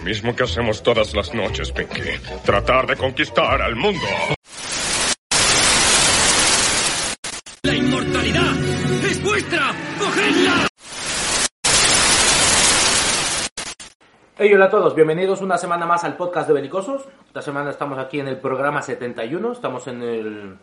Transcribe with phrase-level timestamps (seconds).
[0.00, 2.00] Lo mismo que hacemos todas las noches, Pinky.
[2.42, 4.00] Tratar de conquistar al mundo.
[7.62, 8.56] ¡La inmortalidad
[9.04, 9.74] es vuestra!
[9.98, 10.68] ¡Cogedla!
[14.38, 17.02] Hey, hola a todos, bienvenidos una semana más al podcast de Belicosos.
[17.26, 20.56] Esta semana estamos aquí en el programa 71, estamos en, el,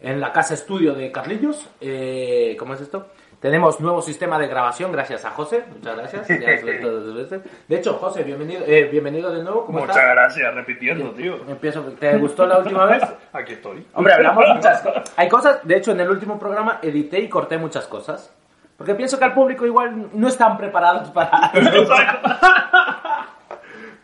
[0.00, 1.66] en la casa estudio de Carlillos.
[1.80, 3.06] Eh, ¿Cómo es esto?
[3.46, 6.26] Tenemos nuevo sistema de grabación gracias a José, muchas gracias.
[6.26, 7.42] Ya has visto dos veces.
[7.68, 9.66] De hecho, José, bienvenido, eh, bienvenido de nuevo.
[9.66, 10.14] ¿Cómo Muchas estás?
[10.14, 11.36] gracias, repitiendo, tío.
[11.46, 11.82] Empiezo.
[11.82, 13.04] ¿Te gustó la última vez?
[13.32, 13.86] Aquí estoy.
[13.94, 15.14] Hombre, hablamos muchas cosas.
[15.16, 18.34] Hay cosas, de hecho, en el último programa edité y corté muchas cosas.
[18.76, 21.52] Porque pienso que al público igual no están preparados para...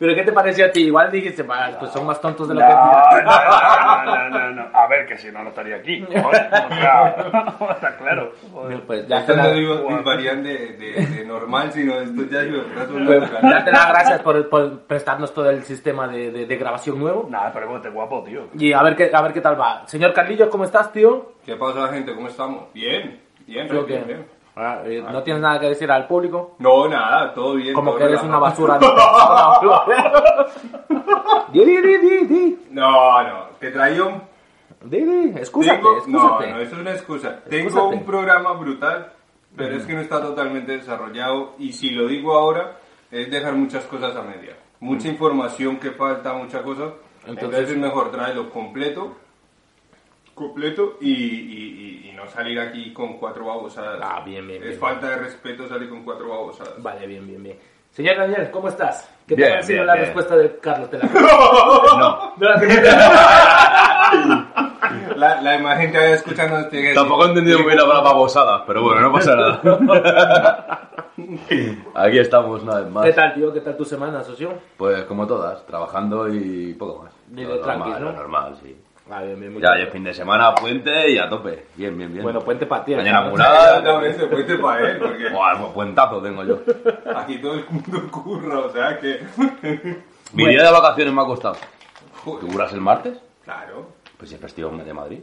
[0.02, 0.80] Pero ¿qué te pareció a ti?
[0.86, 2.72] Igual dijiste, "Va, pues son más tontos de lo No, que...
[3.22, 4.68] no, no, no, no, no.
[4.76, 6.04] A ver, que si no, no estaría aquí.
[6.04, 7.16] Joder, o sea,
[7.70, 8.32] está claro.
[8.52, 8.80] Joder.
[8.80, 9.74] Pues ya te, Esto no la, digo
[10.42, 12.42] de, de, de normal, sino esto ya
[12.90, 16.98] un pues, darte las gracias por, por prestarnos todo el sistema de, de- de grabación
[16.98, 17.28] nuevo.
[17.30, 18.48] Nada, pero este guapo, tío.
[18.58, 19.86] Y a ver, qué, a ver qué tal va.
[19.86, 21.34] Señor Carlillo, ¿cómo estás, tío?
[21.46, 22.12] ¿Qué pasa, gente?
[22.12, 22.72] ¿Cómo estamos?
[22.74, 24.26] Bien, bien, bien, bien.
[24.54, 26.56] Ah, eh, ¿No tienes nada que decir al público?
[26.58, 27.72] No, nada, todo bien.
[27.74, 30.46] Como todo que eres una basura de persona.
[31.52, 32.58] Di, di, di, di, di.
[32.70, 34.22] No, no, te traía un...
[34.84, 36.46] Di, di, excúsate, tengo- excúsate.
[36.48, 37.40] No, no, eso es una excusa.
[37.48, 37.96] Tengo Excúsate.
[37.96, 39.12] un programa brutal,
[39.56, 42.76] pero es que no está totalmente desarrollado y si lo digo ahora
[43.10, 44.54] es dejar muchas cosas a media.
[44.80, 46.92] Mucha información que falta, muchas cosas.
[47.26, 49.16] Entonces- Entonces, es mejor traerlo completo
[50.34, 53.98] completo y, y- y- y no salir aquí con cuatro babosadas.
[54.02, 54.80] Ah, bien, bien, Es bien.
[54.80, 56.82] falta de respeto salir con cuatro babosadas.
[56.82, 57.58] Vale, bien, bien, bien.
[57.90, 59.06] Señor Daniel, ¿cómo estás?
[59.26, 60.06] ¿Qué Bien, te ha sido la bien.
[60.06, 60.88] respuesta de Carlos?
[60.88, 61.04] ¿Te la
[61.98, 62.56] No, No la
[65.16, 68.10] La, la demás gente ahí escuchando tiene que tampoco he entendido muy bien la palabra
[68.12, 70.90] babosada, pero bueno, no pasa nada.
[71.94, 73.04] Aquí estamos una vez más.
[73.04, 73.52] ¿Qué tal, tío?
[73.52, 74.54] ¿Qué tal tu semana, socio?
[74.76, 77.12] Pues como todas, trabajando y poco más.
[77.62, 78.06] Tranquis, normal, ¿no?
[78.10, 78.76] lo normal, sí.
[79.10, 79.86] Ah, bien, bien, muy Ya, bien.
[79.86, 81.66] ya fin de semana, puente y a tope.
[81.76, 82.22] Bien, bien, bien.
[82.22, 82.94] Bueno, puente para ti.
[82.94, 83.78] Mañana mural.
[83.78, 86.60] Exactamente, fuiste para él, porque Buah, pues puentazo tengo yo.
[87.16, 89.20] aquí todo el mundo curra, o sea que...
[90.32, 91.56] Mi día de vacaciones me ha costado.
[92.24, 93.18] ¿Tú curras el martes?
[93.44, 95.20] Claro, Pues si es festivo de Madrid.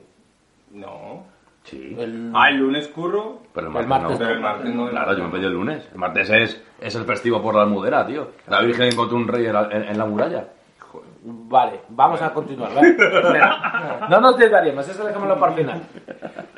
[0.71, 1.23] no.
[1.63, 1.95] Sí.
[1.99, 4.17] El- Ah, el lunes curro, Pero el el martes, martes no.
[4.17, 4.89] pero el martes no.
[4.89, 5.87] Claro, yo me pedí el lunes.
[5.91, 8.29] El martes es, es el festivo por la almudena, tío.
[8.47, 10.45] La Virgen encontró un rey en la, en- en la muralla.
[11.21, 12.73] Vale, vamos a continuar.
[12.73, 12.95] ¿vale?
[14.09, 15.81] No nos desvariemos, eso dejémoslo para el final.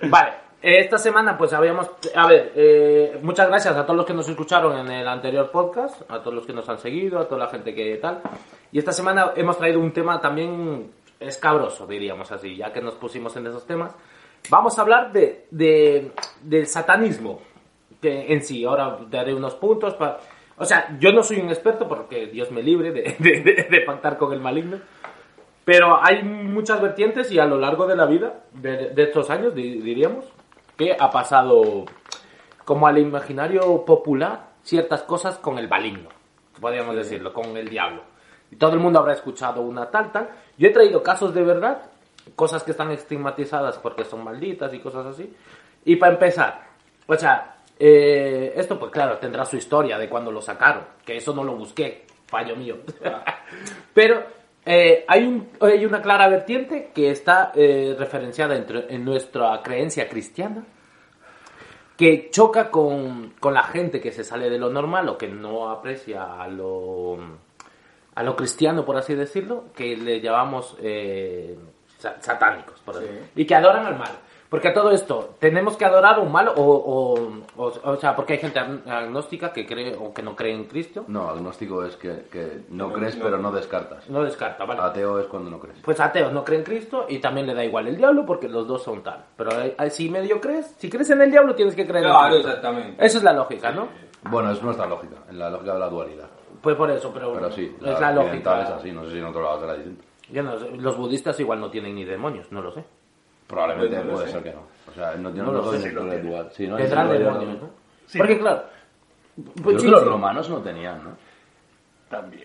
[0.09, 1.89] Vale, esta semana pues habíamos...
[2.15, 6.01] A ver, eh, muchas gracias a todos los que nos escucharon en el anterior podcast,
[6.11, 8.21] a todos los que nos han seguido, a toda la gente que tal.
[8.71, 13.35] Y esta semana hemos traído un tema también escabroso, diríamos así, ya que nos pusimos
[13.37, 13.95] en esos temas.
[14.49, 16.11] Vamos a hablar de, de-
[16.41, 17.39] del satanismo
[18.01, 18.63] que en sí.
[18.65, 20.17] Ahora daré unos puntos para...
[20.57, 23.81] O sea, yo no soy un experto porque Dios me libre de, de- de- de
[23.81, 24.77] pactar con el maligno.
[25.65, 29.53] Pero hay muchas vertientes y a lo largo de la vida, de, de estos años,
[29.53, 30.25] di- diríamos,
[30.75, 31.85] que ha pasado
[32.65, 36.09] como al imaginario popular ciertas cosas con el maligno,
[36.59, 38.01] podríamos decirlo, con el diablo.
[38.51, 40.29] Y todo el mundo habrá escuchado una tal, tal.
[40.57, 41.83] Yo he traído casos de verdad,
[42.35, 45.33] cosas que están estigmatizadas porque son malditas y cosas así.
[45.85, 46.61] Y para empezar,
[47.07, 47.50] o sea,
[47.83, 51.55] eh, esto pues claro, tendrá su historia de cuando lo sacaron, que eso no lo
[51.55, 52.77] busqué, fallo mío.
[53.95, 54.23] Pero
[54.65, 60.07] eh, hay, un- hay una clara vertiente que está eh, referenciada entre- en nuestra creencia
[60.07, 60.63] cristiana,
[61.97, 65.69] que choca con, con la gente que se sale de lo normal o que no
[65.69, 67.17] aprecia a lo,
[68.15, 71.57] a lo cristiano, por así decirlo, que le llamamos eh,
[71.97, 73.05] sa- satánicos, por así-
[73.35, 74.11] y que adoran al mal.
[74.51, 77.15] Porque a todo esto, ¿tenemos que adorar un mal o, o,
[77.55, 80.65] o, o sea, porque hay gente agn- agnóstica que cree o que no cree en
[80.65, 81.05] Cristo?
[81.07, 83.23] No, agnóstico es que, que no, No, crees no.
[83.23, 84.09] pero no descartas.
[84.09, 84.81] No descarta, ¿vale?
[84.81, 85.79] Ateo es cuando no crees.
[85.81, 88.67] Pues ateos no creen en Cristo y también le da igual el diablo porque los
[88.67, 89.23] dos son tal.
[89.37, 92.11] Pero eh, eh, si medio crees, si crees en el diablo tienes que creer en
[92.11, 92.47] Claro, Cristo.
[92.49, 93.05] exactamente.
[93.05, 93.87] Esa es la lógica, ¿no?
[94.29, 96.27] Bueno, es nuestra lógica, en la lógica de la dualidad.
[96.61, 98.63] Pues por eso, pero, Pero sí, es la lógica.
[98.63, 100.03] es así, no sé si en otro lado será distinto.
[100.29, 102.83] Yo no sé, los budistas igual no tienen ni demonios, no lo sé.
[103.51, 104.31] Probablemente Pues no puede sé.
[104.33, 104.61] ser que no.
[104.89, 106.17] O sea, no, yo No no, lo sé si lo tiene.
[106.19, 106.49] dual.
[106.51, 107.69] Sí, no, que- ¿no?
[108.07, 108.17] Sí.
[108.17, 108.63] Porque claro...
[109.35, 110.07] Creo pues que sí, los sí.
[110.09, 111.17] romanos no tenían, ¿no?
[112.09, 112.43] También.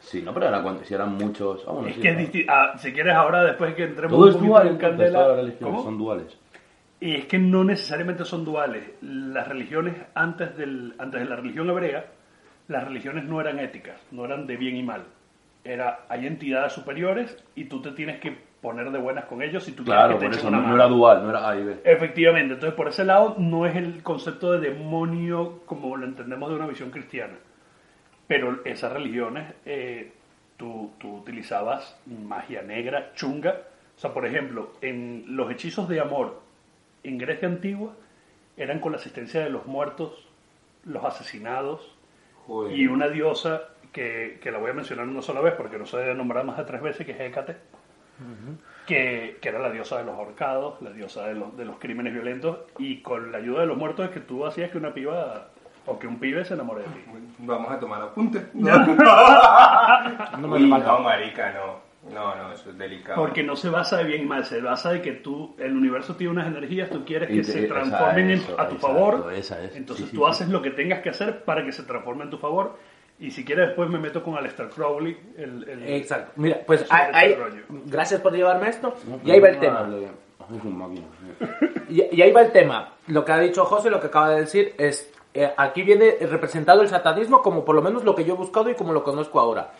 [0.00, 1.64] Sí, no, pero era cuando, si eran muchos...
[1.66, 2.20] Ah, bueno, Es sí, que es claro.
[2.28, 2.52] distinto.
[2.54, 5.26] Ah, si quieres ahora, después que entremos Todo un es dual, en candela...
[5.60, 5.82] ¿Cómo?
[5.82, 6.38] son duales.
[7.00, 8.84] Y es que no necesariamente son duales.
[9.02, 12.04] Las religiones antes, del, antes de la religión hebrea,
[12.68, 15.04] las religiones no eran éticas, no eran de bien y mal.
[15.64, 19.72] Era, hay entidades superiores y tú te tienes que poner de buenas con ellos si
[19.72, 21.64] tú Claro, quieres que por te eso echen no, era dual, no era A y
[21.64, 21.76] B.
[21.84, 26.56] Efectivamente, entonces por ese lado no es el concepto de demonio como lo entendemos de
[26.56, 27.34] una visión cristiana.
[28.26, 30.12] Pero esas religiones, eh,
[30.56, 33.56] tú, tú utilizabas magia negra, chunga.
[33.96, 36.40] O sea, por ejemplo, en los hechizos de amor
[37.04, 37.92] en Grecia antigua
[38.56, 40.26] eran con la asistencia de los muertos,
[40.84, 41.94] los asesinados
[42.46, 42.76] Joder.
[42.76, 43.62] y una diosa
[43.92, 46.58] que, que la voy a mencionar una sola vez porque no se debe nombrar más
[46.58, 47.56] de tres veces, que es Hécate,
[48.86, 52.12] que, que era la diosa de los ahorcados, la diosa de los, de los crímenes
[52.12, 55.48] violentos, y con la ayuda de los muertos es que tú hacías que una piba
[55.86, 57.00] o que un pibe se enamore de ti.
[57.38, 58.46] Vamos a tomar apunte.
[60.38, 61.88] No me Uy, no, marica, no.
[62.14, 63.20] No, no, eso es delicado.
[63.20, 66.14] Porque no se basa de bien y mal, se basa de que tú, el universo
[66.16, 69.32] tiene unas energías, tú quieres que te- se esa transformen en- a tu favor.
[69.34, 69.62] esa.
[69.74, 70.30] Entonces Sí, tú sí.
[70.30, 72.78] haces lo que tengas que hacer para que se transforme en tu favor.
[73.20, 75.18] Y si quieres después me meto con Aleister Crowley.
[75.36, 76.32] El, el- Exacto.
[76.36, 77.36] Mira, pues hay,
[77.86, 78.94] gracias por llevarme esto.
[79.24, 79.88] Y ahí va el tema.
[81.90, 82.92] Y ahí va el tema.
[83.08, 86.82] Lo que ha dicho José, lo que acaba de decir es, eh, aquí viene representado
[86.82, 89.40] el satanismo como por lo menos lo que yo he buscado y como lo conozco
[89.40, 89.72] ahora.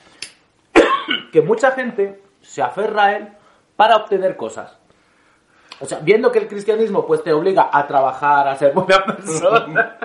[1.33, 3.29] que mucha gente se aferra a él
[3.77, 4.77] para obtener cosas.
[5.81, 9.97] O sea, viendo que el cristianismo pues te obliga a trabajar, a ser buena persona,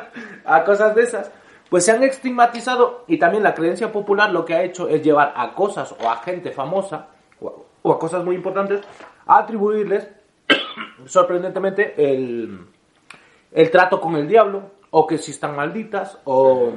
[0.45, 1.31] a cosas de esas,
[1.73, 5.33] pues se han estigmatizado y también la creencia popular lo que ha hecho es llevar
[5.35, 7.07] a cosas o a gente famosa
[7.41, 8.81] o a, cosas muy importantes
[9.25, 10.07] a atribuirles
[11.07, 12.59] sorprendentemente el,
[13.51, 16.73] el trato con el diablo o que si están malditas o,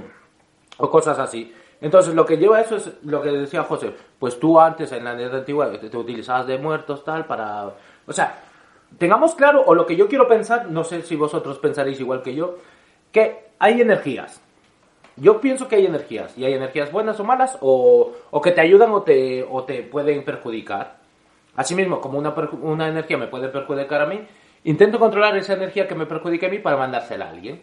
[0.78, 1.52] cosas así.
[1.82, 5.04] Entonces lo que lleva a eso es lo que decía José, pues tú antes en
[5.04, 7.70] la edad antigua te, te utilizabas de muertos tal para...
[8.06, 8.38] O sea,
[8.96, 12.34] tengamos claro, o lo que yo quiero pensar, no sé si vosotros pensaréis igual que
[12.34, 12.56] yo,
[13.12, 14.40] que hay energías.
[15.16, 18.60] Yo pienso que hay energías, y hay energías buenas o malas, o, o que te
[18.60, 20.98] ayudan o te, o te pueden perjudicar.
[21.56, 24.20] Asimismo, como una, una energía me puede perjudicar a mí,
[24.64, 27.62] intento controlar esa energía que me perjudique a mí para mandársela a alguien.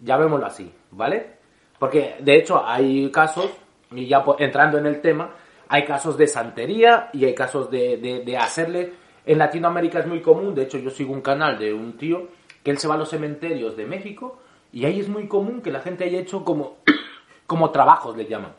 [0.00, 1.38] Llamémoslo así, ¿vale?
[1.78, 3.50] Porque de hecho hay casos,
[3.92, 5.30] y ya entrando en el tema,
[5.68, 8.92] hay casos de santería y hay casos de, de- de hacerle.
[9.24, 12.28] En Latinoamérica es muy común, de hecho yo sigo un canal de un tío
[12.62, 14.38] que él se va a los cementerios de México
[14.72, 16.78] y ahí es muy común que la gente haya hecho como,
[17.46, 18.52] como trabajos, le llaman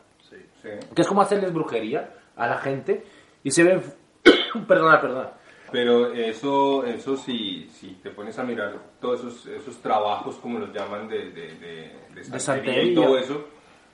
[0.62, 0.68] Sí.
[0.94, 3.04] que es como hacerles brujería a la gente
[3.42, 3.82] y se ven
[4.68, 5.30] perdona perdona
[5.72, 10.72] Pero eso, eso sí, si te pones a mirar todos esos, esos trabajos, como los
[10.72, 12.82] llaman, de, de, de, de santería santería.
[12.84, 13.44] y todo eso,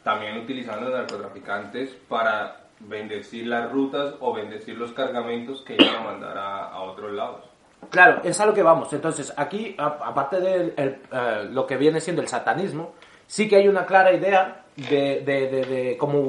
[0.02, 6.36] también utilizando narcotraficantes para bendecir las rutas o bendecir los cargamentos que iban a mandar
[6.36, 7.44] a, a otros lados.
[7.90, 8.92] Claro es a lo que vamos.
[8.92, 12.92] Entonces aquí aparte de el, eh, lo que viene siendo el satanismo
[13.26, 16.20] sí que hay una clara idea de, de, de- cómo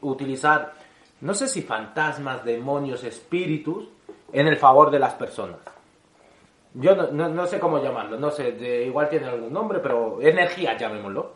[0.00, 0.72] utilizar
[1.20, 3.88] no sé si fantasmas demonios espíritus
[4.32, 5.58] en el favor de las personas.
[6.74, 8.48] Yo no, sé cómo llamarlo no sé
[8.86, 11.32] igual tiene algún nombre pero energía llamémoslo.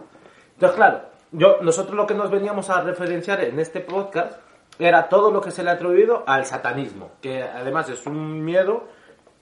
[0.54, 1.02] Entonces, claro,
[1.32, 4.38] yo, nosotros lo que nos veníamos a referenciar en este podcast
[4.78, 8.84] era todo lo que se le ha atribuido al satanismo, que además es un miedo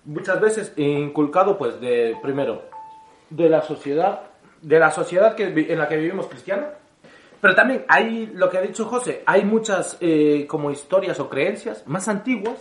[0.04, 2.62] muchas veces inculcado, pues, de, primero,
[3.30, 4.22] de la sociedad,
[4.62, 6.70] de la sociedad que, en la que vivimos cristiana,
[7.40, 11.86] pero también hay, lo que ha dicho José, hay muchas eh, como historias o creencias
[11.86, 12.56] más antiguas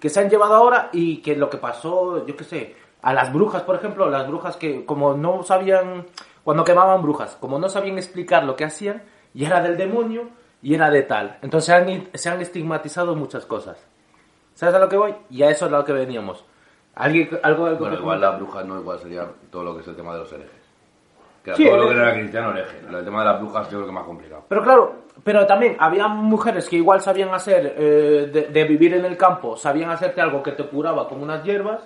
[0.00, 3.32] que se han llevado ahora y que lo que pasó, yo qué sé, a las
[3.32, 6.06] brujas, por ejemplo, las brujas que como no sabían,
[6.42, 10.28] cuando quemaban brujas, como no sabían explicar lo que hacían, y era del demonio
[10.60, 11.38] y era de tal.
[11.42, 13.78] Entonces se han, se han estigmatizado muchas cosas.
[14.54, 15.14] ¿Sabes a lo que voy?
[15.30, 16.44] Y a eso es a lo que veníamos.
[16.96, 18.30] ¿Alguien, algo, algo Bueno, igual comentar?
[18.30, 20.66] las brujas no, igual sería todo lo que es el tema de los herejes.
[21.44, 21.94] Que Sí, todo lo eh.
[21.94, 22.78] que era cristiano hereje.
[22.90, 24.42] El tema de las brujas yo creo que es más complicado.
[24.48, 29.04] Pero claro, pero también había mujeres que igual sabían hacer, eh, de, de vivir en
[29.04, 31.80] el campo, sabían hacerte algo que te curaba con unas hierbas,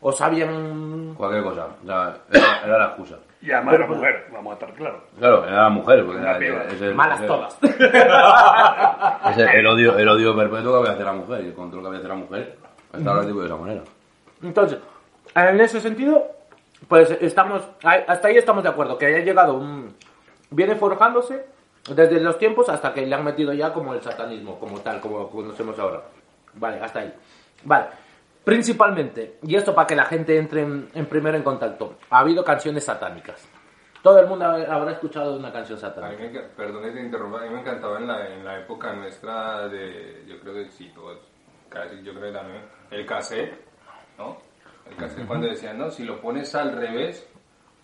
[0.00, 1.14] o sabían...
[1.16, 1.68] Cualquier cosa.
[1.82, 3.16] O sea, era, era la excusa.
[3.40, 5.02] Y además era mujer, vamos a estar claros.
[5.18, 6.04] Claro, era la mujer.
[6.04, 7.58] Porque era, es el, Malas es el- todas.
[9.30, 11.44] Es el, el odio, el odio perpetuo que había hacia la mujer.
[11.44, 12.56] Y el control que había hacia la mujer.
[12.92, 13.82] Estaba tipo de esa manera.
[14.42, 14.78] Entonces,
[15.34, 16.26] en ese sentido,
[16.88, 19.94] pues estamos, hasta ahí estamos de acuerdo, que haya llegado un...
[20.50, 21.44] Viene forjándose
[21.94, 25.28] desde los tiempos hasta que le han metido ya como el satanismo, como tal, como
[25.28, 26.02] conocemos ahora.
[26.54, 27.14] Vale, hasta ahí.
[27.64, 27.86] Vale.
[28.44, 32.44] Principalmente, y esto para que la gente entre en, en primero en contacto, ha habido
[32.44, 33.48] canciones satánicas.
[34.02, 36.22] Todo el mundo habrá escuchado una canción A mí satánica.
[36.22, 40.22] me, que te interrumpa, a mí me encantaba en la, en la época nuestra de,
[40.28, 41.18] yo creo que sí, todos,
[41.68, 42.62] casi yo creo que también,
[42.92, 43.65] el cassette,
[44.18, 44.36] ¿no?
[44.90, 47.26] El cassette cuando decían, no, si lo pones al revés,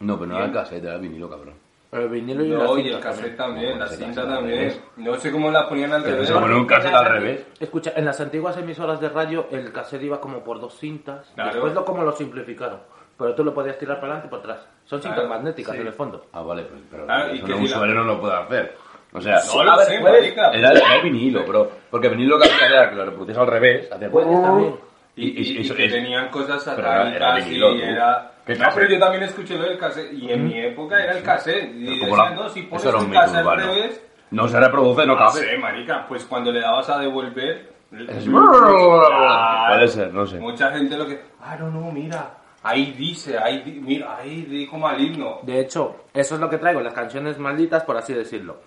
[0.01, 1.55] No, pero no era el cassette, era el vinilo, cabrón.
[1.93, 5.51] El vinilo y la no, y el cassette también, la cinta también, no sé cómo
[5.51, 6.29] la ponían al Pero revés.
[6.29, 7.47] se pone un cassette al revés.
[7.61, 11.31] Escucha, en las antiguas emisoras de radio el cassette iba como por dos cintas.
[11.35, 11.51] Claro.
[11.53, 12.81] Después lo como lo simplificaron.
[13.19, 14.69] Pero tú lo podías tirar para adelante y para atrás.
[14.87, 15.81] Son cintas Claro, magnéticas sí.
[15.83, 16.25] en el fondo.
[16.33, 18.77] Ah, vale, pues, pero Ah, eso un la- suero no lo puede hacer.
[19.13, 21.71] O sea, No lo sé, era, era el vinilo, bro.
[21.91, 23.91] Porque el vinilo lo que hacía era que lo reproducías al revés.
[24.11, 24.77] Puedes también.
[25.15, 28.31] Y, y- y eso que es- tenían cosas satánicas era vinilo, y era...
[28.47, 31.23] ¿Qué No, pero yo también escuché lo del cassette y en mi época era el
[31.23, 31.71] cassette.
[31.77, 34.03] Y decían, la- no, si pones el cassette al revés...
[34.31, 35.41] No se reproduce, no No cabe.
[35.41, 37.71] sé, marica, pues cuando le dabas a devolver...
[37.93, 38.27] Es-.
[38.27, 40.39] Puede ser, no sé.
[40.39, 41.21] Mucha gente lo que...
[41.41, 42.31] Ah, no, no, mira.
[42.63, 45.41] Ahí dice, ahí di- mira, ahí dijo maligno.
[45.43, 48.59] De hecho, eso es lo que traigo, las canciones malditas, por así decirlo.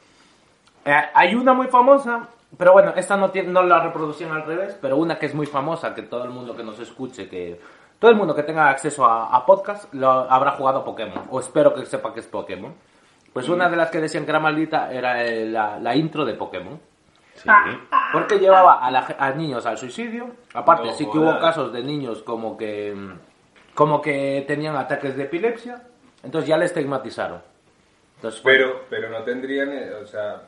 [0.84, 4.78] Eh, hay una muy famosa, pero bueno, esta no, tiene, no la reproducían al revés,
[4.82, 7.60] pero una que es muy famosa, que todo el mundo que nos escuche, que
[8.00, 11.74] todo el mundo que tenga acceso a, a podcast, lo, habrá jugado Pokémon, o espero
[11.74, 12.74] que sepa que es Pokémon.
[13.34, 16.36] Pues una de las que decían que era maldita era eh, la, la intro de
[16.36, 16.80] Pokémon.
[17.34, 17.50] Sí.
[18.14, 20.30] Porque llevaba a, la a niños al suicidio.
[20.54, 22.96] Aparte, No sí que hubo casos de niños como que
[23.74, 25.84] como que tenían ataques de epilepsia.
[26.24, 27.42] Entonces ya le estigmatizaron.
[28.16, 30.42] Entonces, Pero, pero no tendrían, eh, o sea...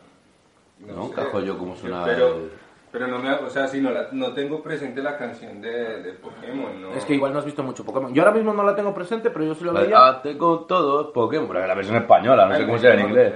[0.80, 1.14] No, sé.
[1.14, 2.52] cajo yo cómo suena Pero, el-
[2.92, 6.14] pero no me, o sea, sí, no, la- no tengo presente la canción de, de
[6.14, 6.92] Pokémon, ¿no?
[6.94, 8.14] es que igual no has visto mucho Pokémon.
[8.14, 10.08] Yo ahora mismo no la tengo presente, pero yo sí lo La- veía.
[10.08, 11.48] Hazte con todo Pokémon.
[11.50, 13.34] Pero la versión española, no sé cómo sea en inglés.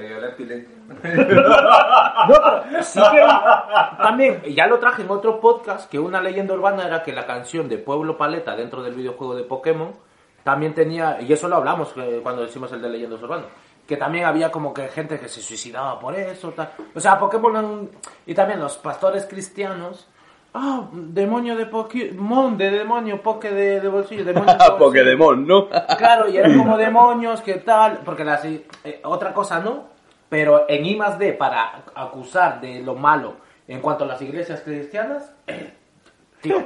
[0.92, 3.22] No, pero sí que
[4.02, 7.68] también, ya lo traje en otro podcast, que una leyenda urbana era que la canción
[7.70, 9.92] de Pueblo Paleta dentro del videojuego de Pokémon
[10.44, 13.46] también tenía, y eso lo hablamos eh, cuando decimos el de leyendas urbanas,
[13.92, 16.72] que también había como que gente que se suicidaba por eso, tal.
[16.96, 17.90] O sea, Pokémon
[18.26, 20.08] y también los pastores cristianos.
[20.54, 24.72] Ah, demonio de Pokémon, de demonio, poke de, de bolsillo, demonio de.
[24.80, 25.68] Pokémon, ¿no?
[25.98, 28.00] Claro, y eran como demonios, ¿qué tal?
[28.06, 28.66] Porque las, eh,
[29.04, 29.88] otra cosa no,
[30.30, 33.34] pero en I más D, para acusar de lo malo
[33.68, 35.34] en cuanto a las iglesias cristianas,
[36.42, 36.66] tío,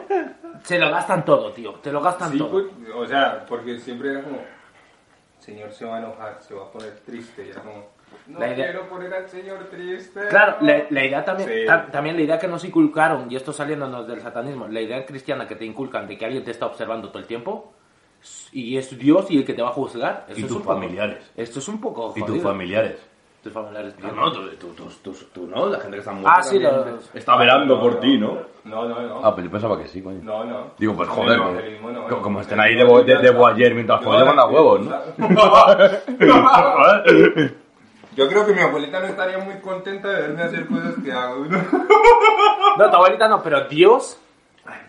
[0.61, 2.51] se lo gastan todo, tío, te lo gastan Sí, todo.
[2.51, 2.65] pues,
[2.95, 4.37] o sea, porque siempre era como,
[5.45, 7.85] Señor se va a enojar, se va a poner triste, y era como,
[8.27, 10.21] no La idea- quiero poner al Señor triste.
[10.29, 11.65] Claro, la, la idea también, Sí.
[11.65, 15.47] ta- también la idea que nos inculcaron, y esto saliéndonos del satanismo, la idea cristiana
[15.47, 17.73] que te inculcan de que alguien te está observando todo el tiempo,
[18.51, 20.25] y es Dios y el que te va a juzgar.
[20.29, 21.31] Y es tus poco- familiares.
[21.35, 22.43] esto es un poco Y tus jodido.
[22.43, 22.99] familiares.
[23.45, 23.93] Tus familiares.
[23.99, 26.39] No, no, tú, tú, tú, tú, tú, no, la gente que está muerta.
[26.39, 28.39] Ah, sí, los- Está velando por ti, ¿no?
[28.63, 29.21] No, no, no.
[29.23, 30.17] Ah, pero yo pensaba que sí, coño.
[30.23, 30.71] No, no.
[30.79, 31.51] Digo, pues joder, no,
[31.83, 32.21] como, no.
[32.23, 34.95] como estén ahí de, bo- de, de boayer mientras No, follan a huevos, ¿no?
[38.15, 41.45] Yo creo que mi abuelita no estaría muy contenta de verme hacer cosas que hago.
[41.45, 41.57] ¿no?
[42.77, 44.19] No, tu abuelita no, pero Dios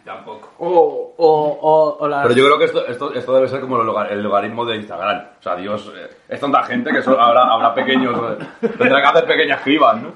[0.04, 0.52] Tampoco.
[0.58, 3.78] o, o, o, o las- Pero yo creo que esto, esto, esto debe ser como
[3.80, 5.26] el, logar- el logaritmo de Instagram.
[5.38, 8.18] O sea, Dios, eh, es tanta gente que solo habrá, habrá pequeños.
[8.60, 10.12] tendrá que hacer pequeñas cribas, ¿no?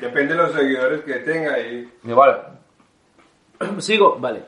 [0.00, 1.90] Depende de los seguidores que tenga y...
[2.04, 2.34] Y vale.
[3.78, 4.42] Sigo, vale.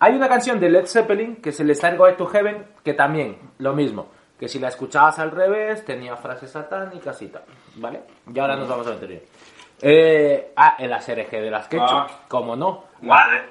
[0.00, 3.72] Hay una canción de Led Zeppelin que se les Go to Heaven que también, lo
[3.72, 4.08] mismo.
[4.38, 7.42] Que si la escuchabas al revés, tenía frases satánicas y tal.
[7.76, 8.02] ¿Vale?
[8.34, 9.22] Y ahora nos vamos a meter bien.
[9.80, 11.86] Eh, ah, el ASRG de las Ketchup.
[11.88, 12.06] Ah.
[12.28, 12.84] Como no.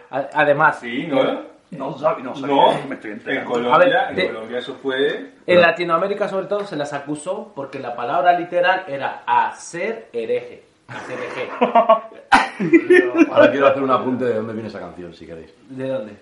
[0.10, 1.56] Además, Sí, ¿no?
[1.72, 3.52] No sabía, no sabía, No, me estoy en enterando.
[3.52, 5.32] Colombia, A ver, en de- Colombia eso fue...
[5.46, 10.64] en Latinoamérica sobre todo se las acusó porque la palabra literal era hacer hereje.
[10.88, 11.50] Hacer hereje.
[13.32, 15.54] Ahora quiero hacer un apunte de dónde viene esa canción, si queréis.
[15.70, 16.16] ¿De dónde?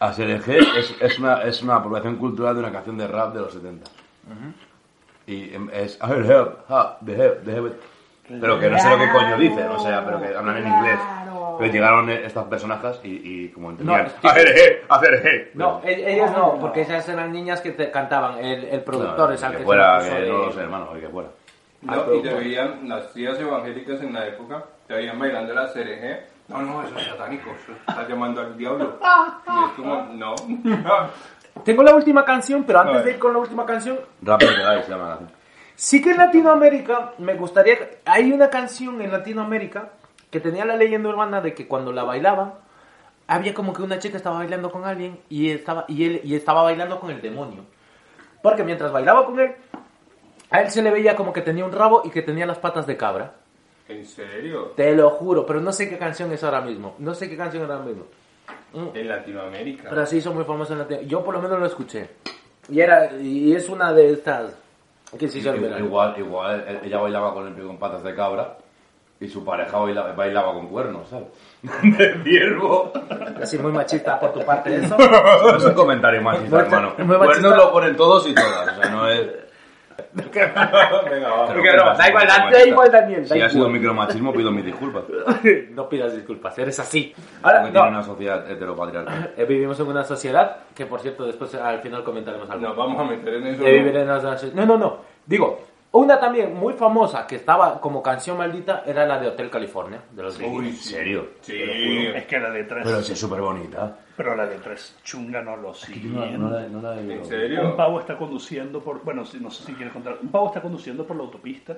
[0.00, 3.52] ASRG es, es, una, es una apropiación cultural de una canción de rap de los
[3.52, 3.90] 70.
[5.26, 5.98] Y em, es.
[8.28, 10.98] Pero que no sé lo que coño dicen, o sea, pero que hablan en inglés.
[11.58, 13.08] Pero llegaron eh, estas personajes y,
[13.44, 15.50] y como entendían, No, ASRG, ASRG.
[15.54, 18.38] No, e- ellas no, porque esas eran niñas que te cantaban.
[18.38, 20.92] El, el productor es al que que fuera, se que de- no lo sé, hermano,
[20.92, 21.28] que fuera.
[21.82, 26.20] No, y te veían, las tías evangélicas en la época, te veían bailando la CRG.
[26.48, 28.98] No, no, eso es satánico, eso estás llamando al diablo.
[29.00, 30.34] Y es como, no.
[31.64, 34.90] Tengo la última canción, pero antes de ir con la última canción, que dais, se
[34.90, 35.18] llama
[35.76, 37.76] sí que en Latinoamérica me gustaría.
[38.04, 39.90] Hay una canción en Latinoamérica
[40.34, 42.54] que tenía la leyenda urbana de que cuando la bailaban,
[43.28, 46.64] había como que una chica estaba bailando con alguien y estaba, y él, y estaba
[46.64, 47.62] bailando con el demonio.
[48.42, 49.54] Porque mientras bailaba con él,
[50.50, 52.84] a él se le veía como que tenía un rabo y que tenía las patas
[52.84, 53.34] de cabra.
[53.88, 54.72] ¿En serio?
[54.74, 56.96] Te lo juro, pero no sé qué canción es ahora mismo.
[56.98, 58.06] No sé qué canción es ahora mismo.
[58.72, 58.96] Mm.
[58.96, 59.88] En Latinoamérica.
[59.88, 61.08] Pero sí son muy famosos en Latinoamérica.
[61.12, 62.10] Yo por lo menos lo escuché.
[62.68, 64.56] Y era y es una de estas
[65.16, 65.78] que se verano.
[65.78, 68.58] Igual, igual, ella bailaba con el pie con patas de cabra
[69.24, 71.28] y su pareja bailaba, bailaba con cuernos, ¿sabes?
[71.82, 72.92] De ciervo.
[73.40, 74.96] Así muy machista por tu parte eso.
[74.96, 76.92] No es un comentario machista, hermano.
[76.98, 77.26] muy machista.
[77.26, 79.26] Cuernos lo ponen todos y todas, o sea, no es...
[80.14, 81.54] Venga, va.
[81.54, 84.50] No, no, da igual, no, da no, igual, Daniel, da Si ha sido micromachismo, pido
[84.50, 85.04] mis disculpas.
[85.70, 87.14] no pidas disculpas, eres así.
[87.42, 89.34] Ahora, tiene no, una sociedad heteropatriarcal.
[89.36, 92.66] eh, vivimos en una sociedad que por cierto después al final comentaremos algo.
[92.68, 93.62] Nos vamos a meter en eso.
[93.62, 94.98] Sociedad- No, no, no.
[95.26, 95.60] Digo,
[95.94, 100.22] Una también muy famosa que estaba como canción maldita era la de Hotel California, de
[100.24, 100.68] los Uy.
[100.70, 101.28] ¿En serio?
[101.40, 101.54] Sí.
[102.14, 102.86] Es que la letra es...
[102.86, 103.96] Pero sí es súper bonita.
[104.16, 106.36] Pero la letra es chunga, no lo No, siguiente.
[106.38, 107.62] no la, no la ¿En serio?
[107.70, 110.60] Un pavo está conduciendo por, bueno, si- no sé si quieres contar, un pavo está
[110.60, 111.76] conduciendo por la autopista,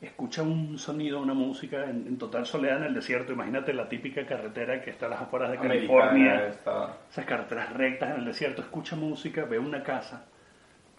[0.00, 3.32] escucha un sonido, una música en, en total soledad en el desierto.
[3.32, 6.98] Imagínate la típica carretera que está a las afueras de California, está.
[7.10, 8.60] esas carreteras rectas en el desierto.
[8.60, 10.26] Escucha música, ve una casa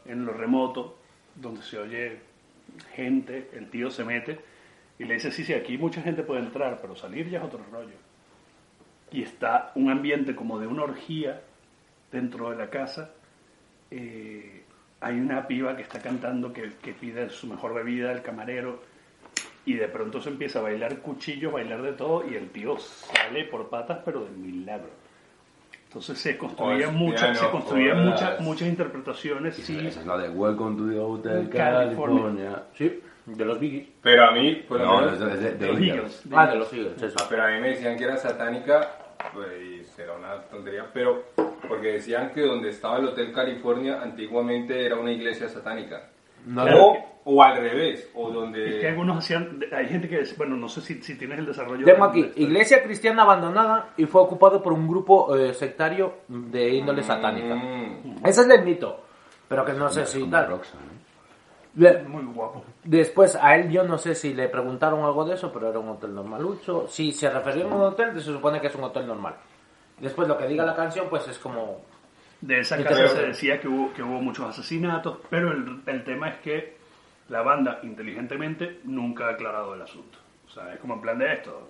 [0.08, 0.98] en lo remoto
[1.36, 2.34] donde se oye
[2.94, 4.39] gente, el tío se mete
[4.98, 7.60] y le dice, sí, sí, aquí mucha gente puede entrar, pero salir ya es otro
[7.72, 7.96] rollo.
[9.12, 11.41] Y está un ambiente como de una orgía
[12.12, 13.12] dentro de la casa.
[13.91, 14.63] Eh,
[15.01, 18.82] hay una piba que está cantando que, pide su mejor bebida, el camarero,
[19.65, 23.46] y de pronto se empieza a bailar cuchillos, bailar de todo, y el tío sale
[23.46, 25.05] por patas, pero de milagro.
[25.96, 29.70] Entonces se construían Hostia, muchas, se no construían muchas, muchas interpretaciones.
[29.70, 32.18] Y- esa es la de Welcome to the Hotel California.
[32.52, 32.64] California.
[32.74, 33.88] Sí, de los Biggies.
[34.02, 35.88] Pero a mí, lo No, es de, de- de de los Eagles.
[35.96, 36.24] Eagles.
[36.34, 37.16] Ah, de los Eagles, eso.
[37.22, 38.92] Ah, pero a mí me decían que era satánica,
[39.34, 41.24] pues era una tontería, pero
[41.66, 46.10] porque decían que donde estaba el Hotel California antiguamente era una iglesia satánica.
[46.46, 48.88] No, O, o al revés, o Es que donde...
[48.88, 51.86] algunos hacían, hay gente que, bueno, no sé si, si tienes el desarrollo.
[51.86, 56.14] Tengo de- aquí, de- iglesia cristiana abandonada y fue ocupado por un grupo eh, sectario
[56.28, 57.56] de índole satánica.
[57.56, 59.00] Mm, Ese es el mito,
[59.48, 60.54] pero que no sé si tal.
[60.54, 60.58] ¿eh?
[61.78, 62.64] Le- Muy guapo.
[62.84, 65.90] Después a él yo no sé si le preguntaron algo de eso, pero era un
[65.90, 66.86] hotel normalucho.
[66.88, 69.34] Si se refería a un hotel, se supone que es un hotel normal.
[70.00, 71.82] Después lo que diga la canción, pues es como...
[72.42, 76.04] De esa casa creo- se decía que hubo, que hubo muchos asesinatos, pero el, el
[76.04, 76.75] tema es que
[77.30, 80.18] la banda, inteligentemente, nunca ha aclarado el asunto.
[80.48, 81.70] O sea, es como en plan de esto.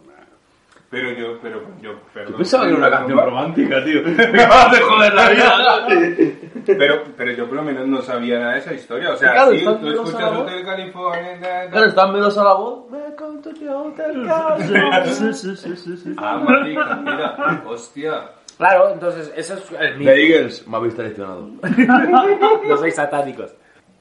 [0.89, 2.33] Pero yo, pero yo, perdón.
[2.33, 4.01] Yo pensaba que era una canción romántica, tío.
[4.33, 5.87] Me acabas de joder la vida.
[6.65, 9.11] Pero, pero yo por lo menos no sabía nada de esa historia.
[9.11, 10.31] O sea, Claro, sí, tú escuchas.
[10.35, 11.37] Hotel California...
[11.39, 11.69] da, da.
[11.69, 12.91] Claro, están menos a la voz.
[12.91, 15.05] Welcome to the Hotel California.
[15.13, 16.15] Sí, sí, sí, sí, sí.
[16.17, 18.29] Ah, marica, mira, hostia.
[18.57, 20.11] Claro, entonces ese es el mito.
[20.11, 21.49] The Eagles me habéis traicionado.
[22.67, 23.53] no sois satánicos.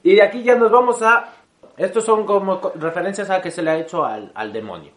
[0.03, 1.33] Y de aquí ya nos vamos a...
[1.77, 4.91] Estos son como co- referencias a que se le ha hecho al, al demonio.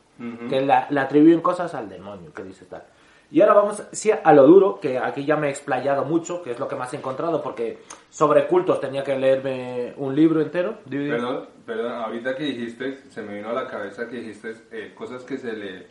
[0.49, 2.83] Que la- le atribuyen cosas al demonio, que dice tal.
[3.31, 6.53] Y ahora vamos sí, a lo duro, que aquí ya me he explayado mucho, que
[6.53, 7.79] es lo que más he encontrado, porque
[8.11, 10.79] sobre cultos tenía que leerme un libro entero.
[11.11, 15.25] Perdón, perdón, ahorita que dijiste, se me vino a la cabeza que dijiste eh, cosas
[15.25, 15.87] que se le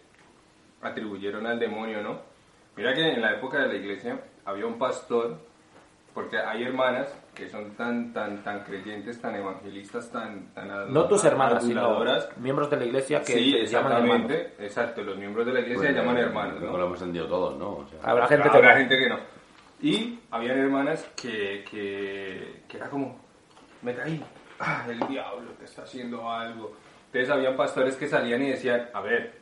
[0.82, 2.20] atribuyeron al demonio, ¿no?
[2.78, 5.38] Mira que en la época de la iglesia había un pastor,
[6.14, 11.24] porque hay hermanas que son tan tan tan creyentes, tan evangelistas, tan tan No tus
[11.26, 12.04] hermanas, sino
[12.38, 14.16] miembros de la iglesia que Sí, se llaman hermanos.
[14.32, 16.72] exactamente, exacto, los miembros de la iglesia Pues, llaman hermanos, Creo ¿no?
[16.74, 17.70] que lo hemos entendido todos, ¿no?
[17.78, 18.78] O sea, Habrá gente que Habrá no.
[18.80, 19.18] gente que no.
[19.80, 23.20] Y habían hermanas que, que, que era como,
[23.84, 24.24] me caí,
[24.60, 26.74] ah, el diablo te está haciendo algo.
[27.08, 29.34] Entonces habían pastores que salían y decían, a ver,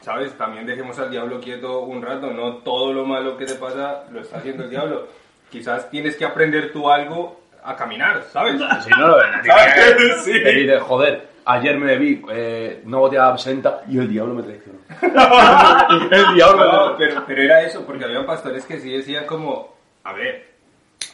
[0.00, 0.32] ¿sabes?
[0.36, 4.20] También dejemos al diablo quieto un rato, no todo lo malo que te pasa lo
[4.20, 5.08] está haciendo el diablo.
[5.50, 8.60] Quizás tienes que aprender tú algo a caminar, ¿sabes?
[8.82, 10.22] Si no ¿Sabes?
[10.24, 10.32] Sí.
[10.32, 14.78] te dices, joder, ayer me vi eh, una botella absenta y el diablo me traicionó.
[16.10, 20.12] el diablo No, pero, pero era eso, porque había pastores que sí decían como, a
[20.12, 20.49] ver,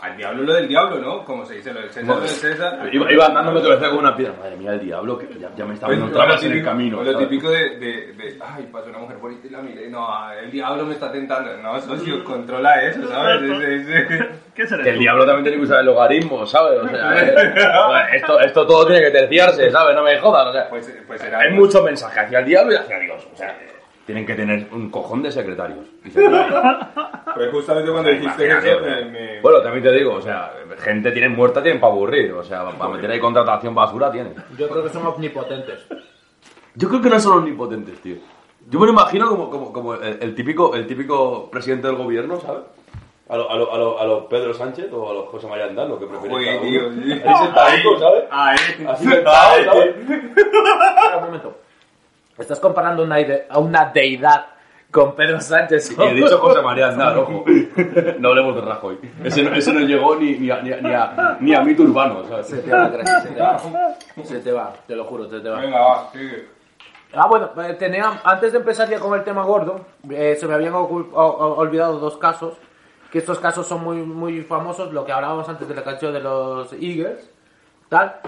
[0.01, 1.25] al diablo lo del diablo, ¿no?
[1.25, 2.89] Como se dice, lo del César, lo del César.
[2.93, 4.35] Iba, iba andando me tropecé con una piedra.
[4.39, 7.03] Madre mía, el diablo, que ya, ya me está viendo Pues, trabas en el camino.
[7.03, 7.29] Lo ¿sabes?
[7.29, 10.85] típico de, de, de, ay, pasó una mujer bonita y la miré, no, el diablo
[10.85, 11.57] me está tentando.
[11.59, 13.43] No, socio, controla eso, ¿sabes?
[13.43, 15.01] Es- es- es- ¿Qué será Que el tú?
[15.03, 16.79] diablo también tiene que usar el logaritmo, ¿sabes?
[16.81, 19.95] O sea, eh, esto, esto todo tiene que terciarse, ¿sabes?
[19.97, 20.69] No me jodas, o sea.
[20.69, 21.39] Pues, pues era...
[21.41, 23.27] Hay mucho mensaje hacia el diablo y hacia Dios.
[23.33, 23.57] O sea,
[24.07, 25.85] tienen que tener un cojón de secretarios.
[26.05, 26.89] y secretarias.
[27.35, 28.97] Pues justamente cuando dijiste Imagínate, eso, o sea.
[28.97, 29.05] me...
[29.11, 32.33] me- Bueno, también te digo, o sea, gente tienen muerta, tienen para aburrir.
[32.33, 34.35] O sea, para meter ahí contratación basura tienen.
[34.57, 35.87] Yo creo que son omnipotentes.
[36.75, 38.17] Yo creo que no son omnipotentes, tío.
[38.69, 42.41] Yo me lo imagino como, como, como el, el típico, el típico presidente del gobierno,
[42.41, 42.63] ¿sabes?
[43.29, 45.65] A los a lo, a lo, a lo Pedro Sánchez o a los José María
[45.67, 46.37] Andal, lo que prefieren.
[46.39, 46.69] Joder, uno.
[46.69, 47.13] tío, sí.
[47.25, 48.25] Ahí sentadito, ¿sabes?
[48.31, 48.57] Ahí,
[48.89, 49.95] Así sentado, ¿sabes?
[49.97, 51.59] Espera un momento.
[52.39, 53.17] Estás comparando una
[53.49, 54.47] a una deidad
[54.91, 55.97] con Pedro Sánchez.
[55.99, 57.45] Y he dicho José María Aznar, ojo.
[58.19, 58.99] No hablemos de Rajoy.
[59.25, 61.83] Ese no, ese no llegó ni, ni, a, ni, a, ni, a, ni a mito
[61.83, 62.47] urbano, ¿sabes?
[62.47, 63.59] Se te va, gracias, se te va.
[64.25, 65.61] Se te va, te lo juro, se te va.
[65.61, 66.49] Venga, va, sigue.
[67.15, 70.55] Ah, bueno, eh, tenía, antes de empezar ya con el tema gordo, eh, se me
[70.55, 72.55] habían olvidado dos casos,
[73.11, 76.21] que estos casos son muy, muy famosos, lo que hablábamos antes de la canción de
[76.21, 77.31] los Eagles,
[77.89, 78.21] tal.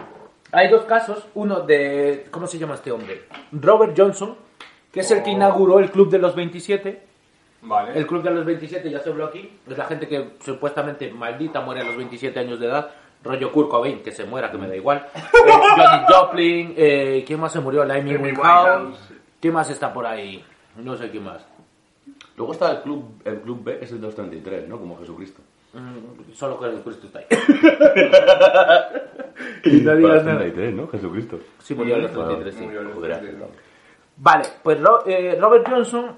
[0.53, 3.25] Hay dos casos, uno de, ¿cómo se llama este hombre?
[3.53, 4.35] Robert Johnson,
[4.91, 7.03] que es el que inauguró el Club de los 27,
[7.63, 7.99] Vale.
[7.99, 11.61] el Club de los 27 ya se habló aquí, es la gente que supuestamente maldita
[11.61, 12.91] muere a los 27 años de edad.
[13.23, 15.07] rollo Kurt Cobain, que se muera, que me da igual.
[15.15, 17.85] Eh, Johnny Joplin, eh, ¿quién más se murió?
[17.85, 18.99] La Amy Winehouse.
[19.41, 20.45] ¿Quién más está por ahí?
[20.77, 21.45] No sé quién más.
[22.37, 24.79] Luego está el club, el club B, es el 233, ¿no?
[24.79, 25.43] Como Jesucristo.
[25.73, 27.27] Mm, Solo que el Cristo está ahí.
[29.65, 30.45] y no digas nada.
[30.45, 30.89] 233, ¿no?
[30.89, 31.39] Jesucristo.
[31.59, 32.65] Sí, murió en los 33, sí.
[32.65, 33.51] Murió en los Joder, 33.
[34.17, 36.17] Vale, pues eh, Robert Johnson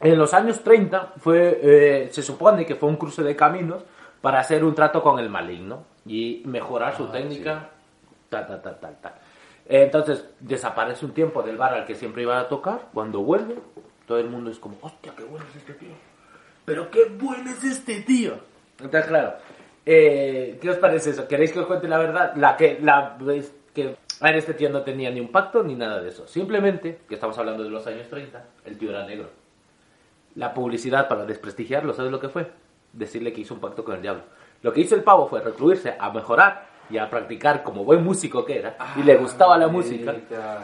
[0.00, 3.82] en los años 30 fue, eh, se supone que fue un cruce de caminos
[4.20, 7.70] para hacer un trato con el maligno y mejorar su técnica,
[8.28, 9.12] tal, tal, tal, tal, tal.
[9.66, 13.56] Entonces desaparece un tiempo del bar al que siempre iba a tocar, cuando vuelve,
[14.06, 15.94] todo el mundo es como, hostia, qué bueno es este tío.
[16.64, 18.34] Pero qué bueno es este tío.
[18.80, 19.34] Entonces, claro,
[19.84, 21.26] eh, ¿qué os parece eso?
[21.26, 22.34] ¿Queréis que os cuente la verdad?
[22.36, 23.16] La que, la
[23.74, 26.26] que, a ver, este tío no tenía ni un pacto ni nada de eso.
[26.28, 29.30] Simplemente, que estamos hablando de los años 30, el tío era negro.
[30.34, 32.50] La publicidad para desprestigiarlo, ¿sabes lo que fue?
[32.92, 34.22] Decirle que hizo un pacto con el diablo.
[34.62, 38.44] Lo que hizo el pavo fue recluirse a mejorar y a practicar como buen músico
[38.44, 40.14] que era, y le gustaba la música,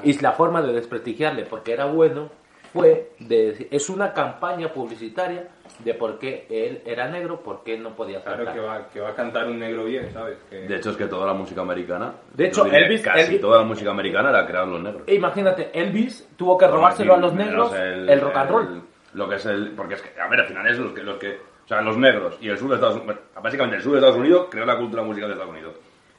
[0.03, 2.31] y la forma de desprestigiarle porque era bueno
[2.72, 5.48] fue de es una campaña publicitaria
[5.81, 8.55] de por qué él era negro, por qué no podía Claro cantar.
[8.55, 10.39] que va, que va a cantar un negro bien, ¿sabes?
[10.49, 10.61] Que...
[10.69, 12.13] De hecho, es que toda la música americana.
[12.33, 15.03] De hecho, Elvis- Casi Elvis- toda la música americana la crearon los negros.
[15.07, 18.83] E imagínate, Elvis tuvo que robárselo a los negros el, rock and roll.
[19.15, 19.71] Lo que es el.
[19.73, 21.03] Porque es que, a ver, al final es los que.
[21.03, 21.31] Los que
[21.65, 23.17] o sea, los negros y el sur de Estados Unidos.
[23.43, 25.75] Básicamente, el sur de Estados Unidos creó la cultura musical de Estados Unidos.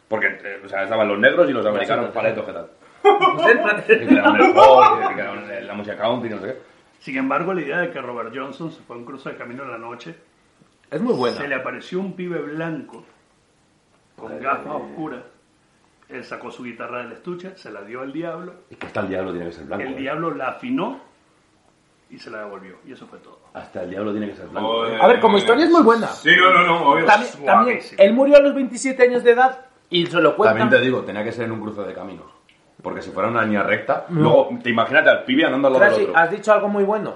[0.08, 2.68] Porque, eh, o sea, estaban los negros y los americanos, paletos, ¿qué tal?
[3.88, 6.58] Que crearon el folk, que crearon el- la música country, no sé qué.
[7.00, 9.64] Sin embargo, la idea de que Robert Johnson se fue a un cruce de camino
[9.64, 10.16] en la noche,
[10.90, 11.38] Es muy buena.
[11.38, 13.04] se le apareció un pibe blanco
[14.16, 15.24] con gafas oscuras.
[16.10, 18.54] Él sacó su guitarra del estuche, se la dio al diablo.
[18.70, 19.84] Es que hasta el diablo tiene que ser blanco.
[19.84, 19.98] El ¿eh?
[19.98, 21.00] diablo la afinó
[22.10, 22.78] y se la devolvió.
[22.86, 23.40] Y eso fue todo.
[23.54, 24.68] Hasta el diablo tiene que ser blanco.
[24.68, 24.94] Joder.
[24.94, 25.00] ¿eh?
[25.02, 26.08] A ver, como historia es muy buena.
[26.08, 27.06] Sí, no, no, no, obvio.
[27.06, 30.60] También, también, él murió a los 27 años de edad y se lo cuentan.
[30.60, 32.35] También te digo, tenía que ser en un cruce de caminos.
[32.86, 36.10] Porque si fuera una línea recta, luego te imagínate al pibe andando al lado del
[36.12, 36.18] otro.
[36.22, 37.16] has dicho algo muy bueno.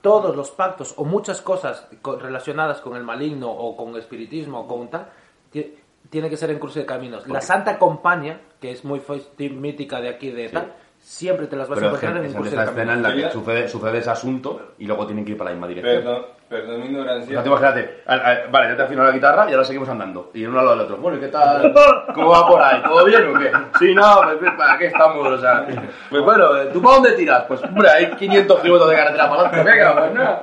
[0.00, 4.60] Todos los pactos o muchas cosas co- relacionadas con el maligno o con el espiritismo
[4.60, 5.08] o con tal,
[5.52, 5.74] ti-
[6.08, 7.28] tiene que ser en cruce de caminos.
[7.28, 9.02] La Santa Compañía, que es muy
[9.50, 12.60] mítica de aquí de tal, siempre te las vas a Pero encontrar en un esa
[12.64, 15.50] de escena en la que sucede, sucede ese asunto y luego tienen que ir para
[15.50, 16.02] la misma dirección.
[16.04, 17.42] Perdón, perdón mi ignorancia.
[17.44, 20.30] imagínate, al- al- vale, ya te afinó la guitarra y ahora seguimos andando.
[20.34, 20.96] Y uno al lado del otro.
[20.98, 21.72] Bueno, ¿y qué tal?
[22.14, 22.82] ¿Cómo va por ahí?
[22.82, 23.50] ¿Todo bien o qué?
[23.78, 25.66] Sí, no, pues para qué estamos, o sea.
[26.10, 27.44] Pues bueno, ¿tú para dónde tiras?
[27.48, 29.70] Pues hombre, hay 500 kilómetros de carretera para adelante.
[29.70, 30.42] Venga, pues nada.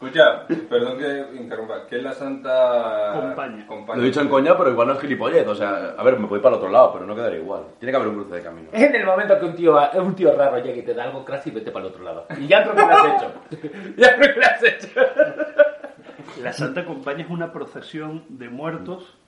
[0.00, 1.86] Escucha, perdón que interrumpa.
[1.86, 3.34] ¿Qué es la Santa
[3.66, 3.66] Compañía.
[3.96, 5.46] Lo he dicho en coña, pero igual no es gilipollez.
[5.46, 7.64] O sea, a ver, me voy para el otro lado, pero no quedaría igual.
[7.78, 8.70] Tiene que haber un cruce de camino.
[8.72, 11.42] En el momento que un tío, un tío raro llegue y te da algo crash
[11.48, 12.26] y vete para el otro lado.
[12.38, 13.32] Y ya creo que lo has hecho.
[13.98, 14.88] ya creo que lo has hecho.
[16.42, 19.18] La Santa Compañía es una procesión de muertos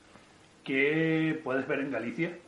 [0.65, 2.39] que puedes ver en Galicia.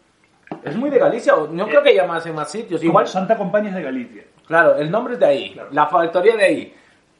[0.62, 2.82] Es muy de Galicia, o no creo que haya más en más sitios.
[2.82, 4.22] Igual Igual, Santa Compañía es de Galicia.
[4.46, 5.68] claro, el nombre es de ahí, Claro.
[5.72, 6.74] la factoría de ahí.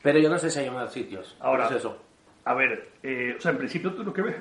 [0.05, 1.35] Pero yo no sé si hay más sitios.
[1.41, 1.97] Ahora, ¿Qué es eso?
[2.45, 4.37] A ver, eh, o sea, en principio tú lo que ves,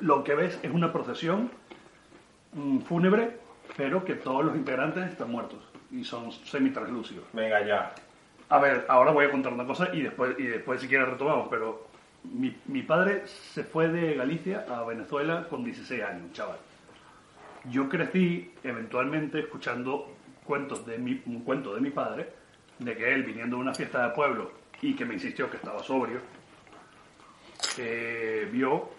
[0.00, 1.50] lo que ves es una procesión
[2.52, 3.38] mm, fúnebre,
[3.78, 7.24] pero que todos los integrantes están muertos y son semi-translúcidos.
[7.32, 7.94] Venga ya.
[8.50, 11.48] A ver, ahora voy a contar una cosa y después, y después si quieres retomamos,
[11.48, 11.86] pero
[12.24, 16.58] mi, mi padre se fue de Galicia a Venezuela con 16 años, chaval.
[17.70, 22.28] Yo crecí eventualmente escuchando cuentos de mi, un cuento de mi padre,
[22.78, 25.82] de que él viniendo de una fiesta de pueblo y que me insistió que estaba
[25.82, 26.20] sobrio,
[27.78, 28.90] eh, vio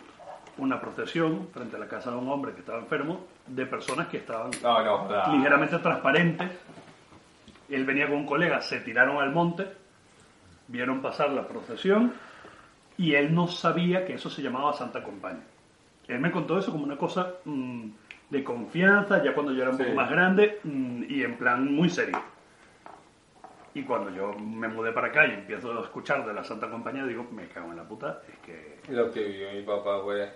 [0.58, 4.18] una procesión frente a la casa de un hombre que estaba enfermo de personas que
[4.18, 5.28] estaban No, no, joda.
[5.34, 6.50] ligeramente transparentes.
[7.70, 9.68] Él venía con un colega, se tiraron al monte,
[10.68, 12.13] vieron pasar la procesión
[12.98, 15.44] y él no sabía que eso se llamaba Santa Compañía.
[16.08, 17.90] Él me contó eso como una cosa mm,
[18.30, 19.84] de confianza, ya cuando yo era un Sí.
[19.84, 22.20] poco más grande mm, y en plan muy serio.
[23.78, 27.06] Y cuando yo me mudé para acá y empiezo a escuchar de la Santa Compañía,
[27.06, 28.80] digo, me cago en la puta, es que...
[28.92, 30.28] Lo que vio mi papá fue.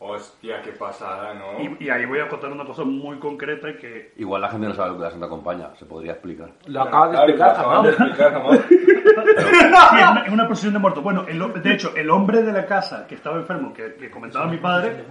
[0.00, 1.60] Hostia, qué pasada, ¿no?
[1.60, 4.74] Y, y ahí voy a contar una cosa muy concreta que Igual la gente no
[4.74, 6.50] sabe lo que es la Santa Compañía, se podría explicar.
[6.66, 8.60] Lo acabas de explicar, acaban de explicar, jamás.
[8.68, 11.04] Sí, es una, es una procesión de muertos.
[11.04, 14.46] Bueno, el, de hecho, el hombre de la casa que estaba enfermo, que, que comentaba
[14.46, 15.04] mi padre,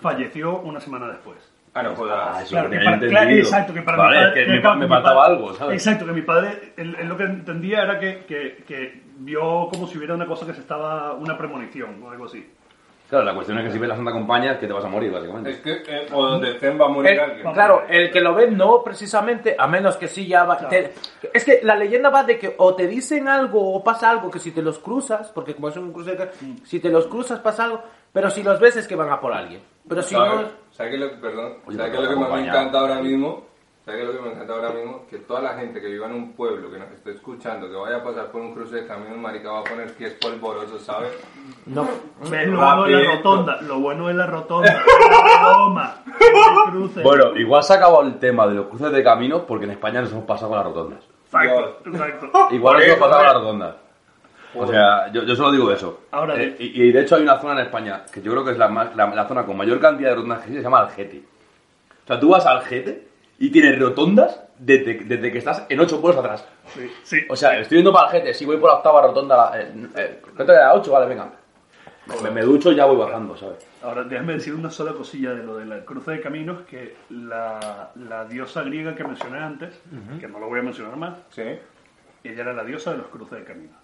[0.00, 1.50] falleció una semana después.
[1.74, 2.18] Ah, no jodas.
[2.36, 4.40] Ah, eso Claro, que para- claro, exacto, que para vale, mi padre...
[4.42, 5.74] es que me, me faltaba padre- algo, ¿sabes?
[5.74, 9.86] Exacto, que mi padre, él, él lo que entendía era que, que, que vio como
[9.86, 12.46] si hubiera una cosa que se estaba, una premonición o algo así.
[13.08, 14.88] Claro, la cuestión es que si ves la Santa Compañía es que te vas a
[14.88, 15.50] morir, básicamente.
[15.50, 17.52] Es que, eh, o donde estén va a morir El- alguien.
[17.52, 20.56] claro, el que lo ve no precisamente, a menos que sí ya va...
[20.68, 20.92] te-
[21.32, 24.38] es que la leyenda va de que o te dicen algo o pasa algo que
[24.38, 26.30] si te los cruzas, porque como es un cruce, de-
[26.64, 27.82] si te los cruzas pasa algo,
[28.12, 29.60] pero si los ves es que van a por alguien.
[29.88, 30.32] Pero si ¿Sabes?
[30.40, 30.61] no...
[30.72, 31.52] ¿Sabes qué es lo que, perdón?
[31.66, 32.58] Oye, ¿Sabes es lo que me acompañado.
[32.58, 33.44] encanta ahora mismo?
[33.84, 35.06] ¿Sabes qué es lo que me encanta ahora mismo?
[35.10, 37.96] Que toda la gente que viva en un pueblo, que nos esté escuchando, que vaya
[37.96, 41.10] a pasar por un cruce de caminos, marica, va a poner que es polvoroso, ¿sabes?
[41.66, 41.86] No.
[42.30, 43.60] ¿Ves lo bueno de la rotonda?
[43.62, 44.84] Lo bueno de la rotonda.
[46.66, 47.02] El cruce.
[47.02, 50.00] Bueno, igual se ha acabado el tema de los cruces de caminos porque en España
[50.00, 51.04] nos hemos pasado con las rotondas.
[51.26, 52.30] Exacto, exacto.
[52.50, 53.74] Igual nos hemos pasado con las rotondas.
[54.54, 56.02] O sea, yo, yo solo digo eso.
[56.10, 58.50] Ahora, Eh, y, y de hecho hay una zona en España que yo creo que
[58.52, 60.80] es la, más- la, la zona con mayor cantidad de rotondas que existe, se llama
[60.80, 61.22] Algete.
[62.04, 66.00] O sea, tú vas a Algete y tienes rotondas desde, desde que estás en ocho
[66.00, 66.46] pueblos atrás.
[66.66, 67.20] Sí, sí.
[67.28, 70.20] O sea, estoy yendo para Algete, si voy por la octava rotonda, eh, eh.
[70.74, 70.92] ¿Ocho?
[70.92, 71.30] Vale, venga.
[72.22, 73.64] Me, me ducho y ya voy bajando, ¿sabes?
[73.82, 77.90] Ahora, déjame decir una sola cosilla de lo de la cruce de caminos, que la,
[77.94, 79.80] la diosa griega que mencioné antes,
[80.20, 81.42] que no lo voy a mencionar más, Sí.
[82.24, 83.76] ella era la diosa de los cruces de caminos.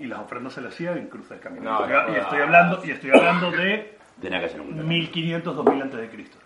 [0.00, 1.64] Y las ofrendas se le hacían en cruces de caminos.
[1.80, 2.44] No, y, no, y estoy no.
[2.44, 6.38] hablando, y estoy hablando de Tenía que ser un 1500, 2000 antes de Cristo.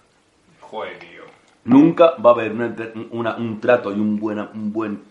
[0.61, 1.23] Joder, tío.
[1.64, 2.75] Nunca va a haber una-
[3.11, 5.03] una- un trato y un buena, un buen,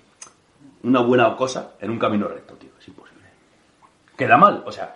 [0.83, 2.69] una buena cosa en un camino recto, tío.
[2.79, 3.23] Es imposible.
[4.17, 4.95] Queda mal, o sea,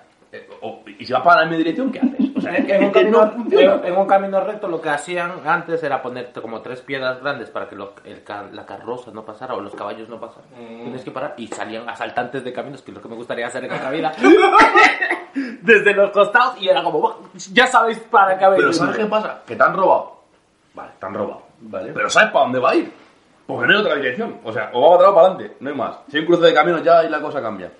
[0.61, 2.37] o- y si vas para la misma dirección, ¿qué haces?
[2.37, 5.81] O sea, En es un, camino, no en un camino recto lo que hacían antes
[5.83, 8.23] era ponerte como tres piedras grandes para que lo- el
[8.53, 10.49] la carroza no pasara o los caballos no pasaran.
[10.55, 13.63] Tienes que parar y salían asaltantes de caminos, que es lo que me gustaría hacer
[13.65, 14.11] en esta vida.
[15.61, 17.13] Desde los costados y era como, "Buah,
[17.53, 18.85] ya sabéis para qué habéis Pero venido".
[18.85, 19.41] ¿sabes qué pasa?
[19.45, 20.17] Que te han robado.
[20.73, 21.41] Vale, te han robado.
[21.61, 21.91] Vale.
[21.93, 22.91] Pero ¿sabes para dónde va a ir?
[23.45, 24.39] Porque no hay otra dirección.
[24.43, 25.57] O sea, o va para atrás o para adelante.
[25.59, 25.99] No hay más.
[26.09, 27.71] Si hay un cruce de caminos ya y la cosa cambia.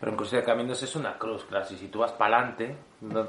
[0.00, 1.64] Pero en cruce de caminos es una cruz, claro.
[1.70, 3.26] Y si tú vas para adelante, no,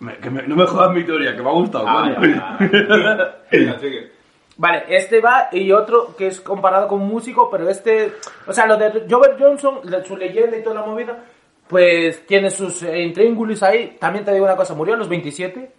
[0.00, 1.84] Me- que me- no me jodas mi teoría, que me ha gustado.
[1.88, 2.34] Ah, coño.
[2.34, 3.36] ya, ya.
[3.52, 4.12] Venga, sigue.
[4.58, 8.12] Vale, este va y otro que es comparado con un músico, pero este,
[8.46, 11.24] o sea, lo de Robert Johnson, su leyenda y toda la movida,
[11.68, 13.96] pues tiene sus eh, intríngulis ahí.
[13.98, 15.72] También te digo una cosa, murió a los 27.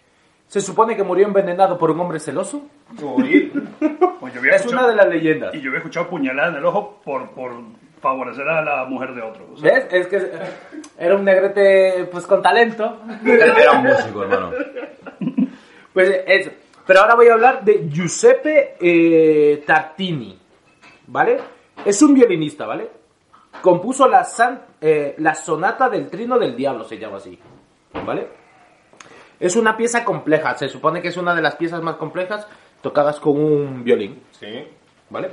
[0.48, 2.64] Se supone que murió envenenado por un hombre celoso.
[4.20, 5.54] Pues yo había Es una de las leyendas.
[5.54, 7.52] Y yo había escuchado puñalada en el ojo por, por
[8.04, 9.48] favorecer a la mujer de otro.
[9.54, 9.88] O sea, ¿Ves?
[9.90, 10.32] Es que
[11.00, 13.00] era un negrete pues con talento.
[13.26, 14.52] Era era un músico, hermano.
[15.94, 16.52] Pues eso.
[16.86, 20.38] Pero ahora voy a hablar de Giuseppe eh, Tartini,
[21.08, 21.38] ¿vale?
[21.86, 22.90] Es un violinista, ¿vale?
[23.62, 27.40] Compuso la, san- eh, la sonata del trino del diablo, se llama así,
[28.06, 28.28] ¿vale?
[29.40, 32.48] Es una pieza compleja, se supone que es una de las piezas más complejas
[32.82, 34.68] tocadas con un violín, Sí.
[35.10, 35.30] ¿vale?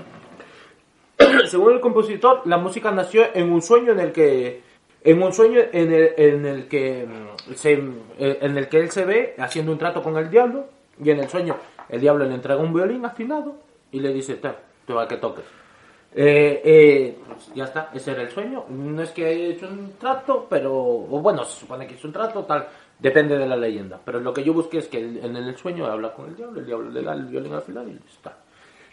[1.47, 4.63] Según el compositor, la música nació en un sueño en el que
[5.03, 7.73] en un sueño en el, en el que mm, se,
[8.19, 10.67] eh, en el que él se ve haciendo un trato con el diablo
[11.03, 11.57] y en el sueño
[11.89, 13.57] el diablo le entrega un violín afinado
[13.91, 14.51] y le dice, "Te,
[14.87, 15.45] te va a que toques."
[16.13, 17.19] Eh, eh,
[17.55, 18.67] ya está, ese era el sueño.
[18.69, 22.45] No es que haya hecho un trato, pero bueno, se supone que hizo un trato,
[22.45, 24.01] tal, depende de la leyenda.
[24.05, 26.67] Pero lo que yo busqué es que en el sueño habla con el diablo, el
[26.67, 28.37] diablo le da el violín al final y está.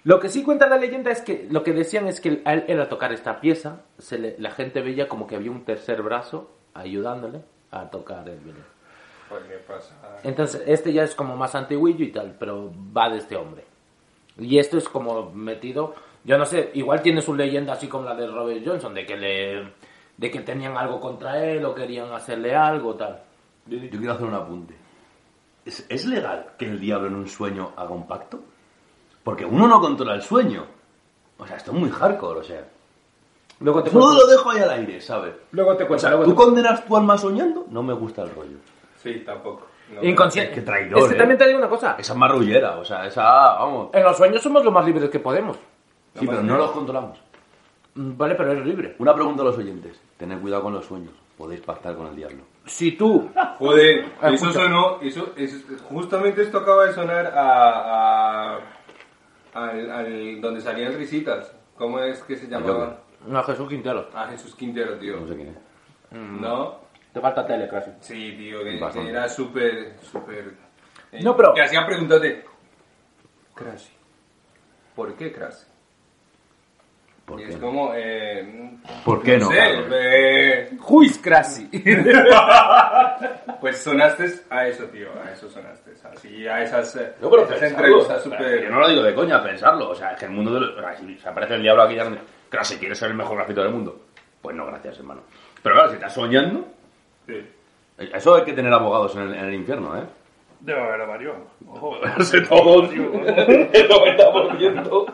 [0.08, 2.64] Lo que sí cuenta la leyenda es que lo que decían es que a él
[2.70, 6.50] era tocar esta pieza, se le- la gente veía como que había un tercer brazo
[6.74, 7.42] ayudándole
[7.72, 8.64] a tocar el violín.
[9.28, 9.94] Joder, ¿qué pasa?
[10.24, 13.66] Entonces, este ya es como más antiguillo y tal, pero va de este hombre.
[14.40, 15.94] Y esto es como metido,
[16.24, 19.18] yo no sé, igual tiene su leyenda así como la de Robert Johnson, de que
[19.18, 19.74] le
[20.16, 23.20] de que tenían algo contra él o querían hacerle algo, tal.
[23.66, 24.74] Yo, yo quiero hacer un apunte.
[25.66, 28.40] ¿Es, es legal que el diablo en un sueño haga un pacto?
[29.28, 30.64] Porque uno no controla el sueño.
[31.38, 32.66] O sea, esto es muy hardcore, o sea.
[33.60, 34.22] Luego te Todo cuento.
[34.24, 35.34] lo dejo ahí al aire, ¿sabes?
[35.52, 36.00] Luego te O cuento.
[36.02, 37.66] sea, luego ¿tú te- condenas tu alma soñando?
[37.70, 38.56] No me gusta el rollo.
[39.04, 39.68] Sí, tampoco.
[39.94, 40.54] No, Inconsciente.
[40.54, 41.18] Qué traidor, Es que ¿eh?
[41.18, 41.98] también te digo una cosa.
[42.00, 43.90] Esa es marrullera, o sea, esa, vamos.
[43.92, 45.58] En los sueños somos lo más libres que podemos.
[46.18, 47.20] Sí, pero no los controlamos.
[47.96, 48.96] Mm, Vale, pero eres libre.
[49.00, 50.00] Una pregunta a los oyentes.
[50.18, 51.12] Tened cuidado con los sueños.
[51.38, 52.44] Podéis pactar con el diablo.
[52.66, 55.58] Si tú Joder, Ah, eso sonó, eso, eso-
[55.90, 58.60] justamente esto acaba de sonar a, a-
[59.66, 61.54] al, al- donde salían risitas.
[61.76, 63.00] ¿Cómo es que se llamaba?
[63.26, 64.10] No, Jesús Quintero.
[64.14, 65.18] A Jesús Quintero, tío.
[65.20, 65.58] No sé quién es.
[66.12, 66.80] ¿No?
[67.14, 67.92] Te falta tele, casi.
[68.00, 68.78] Sí, tío, que
[69.10, 70.54] era súper, súper...
[71.12, 72.46] eh, No, pero- Que hacían preguntas de...
[73.56, 73.88] Crash.
[74.96, 75.64] ¿Por qué Crash?
[77.28, 77.68] ¿Por Y qué es no?
[77.68, 77.92] como...
[77.94, 79.88] Eh, ¿Por qué no, sé, Carlos?
[79.92, 81.68] eh, Juiz Crasi.
[83.60, 85.92] pues sonaste a eso, tío, a eso sonaste.
[86.10, 88.64] Así, a esas, eh, No, pero esas pensarlo, entrevistas súper...
[88.64, 89.90] Yo no lo digo de coña, pensarlo.
[89.90, 90.78] O sea, es que el mundo de los...
[90.78, 92.06] o sea, si se aparece el diablo aquí, ya...
[92.48, 94.00] claro, si quieres ser el mejor grafito del mundo.
[94.42, 95.24] Pues no, gracias, hermano.
[95.62, 96.66] Pero claro, si estás soñando,
[97.28, 97.46] Sí.
[97.98, 100.04] Eso hay que tener abogados en el, en el infierno, ¿eh?
[100.62, 101.36] Debe haber varios.
[101.68, 101.98] Ojo.
[102.24, 102.90] sé todos.
[102.94, 105.14] El 90%.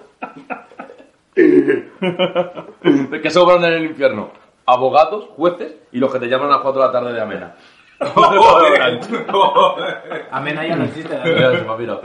[3.09, 4.31] ¿De qué sobran en el infierno?
[4.65, 7.55] Abogados, jueces y los que te llaman a las 4 de la tarde de amena.
[10.31, 11.15] Amena ya no existe.
[11.23, 12.01] Mira, se me ha pirado.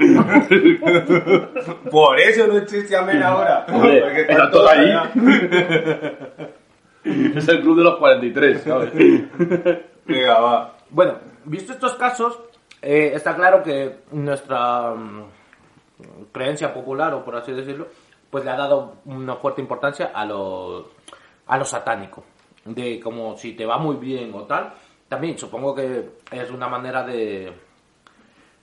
[1.91, 3.65] Por eso no existe Amén ahora.
[3.69, 5.11] Hombre, Porque está están todos allá.
[7.05, 8.93] Es el club de los 43, ¿sabes?
[10.05, 10.77] Venga, va.
[10.91, 12.39] Bueno, visto estos casos,
[12.83, 15.25] eh, está claro que nuestra mm,
[16.33, 17.89] creencia popular, o por así decirlo,
[18.31, 20.91] pues le ha dado una fuerte importancia a lo,
[21.47, 22.25] a lo satánico.
[22.65, 24.73] De como si te va muy bien o tal.
[25.09, 27.51] También supongo que es una manera de,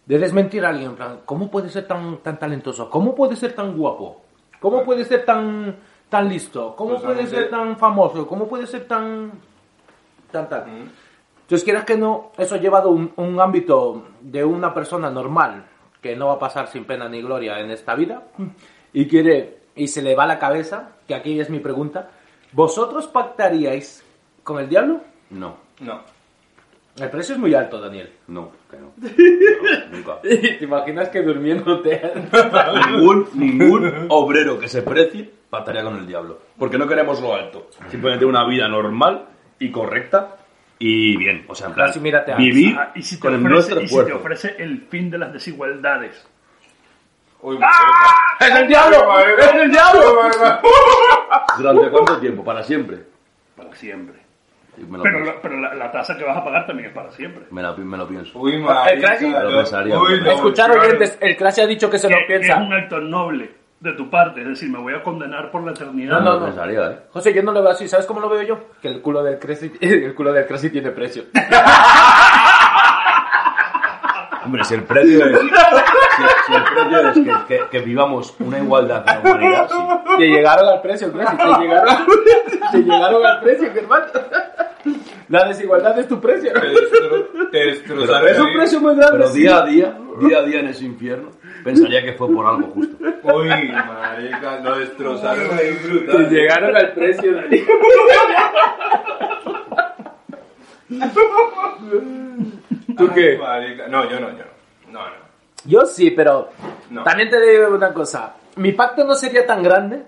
[0.05, 0.91] de desmentir a alguien.
[0.91, 2.89] En plan, ¿cómo puede ser tan, tan talentoso?
[2.89, 4.21] ¿Cómo puede ser tan guapo?
[4.59, 5.75] ¿Cómo puede ser tan,
[6.09, 6.75] tan listo?
[6.75, 8.27] ¿Cómo puede Justamente- ser tan famoso?
[8.27, 9.31] ¿Cómo puede ser tan...
[10.31, 10.65] tan tal?
[10.67, 15.65] Entonces, quieras que no, eso llevado un, un ámbito de una persona normal
[16.01, 18.23] que no va a pasar sin pena ni gloria en esta vida
[18.95, 22.09] y quiere y se le va la cabeza, que aquí es mi pregunta,
[22.53, 24.03] ¿vosotros pactaríais
[24.43, 25.01] con el diablo?
[25.29, 26.01] No, No.
[26.97, 28.09] El precio es muy alto, Daniel.
[28.27, 28.93] no, que no.
[29.91, 30.21] No, nunca.
[30.21, 32.01] ¿Te imaginas que durmiéndote?
[32.89, 36.39] Ningún, ningún obrero que se precie pactaría con el diablo.
[36.57, 37.69] Porque no queremos lo alto.
[37.89, 39.25] Simplemente una vida normal
[39.59, 40.37] y correcta
[40.79, 41.43] y bien.
[41.49, 43.81] O sea, en plan, Así mírate a- vivir Ah, y si te con ofrece, nuestro
[43.81, 46.25] y si te ofrece el fin de las desigualdades.
[47.47, 47.59] Uy,
[48.39, 48.97] ¡Es el diablo!
[49.37, 50.01] ¡Es el diablo!
[51.57, 52.43] ¿Durante cuánto tiempo?
[52.43, 53.03] Para siempre.
[53.55, 54.19] Para siempre.
[54.77, 55.33] Y me lo Pero, pienso.
[55.35, 57.45] la, pero la, la tasa que vas a pagar también es para siempre.
[57.51, 58.37] Me, la- me lo pienso.
[58.39, 59.09] Uy, El marica.
[59.15, 59.57] Crazy- Me lo no.
[59.57, 60.81] pensaría, Uy, me lo no, Escuchar claro.
[60.87, 62.57] oyentes, el Crash ha dicho que se lo que es piensa.
[62.61, 64.41] un acto noble de tu parte.
[64.41, 66.13] Es decir, me voy a condenar por la eternidad.
[66.15, 66.45] No, Me no, lo no.
[66.47, 66.99] pensaría, ¿eh?
[67.11, 67.87] José, yo no lo veo así.
[67.87, 68.59] ¿Sabes cómo lo veo yo?
[68.81, 71.23] Que el culo del Crazy, el culo del Crazy tiene precio.
[74.43, 75.39] Hombre, si el precio es,
[76.17, 77.15] si, si el precio es
[77.47, 79.77] que, que- que vivamos una igualdad en la humanidad, sí.
[80.17, 81.11] Te llegaron al precio.
[81.11, 82.05] Te llegaron,
[82.71, 84.05] te llegaron al precio, mi hermano.
[85.29, 86.53] La desigualdad es tu precio.
[86.53, 88.27] Te destro- te destrozaron.
[88.29, 89.17] Es un precio muy grande.
[89.17, 89.39] Pero sí.
[89.41, 91.31] día a día, día a día en ese infierno,
[91.63, 92.95] pensaría que fue por algo justo.
[93.23, 95.75] Uy, marica, lo destrozaron ahí
[96.05, 97.63] Te llegaron al precio, Dani.
[102.97, 103.39] ¿Tú qué?
[103.45, 103.77] Ay.
[103.89, 104.91] No, yo no, yo no.
[104.91, 105.24] No, no.
[105.65, 106.49] Yo sí, pero
[106.89, 107.03] No.
[107.03, 108.35] también te digo una cosa.
[108.57, 110.03] Mi pacto no sería tan grande.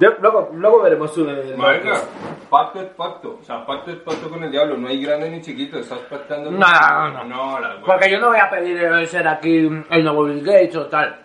[0.00, 1.24] Yo- luego, luego veremos su...
[1.56, 2.00] Marica,
[2.48, 3.38] pacto es pacto.
[3.40, 4.76] O sea, pacto es pacto con el diablo.
[4.76, 5.78] No hay grande ni chiquito.
[5.78, 6.50] Estás pactando.
[6.52, 7.24] No, no, no.
[7.24, 7.76] No, huevas.
[7.84, 9.56] Porque yo no voy a pedir eh, ser aquí
[9.90, 11.18] el nuevo Bill Gates o tal.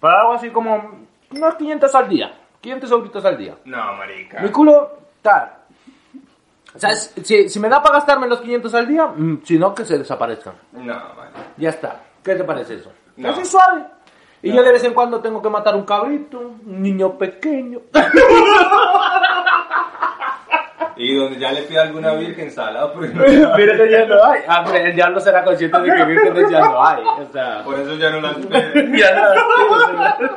[0.00, 2.34] Pero algo así como unos 500 al día.
[2.62, 3.54] 500 euritos al día.
[3.66, 4.40] No, marica.
[4.40, 5.52] Mi culo, tal.
[6.74, 9.74] O sea, si, si me da para gastarme los 500 al día, mm, si no,
[9.74, 10.54] que se desaparezcan.
[10.72, 11.30] No, vale.
[11.58, 12.00] Ya está.
[12.28, 12.92] ¿Qué te parece eso?
[13.16, 13.30] No.
[13.30, 13.84] Así suave.
[14.42, 17.80] Y yo de vez en cuando tengo que matar un cabrito, un niño pequeño.
[21.00, 24.40] Y donde ya le pida alguna virgen salada, porque que ya no hay.
[24.48, 27.04] Ah, pero el diablo será consciente de que vírgenes ya no hay.
[27.04, 28.98] O sea, por eso ya no las pide.
[28.98, 29.28] ya no
[30.02, 30.32] las pido,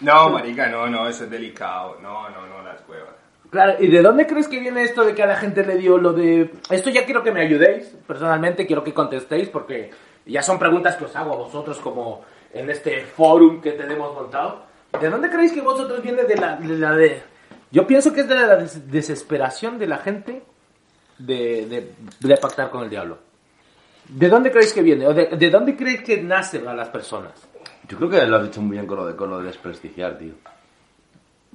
[0.00, 1.98] No, marica, no, no, eso es delicado.
[2.00, 3.16] No, no, no, las huevas.
[3.52, 5.98] Claro, ¿y de dónde crees que viene esto de que a la gente le dio
[5.98, 6.50] lo de...
[6.70, 9.90] Esto ya quiero que me ayudéis, personalmente quiero que contestéis porque
[10.24, 12.22] ya son preguntas que os hago a vosotros como
[12.54, 14.62] en este forum que tenemos montado.
[14.98, 16.78] ¿De dónde creéis que vosotros viene de la de...
[16.78, 17.22] la de-
[17.70, 20.42] Yo pienso que es de la des- desesperación de la gente
[21.18, 21.92] de, de,
[22.26, 23.18] de pactar con el diablo.
[24.08, 25.06] ¿De dónde creéis que viene?
[25.06, 27.32] ¿O de, de dónde creéis que nacen a las personas?
[27.86, 30.16] Yo creo que lo has dicho muy bien con lo de, con lo de desprestigiar,
[30.16, 30.32] tío.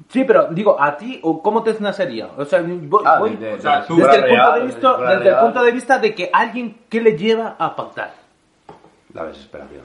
[0.09, 2.27] Sí, pero digo, ¿a ti o cómo te nacería?
[2.37, 4.65] O sea, voy- Ah, voy- de- de- o sea, desde, el punto real, de de
[4.67, 8.13] vista, desde el punto de vista de que alguien, ¿qué le lleva a pactar?
[9.13, 9.83] La desesperación.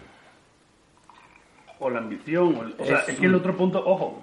[1.79, 2.55] O la ambición.
[2.57, 4.23] O, el- o sea, Es es que el otro punto, ojo,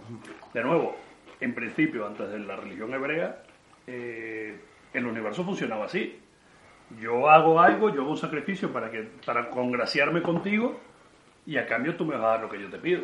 [0.54, 0.96] de nuevo,
[1.42, 3.42] en principio, antes de la religión hebrea,
[3.88, 4.60] eh,
[4.94, 6.20] el universo funcionaba así.
[7.00, 10.80] Yo hago algo, yo hago un sacrificio para, que, para congraciarme contigo
[11.46, 13.02] y a cambio tú me vas a dar lo que yo te pido.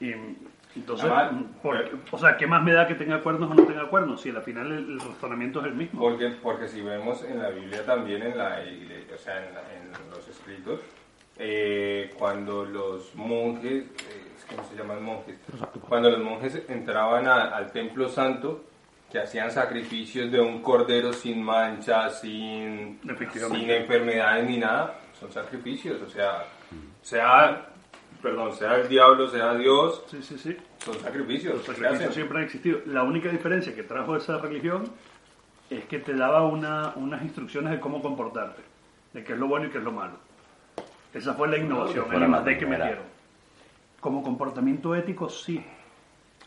[0.00, 0.12] Y
[0.76, 1.08] entonces,
[1.62, 4.20] por- o sea, ¿qué más me da que tenga cuernos o no tenga cuernos?
[4.20, 6.00] Si al final el, el razonamiento es el mismo.
[6.00, 8.60] Porque, porque si vemos en la Biblia también, en, la,
[9.14, 10.80] o sea, en, la- en los escritos,
[11.38, 15.36] eh, cuando los monjes, eh, ¿cómo se llaman monjes?
[15.88, 18.64] Cuando los monjes entraban a- al templo santo,
[19.10, 23.00] que hacían sacrificios de un cordero sin mancha, sin,
[23.56, 26.44] sin enfermedades ni nada, son sacrificios, o sea,
[27.00, 27.67] sea,
[28.22, 30.56] perdón, sea el diablo, sea Dios, Sí, sí, sí.
[30.78, 31.54] son sacrificios.
[31.56, 32.12] Los sacrificios hacen.
[32.12, 32.80] siempre han existido.
[32.86, 34.84] La única diferencia que trajo esa religión
[35.70, 38.62] es que te daba una, unas instrucciones de cómo comportarte,
[39.12, 40.14] de qué es lo bueno y qué es lo malo.
[41.14, 43.04] Esa fue la innovación, el la I+D que metieron.
[44.00, 45.64] Como comportamiento ético, sí.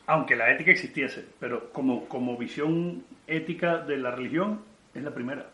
[0.08, 4.62] Aunque la ética existiese, pero como, como visión ética de la religión,
[4.94, 5.48] es la primera.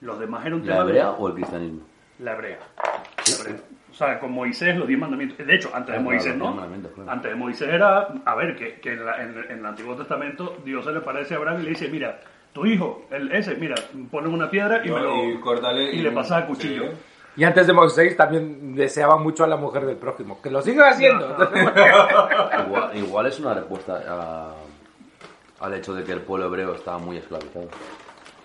[0.00, 1.80] Los demás eran ¿La de- hebrea o el cristianismo?
[2.20, 2.58] la hebrea.
[2.76, 3.60] La hebrea.
[3.98, 5.44] O sea, con Moisés los diez mandamientos.
[5.44, 6.44] De hecho, antes de Ah, Moisés no.
[6.44, 7.10] diez mandamientos, claro.
[7.10, 10.56] Antes de Moisés era, a ver, que, que en, la- en- en el Antiguo Testamento
[10.64, 12.20] Dios se le parece a Abraham y le dice, mira,
[12.52, 13.74] tu hijo, el, ese, mira,
[14.08, 16.82] ponle una piedra y, me lo, Y córtale y le pasas a cuchillo.
[16.84, 16.96] Sí.
[17.38, 20.40] Y antes de Moisés también deseaba mucho a la mujer del prójimo.
[20.40, 21.36] Que lo siga haciendo.
[22.66, 24.54] Igual, igual es una respuesta a-
[25.64, 27.68] al hecho de que el pueblo hebreo estaba muy esclavizado.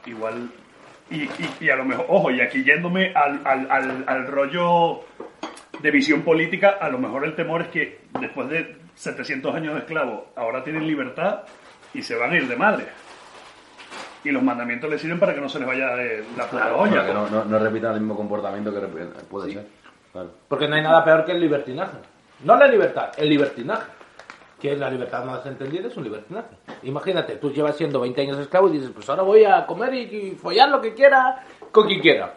[0.08, 0.50] Igual.
[1.10, 1.30] Y, y-
[1.62, 5.02] y a lo mejor, ojo, y aquí yéndome al, al, al, al rollo
[5.82, 9.80] de visión política, a lo mejor el temor es que después de 700 años de
[9.82, 11.42] esclavos, ahora tienen libertad
[11.94, 12.86] y se van a ir de madre.
[14.24, 16.92] Y los mandamientos les sirven para que no se les vaya de la puta olla.
[16.94, 18.80] Para que no, no, no repitan el mismo comportamiento que
[19.30, 19.68] puede ser.
[20.14, 20.32] Claro.
[20.48, 21.98] Porque no hay nada peor que el libertinaje.
[22.46, 23.84] No la libertad, el libertinaje.
[24.64, 26.48] Que la libertad más entendida es un libertinaje.
[26.84, 30.02] Imagínate, tú llevas siendo 20 años esclavo y dices, pues ahora voy a comer y,
[30.04, 32.36] y follar lo que quiera con quien quiera.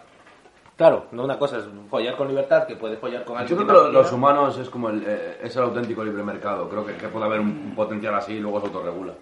[0.77, 3.69] Claro, no una cosa es follar con libertad, que puedes follar con alguien Yo creo
[3.69, 6.69] que que no lo- los humanos es como el, eh, es el auténtico libre mercado.
[6.69, 9.13] Creo que, que puede haber un, un potencial así y luego se autorregula.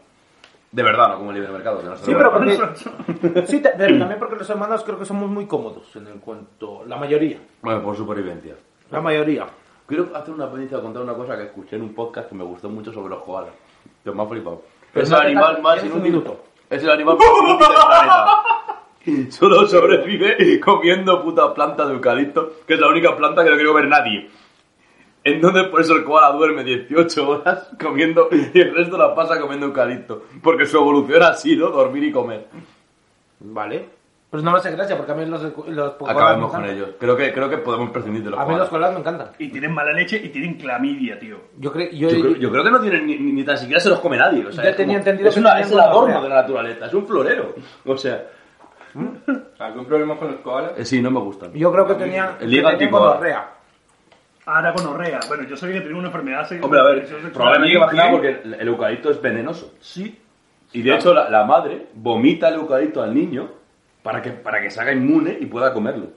[0.73, 1.81] De verdad, no como el libre mercado.
[1.81, 2.57] que no se Sí, pero porque,
[3.47, 6.85] sí, te- pero también porque los humanos creo que somos muy cómodos en el cuento.
[6.87, 7.37] La mayoría.
[7.63, 8.55] Bueno, por supervivencia.
[8.91, 9.47] La mayoría.
[9.87, 12.71] Quiero hacer una penitencia contar una cosa que escuché en un podcast que me gustó
[12.71, 13.53] mucho sobre los koalas.
[14.03, 14.63] Que me ha flipado.
[14.93, 16.03] Pero es el animal más inútil.
[16.03, 16.45] minuto.
[16.71, 19.31] Es el animal más inútil del planeta.
[19.31, 23.71] Solo sobrevive comiendo puta planta de eucalipto, que es la única planta que no quiere
[23.71, 24.31] comer nadie.
[25.23, 29.67] Entonces por eso el koala duerme 18 horas comiendo y el resto la pasa comiendo
[29.67, 30.25] eucalipto.
[30.43, 32.47] Porque su evolución ha sido dormir y comer.
[33.41, 33.89] Vale.
[34.35, 36.89] Pues no me hace gracia porque a mí los, los Acabemos con ellos.
[36.99, 38.93] Creo que, creo que podemos prescindir de los A mí los koalas.
[38.93, 39.29] me encantan.
[39.39, 41.37] Y tienen mala leche y tienen clamidia, tío.
[41.57, 43.79] Yo creo, yo, Yo creo, yo creo que no tienen ni, ni- ni tan siquiera
[43.81, 44.45] se los come nadie.
[44.45, 46.29] O sea, Ya es tenía como- entendido es, que una, tenían es el adorno de
[46.29, 47.55] la naturaleza, es un florero.
[47.87, 48.25] O sea,
[49.61, 50.73] ¿Algún problema con los koalas?
[50.79, 51.53] eh, sí, no me gustan.
[51.53, 53.09] yo creo que tenían, El liga que tenían tipo A.
[53.11, 53.51] gonorrea.
[54.47, 55.21] Ahora gonorrea.
[55.29, 56.65] Bueno, yo sabía que tenía una enfermedad sexual.
[56.65, 58.11] Hombre, a ver, probablemente nada ¿Quién?
[58.11, 59.73] porque el, el eucalipto es venenoso.
[59.81, 60.21] Sí.
[60.73, 63.63] Y de hecho la, la madre vomita el eucalipto al niño
[64.05, 66.09] para que, para que se haga inmune y pueda comerlo.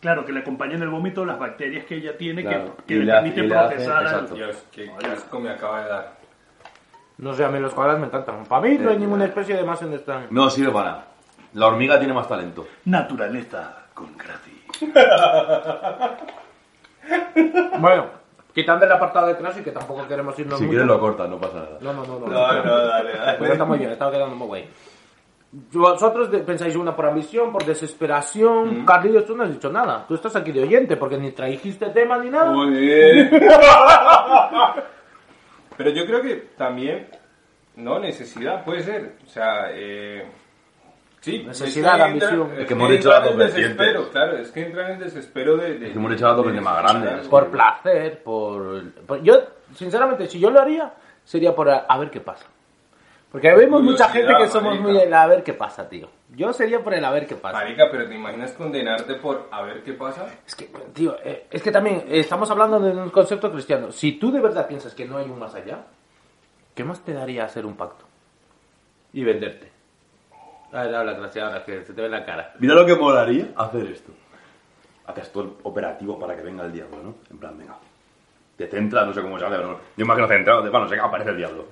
[0.00, 3.04] Claro, que le acompañan el vómito las bacterias que ella tiene Claro, que, que le
[3.06, 3.96] le permiten le hace- procesar.
[3.98, 4.34] al- exacto.
[4.34, 6.12] Dios, qué, qué asco me acaba de dar.
[7.18, 8.44] No sé, a mí los koalas me encantan.
[8.44, 10.22] Para mí no hay ninguna especie de más en esta...
[10.30, 11.04] No sirve para nada.
[11.54, 12.66] La hormiga tiene más talento.
[12.86, 14.54] Naturaleza con gratis.
[17.78, 18.06] Bueno,
[18.54, 20.70] quitando el apartado de Crash y que tampoco queremos irnos Si mucho.
[20.70, 21.78] quieres lo cortas, no pasa nada.
[21.80, 22.18] No, no, no.
[22.20, 22.26] no.
[22.26, 24.68] No, no, dale, Pues está muy bien, está quedando muy guay.
[25.72, 28.84] Vosotros pensáis una por ambición, por desesperación.
[28.84, 30.04] Carlillos, tú no has dicho nada.
[30.08, 32.52] Tú estás aquí de oyente porque ni trajiste tema ni nada.
[32.52, 33.30] Joder.
[35.76, 37.08] Pero yo creo que también,
[37.76, 39.16] no, necesidad puede ser.
[39.24, 40.26] O sea, eh,
[41.20, 41.42] sí.
[41.44, 42.52] Necesidad, es que ambición.
[42.58, 43.96] Es que hemos dicho las dos vertientes.
[44.10, 45.78] claro, es que entra en el desespero de...
[45.78, 47.28] de Es que hemos hecho las dos de vertientes más grandes.
[47.28, 48.90] Por placer, por...
[49.06, 49.34] por- Yo,
[49.74, 50.92] sinceramente, si yo lo haría,
[51.24, 52.46] sería por a, a ver qué pasa.
[53.34, 54.88] Porque vemos mucha gente que somos marica.
[54.92, 56.08] muy el a ver qué pasa, tío.
[56.36, 57.58] Yo sería por el a ver qué pasa.
[57.58, 60.28] Marica, pero ¿te imaginas condenarte por a ver qué pasa?
[60.46, 63.90] Es que, tío, eh, es que también eh, estamos hablando de un concepto cristiano.
[63.90, 65.78] Si tú de verdad piensas que no hay un más allá,
[66.76, 68.04] ¿qué más te daría hacer un pacto?
[69.12, 69.72] Y venderte.
[70.72, 72.54] A ver, habla, gracias, ahora que se te ve la cara.
[72.60, 74.12] Mira lo que molaría hacer esto.
[75.06, 77.14] Haces todo el operativo para que venga el diablo, ¿no?
[77.32, 77.76] En plan, venga.
[78.56, 80.90] Te centras, no sé cómo se hace, pero no- yo imagino centrado, de, bueno, no
[80.92, 81.66] sé, aparece el diablo.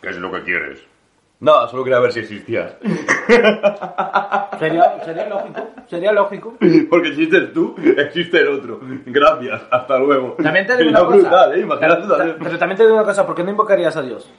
[0.00, 0.80] ¿Qué es lo que quieres?
[1.40, 2.74] Nada, solo quería ver si existías.
[4.58, 6.54] Sería, sería lógico, sería lógico.
[6.90, 8.78] Porque existes tú, existe el otro.
[9.06, 10.36] Gracias, hasta luego.
[10.42, 11.16] También te digo Sería una cosa.
[11.18, 11.60] brutal, ¿eh?
[11.60, 12.36] Imagínate Ta- también.
[12.42, 14.30] Pero también te digo una cosa, ¿por qué no invocarías a Dios?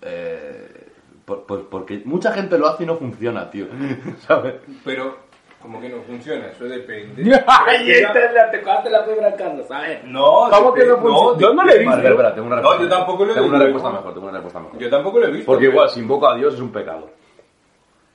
[0.00, 0.86] Eh,
[1.26, 3.66] por- por- porque mucha gente lo hace y no funciona, tío.
[4.26, 4.54] ¿Sabes?
[4.84, 5.18] Pero,
[5.62, 7.22] como que no funciona, eso depende.
[7.46, 10.04] Ay, esta es la, te cagaste la fibra, Carlos, ver.
[10.04, 11.38] No, ¿Cómo que no funciona?
[11.40, 11.96] Yo no le he visto.
[11.96, 12.82] Vale, espera, tengo una No, respuesta.
[12.84, 13.64] yo tampoco lo he Tengo una visto.
[13.72, 14.78] respuesta mejor, tengo una respuesta mejor.
[14.80, 15.46] Yo tampoco lo he visto.
[15.46, 17.10] Porque igual, si invoco a Dios es un pecado.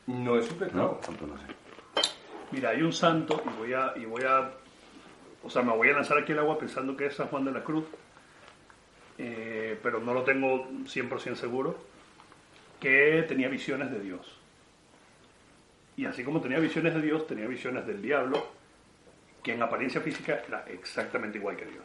[0.07, 0.77] No es un pecado.
[0.81, 0.87] ¿No?
[1.05, 1.43] Tanto no sé.
[2.51, 4.51] Mira, hay un santo y voy a, y voy a,
[5.43, 7.51] o sea, me voy a lanzar aquí al agua pensando que es San Juan de
[7.51, 7.85] la Cruz,
[9.17, 11.75] eh, pero no lo tengo 100% seguro,
[12.79, 14.36] que tenía visiones de Dios.
[15.97, 18.47] Y así como tenía visiones de Dios, tenía visiones del diablo,
[19.43, 21.83] que en apariencia física era exactamente igual que Dios.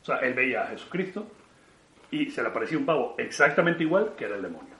[0.00, 1.26] O sea, él veía a Jesucristo
[2.10, 4.74] y se le aparecía un pavo exactamente igual que era el demonio.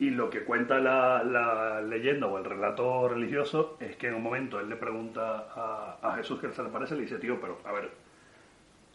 [0.00, 4.22] Y lo que cuenta la, la leyenda o el relato religioso es que en un
[4.22, 7.58] momento él le pregunta a, a Jesús que se le parece, le dice, tío, pero
[7.64, 7.90] a ver,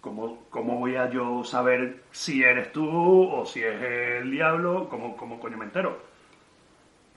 [0.01, 4.89] ¿cómo, ¿cómo voy a yo saber si eres tú o si es el diablo?
[4.89, 6.12] ¿Cómo, cómo coño me entero?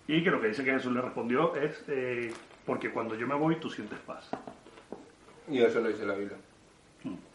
[0.09, 2.33] Y que lo que dice que Jesús le respondió es, eh,
[2.65, 4.31] porque cuando yo me voy tú sientes paz.
[5.49, 6.37] Y eso lo dice la Biblia.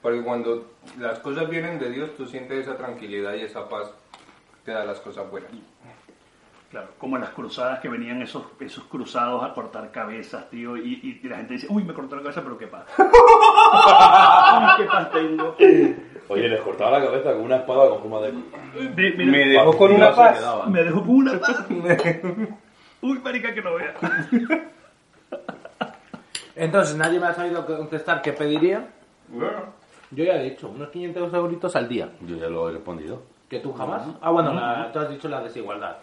[0.01, 3.93] Porque cuando las cosas vienen de Dios, tú sientes esa tranquilidad y esa paz
[4.65, 5.51] te da las cosas buenas.
[6.69, 11.19] Claro, como en las cruzadas que venían esos, esos cruzados a cortar cabezas, tío, y,
[11.21, 12.85] y la gente dice, uy, me cortó la cabeza, pero qué paz.
[12.97, 13.05] Uy,
[14.77, 15.55] qué paz tengo.
[16.31, 18.31] Oye, les cortaba la cabeza con una espada con forma de...
[18.31, 20.41] De- mira, Me dejó con una paz.
[20.67, 21.65] me dejó con una paz.
[23.01, 23.93] Uy, marica, que no vea.
[26.55, 28.87] Entonces, nadie me ha sabido contestar qué pediría.
[29.29, 29.73] Bueno,
[30.11, 32.09] Yo ya he dicho, unos 500 euritos al día.
[32.21, 33.23] Yo ya lo he respondido.
[33.49, 34.03] ¿Que tú jamás?
[34.21, 35.97] Ah, bueno, la- tú has dicho la desigualdad.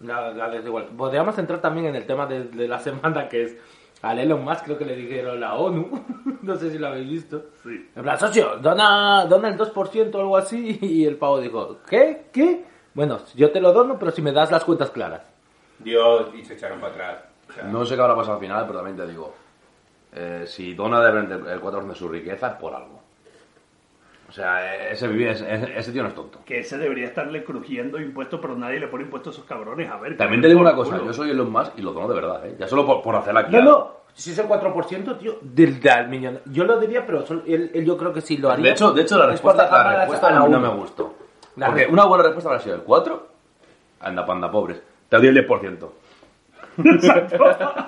[0.00, 0.90] La, la desigualdad.
[0.96, 3.56] Podríamos entrar también en el tema de, de la semana, que es
[4.08, 6.04] al Elon Musk, creo que le dijeron la ONU.
[6.42, 7.46] no sé si lo habéis visto.
[7.62, 7.90] Sí.
[7.94, 10.78] En plan, socio, dona, dona el 2% o algo así.
[10.82, 12.26] Y el pavo dijo, ¿qué?
[12.32, 12.64] ¿Qué?
[12.94, 15.22] Bueno, yo te lo dono, pero si me das las cuentas claras.
[15.78, 17.24] Dios, y se echaron para atrás.
[17.48, 19.34] O sea, No sé qué habrá pasado al final, pero también te digo.
[20.12, 23.02] eh, si dona el 4% de su riqueza es por algo.
[24.34, 26.40] O sea, ese, ese, ese tío no es tonto.
[26.44, 29.88] Que ese debería estarle crujiendo impuestos, pero nadie le pone impuestos a esos cabrones.
[29.88, 30.16] A ver.
[30.16, 31.06] También te digo una cosa, culo.
[31.06, 32.56] yo soy Elon Musk y lo dono de verdad, ¿eh?
[32.58, 33.92] Ya solo por, por hacer la No, no.
[34.12, 36.40] Si es el 4%, tío, del, del millón.
[36.46, 38.64] Yo lo diría, pero él, él yo creo que sí lo haría.
[38.64, 41.14] De hecho, de hecho la respuesta, la a respuesta la no, me gustó.
[41.54, 43.28] La Porque una buena respuesta habría sido el 4,
[44.00, 44.82] anda panda pobres.
[45.08, 45.88] Te doy el 10%.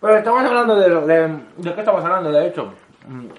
[0.00, 1.28] Pero estamos hablando de, de...
[1.56, 2.72] ¿De qué estamos hablando, de hecho?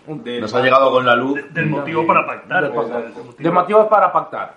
[0.07, 1.35] De- Nos ha llegado con la luz.
[1.35, 2.63] De- del motivo para pactar.
[2.63, 3.03] De, pues, pactar.
[3.13, 3.35] del motivo.
[3.37, 4.55] De motivos para pactar.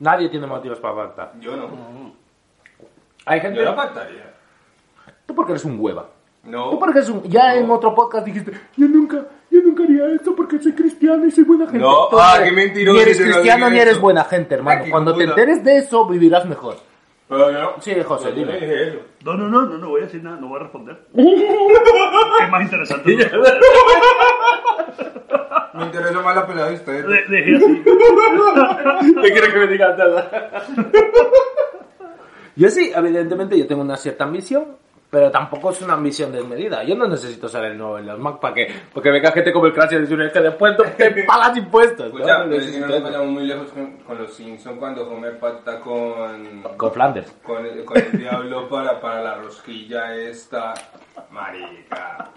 [0.00, 1.32] Nadie tiene motivos para pactar.
[1.40, 1.68] Yo no.
[3.26, 3.58] Hay gente...
[3.60, 4.32] Yo no pactaría.
[5.26, 6.06] Tú porque eres un hueva.
[6.42, 6.70] No.
[6.70, 7.22] Tú porque eres un...
[7.24, 11.30] Ya en otro podcast dijiste, yo nunca, yo nunca haría esto porque soy cristiano y
[11.30, 11.78] soy buena gente.
[11.78, 14.80] No, ah, eres- qué mentiroso Ni eres cristiano ni eres buena gente, hermano.
[14.80, 16.76] Aquí, Cuando te enteres de eso, vivirás mejor.
[17.28, 17.72] Pero yo no.
[17.80, 18.52] Sí, José, yo dime.
[18.52, 18.98] no dije eso.
[19.24, 20.98] No, no, no, no, no voy a decir nada, no voy a responder.
[21.14, 23.16] es más interesante.
[25.74, 27.06] Me interesa más la pelea de ustedes.
[27.06, 27.82] De- Dejé así.
[29.22, 30.62] ¿Qué quieres que me digas nada?
[32.56, 34.76] yo sí, evidentemente yo tengo una cierta ambición,
[35.12, 36.82] pero tampoco es una ambición desmedida.
[36.84, 39.66] Yo no necesito ser el nuevo en los Mac para que, porque venga gente como
[39.66, 42.10] el Crash y decir que después te pagas impuestos.
[42.14, 42.18] ¿no?
[42.18, 45.38] Escucha, No pero si no nos vayamos muy lejos con, con los Simpsons cuando Homer
[45.38, 47.30] pacta con, Con Flanders.
[47.42, 50.72] con, el, con el diablo para, para la rosquilla esta.
[51.30, 52.30] Marica.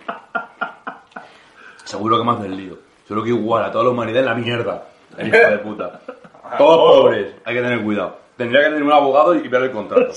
[1.86, 2.78] Seguro que más del lío.
[3.08, 4.84] Seguro que igual a toda la humanidad en la mierda.
[5.18, 6.02] El hijo de puta.
[6.58, 7.36] Todos pobres.
[7.46, 8.25] Hay que tener cuidado.
[8.38, 10.12] Tendría que tener un abogado y ver el contrato.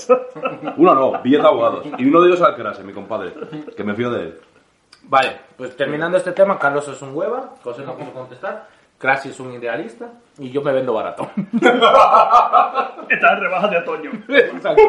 [0.77, 1.85] Uno no, billete de abogados.
[1.97, 3.33] Y uno de ellos al Crase, mi compadre.
[3.75, 4.39] Que me fío de él.
[5.03, 8.67] Vale, pues terminando este tema, Carlos es un hueva, José no pudo contestar,
[8.99, 11.31] Crash es un idealista y yo me vendo barato.
[13.09, 14.11] Está en rebajas de otoño.
[14.27, 14.83] Exacto.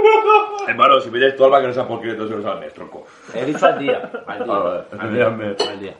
[0.66, 3.06] Hermano, si veis tu alma que no sea por 500 euros al mes, tronco.
[3.32, 4.10] He dicho al día.
[4.26, 4.54] Al día.
[4.54, 4.82] Ah, vale.
[4.98, 5.26] Al día.
[5.70, 5.96] Al día.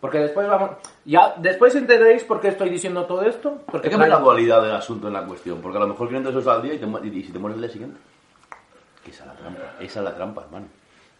[0.00, 0.70] Porque después vamos.
[1.04, 3.58] Ya, después entenderéis por qué estoy diciendo todo esto.
[3.66, 5.60] Porque Hay que ver la dualidad del asunto en la cuestión.
[5.60, 7.56] Porque a lo mejor 500 euros al día y, te mu- y si te mueres
[7.56, 7.98] el día siguiente.
[9.08, 9.60] Esa es la trampa.
[9.80, 10.66] Esa es la trampa, hermano.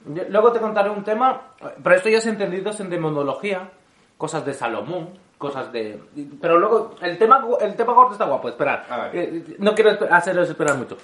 [0.07, 1.41] Yo- Luego te contaré un tema,
[1.83, 3.69] pero esto ya es entendido en demonología,
[4.17, 5.09] cosas de Salomón,
[5.39, 6.01] cosas de...
[6.41, 8.85] Pero luego, el tema, el tema gordo está guapo, esperar.
[9.13, 9.25] Ver.
[9.25, 10.97] Eh, no quiero haceros esperar mucho.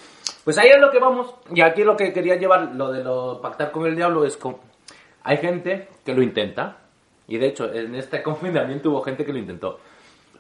[0.44, 3.40] Pues ahí es lo que vamos, y aquí lo que quería llevar, lo de lo
[3.40, 4.58] pactar con el diablo, es con...
[5.24, 6.76] Hay gente que lo intenta,
[7.28, 9.78] y de hecho, en este confinamiento hubo gente que lo intentó.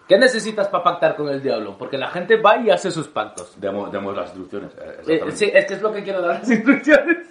[0.06, 1.76] ¿Qué necesitas para pactar con el diablo?
[1.78, 3.58] Porque la gente va y hace sus pactos.
[3.58, 4.70] Demos, demos las instrucciones.
[5.08, 7.26] eh, Eh, sí, es que es lo que quiero dar las instrucciones.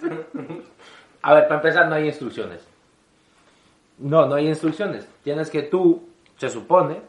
[1.22, 2.66] A ver, para empezar, no hay instrucciones.
[3.98, 5.08] No, no hay instrucciones.
[5.22, 7.00] Tienes que tú, se supone.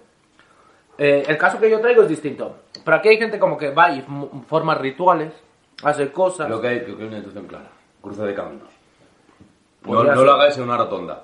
[1.00, 2.58] eh, el caso que yo traigo es distinto.
[2.84, 4.06] Pero aquí hay gente como que va y
[4.48, 5.34] forma rituales,
[5.84, 6.48] hace cosas.
[6.48, 7.70] Lo que hay, creo que hay una instrucción clara.
[8.04, 8.70] Cruce de caminos.
[9.84, 11.24] No, no lo hagáis en una rotonda.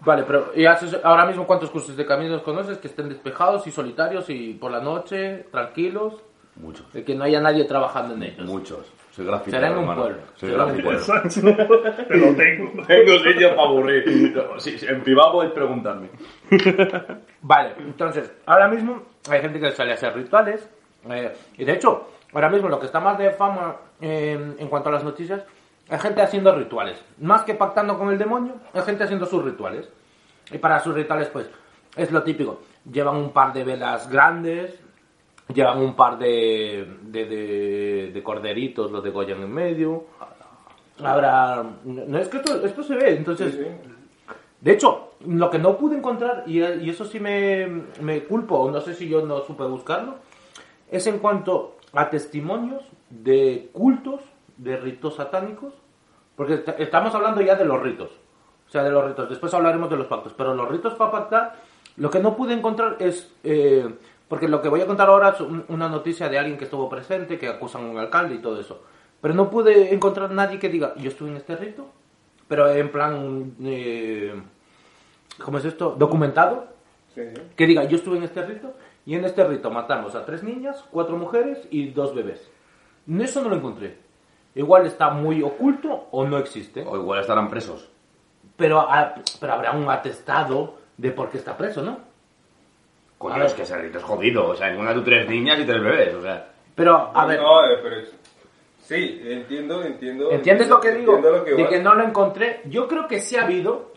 [0.00, 3.70] Vale, pero ¿y haces ahora mismo cuántos cursos de caminos conoces que estén despejados y
[3.70, 6.14] solitarios y por la noche, tranquilos?
[6.56, 6.90] Muchos.
[6.92, 8.46] De que no haya nadie trabajando en ellos.
[8.46, 8.92] Muchos.
[9.10, 10.02] Soy grafitero, Será en un hermano.
[10.02, 10.22] pueblo.
[10.36, 12.06] Soy Será en un grafitero.
[12.08, 12.86] Te lo tengo.
[12.86, 14.34] Tengo sitio para aburrir.
[14.58, 16.08] Sí, sí, en privado podéis preguntarme.
[17.42, 20.68] Vale, entonces, ahora mismo hay gente que sale a hacer rituales.
[21.10, 24.88] eh, y de hecho, ahora mismo lo que está más de fama eh, en cuanto
[24.88, 25.44] a las noticias,
[25.90, 27.02] hay gente haciendo rituales.
[27.18, 29.88] Más que pactando con el demonio, hay gente haciendo sus rituales.
[30.52, 31.50] Y para sus rituales, pues,
[31.96, 32.60] es lo típico.
[32.90, 34.78] Llevan un par de velas grandes,
[35.52, 40.04] llevan un par de, de, de, de corderitos, los degollan en medio.
[41.02, 41.64] Habrá...
[41.84, 43.54] No, es que esto, esto se ve, entonces...
[43.54, 43.90] Sí, sí.
[44.60, 47.66] De hecho, lo que no pude encontrar, y, y eso sí me,
[48.02, 50.16] me culpo, o no sé si yo no supe buscarlo,
[50.90, 54.20] es en cuanto a testimonios de cultos,
[54.62, 55.72] de ritos satánicos,
[56.36, 58.10] porque est- estamos hablando ya de los ritos,
[58.66, 61.56] o sea, de los ritos, después hablaremos de los pactos, pero los ritos para pactar,
[61.96, 63.88] lo que no pude encontrar es, eh,
[64.28, 66.88] porque lo que voy a contar ahora es un- una noticia de alguien que estuvo
[66.88, 68.82] presente, que acusan a un alcalde y todo eso,
[69.20, 71.86] pero no pude encontrar nadie que diga, yo estuve en este rito,
[72.48, 74.34] pero en plan, eh,
[75.44, 75.94] ¿cómo es esto?
[75.98, 76.68] Documentado,
[77.14, 77.22] Sí,
[77.56, 78.72] que diga, yo estuve en este rito
[79.04, 82.48] y en este rito matamos a tres niñas, cuatro mujeres y dos bebés.
[83.18, 83.98] Eso no lo encontré.
[84.54, 87.88] Igual está muy oculto o no existe, O igual estarán presos.
[88.56, 91.98] pero, ha- pero habrá un atestado de por qué está preso, ¿no?
[93.18, 93.46] Coño, A ver.
[93.46, 94.48] es que ese rito es jodido.
[94.48, 96.14] O sea, ninguna de tres niñas y tres bebés.
[96.14, 98.14] O sea, Pero, a ver, No, eh, pero es-
[98.82, 100.30] sí, entiendo, entiendo.
[100.30, 101.16] ¿entiendes lo que digo?
[101.16, 102.62] Entiendo lo que de que no lo encontré.
[102.64, 103.92] Yo creo que sí ha habido.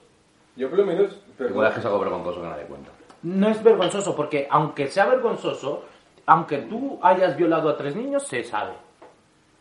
[0.55, 1.13] Yo por lo menos...
[1.37, 1.53] perdón.
[1.53, 2.91] igual es que es algo vergonzoso que nadie cuenta.
[3.23, 5.85] No es vergonzoso, porque aunque sea vergonzoso,
[6.25, 8.73] aunque tú hayas violado a tres niños, se sabe.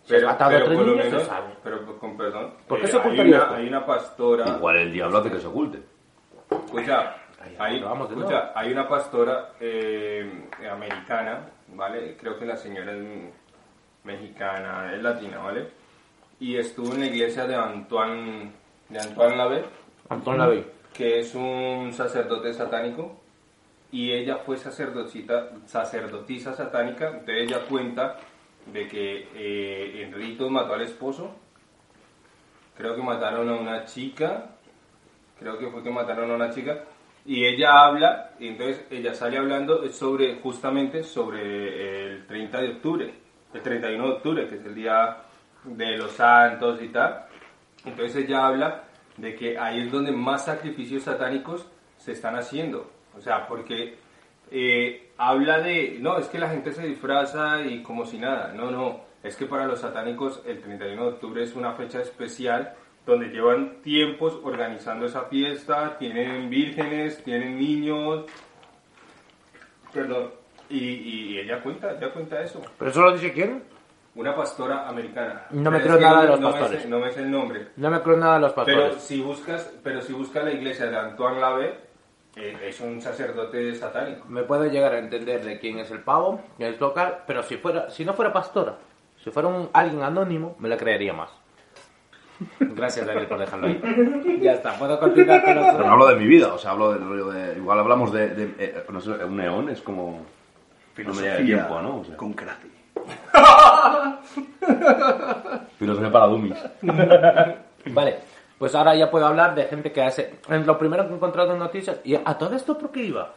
[0.04, 1.54] Si has matado a tres por lo niños, menos- se sabe.
[1.62, 2.54] Pero con perdón.
[2.66, 3.54] ¿Por qué eh, se hay ocultaría una, esto?
[3.56, 4.48] hay una pastora...
[4.56, 5.82] Igual el diablo hace que se oculte.
[6.50, 11.40] Escucha, Ahí, hay, vamos de escucha, hay una pastora eh, americana,
[11.74, 12.16] ¿vale?
[12.16, 13.04] Creo que la señora es
[14.04, 15.68] mexicana, es latina, ¿vale?
[16.38, 18.52] Y estuvo en la iglesia de Antoine,
[18.88, 19.64] de Antoine Lavey,
[20.08, 20.64] Antón Lavey.
[20.94, 23.20] que es un sacerdote satánico,
[23.90, 28.16] y ella fue sacerdotisa satánica, entonces ella cuenta
[28.66, 31.34] de que eh, en ritos mató al esposo,
[32.76, 34.56] creo que mataron a una chica,
[35.38, 36.84] creo que fue que mataron a una chica,
[37.24, 43.14] y ella habla, y entonces ella sale hablando sobre, justamente sobre el 30 de octubre,
[43.52, 45.18] el 31 de octubre, que es el día
[45.64, 47.26] de los santos y tal,
[47.84, 48.84] entonces ella habla
[49.16, 52.90] de que ahí es donde más sacrificios satánicos se están haciendo.
[53.16, 53.96] O sea, porque
[54.50, 58.52] eh, habla de, no, es que la gente se disfraza y como si nada.
[58.54, 62.74] No, no, es que para los satánicos el 31 de octubre es una fecha especial
[63.06, 68.26] donde llevan tiempos organizando esa fiesta, tienen vírgenes, tienen niños,
[69.92, 70.30] perdón,
[70.68, 72.60] y, y ella cuenta, ella cuenta eso.
[72.78, 73.62] ¿Pero eso lo dice quién?
[74.14, 75.46] Una pastora americana.
[75.50, 76.86] No me Pero creo nada de los no me sé- pastores.
[76.88, 77.68] no me sé el nombre.
[77.76, 79.02] No me creo nada de los Pero pastores.
[79.02, 81.74] si buscas, pero si buscas la iglesia de Antoine eh,
[82.36, 84.26] es un sacerdote satánico.
[84.28, 87.56] Me puedo llegar a entender de quién es el pavo, quién es local, pero si
[87.56, 88.76] fuera, si no fuera pastora,
[89.22, 91.30] si fuera un alguien anónimo, me la creería más.
[92.58, 94.40] Gracias, Daniel, por dejarlo ahí.
[94.42, 96.92] Ya está, puedo continuar con los Pero no hablo de mi vida, o sea, hablo
[96.92, 97.56] del rollo de.
[97.56, 98.28] Igual hablamos de.
[98.30, 100.22] de- eh, no sé, un neón es como.
[100.94, 102.00] Filosofía de tiempo, ¿no?
[102.00, 102.68] O sea, con Crati.
[105.78, 106.58] filosofía para dummies.
[107.86, 108.18] Vale,
[108.62, 110.38] pues ahora ya puedo hablar de gente que hace...
[110.48, 113.32] en Lo primero que he encontrado en noticias, y a todo esto, ¿por qué iba?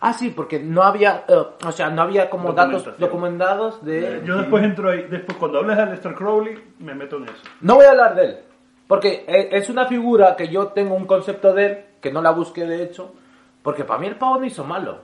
[0.00, 4.20] Ah, sí, porque no había, eh, o sea, no había como datos documentados de...
[4.26, 7.42] Yo después entro ahí, después cuando hables de Aleister Crowley, me meto en eso.
[7.62, 8.38] No voy a hablar de él,
[8.86, 12.32] porque e- es una figura que yo tengo un concepto de él, que no la
[12.32, 13.14] busqué de hecho,
[13.62, 14.98] porque para mí el pavo no hizo malo.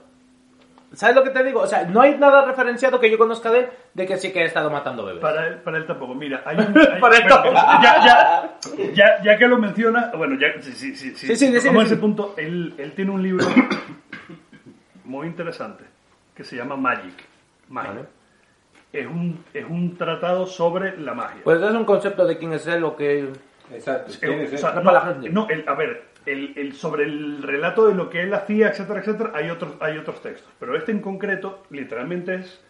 [0.93, 1.59] ¿Sabes lo que te digo?
[1.61, 4.41] O sea, no hay nada referenciado que yo conozca de él de que sí que
[4.41, 5.21] ha estado matando bebés.
[5.21, 6.13] Para él, para él tampoco.
[6.13, 6.77] Mira, hay un.
[6.93, 7.55] hay- Para él tampoco.
[7.55, 11.83] ya, ya, ya, ya que lo menciona, bueno, ya, sí, sí, sí, Sí, sí, tocamos
[11.83, 11.93] sí, sí.
[11.93, 13.45] ese punto, él, él tiene un libro
[15.05, 15.83] muy interesante
[16.35, 17.13] que se llama Magic.
[17.69, 17.91] Magia.
[17.91, 18.05] Vale.
[18.91, 21.41] Es, un, es un tratado sobre la magia.
[21.43, 23.29] Pues es un concepto de quién es él o que...
[23.73, 24.11] Exacto.
[24.13, 24.57] Eh, ¿quién es o él?
[24.59, 25.29] sea, No no, para la gente.
[25.31, 28.99] no, el- a ver, el, el- sobre el relato de lo que él hacía, etcétera,
[28.99, 30.51] etcétera, hay otros, hay otros textos.
[30.59, 32.63] Pero este en concreto, literalmente es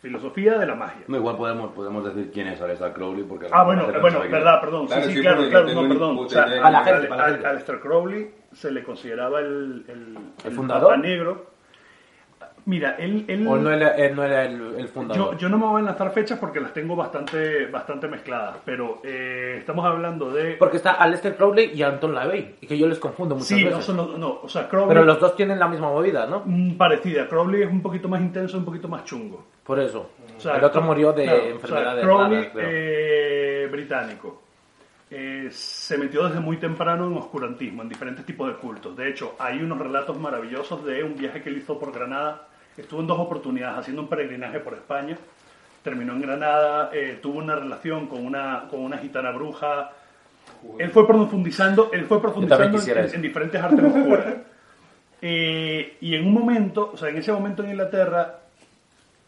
[0.00, 1.02] filosofía de la magia.
[1.08, 3.48] No, igual podemos, podemos decir quién es Aleister Crowley porque...
[3.50, 4.86] Ah, bueno, bueno, verdad, perdón.
[4.86, 6.18] Claro, sí, sí, sí, claro, claro, no perdón.
[6.18, 6.42] O sea.
[6.44, 7.12] A la gente.
[7.12, 10.90] Aleister Crowley se le consideraba el, el, el fundador?
[10.90, 11.46] Papa negro.
[12.68, 13.24] Mira, él...
[13.28, 15.32] él O no era, él no era el, el fundador.
[15.32, 19.00] yo, yo no me voy a lanzar fechas porque las tengo bastante, bastante mezcladas, pero
[19.04, 20.52] eh, estamos hablando de...
[20.58, 23.70] Porque está Aleister Crowley y Anton LaVey, y que yo les confundo muchas Sí, no,
[23.70, 23.84] veces.
[23.86, 24.88] son los- no, o sea, Crowley...
[24.88, 26.42] Pero los dos tienen la misma movida, ¿no?
[26.44, 27.26] mm, parecida.
[27.26, 29.46] Crowley es un poquito más intenso, un poquito más chungo.
[29.64, 30.10] Por eso.
[30.36, 34.42] O sea, el otro murió de claro, o sea, enfermedades Crowley, raras, eh, británico,
[35.10, 38.94] eh, se metió desde muy temprano en oscurantismo, en diferentes tipos de cultos.
[38.94, 42.47] De hecho, hay unos relatos maravillosos de un viaje que él hizo por Granada.
[42.78, 45.18] Estuvo en dos oportunidades haciendo un peregrinaje por España.
[45.82, 49.90] Terminó en Granada, eh, tuvo una relación con una, con una gitana bruja.
[50.78, 54.34] Él fue profundizando, él fue profundizando en, en diferentes artes oscuras.
[55.20, 58.38] Eh, y en un momento, o sea, en ese momento en Inglaterra,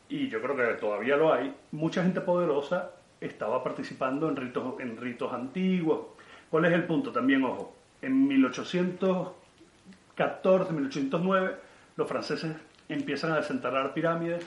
[0.08, 4.96] y yo creo que todavía lo hay, mucha gente poderosa estaba participando en ritos, en
[4.96, 6.02] ritos antiguos.
[6.48, 7.10] ¿Cuál es el punto?
[7.10, 11.56] También, ojo, en 1814, 1809,
[11.96, 12.52] los franceses
[12.92, 14.46] empiezan a desenterrar pirámides.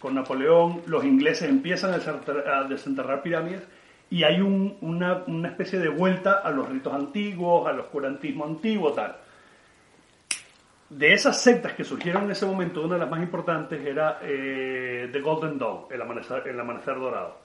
[0.00, 3.62] Con Napoleón, los ingleses empiezan a desenterrar, pirámides
[4.10, 8.92] y hay un- una, una especie de vuelta a los ritos antiguos, al oscurantismo antiguo,
[8.92, 9.16] tal.
[10.88, 15.08] De esas sectas que surgieron en ese momento, una de las más importantes era eh,
[15.12, 17.38] The Golden Dawn, el amanecer, el amanecer dorado.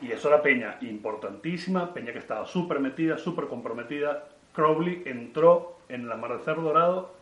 [0.00, 4.24] Y eso era Peña importantísima, Peña que estaba súper metida, súper comprometida.
[4.54, 7.14] Crowley entró en el amanecer dorado,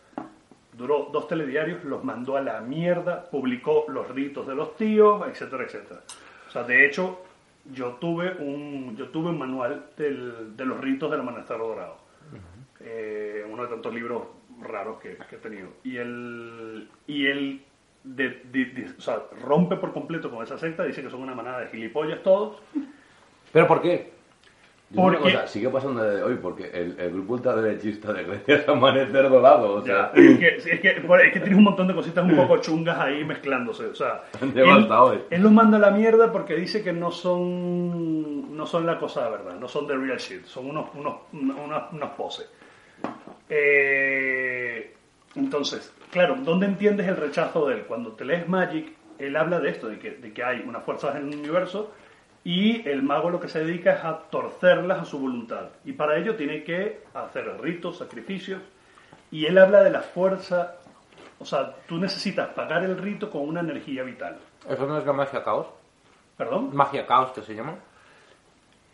[0.79, 5.65] duró dos telediarios, los mandó a la mierda, publicó los ritos de los tíos, etcétera,
[5.65, 6.01] etcétera.
[6.49, 7.21] O sea, de hecho,
[7.75, 11.99] yo tuve un, yo tuve un manual del- de los ritos del amanecer dorado.
[12.81, 14.23] Eh, uno de tantos libros
[14.61, 15.69] raros que, he tenido.
[15.83, 17.27] Y él, y
[18.97, 22.23] o sea, rompe por completo con esa secta, dice que son una manada de gilipollas
[22.23, 22.63] todos.
[23.53, 24.13] ¿Pero por qué?
[24.91, 28.69] Una Porque- cosa, sigue pasando de hoy porque el, el grupo ultraderechista de Grecia es
[28.69, 29.75] amanecer dorado.
[29.75, 32.35] O sea, Ya, es, que, es, que, es que tienes un montón de cositas un
[32.35, 33.85] poco chungas ahí mezclándose.
[33.87, 34.55] O sea, él,
[35.31, 39.29] él los manda a la mierda porque dice que no son no son la cosa
[39.29, 42.51] verdad, no son the real shit, son unos, unos, unos, unos poses.
[43.51, 44.95] Eh,
[45.37, 47.83] entonces, claro, ¿dónde entiendes el rechazo de él?
[47.87, 51.17] Cuando te lees Magic, él habla de esto, de que, de que hay unas fuerzas
[51.17, 51.93] en el universo
[52.51, 55.67] y el mago lo que se dedica es a torcerlas a su voluntad.
[55.85, 58.63] Y para ello tiene que hacer ritos, sacrificios.
[59.31, 60.77] Y él habla de la fuerza,
[61.39, 64.39] o sea, tú necesitas pagar el rito con una energía vital.
[64.67, 65.67] ¿Eso no es la magia caos?
[66.39, 66.71] ¿Perdón?
[66.73, 67.75] ¿Magia caos que se llama?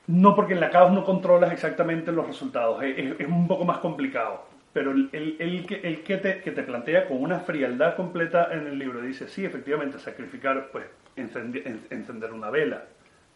[0.08, 3.78] No, porque en la caos no controlas exactamente los resultados, es, es- un poco más
[3.78, 4.46] complicado.
[4.72, 8.48] Pero el, el- el que, el que, te, que te plantea con una frialdad completa
[8.52, 10.86] en el libro dice, sí, efectivamente, sacrificar, pues,
[11.16, 12.82] encendi- en- encender una vela,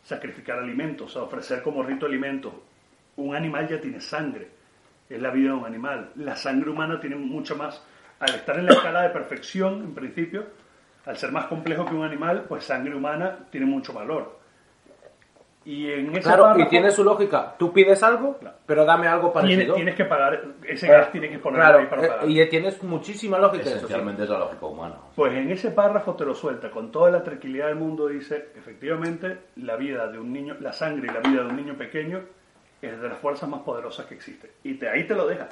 [0.03, 2.53] sacrificar alimentos, sea, ofrecer como rito alimentos.
[3.17, 4.49] Un animal ya tiene sangre,
[5.09, 6.13] es la vida de un animal.
[6.17, 7.83] La sangre humana tiene mucho más,
[8.21, 10.47] al estar en la escala de perfección, en principio,
[11.07, 14.38] al ser más complejo que un animal, pues sangre humana tiene mucho valor.
[15.71, 17.55] Y en ese Claro, y párrafo- tiene su lógica.
[17.59, 18.57] Tú pides algo, Claro.
[18.65, 19.75] pero dame algo Tienes, parecido.
[19.75, 22.31] tienes que pagar, ese Eh, gas tienes que ponerlo claro, ahí para eh, pagar.
[22.31, 23.77] y tienes muchísima lógica eso, sí.
[23.77, 24.95] esencialmente es la lógica humana.
[25.15, 29.41] Pues en ese párrafo te lo suelta con toda la tranquilidad del mundo, dice, efectivamente,
[29.57, 32.23] la vida de un niño, la sangre y la vida de un niño pequeño
[32.81, 34.53] es de las fuerzas más poderosas que existe.
[34.65, 35.49] Y te, ahí te lo deja.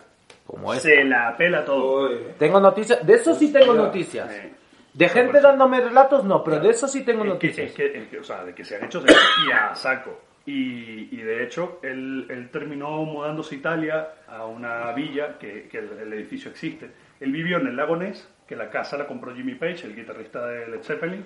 [0.46, 0.88] Como esta.
[0.88, 2.08] Se la apela todo.
[2.38, 4.30] Tengo noticias, de eso sí tengo noticias.
[4.32, 4.52] Eh,
[4.96, 7.72] De gente dándome relatos, no, pero de eso sí tengo noticias.
[7.72, 10.22] que- que, o sea, de que se han hecho se han hecho y a saco.
[10.46, 15.78] Y, y de hecho, él, él terminó mudándose a Italia, a una villa, que, que
[15.78, 16.88] el, el edificio existe.
[17.20, 20.46] Él vivió en el lago Ness, que la casa la compró Jimmy Page, el guitarrista
[20.46, 21.24] de Led Zeppelin,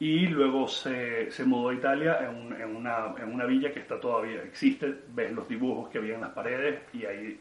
[0.00, 4.00] y luego se, se mudó a Italia en, en una, en una villa que está
[4.00, 7.38] todavía, existe, ves los dibujos que había en las paredes y ahí...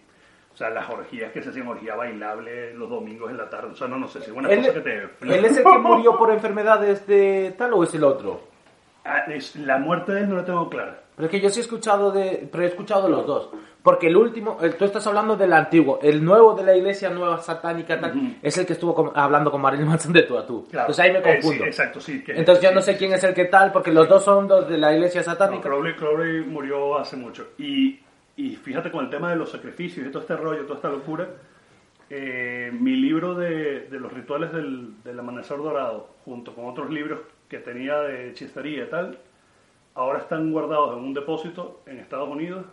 [0.60, 3.70] O sea, las orgías que se hacían orgía bailable los domingos en la tarde.
[3.72, 4.94] O sea, no, no sé, si es una ¿Él, cosa que te...
[5.22, 8.42] él es el que murió por enfermedades de tal o es el otro?
[9.06, 11.00] Ah, es- la muerte de él no la tengo clara.
[11.16, 13.52] Pero es que yo sí he escuchado de, pero he escuchado los dos.
[13.82, 17.38] Porque el último, el- tú estás hablando del antiguo, el nuevo de la iglesia nueva
[17.38, 18.28] satánica tal, Ujú.
[18.42, 20.68] es el que estuvo con- hablando con Marilyn Manson de tú a tú.
[20.70, 20.88] Claro.
[20.90, 21.66] Entonces ahí me Eh, sí, confundo.
[21.68, 22.22] exacto, sí.
[22.22, 24.26] que- Entonces yo sí, no sé sí, quién es el que tal, porque los dos
[24.26, 25.64] son dos de la iglesia No, satánica.
[25.70, 27.48] Crowley, Crowley murió hace mucho.
[27.58, 27.98] Y,
[28.42, 31.28] y fíjate con el tema de los sacrificios y todo este rollo, toda esta locura.
[32.10, 37.20] eh, mi libro de, de los rituales del, del amanecer dorado, junto con otros libros
[37.50, 39.18] que tenía de hechicería y tal,
[39.94, 42.66] ahora están guardados en un depósito en Estados Unidos,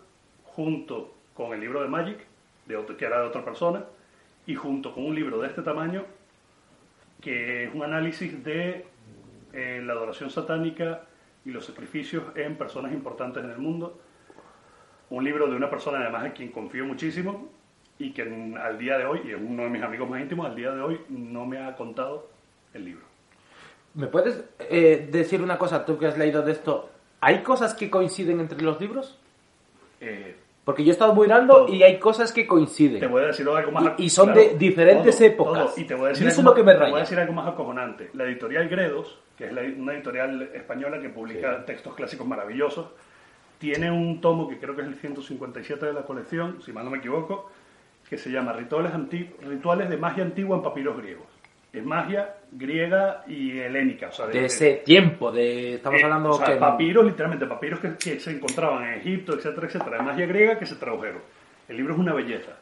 [0.45, 2.19] junto con el libro de Magic,
[2.67, 3.85] de otro- que era de otra persona,
[4.47, 6.05] y junto con un libro de este tamaño,
[7.21, 8.87] que es un análisis de
[9.53, 11.03] eh, la adoración satánica
[11.45, 13.99] y los sacrificios en personas importantes en el mundo.
[15.11, 17.49] Un libro de una persona además en quien confío muchísimo
[17.99, 20.57] y que al día de hoy, y es uno de mis amigos más íntimos, al
[20.57, 22.29] día de hoy no me ha contado
[22.75, 23.05] el libro.
[23.95, 26.91] ¿Me puedes eh, decir una cosa, tú que has leído de esto?
[27.21, 29.19] ¿Hay cosas que coinciden entre los libros?
[30.01, 31.73] Eh, Porque yo he estado mirando Todo.
[31.73, 33.01] y hay cosas que coinciden.
[33.01, 33.95] te voy a decir algo más.
[33.99, 35.79] Y- y son de diferentes épocas.
[35.79, 38.11] Y te voy a decir, algo, que me te voy a decir algo más acojonante.
[38.13, 42.89] La editorial Gredos, que es la- una editorial española que publica textos clásicos maravillosos,
[43.59, 46.91] tiene un tomo que creo que es el 157 de la colección, si mal no
[46.91, 47.51] me equivoco,
[48.09, 51.27] que se llama Rituales, de magia antigua en papiros griegos.
[51.73, 54.09] Es magia griega y helénica.
[54.09, 56.57] O sea, De ese tiempo, de estamos eh, hablando o sea, que...
[56.57, 60.65] papiros, literalmente, papiros que, que se encontraban en Egipto, etcétera, etcétera, de magia griega que
[60.65, 61.21] se tradujeron.
[61.69, 62.53] El libro es una belleza.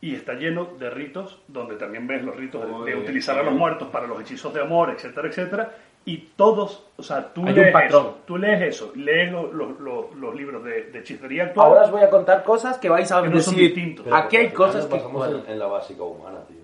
[0.00, 3.52] Y está lleno de ritos, donde también ves los ritos de, de utilizar a los
[3.52, 5.74] muertos para los hechizos de amor, etcétera, etcétera.
[6.04, 8.02] Y todos, o sea, tú Hay un lees patrón.
[8.06, 11.66] eso, tú lees eso, lees lo- lo- lo- los libros de, de hechicería actual.
[11.68, 13.74] Ahora os voy a contar cosas que vais a Que no son decir.
[13.74, 14.06] distintos.
[14.10, 14.94] Aquí hay cosas que.
[14.94, 16.56] basamos bueno, en, en la básica humana, tío.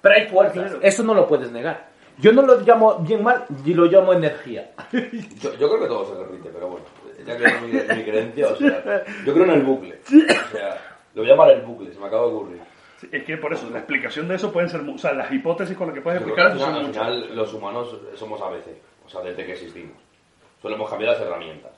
[0.00, 0.76] Pero hay fuerzas.
[0.80, 1.86] Eso no lo puedes negar.
[2.18, 4.70] Yo no lo llamo bien mal y lo llamo energía.
[4.92, 6.84] Yo, yo creo que todo se repite, pero bueno,
[7.24, 10.00] ya que es mi, mi creencia, o sea, yo creo en el bucle.
[10.04, 10.80] O sea,
[11.14, 12.60] lo voy a llamar el bucle, se me acaba de ocurrir.
[13.12, 15.86] Es que por eso, la explicación de eso pueden ser, o sea, las hipótesis con
[15.88, 17.04] las que puedes explicar al eso final, son al muchas.
[17.26, 18.66] final los humanos somos ABC,
[19.06, 19.96] o sea, desde que existimos.
[20.60, 21.70] Solemos cambiar las herramientas.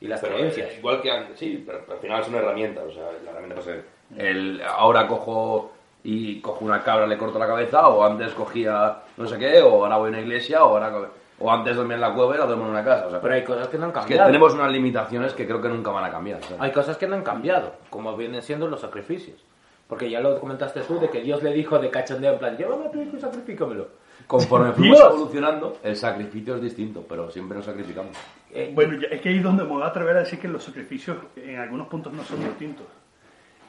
[0.00, 0.70] Y las Pero, creencias.
[0.72, 3.54] eh, igual que an- sí, pero, pero al final son herramientas, o sea, la herramienta
[3.62, 3.84] puede ser
[4.18, 5.72] el ahora cojo
[6.04, 9.84] y cojo una cabra le corto la cabeza o antes cogía no sé qué o
[9.84, 12.46] ahora voy a una iglesia o ahora o antes dormía en la cueva y ahora
[12.48, 14.26] duermo en una casa, o sea, Pero hay cosas que no han es que cambiado.
[14.26, 16.40] tenemos unas limitaciones que creo que nunca van a cambiar.
[16.58, 19.42] Hay cosas que no han cambiado, como vienen siendo los sacrificios.
[19.88, 22.86] Porque ya lo comentaste tú, de que Dios le dijo de cachondeo en plan, llévame
[22.86, 23.88] a tu hijo y sacrifícamelo.
[24.26, 25.10] Conforme fuimos Dios.
[25.12, 28.16] evolucionando, el sacrificio es distinto, pero siempre nos sacrificamos.
[28.52, 30.62] Eh, Bueno, es que ahí es donde me voy a atrever a decir que los
[30.64, 32.86] sacrificios en algunos puntos no son distintos.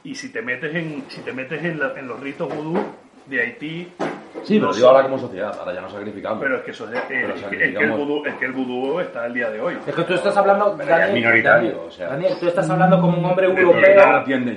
[0.02, 2.78] Y si te metes en, si te metes en, la- en los ritos vudú
[3.26, 3.92] de Haití,
[4.42, 6.42] Sí, pero no digo ahora como sociedad, ahora ya nos sacrificamos.
[6.42, 7.98] pero es que eso es, eh, Pero es que- es que el sacrificamos.
[7.98, 9.78] vudú, es que el vudú está al día de hoy.
[9.86, 12.08] Es que tú estás hablando, ya es Daniel, minoritario, Daniel, o sea.
[12.08, 13.94] Daniel, tú estás hablando como un hombre europeo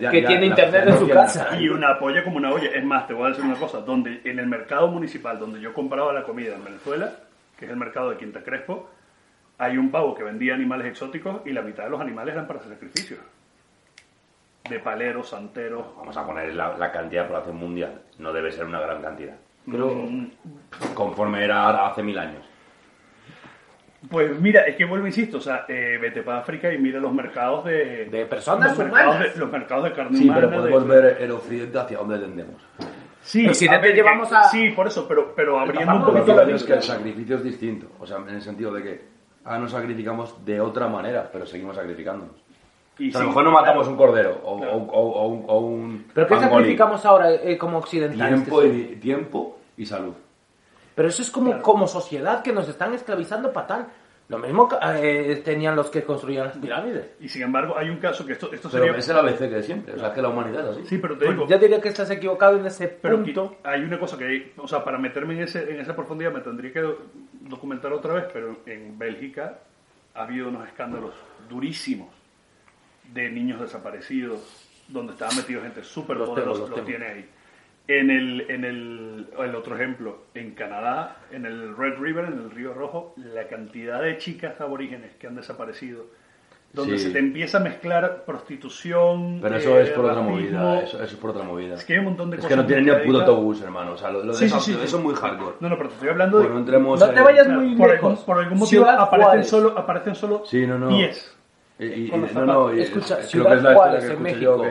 [0.01, 1.57] ya que ya tiene la internet en su casa.
[1.57, 2.70] Y una polla como una olla.
[2.74, 3.80] Es más, te voy a decir una cosa.
[3.80, 7.11] Donde en el mercado municipal donde yo compraba la comida en Venezuela,
[7.57, 8.89] que es el mercado de Quinta Crespo,
[9.59, 12.59] hay un pavo que vendía animales exóticos y la mitad de los animales eran para
[12.59, 13.20] hacer sacrificios.
[14.70, 15.86] De paleros, santeros.
[15.97, 18.01] Vamos a poner la, la cantidad de población mundial.
[18.20, 19.36] No debe ser una gran cantidad.
[19.70, 20.28] Pero, Mm,
[20.93, 22.43] Conforme era hace mil años.
[24.09, 27.11] Pues mira, es que vuelvo, insisto, o sea, eh, vete para África y mira los
[27.11, 28.05] mercados de...
[28.05, 30.47] de personas los mercados de, los mercados de carne Sí, humana.
[30.49, 32.61] pero de- podemos ver el occidente hacia dónde tendemos.
[33.22, 36.13] Sí, Occidente a ver, que- llevamos a- Sí, por eso, pero, pero abriendo un Pero
[36.13, 37.88] poquito la es que el sacrificio es distinto.
[37.99, 39.01] O sea, en el sentido de que
[39.43, 42.36] ahora nos sacrificamos de otra manera, pero seguimos sacrificándonos.
[42.99, 43.91] Y O sea, a sí, lo mejor no matamos claro.
[43.91, 44.73] un cordero o, Claro.
[44.77, 48.43] o- o- o un- o un ¿Pero qué sacrificamos ahora eh, como occidentales?
[48.43, 50.13] Tiempo y, tiempo y salud.
[50.95, 51.61] Pero eso es como, Claro.
[51.63, 53.87] como sociedad que nos están esclavizando para tal.
[54.29, 57.11] Lo mismo eh, tenían los que construían las pirámides.
[57.21, 58.99] Y sin embargo, hay un caso que esto, esto Pero sería...
[58.99, 59.93] es el ABC que de siempre.
[59.93, 60.85] O sea, que la humanidad es así.
[60.87, 61.47] Sí, pero te digo...
[61.47, 63.55] Yo diría que estás equivocado en ese Pero punto.
[63.63, 66.41] hay una cosa que, hay- o sea, para meterme en, ese, en esa profundidad me
[66.41, 66.83] tendría que
[67.39, 69.59] documentar otra vez, pero en Bélgica
[70.13, 71.13] ha habido unos escándalos
[71.47, 72.09] durísimos
[73.14, 74.39] de niños desaparecidos,
[74.88, 76.88] donde estaba metido gente súper Los poderosa, los los, tengo.
[76.88, 77.30] tiene ahí.
[77.89, 82.51] En el, en el, el otro ejemplo, en Canadá, en el Red River, en el
[82.51, 86.05] Río Rojo, la cantidad de chicas aborígenes que han desaparecido,
[86.74, 87.05] donde Sí.
[87.05, 90.36] se te empieza a mezclar prostitución, Pero eso eh, es por otra racismo.
[90.36, 90.82] movida.
[90.82, 91.76] Eso, eso es por otra movida.
[91.76, 92.49] Es que hay un montón de Es cosas.
[92.58, 93.93] que no tienen ni el puto autobús, hermano.
[93.93, 94.95] O sea, lo, lo de Sí, eso, sí, sí, eso sí.
[94.97, 95.55] es muy hardcore.
[95.62, 96.43] No, no, pero te estoy hablando de...
[96.45, 98.10] Bueno, entremos No te vayas Claro, muy por, lejos.
[98.12, 99.47] algún, por algún motivo Ciudad aparecen Juárez.
[99.47, 100.89] solo, aparecen solo Sí, no, no.
[100.89, 101.36] 10.
[101.80, 104.05] Y, y- Con y- los no, no, y- Escucha, creo Ciudad que es la Juárez,
[104.05, 104.61] que en yo, México.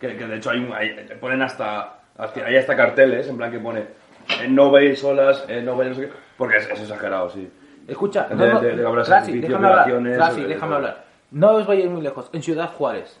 [0.00, 3.50] que, que, que de hecho hay, hay- ponen hasta, hasta hay hasta carteles en plan
[3.50, 6.80] que pone eh, no veis solas, eh, no veis no sé qué, porque es, es
[6.80, 7.50] exagerado, sí.
[7.86, 11.04] Escucha, De- no, no, de- de Rasi, déjame hablar, Rasi, sobre déjame hablar.
[11.30, 12.30] No os vayáis muy lejos.
[12.32, 13.18] En Ciudad Juárez,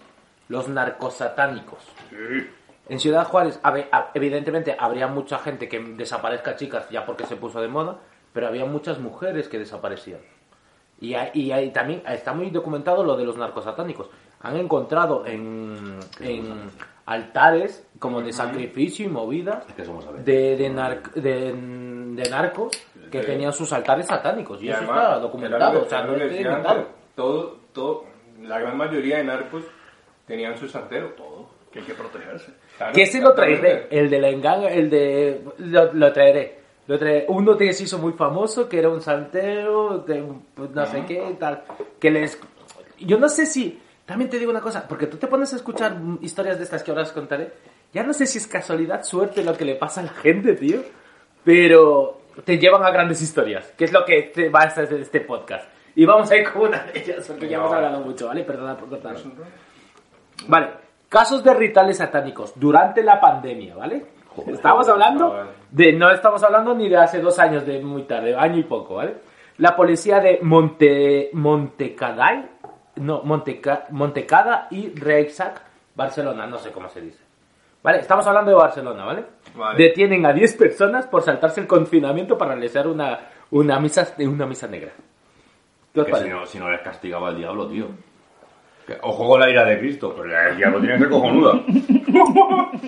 [0.48, 1.84] los narcosatánicos.
[2.88, 7.36] En Ciudad Juárez, a a- evidentemente, habría mucha gente que desaparezca chicas ya porque se
[7.36, 7.98] puso de moda,
[8.32, 10.20] pero había muchas mujeres que desaparecían.
[11.00, 14.08] Y, y hay- también está muy documentado lo de los narcosatánicos.
[14.40, 16.70] Han encontrado en, en
[17.06, 19.82] altares como de sacrificio y movidas Es que
[20.22, 21.52] de, de, nar- de,
[22.22, 22.70] de narcos
[23.10, 23.26] que Sí.
[23.26, 24.62] tenían sus altares satánicos.
[24.62, 25.82] Y, eso además, está documentado.
[25.82, 26.86] O sea, no es.
[27.14, 28.04] Todo, todo,
[28.42, 29.64] la gran mayoría de narcos
[30.26, 31.10] tenían su santero.
[31.16, 31.48] Todo.
[31.70, 32.52] Que hay que protegerse.
[32.92, 33.88] Que ese lo traeré.
[33.90, 35.42] El de la enganga, el de.
[35.58, 36.63] Lo, lo traeré.
[37.28, 41.04] Uno que se hizo muy famoso, que era un santero, de un- pues, no sé
[41.06, 41.62] qué, tal.
[41.98, 42.38] Que les.
[43.00, 43.80] Yo no sé si.
[44.04, 46.90] También te digo una cosa, porque tú te pones a escuchar historias de estas que
[46.90, 47.52] ahora os contaré.
[47.92, 50.80] Ya no sé si es casualidad, suerte lo que le pasa a la gente, tío.
[51.42, 55.20] Pero te llevan a grandes historias, que es lo que te va a hacer este
[55.20, 55.68] podcast.
[55.94, 58.42] Y vamos a ir con una de ellas, porque ya hemos hablado mucho, ¿vale?
[58.44, 59.16] Perdona por cortar.
[60.48, 60.68] Vale,
[61.08, 64.04] casos de rituales satánicos durante la pandemia, ¿vale?
[64.48, 65.48] Estamos hablando chaval.
[65.70, 68.96] de, no estamos hablando ni de hace dos años, de muy tarde, año y poco,
[68.96, 69.14] ¿vale?
[69.58, 72.44] La policía de Monte, Montecaday,
[72.96, 75.60] no, Monteca, Montecada y Reixac,
[75.94, 77.22] Barcelona, no sé cómo se dice.
[77.82, 79.24] Vale, estamos hablando de Barcelona, ¿vale?
[79.54, 79.82] Vale.
[79.82, 83.20] Detienen a 10 personas por saltarse el confinamiento para realizar una,
[83.50, 84.92] una, misa, una misa negra.
[85.92, 87.88] ¿Qué os Que si no, si no les castigaba el diablo, tío.
[88.86, 91.52] Que- ojo con la ira de Cristo, pero del diablo tiene que ser cojonuda.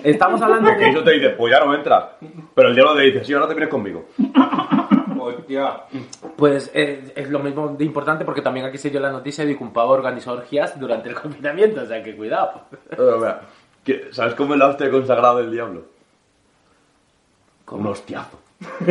[0.03, 0.81] Estamos hablando Que de...
[0.83, 2.05] Cristo te dice, pues ya no entras.
[2.53, 4.05] Pero el diablo te dice, sí, ahora te vienes conmigo.
[5.19, 5.81] Hostia.
[6.35, 9.57] Pues eh, es lo mismo de importante porque también aquí se dio la noticia de
[9.57, 12.61] que un pavo organizó orgías durante el confinamiento, o sea que cuidado.
[12.89, 13.41] Pero, mira,
[13.83, 15.83] ¿qué- ¿Sabes cómo es la hostia consagrada del diablo?
[17.65, 18.39] Con un hostiazo.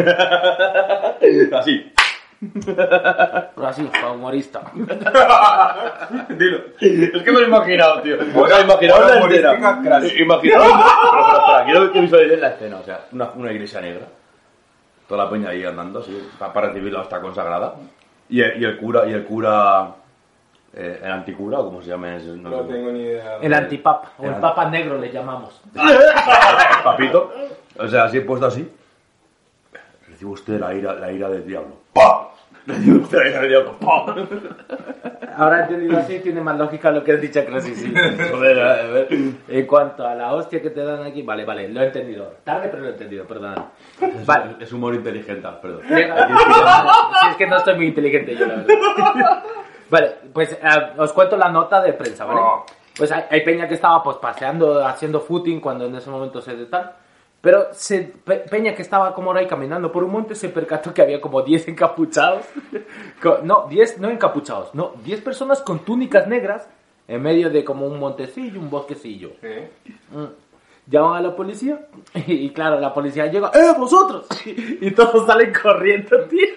[1.59, 1.93] Así.
[2.66, 4.61] Pero así, pa' humorista.
[6.30, 6.59] Dilo.
[6.80, 8.16] Es que me lo he imaginado, tío.
[8.18, 9.53] Me lo he imaginado la escena.
[10.18, 10.43] Imaginado.
[10.43, 12.76] Pero, espera, espera, quiero que visualicéis la escena.
[12.78, 14.07] O sea, una, una iglesia negra.
[15.09, 17.74] Toda la peña ahí andando, así, pa- para recibir la hostia consagrada.
[18.28, 19.89] Y el, y el cura, y el cura.
[20.74, 22.16] eh, el anticura, o como se llame.
[22.16, 22.72] ese, no No sé.
[22.74, 23.39] tengo ni idea.
[23.41, 25.62] El antipap, o el El papa negro le llamamos.
[26.84, 27.32] Papito.
[27.78, 28.68] O sea, así puesto así.
[30.17, 31.77] Recibe usted la ira, la ira del diablo.
[31.93, 32.31] ¡Pah!
[32.67, 33.79] Recibe usted la ira del diablo.
[33.79, 34.14] ¡Pah!
[35.37, 37.93] Ahora entendido así, tiene más lógica lo que has dicho, creo sí, sí.
[38.33, 39.09] Joder, a ver.
[39.47, 42.37] En cuanto a la hostia que te dan aquí, vale, vale, lo he entendido.
[42.45, 43.57] Tarde, pero lo he entendido, perdón.
[44.25, 44.57] Vale.
[44.59, 45.83] Es humor inteligente, perdón.
[45.87, 49.43] Si es que no estoy muy inteligente yo, la verdad.
[49.91, 52.41] Vale, pues eh, os cuento la nota de prensa, ¿vale?
[52.43, 52.64] Oh.
[52.97, 56.57] Pues hay, hay peña que estaba pues paseando, haciendo footing cuando en ese momento se
[56.57, 56.95] de tal.
[57.47, 60.93] Pero se, Pe- Peña que estaba como ahora ahí caminando por un monte se percató
[60.93, 62.45] que había como 10 encapuchados.
[63.45, 66.69] No, 10 no encapuchados, no, 10 personas con túnicas negras
[67.07, 69.31] en medio de como un montecillo, un bosquecillo.
[70.11, 70.25] Mm.
[70.89, 71.87] Llaman a la policía
[72.27, 74.27] y, claro, la policía llega, ¡eh, vosotros!
[74.81, 76.49] Y todos salen corriendo, tío.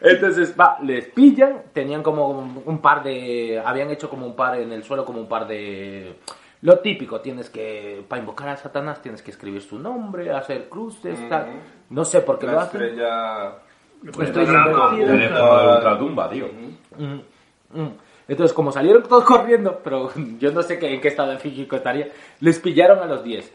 [0.00, 4.72] Entonces, va, les pillan, tenían como un par de, habían hecho como un par en
[4.72, 6.16] el suelo, como un par de...
[6.62, 11.28] Lo típico, tienes que, para invocar a Satanás, tienes que escribir su nombre, hacer cruces,
[11.28, 11.46] tal.
[11.90, 12.82] No sé por qué lo La hacen.
[12.82, 13.52] estrella.
[14.04, 15.06] Estoy invertido.
[15.06, 16.46] Teléfono de ultratumba, tío.
[16.96, 17.92] Mm, mm.
[18.28, 22.08] Entonces, como salieron todos corriendo, pero yo no sé qué, en qué estado físico estaría,
[22.40, 23.52] les pillaron a los 10.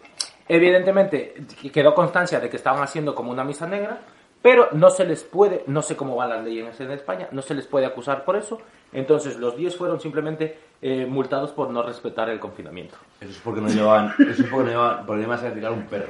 [0.47, 1.35] Evidentemente,
[1.71, 3.99] quedó constancia de que estaban haciendo como una misa negra,
[4.41, 7.53] pero no se les puede, no sé cómo van las leyes en España, no se
[7.53, 8.59] les puede acusar por eso.
[8.93, 12.95] Entonces, los 10 fueron simplemente eh, multados por no respetar el confinamiento.
[13.19, 14.13] Eso es porque no llevaban.
[14.19, 15.05] Eso es porque no llevaban.
[15.05, 16.09] Porque iban a sacrificar un perro.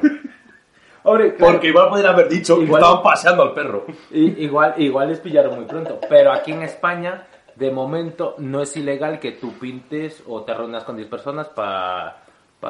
[1.06, 3.86] Hombre, Porque igual podrían haber dicho que Igual- estaban paseando al perro.
[4.12, 6.00] Igual, igual les pillaron muy pronto.
[6.10, 10.84] Pero aquí en España, de momento, no es ilegal que tú pintes o te reúnas
[10.86, 12.18] con 10 personas para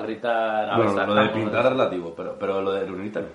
[0.04, 0.70] gritar.
[0.72, 3.28] a Bueno, lo de pintar es relativo, pero, pero lo de reunirte no.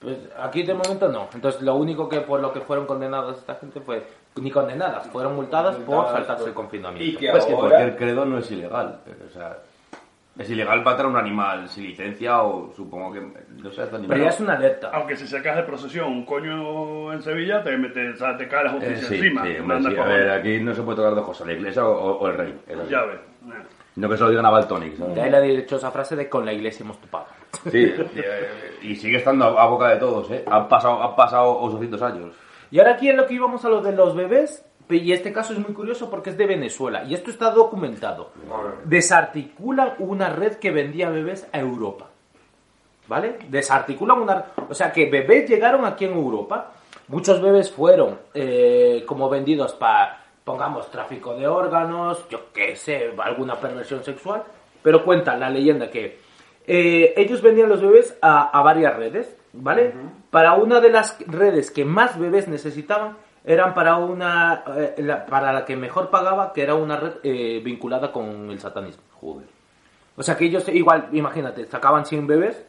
[0.00, 1.28] Pues aquí de momento no.
[1.34, 4.02] Entonces lo único que por lo que fueron condenadas esta gente fue
[4.36, 7.04] ni condenadas, fueron multadas por saltarse el confinamiento.
[7.04, 9.00] Y que Pues que cualquier credo no es ilegal.
[9.28, 9.56] O sea,
[10.38, 13.20] es ilegal matar a un animal sin licencia o supongo que.
[13.62, 14.90] No sé, hasta Pero ya es una alerta.
[14.92, 18.74] Aunque si sacas de procesión un coño en Sevilla, te, sea, te cae la Eh,
[18.74, 19.42] justicia sí, encima.
[19.46, 19.96] sí, te hombre, sí.
[19.96, 22.54] A ver, aquí no se puede tocar de cosas, la iglesia o, o- el rey.
[22.90, 23.16] Ya ves.
[23.46, 23.62] Eh.
[23.96, 25.14] No que se lo digan a Baltonic, ¿sabes?
[25.14, 27.24] De ahí la dichosa frase de con la iglesia hemos topado.
[27.70, 27.84] Sí,
[28.16, 28.48] eh,
[28.82, 30.44] y sigue estando a, a boca de todos, ¿eh?
[30.50, 32.34] Han pasado, han pasado 800 años.
[32.70, 34.64] Y ahora aquí es lo que íbamos a lo de los bebés.
[34.88, 37.04] Y este caso es muy curioso porque es de Venezuela.
[37.04, 38.30] Y esto está documentado.
[38.84, 42.06] Desarticulan una red que vendía bebés a Europa.
[43.08, 43.38] ¿Vale?
[43.48, 44.44] Desarticulan una...
[44.68, 46.72] O sea que bebés llegaron aquí en Europa.
[47.08, 53.56] Muchos bebés fueron eh, como vendidos para, pongamos, tráfico de órganos, yo qué sé, alguna
[53.56, 54.42] perversión sexual.
[54.82, 56.25] Pero cuenta la leyenda que
[56.66, 59.92] eh, ellos vendían los bebés a, a varias redes, ¿vale?
[60.30, 65.52] Para una de las redes que más bebés necesitaban, eran para una eh, la- para
[65.52, 69.02] la que mejor pagaba, que era una red eh, vinculada con el satanismo.
[69.20, 69.46] Joder.
[70.16, 72.64] O sea que ellos igual, imagínate, sacaban 100 bebés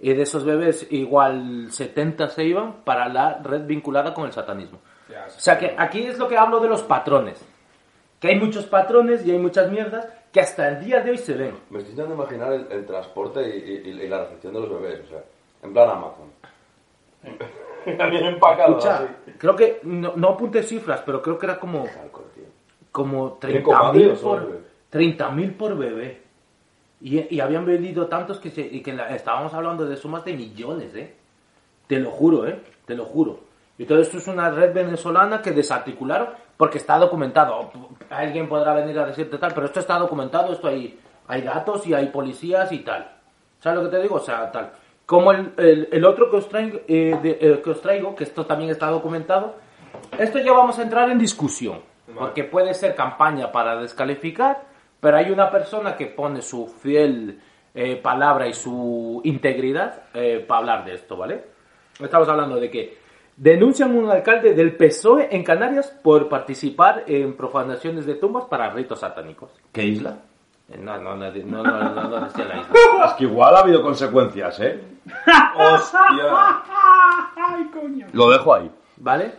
[0.00, 4.78] y de esos bebés igual 70 se iban para la red vinculada con el satanismo.
[5.08, 7.42] Ya, O sea que aquí es lo que hablo de los patrones.
[8.20, 11.34] Que hay muchos patrones y hay muchas mierdas que hasta el día de hoy se
[11.34, 11.54] ven.
[11.70, 15.00] Me estoy intentando imaginar el, el transporte y, y- y la recepción de los bebés,
[15.06, 15.22] o sea,
[15.62, 16.32] en plan Amazon.
[17.84, 19.08] Bien empacado, Escucha,
[19.38, 21.84] creo que, no, no apunté cifras, pero creo que era como,
[22.90, 24.62] como ¿Tienen 30.000 comadres o por, bebés?
[25.18, 26.22] 30.000 por bebé.
[27.00, 30.34] Y, y habían vendido tantos que, se, y que la- estábamos hablando de sumas de
[30.34, 31.14] millones, ¿eh?
[31.88, 32.60] Te lo juro, ¿eh?
[32.86, 33.40] Te lo juro.
[33.78, 36.28] Y todo esto es una red venezolana que desarticularon
[36.62, 37.72] porque está documentado.
[38.08, 40.96] Alguien podrá venir a decirte tal, pero esto está documentado, esto hay,
[41.26, 43.10] hay datos y hay policías y tal.
[43.58, 44.14] ¿Sabes lo que te digo?
[44.14, 44.70] O sea, tal.
[45.04, 48.22] Como el, el- el otro que os, traigo, eh, de- eh, que os traigo, que
[48.22, 49.56] esto también está documentado,
[50.16, 51.80] esto ya vamos a entrar en discusión,
[52.16, 54.62] porque puede ser campaña para descalificar,
[55.00, 57.40] pero hay una persona que pone su fiel
[57.74, 61.42] eh, palabra y su integridad eh, para hablar de esto, ¿vale?
[61.98, 63.01] Estamos hablando de que
[63.36, 68.70] denuncian un alcalde del PSOE E en Canarias por participar en profanaciones de tumbas para
[68.70, 69.50] ritos satánicos.
[69.72, 70.18] ¿Qué isla?
[70.68, 72.72] Eh, No, no, no, no, no, no, no decía la isla.
[73.06, 74.80] Es que igual ha habido consecuencias, ¿eh?
[75.56, 76.62] ¡Hostia!
[77.36, 78.06] ¡Ay, coño!
[78.12, 78.70] Lo dejo ahí.
[78.98, 79.32] ¿vale?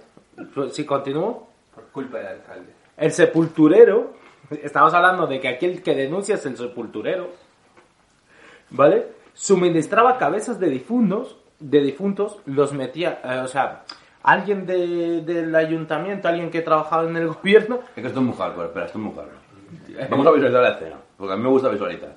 [0.53, 1.47] Pues, Si continúo.
[1.73, 2.73] Por culpa del alcalde.
[2.97, 4.13] El sepulturero,
[4.61, 7.29] estamos hablando de que aquí el que denuncia es el sepulturero,
[8.69, 9.07] ¿vale?
[9.33, 11.37] Suministraba cabezas de difuntos,
[11.69, 13.83] de difuntos, los metía, eh, o sea,
[14.23, 18.35] alguien de- del ayuntamiento, alguien que trabajaba en el gobierno, Es que esto es muy
[18.35, 20.07] hardcore, espera, esto es muy hardcore.
[20.09, 22.13] Vamos a visualizar la escena, porque a mí me gusta visualizar.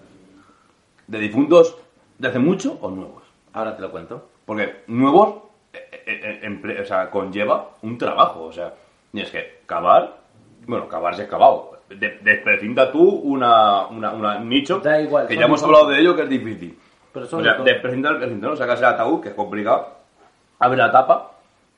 [1.06, 1.76] ¿De difuntos
[2.18, 3.22] de hace mucho o nuevos?
[3.52, 4.28] ahora te lo cuento.
[4.44, 5.36] Porque nuevos
[5.72, 8.74] eh, eh, eh, o sea, conlleva un trabajo, o sea,
[9.10, 10.18] tienes que cavar,
[10.66, 11.78] bueno, cavar si es cavado.
[11.88, 16.00] De- Desprecinta tú una, una, una- un nicho, Da igual, que ya hemos hablado de
[16.00, 16.78] ello, que es difícil.
[17.16, 18.56] Pero son O sea, desprecintar el.
[18.58, 19.88] Sacas el ataúd, que es complicado,
[20.58, 21.30] abre la tapa,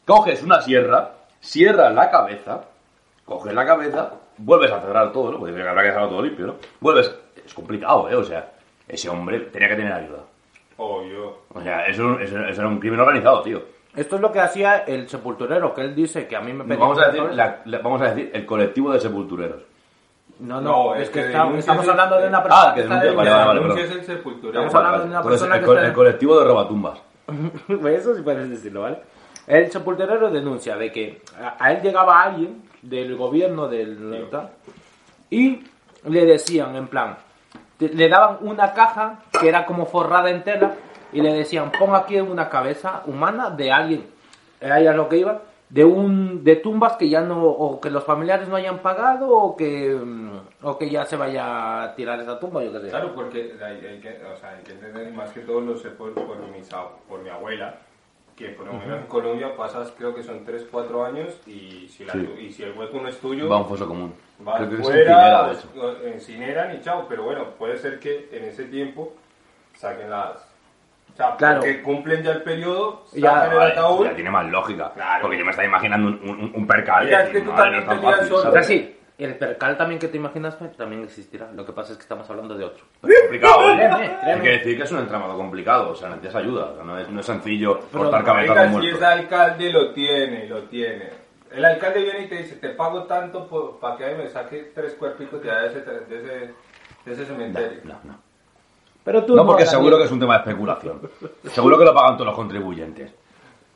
[0.04, 2.62] coges una sierra, cierras la cabeza,
[3.24, 5.38] coges la cabeza, vuelves a cerrar todo, ¿no?
[5.38, 6.54] Porque habrá que dejarlo todo limpio, ¿no?
[6.80, 7.14] Vuelves,
[7.46, 8.16] es complicado, ¿eh?
[8.16, 8.50] O sea,
[8.88, 10.18] ese hombre tenía que tener ayuda.
[10.76, 11.38] Obvio.
[11.54, 13.62] O sea, eso, eso- eso era un crimen organizado, tío.
[13.94, 16.78] Esto es lo que hacía el sepulturero, que él dice que a mí me pedía...
[16.78, 19.62] Vamos a decir, la- la- vamos a decir el colectivo de sepultureros.
[20.40, 22.70] No, no, No, es, es que, que está- denuncia estamos es- hablando de una persona
[22.70, 24.60] Ah, que denuncia, vale, vale, es el sepulturero.
[24.66, 26.98] Estamos hablando de una persona el, que co- está- el colectivo de robatumbas.
[27.86, 28.98] Eso sí puedes decirlo, ¿vale?
[29.46, 31.22] El sepulturero denuncia de que
[31.58, 34.28] a, él llegaba alguien del gobierno del
[35.30, 35.64] y
[36.08, 37.16] le decían en plan,
[37.80, 40.72] le daban una caja que era como forrada en tela
[41.12, 44.06] y le decían, pon aquí una cabeza humana de alguien,
[44.60, 45.40] ahí es lo que iba,
[45.70, 49.54] de un de tumbas que ya no o que los familiares no hayan pagado o
[49.56, 50.30] que mm,
[50.62, 52.88] o que ya se vaya a tirar esa tumba, yo qué sé.
[52.88, 55.90] Claro, porque hay, hay que, o sea, hay que entender más que todo lo sé
[55.90, 57.76] por, por, ab- por mi abuela,
[58.34, 62.04] que por lo menos en Colombia pasas, creo que son 3, 4 años y si,
[62.04, 62.28] la, Sí.
[62.40, 64.14] y si el hueco no es tuyo, Va a un foso común.
[64.56, 65.68] Creo que es fuera, incinera, de o- hecho.
[66.04, 67.04] o incineran y chao.
[67.08, 69.12] Pero bueno, puede ser que en ese tiempo
[69.76, 70.47] saquen las...
[71.18, 71.62] O sea, Claro.
[71.62, 74.04] que cumplen ya el periodo, Ya, sacan el ataúd...
[74.06, 74.92] ya tiene más lógica.
[74.94, 75.22] Claro.
[75.22, 77.06] Porque yo me estaba imaginando un, un, un percal.
[77.06, 78.48] Mira, y es que tú también no es te tan miras fácil, solo.
[78.48, 81.50] O sea, sí, el percal también que te imaginas también existirá.
[81.52, 82.84] Lo que pasa es que estamos hablando de otro.
[83.00, 83.74] complicado, ¿eh?
[83.76, 86.66] Créeme, Hay que decir que es un entramado complicado, o sea, necesitas ayuda.
[86.66, 89.72] o sea, no, es, no es sencillo Pero, cortar cabezas de Venga, si es alcalde,
[89.72, 91.10] lo tiene, lo tiene.
[91.50, 93.48] El alcalde viene y te dice, te pago tanto
[93.80, 96.54] para que me saque tres cuerpitos de ese, de ese,
[97.04, 97.80] de ese cementerio.
[97.84, 98.27] No, no.
[99.04, 101.00] Pero tú No, porque seguro que es un tema de especulación.
[101.52, 103.12] Seguro que lo pagan todos los contribuyentes.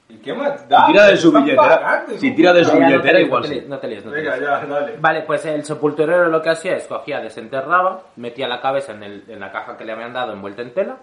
[0.09, 0.85] ¿Y qué más da?
[0.87, 3.55] Si tira de su billetera, pagando, si tira de su no billetera, igual no te
[3.55, 3.55] sí.
[3.61, 4.97] líes, No te líes, no te Venga, ya, dale.
[5.01, 9.25] Vale, pues el sepulturero lo que hacía es cogía, desenterraba, metía la cabeza en, el-
[9.27, 10.97] en la caja que le habían dado envuelta en tela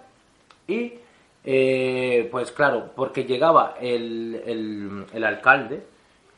[0.68, 0.94] y,
[1.44, 5.82] eh, pues claro, porque llegaba el, el- el alcalde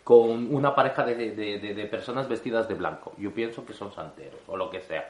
[0.06, 3.12] con una pareja de, de- de- de personas vestidas de blanco.
[3.18, 5.10] Yo pienso que son santeros o lo que sea.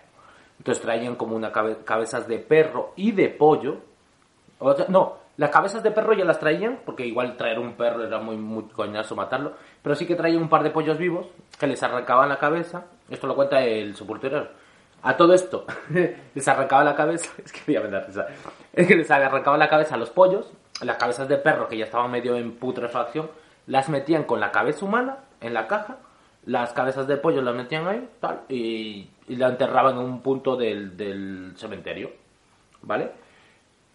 [0.61, 3.77] Entonces traían como una cabe- cabezas de perro y de pollo.
[4.89, 8.37] No, las cabezas de perro ya las traían, porque igual traer un perro era muy,
[8.37, 11.25] muy coñazo matarlo, pero sí que traían un par de pollos vivos
[11.59, 12.85] que les arrancaban la cabeza.
[13.09, 14.49] Esto lo cuenta el sepulturero.
[15.01, 15.65] A todo esto,
[16.35, 18.27] les arrancaba la cabeza, es que ya me da risa,
[18.71, 20.53] es que les arrancaba la cabeza a los pollos,
[20.83, 23.31] las cabezas de perro que ya estaban medio en putrefacción,
[23.65, 25.97] las metían con la cabeza humana en la caja,
[26.45, 30.57] las cabezas de pollo las metían ahí, tal, y, y la enterraban en un punto
[30.57, 32.11] del, del cementerio,
[32.81, 33.11] ¿vale?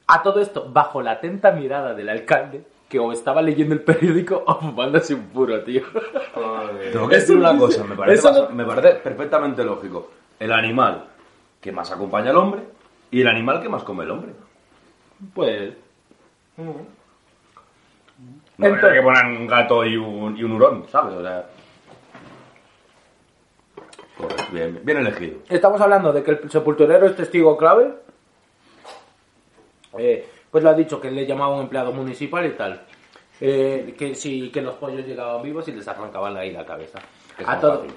[0.07, 4.43] A todo esto, bajo la atenta mirada del alcalde, que o estaba leyendo el periódico
[4.47, 5.83] o fumándose un puro, tío.
[6.35, 6.93] Joder.
[6.93, 10.11] Tengo que decir una cosa, me parece, Eso no- basa- me parece perfectamente lógico.
[10.41, 11.05] El animal
[11.61, 12.63] que más acompaña al hombre
[13.11, 14.33] y el animal que más come el hombre.
[15.35, 15.75] Pues...
[16.57, 16.87] No
[18.67, 21.15] Entonces- que poner un gato y un, y un hurón, ¿sabes?
[21.15, 21.47] O sea...
[24.17, 25.39] Correcto, bien, bien elegido.
[25.49, 27.93] Estamos hablando de que el sepulturero es testigo clave.
[29.99, 32.83] Eh, pues lo ha dicho que le llamaba un empleado municipal y tal.
[33.41, 36.99] Eh, que sí, que los pollos llegaban vivos y les arrancaban ahí la cabeza.
[37.39, 37.95] Es A todo, fácil.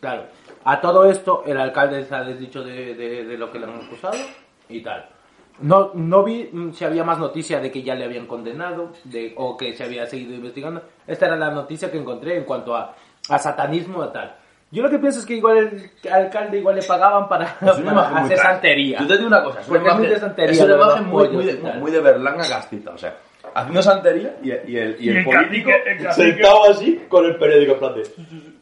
[0.00, 0.22] claro,
[0.64, 3.76] a todo esto el alcalde se ha desdicho de, de- de lo que le han
[3.84, 4.16] acusado
[4.70, 5.06] y tal.
[5.60, 9.34] No, no vi mm, si había más noticia de que ya le habían condenado de,
[9.36, 10.82] o que se había seguido investigando.
[11.06, 12.94] Esta era la noticia que encontré en cuanto a,
[13.28, 14.34] a satanismo y tal.
[14.72, 15.58] Yo lo que pienso es que igual
[16.02, 19.00] el alcalde igual le pagaban para, Es para hacer santería.
[19.00, 20.74] Yo te digo una cosa, es una Porque es muy imagen, de santería, es una
[20.74, 23.14] imagen muy, muy, de, muy de Berlanga Gastita, o sea,
[23.54, 25.70] haciendo santería y, y el, y el, Y el político
[26.12, 28.02] sentado así con el periódico en plan de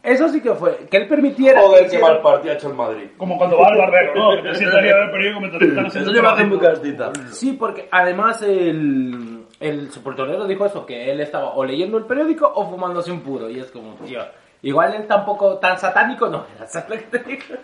[0.02, 1.60] Eso sí que fue, que él permitiera...
[1.60, 3.06] joder, que qué mal partido ha hecho el Madrid.
[3.16, 4.42] Como cuando va al barbero, ¿no?
[4.42, 6.48] Que te sientas ahí a ver el periódico mientras te están Es haciendo una imagen
[6.48, 6.58] muy.
[6.58, 7.12] Gastita.
[7.30, 12.50] Sí, porque además el, el sepulturero dijo eso, que él estaba o leyendo el periódico
[12.52, 13.48] o fumándose un puro.
[13.48, 14.22] Y es como, tío,
[14.62, 17.56] igual él tampoco tan satánico no era, ¿sabes lo que te digo?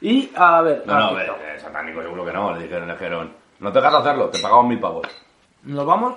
[0.00, 3.72] Y, a ver, No, no, ver, satánico seguro que no, le dijeron, le dijeron, no
[3.72, 5.06] te dejas hacerlo, te pagamos mil pavos.
[5.62, 6.16] nos vamos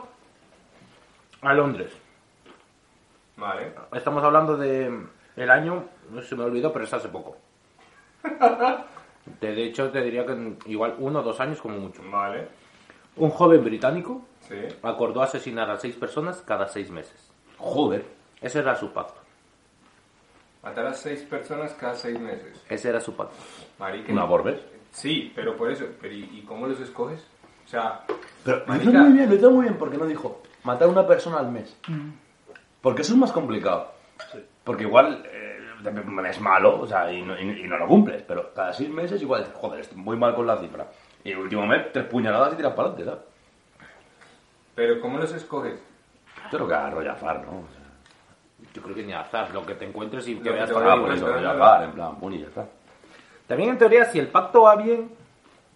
[1.42, 1.94] a Londres.
[3.38, 3.74] Vale.
[3.94, 4.92] Estamos hablando de
[5.36, 7.38] el año, no se me olvidó, pero es hace poco.
[9.40, 12.02] De de hecho, te diría que igual uno o dos años como mucho.
[12.10, 12.48] Vale.
[13.18, 14.56] Un joven británico Sí.
[14.82, 17.32] acordó asesinar a seis personas cada seis meses.
[17.58, 18.06] Joder.
[18.42, 19.17] Ese era su pacto.
[20.64, 22.64] Matar a seis personas cada seis meses.
[22.70, 23.36] Ese era su pacto.
[23.80, 24.12] Marica.
[24.12, 24.60] Una por vez.
[24.92, 25.86] Sí, pero por eso.
[26.02, 27.26] Pero ¿y, y cómo los escoges?
[27.66, 28.02] O sea,
[28.44, 31.06] Pero lo hizo muy bien, lo hizo muy bien porque no dijo matar a una
[31.08, 31.78] persona al mes.
[32.82, 33.92] Porque eso es más complicado.
[34.64, 35.60] Porque igual eh,
[36.30, 39.22] es malo, o sea, y no, y- y no lo cumples, pero cada seis meses
[39.22, 40.88] igual joder, estoy muy mal con la cifra.
[41.24, 43.26] Y el último mes, tres puñaladas y tiras para adelante, ¿sabes?
[44.76, 45.80] pero ¿cómo los escoges?
[46.52, 47.64] Yo creo que a Rollafar, ¿no?
[48.74, 51.12] Yo creo que ni azar, lo que te encuentres y que veas te por por
[51.12, 52.66] eso, en plan, pun y ya está.
[53.48, 55.10] También en teoría, si el pacto va bien,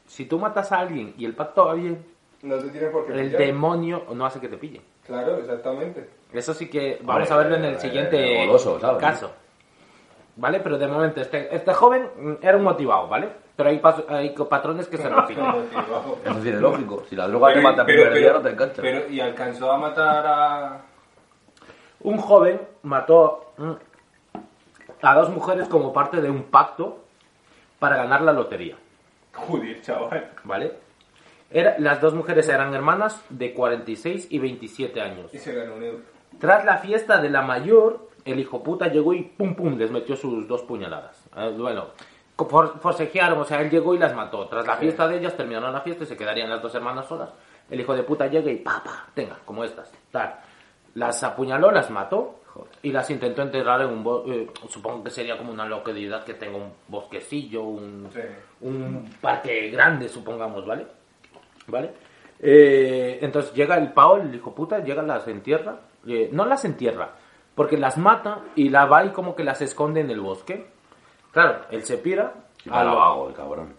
[0.06, 2.06] si tú matas a alguien y el pacto va bien,
[2.42, 4.82] No te tiene por el demonio no hace que te pille.
[5.06, 6.10] Claro, exactamente.
[6.34, 8.98] Eso sí que vamos Vale, a verlo en el eh, siguiente goloso, ¿sabes?
[9.02, 9.32] caso.
[10.36, 10.60] ¿Vale?
[10.62, 13.30] Pero de momento, este, este joven era un motivado, ¿vale?
[13.56, 15.44] Pero hay, pas- hay patrones que se repiten.
[15.46, 17.04] Eso sí es lógico.
[17.10, 18.82] Si la droga te mata primero día, no te engancha.
[18.82, 20.82] pero, ¿y alcanzó a matar a...?
[22.04, 23.54] Un joven mató
[25.02, 27.00] a dos mujeres como parte de un pacto
[27.80, 28.76] para ganar la lotería,
[29.34, 30.30] Joder, chaval.
[30.44, 30.74] ¿vale?
[31.50, 35.34] Era, las dos mujeres eran hermanas de 46 y 27 años.
[35.34, 36.00] Y se ganó un euro.
[36.40, 40.16] Tras la fiesta de la mayor, el hijo puta llegó y pum pum les metió
[40.16, 41.26] sus dos puñaladas.
[41.36, 41.88] Eh, bueno,
[42.38, 44.48] for- forcejearon, o sea, él llegó y las mató.
[44.48, 47.30] Tras la fiesta de ellas terminaron la fiesta y se quedarían las dos hermanas solas.
[47.70, 50.36] El hijo de puta llega y pa, pa, tenga, como estas, tal.
[50.96, 52.36] Las apuñaló, las mató
[52.84, 56.34] y las intentó enterrar en un bo- eh, supongo que sería como una localidad que
[56.34, 58.20] tenga un bosquecillo, un, Sí.
[58.62, 60.86] un parque grande, supongamos, ¿vale?
[61.68, 61.92] ¿Vale?
[62.40, 65.80] Eh, entonces llega el Pao, el hijo puta, llega, las entierra.
[66.08, 67.12] eh, no las entierra,
[67.54, 70.66] porque las mata y la va y como que las esconde en el bosque.
[71.32, 72.34] Claro, él se pira.
[72.72, 73.76] A lo lo- hago, el cabrón.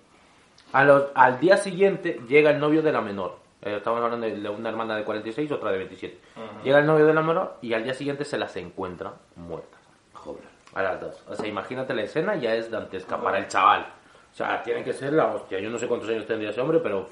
[0.72, 3.36] a los- al día siguiente llega el novio de la menor.
[3.62, 6.18] Eh, estamos hablando de, de una hermana de 46, otra de 27.
[6.64, 9.80] Llega el novio de la menor y al día siguiente se las encuentra muertas.
[10.14, 10.42] Joder.
[10.74, 11.22] A las dos.
[11.28, 13.86] O sea, imagínate la escena, ya es dantesca para el chaval.
[14.32, 15.60] O sea, tiene que ser la hostia.
[15.60, 17.06] Yo no sé cuántos años tendría ese hombre, pero...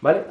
[0.00, 0.24] ¿Vale?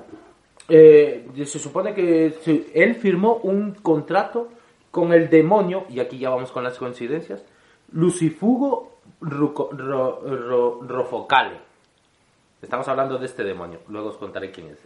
[0.70, 2.34] Eh, se supone que
[2.74, 4.48] él firmó un contrato
[4.90, 7.44] con el demonio, y aquí ya vamos con las coincidencias,
[7.92, 11.58] Lucifugo Ruco- Ro- Ro- Rofocale.
[12.62, 14.78] Estamos hablando de este demonio, luego os contaré quién es.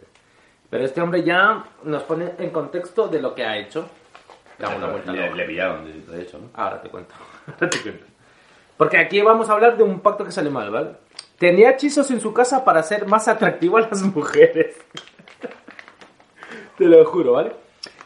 [0.70, 3.88] Pero este hombre ya nos pone en contexto de lo que ha hecho.
[4.58, 6.48] Damos una vuelta Le, le pillaron, de, hecho, ¿no?
[6.54, 7.14] Ahora te cuento.
[7.46, 8.04] Ahora te cuento.
[8.76, 10.90] Porque aquí vamos a hablar de un pacto que sale mal, ¿vale?
[11.38, 14.76] Tenía hechizos en su casa para hacer más atractivo a las mujeres.
[16.78, 17.52] te lo juro, ¿vale?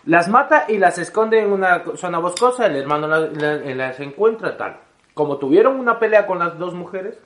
[0.07, 4.57] Las mata y las esconde en una zona boscosa, el hermano la- la- las encuentra,
[4.57, 4.77] tal.
[5.15, 7.19] Como tuvieron una pelea con las dos mujeres,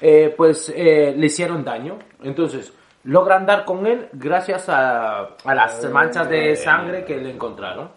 [0.00, 1.98] eh, pues eh, le hicieron daño.
[2.22, 2.72] Entonces,
[3.04, 7.90] logran dar con él gracias a, a las manchas de sangre que le encontraron.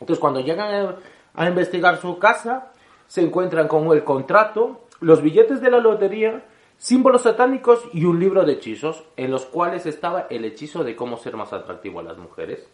[0.00, 0.98] Entonces, cuando llegan
[1.34, 2.72] a, investigar su casa,
[3.06, 6.44] se encuentran con el contrato, los billetes de la lotería,
[6.76, 11.16] símbolos satánicos y un libro de hechizos, en los cuales estaba el hechizo de cómo
[11.16, 12.68] ser más atractivo a las mujeres.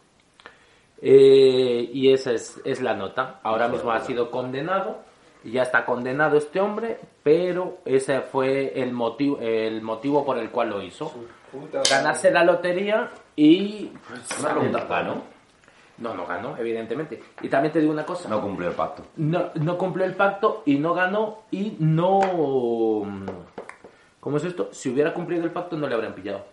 [1.03, 3.41] Eh, y esa es, es la nota.
[3.43, 4.99] Ahora mismo ha sido condenado.
[5.45, 10.71] Ya está condenado este hombre, pero ese fue el motivo, el motivo por el cual
[10.71, 11.15] lo hizo.
[11.52, 13.90] Puta Ganarse la lotería y...
[14.09, 15.22] pues, Una pregunta, ¿ganó?
[15.98, 17.22] No, no ganó, evidentemente.
[17.43, 18.28] Y también te digo una cosa.
[18.28, 19.02] No cumplió el pacto.
[19.16, 22.20] No, no cumplió el pacto y no ganó y no...
[24.20, 24.68] ¿Cómo es esto?
[24.72, 26.44] Si hubiera cumplido el pacto no le habrían pillado.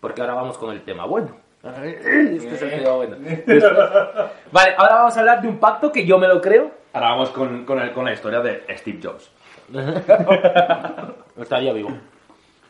[0.00, 1.36] Porque ahora vamos con el tema bueno.
[1.62, 3.16] Es que es el tema bueno.
[3.18, 3.64] Después-
[4.52, 6.70] Vale, ahora vamos a hablar de un pacto que yo me lo creo.
[6.92, 9.30] Ahora vamos con, con, el- con la historia de Steve Jobs.
[11.36, 11.90] Estaría vivo.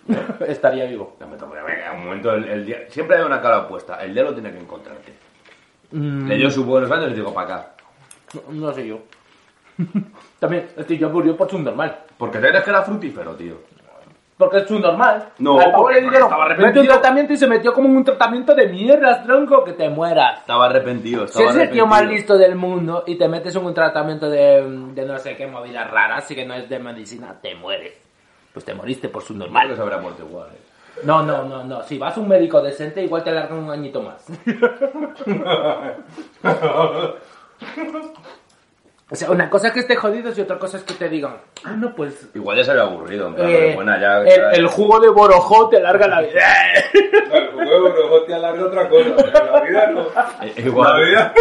[0.47, 1.17] Estaría vivo.
[1.21, 1.55] No me tomo,
[1.95, 3.97] un momento, el, el día- siempre hay una cara opuesta.
[4.03, 5.13] El día lo tiene que encontrarte.
[5.91, 7.71] Le dio sus buenos años y digo, para acá.
[8.35, 8.99] No, no sé yo.
[10.39, 11.99] También, este yo murió por su normal.
[12.17, 13.55] Porque crees que era frutífero, tío.
[14.37, 15.31] Porque es su normal.
[15.39, 16.83] No, Al porque le dijeron, estaba "Vete a arrepentido".
[16.83, 20.41] un tratamiento y se metió como en un tratamiento de mierdas, tronco, que te mueras.
[20.41, 22.17] Estaba arrepentido, Si estaba es el tío más arrepentido.
[22.19, 24.63] listo del mundo y te metes en un tratamiento de,
[24.95, 27.95] de no sé qué movidas raras, así que no es de medicina, te mueres.
[28.59, 29.77] Pues te moriste por su Creo que normal.
[29.77, 30.59] se habrá muerto igual, eh.
[31.05, 31.85] No, no, no, no.
[31.85, 34.27] Si vas a un médico decente, igual te largan un añito más.
[39.11, 41.39] O sea, una cosa es que esté jodidos y otra cosa es que te digan,
[41.65, 42.29] ah, no, pues...
[42.35, 43.29] Igual ya se había aburrido.
[43.29, 46.41] en plan, eh, buena, ya, el, ya- el jugo de borojó te alarga la vida.
[47.31, 49.15] No, el juego de Brujo te alarga otra cosa.
[49.17, 50.03] pero La vida no.
[50.43, 51.35] Eh, igual, La vida.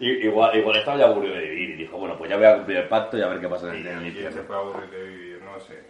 [0.00, 2.78] Igual, igual estaba ya aburrido de vivir y dijo, bueno, pues ya voy a cumplir
[2.78, 4.32] el pacto y a ver qué pasa en el, Y infierno.
[4.36, 5.82] se fue a aburrir de vivir, no sé.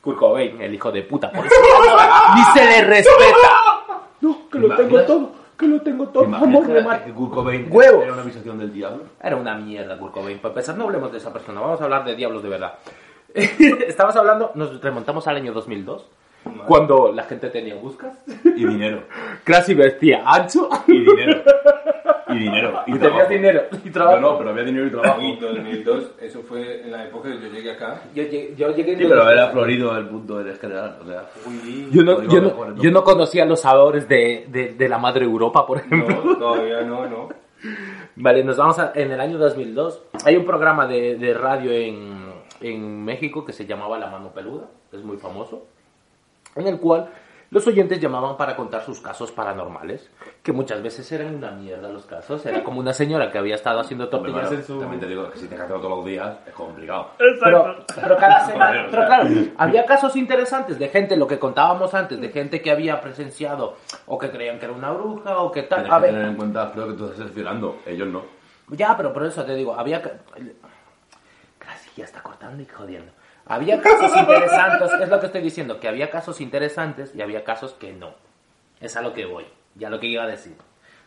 [0.00, 1.54] Kurt Cobain, el hijo de puta, por eso
[2.36, 3.48] ni se le respeta.
[4.20, 7.04] No, que lo tengo todo, que lo tengo ¿Te todo, amor de mar.
[7.04, 8.04] que Kurt Cobain Huevos.
[8.04, 9.04] era una avisación del diablo?
[9.22, 10.38] Era una mierda Kurt Cobain.
[10.38, 12.74] Para empezar, no hablemos de esa persona, vamos a hablar de diablos de verdad.
[13.34, 16.06] Estamos hablando, nos remontamos al año 2002,
[16.66, 19.02] cuando la gente tenía buscas, Y dinero.
[19.44, 21.42] Classy vestía ancho Y dinero.
[22.28, 22.82] Y dinero.
[22.86, 24.20] Y, y tenía dinero y trabajo.
[24.20, 25.20] No, no, pero había dinero y trabajo.
[25.22, 28.02] Y 2002, eso fue en la época que yo llegué acá.
[28.14, 29.32] Yo, llegué- yo llegué en Sí, pero 2002.
[29.32, 30.98] era florido el punto del general.
[31.02, 31.24] O sea,
[31.90, 35.66] Yo no, yo, no, yo no conocía los sabores de, de, de la madre Europa,
[35.66, 36.22] por ejemplo.
[36.24, 37.28] No, todavía no, no.
[38.16, 40.02] Vale, nos vamos a, en el año 2002.
[40.24, 44.66] Hay un programa de, de radio en, en México que se llamaba La Mano Peluda,
[44.92, 45.66] es muy famoso,
[46.56, 47.08] en el cual
[47.50, 50.10] los oyentes llamaban para contar sus casos paranormales,
[50.42, 52.44] que muchas veces eran una mierda los casos.
[52.44, 54.78] Era como una señora que había estado haciendo tortillas bueno, en su...
[54.78, 57.12] También te digo que si te hacerlo todos los días es complicado.
[57.16, 62.20] Pero, pero cada semana, pero claro, había casos interesantes de gente, lo que contábamos antes,
[62.20, 65.84] de gente que había presenciado o que creían que era una bruja o que tal.
[65.84, 68.24] Tienes A que ver, tener en cuenta, creo que tú estás violando, ellos no.
[68.72, 70.02] Ya, pero por eso te digo, había...
[70.02, 70.18] ca-
[71.58, 73.10] Casi ya está cortando y jodiendo.
[73.48, 77.72] Había casos interesantes, es lo que estoy diciendo, que había casos interesantes y había casos
[77.74, 78.14] que no.
[78.80, 80.54] Es a lo que voy, ya lo que iba a decir.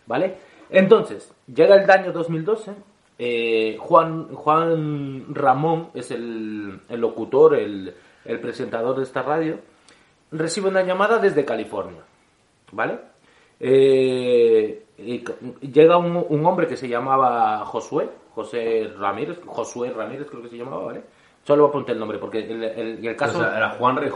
[0.07, 0.37] ¿Vale?
[0.69, 2.71] Entonces, llega el año 2012,
[3.19, 7.93] eh, Juan, Juan Ramón es el, el locutor, el,
[8.25, 9.59] el presentador de esta radio,
[10.31, 12.01] recibe una llamada desde California.
[12.71, 12.99] ¿Vale?
[13.59, 15.23] Eh, y
[15.67, 20.57] llega un, un hombre que se llamaba Josué, José Ramírez, Josué Ramírez creo que se
[20.57, 21.03] llamaba, ¿vale?
[21.43, 23.39] Solo apunté el nombre porque el, el- el caso...
[23.39, 24.11] O sea, era Juan Rey.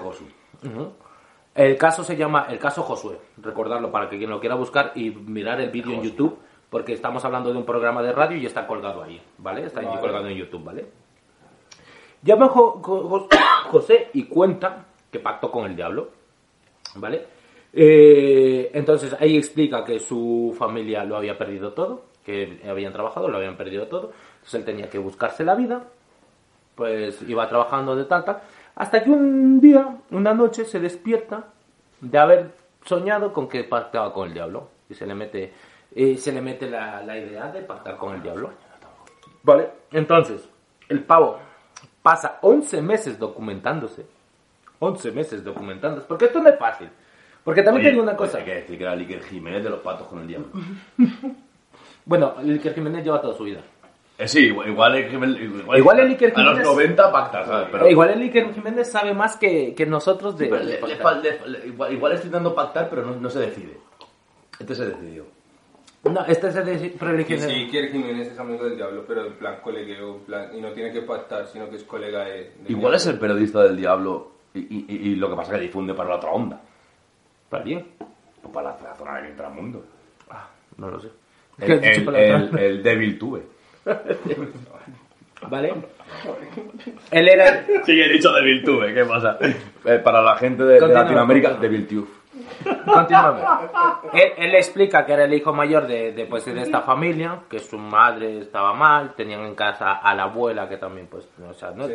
[1.56, 5.10] El caso se llama el caso Josué, recordarlo para que quien lo quiera buscar y
[5.12, 6.38] mirar el vídeo en YouTube,
[6.70, 9.66] porque estamos hablando de un programa de radio y está colgado ahí, ¿vale?
[9.66, 10.02] Está Vale.
[10.02, 10.86] colgado en YouTube, ¿vale?
[12.24, 12.82] Llama Jo-
[13.72, 16.10] José y cuenta que pactó con el diablo,
[16.96, 17.26] ¿vale?
[17.72, 23.38] Eh, entonces ahí explica que su familia lo había perdido todo, que habían trabajado, lo
[23.38, 25.84] habían perdido todo, entonces él tenía que buscarse la vida,
[26.76, 28.42] pues iba trabajando de tal, tal,
[28.76, 31.46] hasta que un día, una noche, se despierta
[32.02, 32.52] de haber
[32.84, 34.70] soñado con que pactaba con el diablo.
[34.90, 35.54] Y se le mete,
[35.96, 38.52] eh, se le mete la, la idea de pactar con el diablo.
[39.44, 40.48] Vale, entonces,
[40.90, 41.40] el pavo
[42.02, 44.06] pasa 11 meses documentándose.
[44.80, 46.06] 11 meses documentándose.
[46.08, 46.90] Porque esto no es fácil.
[47.44, 48.40] Porque también Oye, tengo una pues cosa.
[48.40, 50.48] Hay que decir que era Iker Jiménez de los patos con el diablo.
[52.08, 53.62] Bueno, el Iker Jiménez lleva toda su vida.
[54.18, 57.68] Eh, sí, igual, igual, Jiménez- igual, Igual el Iker A los Jiménez- 90 pacta, ¿sabes?
[57.72, 60.50] Pero, igual el Iker Jiménez sabe más que, que nosotros de...
[60.50, 61.02] le- de le pactar.
[61.02, 63.78] fal- le- le- igual, igual estoy dando pactar, pero no, no se decide.
[64.58, 65.26] Este se decidió.
[66.06, 69.26] No, este es el de Y preligen- sí, Iker Jiménez es amigo del diablo, pero
[69.26, 72.54] en plan colegueo, plan, y no tiene que pactar, sino que es colega de...
[72.70, 75.66] Igual es el periodista del diablo y, y- y- y lo que pasa es que
[75.66, 76.62] difunde para la otra onda.
[77.50, 77.86] Para bien.
[78.44, 79.84] O para la, la zona del inframundo.
[80.30, 80.48] Ah,
[80.78, 81.10] no lo sé.
[81.60, 83.44] El, ¿Qué has dicho el, el, el Devil Tube.
[85.49, 85.74] ¿Vale?
[87.12, 87.66] Él era...
[87.86, 89.38] Sí, he dicho Devil Tube, ¿qué pasa?
[89.86, 91.70] Eh, para la gente de, de Latinoamérica, continúa.
[91.72, 92.07] Devil Tube.
[92.91, 93.41] Continuamos.
[94.14, 97.60] Él, él explica que era el hijo mayor de, de, pues, de esta familia, que
[97.60, 101.72] su madre estaba mal, tenían en casa a la abuela que también, pues, o sea,
[101.72, 101.94] no, Sí.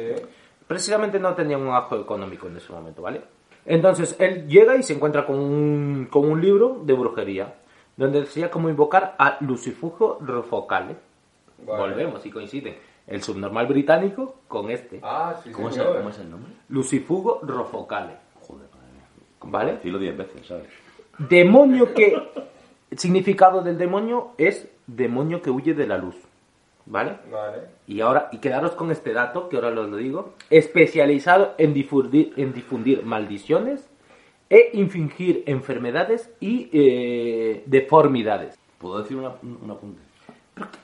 [0.66, 3.22] precisamente no tenían un ajo económico en ese momento, ¿vale?
[3.66, 7.54] Entonces, él llega y se encuentra con un, con un libro de brujería,
[7.96, 10.96] donde decía cómo invocar a Lucifugo Rofocale.
[11.66, 11.94] Vale.
[11.94, 12.76] Volvemos y coinciden.
[13.06, 15.00] El subnormal británico con este.
[15.02, 15.96] Ah, sí, ¿Cómo es, señor.
[15.96, 16.52] ¿Cómo es el nombre?
[16.68, 18.12] Lucifugo Rofocale.
[18.40, 19.24] Joder, madre mía.
[19.42, 19.72] ¿Vale?
[19.72, 20.68] Decirlo 10 veces, ¿sabes?
[21.18, 22.16] Demonio que.
[22.90, 26.16] El significado del demonio es demonio que huye de la luz.
[26.86, 27.18] ¿Vale?
[27.30, 27.58] Vale.
[27.86, 32.32] Y ahora, y quedaros con este dato, que ahora os lo digo, especializado en difundir,
[32.36, 33.88] en difundir maldiciones
[34.48, 38.58] e infringir enfermedades y eh, deformidades.
[38.78, 40.09] ¿Puedo decir una, un apunte?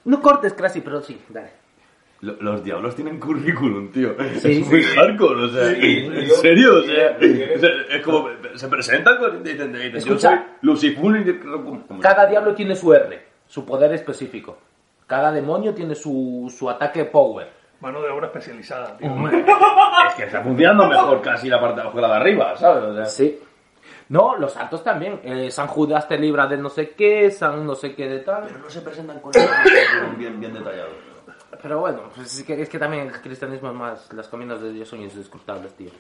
[0.04, 1.50] No cortes, Crasi, pero sí, dale.
[2.22, 4.14] Lo- Los diablos tienen currículum, tío.
[4.40, 4.60] Sí.
[4.62, 5.68] es muy hardcore, o sea.
[5.74, 6.08] Sí.
[6.12, 6.78] ¿En serio?
[6.78, 7.42] O sea, Sí.
[7.56, 8.28] o sea, es como.
[8.54, 9.42] Se presentan con.
[9.44, 10.44] Dicen, dicen, yo Escucha.
[10.62, 12.00] soy y.
[12.00, 14.58] Cada diablo tiene su R, su poder específico.
[15.06, 17.48] Cada demonio tiene su, su ataque power.
[17.80, 19.08] Mano de obra especializada, tío.
[19.28, 22.84] Es que está funcionando mejor casi la parte de abajo que la de arriba, ¿sabes?
[22.84, 23.38] O sea, Sí.
[24.08, 25.20] No, los santos también.
[25.24, 28.44] Eh, San Judas te libra de no sé qué, San no sé qué de tal.
[28.46, 30.92] Pero no se presentan con el bien, bien detallados.
[31.62, 34.12] Pero bueno, pues es, que, es que también el cristianismo es más.
[34.12, 35.90] Las comidas de Dios son indiscutables, tío.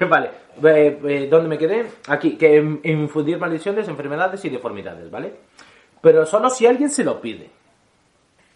[0.08, 0.30] vale,
[0.64, 1.90] eh, eh, ¿dónde me quedé?
[2.08, 5.34] Aquí, que infundir maldiciones, enfermedades y deformidades, ¿vale?
[6.00, 7.50] Pero solo si alguien se lo pide.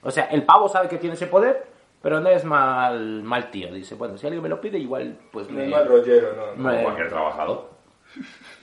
[0.02, 1.66] O sea, el pavo sabe que tiene ese poder,
[2.00, 3.72] pero no es mal, mal tío.
[3.72, 5.64] Dice, bueno, si alguien me lo pide, igual, pues No le.
[5.64, 6.46] es mal rollero, no.
[6.62, 6.70] no.
[6.76, 7.70] me- Cualquier trabajador.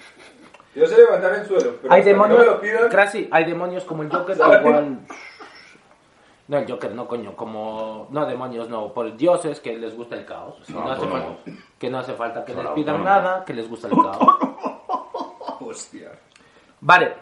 [0.75, 3.43] Yo sé levantar el suelo, pero hay que demonios, no me lo pidan, Crasi, hay
[3.45, 4.99] demonios como el Joker, igual...
[6.47, 8.07] No, el Joker no, coño, como...
[8.11, 10.55] No, demonios no, por dioses que les gusta el caos.
[10.65, 11.37] Que no, hace falta,
[11.79, 13.23] que no hace falta que Son les pidan autónomos.
[13.23, 14.17] nada, que les gusta el caos.
[15.61, 16.11] Hostia.
[16.81, 17.13] Vale,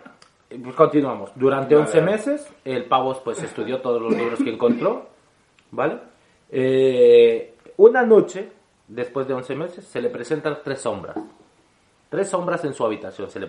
[0.50, 1.32] pues continuamos.
[1.36, 1.88] Durante Vale.
[1.88, 5.08] 11 meses, el Pavos pues estudió todos los libros que encontró,
[5.70, 6.00] ¿vale?
[6.50, 8.52] Eh, una noche,
[8.88, 11.18] después de 11 meses, se le presentan tres sombras.
[12.12, 13.48] Tres sombras en su habitación se le.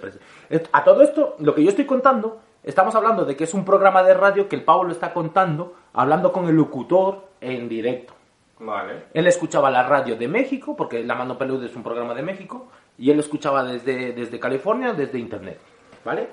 [0.71, 4.05] A todo esto, lo que yo estoy contando, estamos hablando de que es un programa
[4.05, 8.15] de radio que el Pavo lo está contando, hablando con el locutor en directo.
[8.61, 9.07] Vale.
[9.15, 12.69] Él escuchaba la radio de México, porque La Mano Peluda es un programa de México,
[12.97, 15.59] y él escuchaba desde, desde California, desde Internet.
[16.05, 16.29] ¿Vale?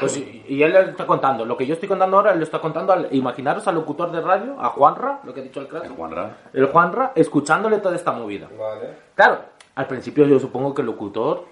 [0.00, 1.44] Pues, y, y él le está contando.
[1.44, 3.06] Lo que yo estoy contando ahora, él lo está contando al.
[3.12, 5.84] Imaginaros al locutor de radio, a Juanra, lo que ha dicho el crack.
[5.84, 6.36] El Juanra.
[6.52, 8.48] El Juanra, escuchándole toda esta movida.
[8.58, 8.96] Vale.
[9.14, 9.38] Claro,
[9.74, 11.44] al principio yo supongo que el locutor.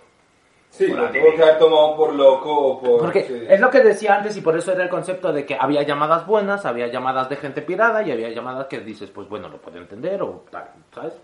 [0.70, 3.00] Sí, lo tuvo que haber tomado por loco o por...
[3.00, 3.42] Porque sí.
[3.48, 6.26] es lo que decía antes, y por eso era el concepto de que había llamadas
[6.26, 9.78] buenas, había llamadas de gente pirada y había llamadas que dices, pues bueno, lo puedo
[9.78, 11.14] entender o tal, ¿sabes?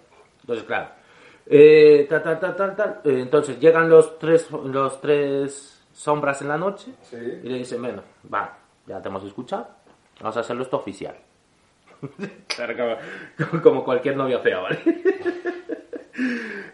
[0.40, 0.88] Entonces, claro.
[1.46, 3.00] Eh, tal, tal, tal, tal, tal.
[3.04, 7.16] Eh, entonces llegan los tres, los tres sombras en la noche Sí.
[7.16, 8.02] y le dicen, bueno,
[8.32, 8.56] va,
[8.86, 9.68] ya te hemos escuchado,
[10.20, 11.16] vamos a hacerlo esto oficial.
[12.48, 12.98] claro,
[13.50, 14.78] como, como cualquier novia fea, ¿vale?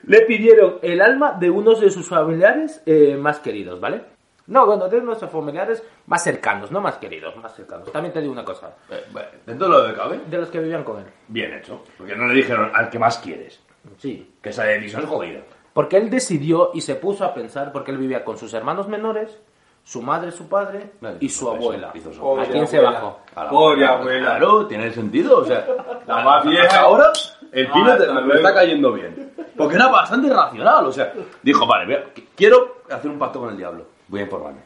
[0.06, 4.02] Le pidieron el alma de unos de sus familiares eh, más queridos, ¿vale?
[4.46, 7.90] No, bueno, de nuestros familiares más cercanos, no más queridos, más cercanos.
[7.92, 10.58] También te digo una cosa, Eh, bueno, Dentro de lo que cabe, de los que
[10.58, 11.04] vivían con él.
[11.28, 11.84] bien hecho.
[11.96, 13.60] Porque no le dijeron al que más quieres.
[13.98, 15.40] Sí, Que esa decisión es jodida.
[15.72, 19.38] porque él decidió y se puso a pensar, porque él vivía con sus hermanos menores,
[19.84, 21.88] su madre, su padre y su abuela.
[21.88, 23.20] ¿A quién se bajó?
[23.34, 24.36] A la Pobre abuela.
[24.36, 25.38] Claro, tiene sentido.
[25.38, 25.66] O sea,
[26.06, 26.80] La más vieja.
[26.80, 27.10] ahora
[27.52, 28.32] el Ah, pino me luego.
[28.34, 29.32] está cayendo bien.
[29.56, 30.86] Porque era bastante racional.
[30.86, 31.12] O sea,
[31.42, 32.04] dijo, vale, vea,
[32.36, 33.84] quiero hacer un pacto con el diablo.
[34.08, 34.60] Voy a informarme.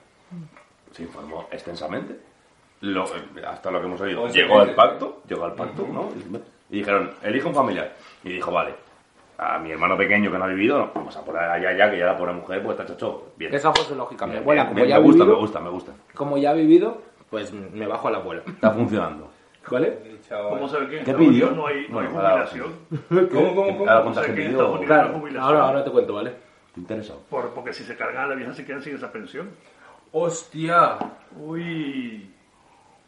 [0.93, 2.19] Se informó extensamente.
[2.81, 4.23] Lo- eh, hasta lo que hemos oído.
[4.23, 6.09] Once Llegó al pacto, llegó al pacto, ¿no?
[6.71, 7.93] Y dijeron, elige un familiar.
[8.23, 8.75] Y dijo, vale,
[9.39, 11.99] a mi hermano pequeño que no ha vivido, no, vamos a poner allá ya, que
[11.99, 13.33] ya la pobre mujer, pues está chocho.
[13.37, 13.53] Bien.
[13.55, 14.27] Esa fue su lógica.
[14.27, 15.93] Mi Bien, abuela, bien, como bien, ya ha me gusta, vivido, me gusta, me gusta.
[16.15, 18.43] como ya ha vivido, pues me bajo a la abuela.
[18.47, 19.31] Está funcionando.
[19.71, 19.99] ¿Vale?
[20.29, 21.51] ¿Cómo en ¿Qué pidió?
[21.53, 22.73] No hay, no jubilación?
[23.09, 23.91] ¿Cómo, cómo, cómo?
[23.91, 24.59] Ahora ¿Cómo se cuánta ve que gente en dio.
[24.61, 24.87] Estados Unidos no
[25.31, 26.33] Claro, ahora, ahora te cuento, ¿vale?
[26.75, 27.15] ¿Te interesa?
[27.31, 29.51] Por- porque si se cargan a la vieja se quedan sin esa pensión.
[30.13, 30.99] Hostia.
[31.41, 32.31] Uy.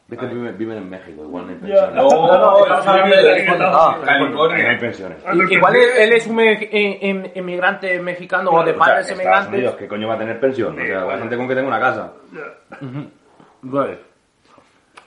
[0.09, 1.95] Es que viven, viven en México, igual no hay pensiones.
[1.97, 4.79] No, no, estamos hablando de Ah, Ah, no hay California.
[4.79, 5.19] pensiones.
[5.51, 9.49] Igual él, es un me- eh, em- inmigrante mexicano o de O sea, padres emigrantes.
[9.53, 10.81] Unidos, ¿qué coño va a tener pensión?
[10.81, 12.13] O sea, la gente con que tenga una casa.
[13.63, 13.99] Vale.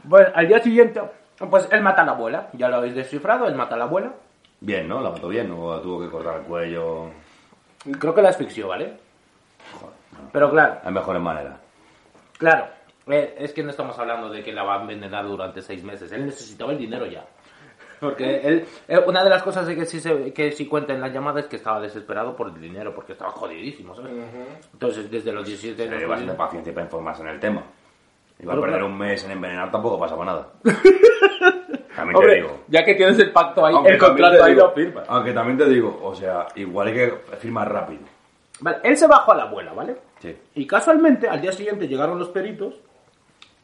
[0.04, 1.02] Bueno, al día siguiente,
[1.50, 2.50] pues él mata a la abuela.
[2.54, 4.12] Ya lo habéis descifrado, él mata a la abuela.
[4.60, 5.00] Bien, ¿no?
[5.02, 7.06] La mató bien, o tuvo que cortar el cuello.
[8.00, 8.96] Creo que la asfixió, ¿vale?
[10.34, 11.54] Pero claro, Hay mejores maneras.
[12.38, 12.66] claro.
[13.10, 16.12] Eh, es que no estamos hablando de que la va a envenenar durante seis meses.
[16.12, 17.26] Él necesitaba el dinero ya.
[18.00, 21.10] Porque él, eh, una de las cosas que sí, se, que sí cuenta en la
[21.10, 24.14] llamada es que estaba desesperado por el dinero, porque estaba jodidísimo, ¿sabes?
[24.72, 26.10] Entonces, desde los 17 Tiene años...
[26.10, 27.62] bastante paciencia para informarse en el tema.
[28.40, 30.48] Igual Pero perder un mes en envenenar tampoco pasaba nada.
[31.94, 32.60] También te Hombre, digo.
[32.70, 35.06] ya que tienes el pacto ahí, Aunque el contrato te ahí lo firmas.
[35.10, 38.04] Aunque también te digo, o sea, igual hay que firmar rápido.
[38.62, 39.98] Vale, él se bajó a la abuela, ¿vale?
[40.20, 40.34] Sí.
[40.56, 42.80] Y casualmente, al día siguiente llegaron los peritos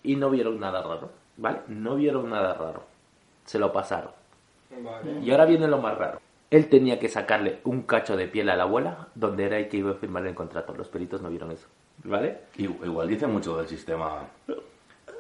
[0.06, 1.60] y no vieron nada raro, ¿vale?
[1.68, 2.84] No vieron nada raro.
[3.46, 4.12] Se lo pasaron.
[4.82, 5.20] Vale.
[5.22, 6.20] Y ahora viene lo más raro.
[6.50, 9.78] Él tenía que sacarle un cacho de piel a la abuela donde era el que
[9.78, 10.74] iba a firmar el contrato.
[10.74, 11.68] Los peritos no vieron eso,
[12.04, 12.40] ¿vale?
[12.58, 14.22] Igual dice mucho del sistema.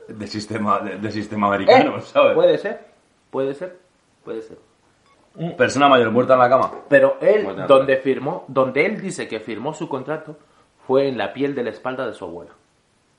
[0.07, 2.31] Del sistema, de- del sistema americano, ¿sabes?
[2.31, 2.85] Eh, Puede ser,
[3.31, 3.79] puede ser,
[4.23, 4.57] puede ser.
[5.57, 6.71] Persona mayor muerta en la cama.
[6.87, 10.37] Pero él, donde firmó, donde él dice que firmó su contrato,
[10.87, 12.51] fue en la piel de la espalda de su abuela,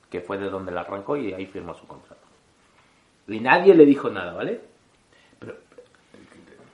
[0.09, 2.21] que fue de donde la arrancó y ahí firmó su contrato.
[3.27, 4.61] Y nadie le dijo nada, ¿vale?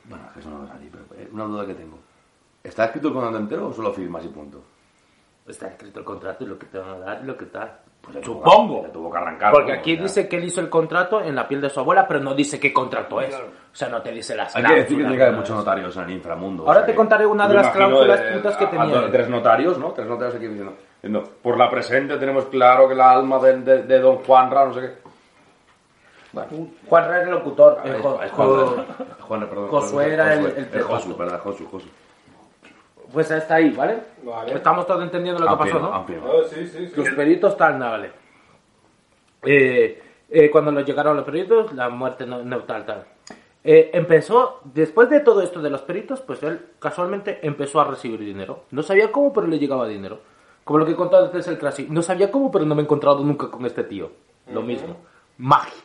[0.05, 1.97] Bueno, es que eso no va a salir, pero eh, una duda que tengo.
[2.63, 4.61] ¿Está escrito el contrato entero o solo firmas y punto?
[5.47, 7.71] Está escrito el contrato y lo que te van a dar y lo que tal.
[8.01, 8.81] Pues tuvo Supongo.
[8.81, 9.51] que- le tuvo que arrancar.
[9.53, 9.79] Porque ¿no?
[9.79, 12.05] aquí O sea, dice que él hizo el contrato en la piel de su abuela,
[12.07, 13.33] pero no dice qué contrato es.
[13.33, 13.39] O
[13.71, 15.49] sea, no te dice las Hay que decir que cláusulas, tiene que haber nada muchos
[15.49, 15.65] de eso.
[15.65, 16.63] notarios en el inframundo.
[16.63, 19.11] o Ahora sea te que- contaré una de las cláusulas de- putas que tenía.
[19.11, 19.91] Tres notarios, ¿no?
[19.93, 20.73] Tres notarios aquí diciendo.
[21.03, 24.65] Diciendo, por la presente tenemos claro que la alma de, de- de don Juan Ra,
[24.67, 24.91] no sé qué.
[26.31, 27.81] Bueno, Juan Ra era el locutor.
[27.83, 28.19] es Jo-
[29.21, 29.67] Juan, es perdón.
[29.67, 30.87] Josué era el- el Es tepazo.
[30.87, 31.87] Josu, verdad, Josu, Josu.
[33.11, 33.97] pues está ahí, ¿vale?
[34.23, 34.53] Vale.
[34.53, 35.93] Estamos todos entendiendo lo que pasó, ¿no?
[35.93, 36.21] amplio.
[36.25, 36.93] Oh, sí, sí, sí.
[36.95, 38.09] Los peritos tal, vale.
[39.43, 43.03] Eh, eh, cuando nos llegaron los peritos, la muerte no, no tal, tal.
[43.65, 48.21] Eh, empezó, después de todo esto de los peritos, pues él casualmente empezó a recibir
[48.21, 48.63] dinero.
[48.71, 50.19] No sabía cómo, pero le llegaba dinero.
[50.63, 51.87] Como lo que he contado antes el Crashy.
[51.89, 54.11] No sabía cómo, pero no me he encontrado nunca con este tío.
[54.51, 54.95] Lo mismo.
[55.37, 55.81] Magia.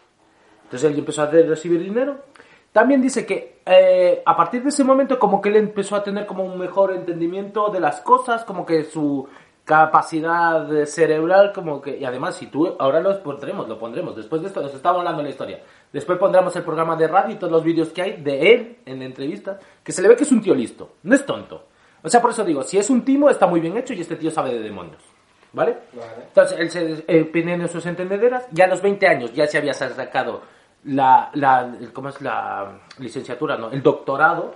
[0.65, 2.17] Entonces él empezó a recibir dinero.
[2.73, 6.27] También dice que eh, a partir de ese momento como que él empezó a tener
[6.27, 9.27] como un mejor entendimiento de las cosas, como que su
[9.65, 11.99] capacidad cerebral, como que...
[11.99, 14.17] Y además, si tú ahora lo pondremos, lo pondremos.
[14.17, 15.61] Después de esto nos estamos hablando de la historia.
[15.93, 19.03] Después pondremos el programa de radio y todos los vídeos que hay de él en
[19.03, 21.68] entrevistas, que se le ve que es un tío listo, no es tonto.
[22.09, 24.17] O sea, por eso digo, si es un timo, está muy bien hecho y este
[24.17, 25.03] tío sabe de demonios.
[25.53, 25.77] ¿Vale?
[25.93, 26.25] Vale.
[26.29, 28.47] Entonces, él se eh, en sus entendederas.
[28.51, 30.41] Ya a los 20 años ya se había sacado
[30.85, 33.59] la, la, ¿cómo es la licenciatura?
[33.59, 34.55] No, el doctorado.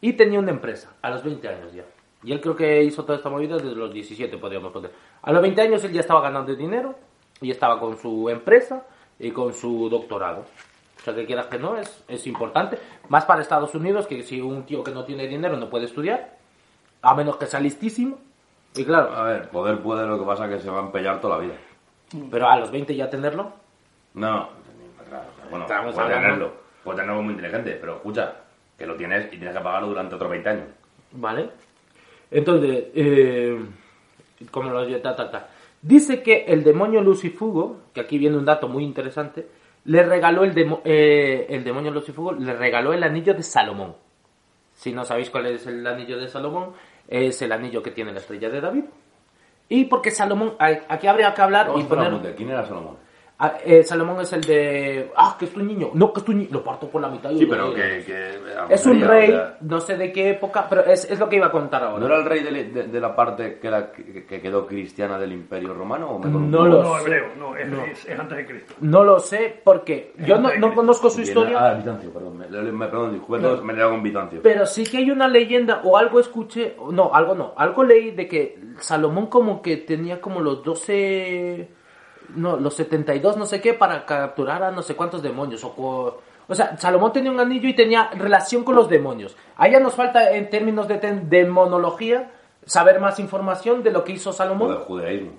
[0.00, 1.82] Y tenía una empresa a los 20 años ya.
[2.22, 4.92] Y él creo que hizo toda esta movida desde los 17, podríamos poner.
[5.20, 6.94] A los 20 años él ya estaba ganando dinero
[7.40, 8.86] y estaba con su empresa
[9.18, 10.44] y con su doctorado.
[10.96, 12.78] O sea, que quieras que no, es, es importante.
[13.08, 16.43] Más para Estados Unidos, que si un tío que no tiene dinero no puede estudiar,
[17.04, 18.18] a menos que sea listísimo.
[18.76, 21.20] Y claro, A ver, poder puede, lo que pasa es que se va a empellar
[21.20, 21.54] toda la vida.
[22.30, 23.52] pero a los 20 ya tenerlo,
[24.14, 24.48] No,
[25.08, 26.52] claro, bueno, Estamos puede hablando- tenerlo,
[26.84, 28.34] puede tenerlo muy inteligente, pero escucha,
[28.78, 30.66] que lo tienes y tienes que pagarlo durante otros 20 años.
[31.12, 31.50] ¿Vale?
[32.30, 33.64] Entonces, eh,
[34.50, 35.48] como lo ta, ta, ta.
[35.80, 39.46] Dice que el demonio Lucifugo, que aquí viene un dato muy interesante,
[39.84, 43.94] le regaló el, demo- eh, el demonio Lucifugo, le regaló el anillo de Salomón.
[44.74, 46.70] Si no sabéis cuál es el anillo de Salomón,
[47.08, 48.84] es el anillo que tiene la estrella de David.
[49.68, 52.96] Y porque Salomón, aquí habría que hablar Vamos y poner ¿Quién era Salomón?
[53.44, 55.10] Ah, eh, Salomón es el de...
[55.16, 55.90] Ah, que es tu niño.
[55.94, 56.48] No, que es tu niño.
[56.52, 57.30] Lo parto por la mitad.
[57.30, 58.02] y Sí, pero que...
[58.04, 58.38] que
[58.70, 61.50] Es un rey, no sé de qué época, pero es, es lo que iba a
[61.50, 61.98] contar ahora.
[61.98, 65.18] ¿No era el rey de, de- de la parte que, era- que- que quedó cristiana
[65.18, 66.10] del Imperio Romano?
[66.10, 67.02] ¿o me No lo No, sé.
[67.02, 67.84] hebreo, no, es, No.
[67.84, 68.74] es- es antes de Cristo.
[68.80, 72.38] No lo sé porque yo no, no conozco su historia, Ah, Bizancio, perdón.
[72.38, 74.40] Me, me- perdón, disculpe, me con Bizancio.
[74.42, 78.26] pero sí que hay una leyenda o algo escuché, no, algo no, algo leí de
[78.28, 81.68] que Salomón como que tenía como los 12,
[82.36, 85.64] no, los 72, no sé qué, para capturar a no sé cuántos demonios.
[85.64, 89.36] O, o sea, Salomón tenía un anillo y tenía relación con los demonios.
[89.56, 92.30] Ahí ya nos falta en términos de demonología
[92.66, 94.68] saber más información de lo que hizo O Salomón.
[94.68, 95.32] del judaísmo.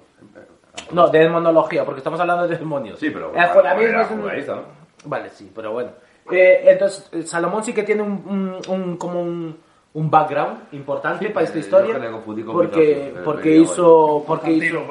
[0.91, 2.99] No, de demonología, porque estamos hablando de demonios.
[2.99, 3.33] Sí, pero...
[3.35, 4.61] El judaísmo es un- judaísta, ¿no?
[5.05, 5.91] Vale, sí, pero bueno.
[6.31, 9.57] Eh, entonces, eh, Salomón sí que tiene un, un- un- como un,
[9.95, 11.97] un background importante para esta eh, historia.
[12.45, 14.83] Porque, eh, porque hizo, porque hizo,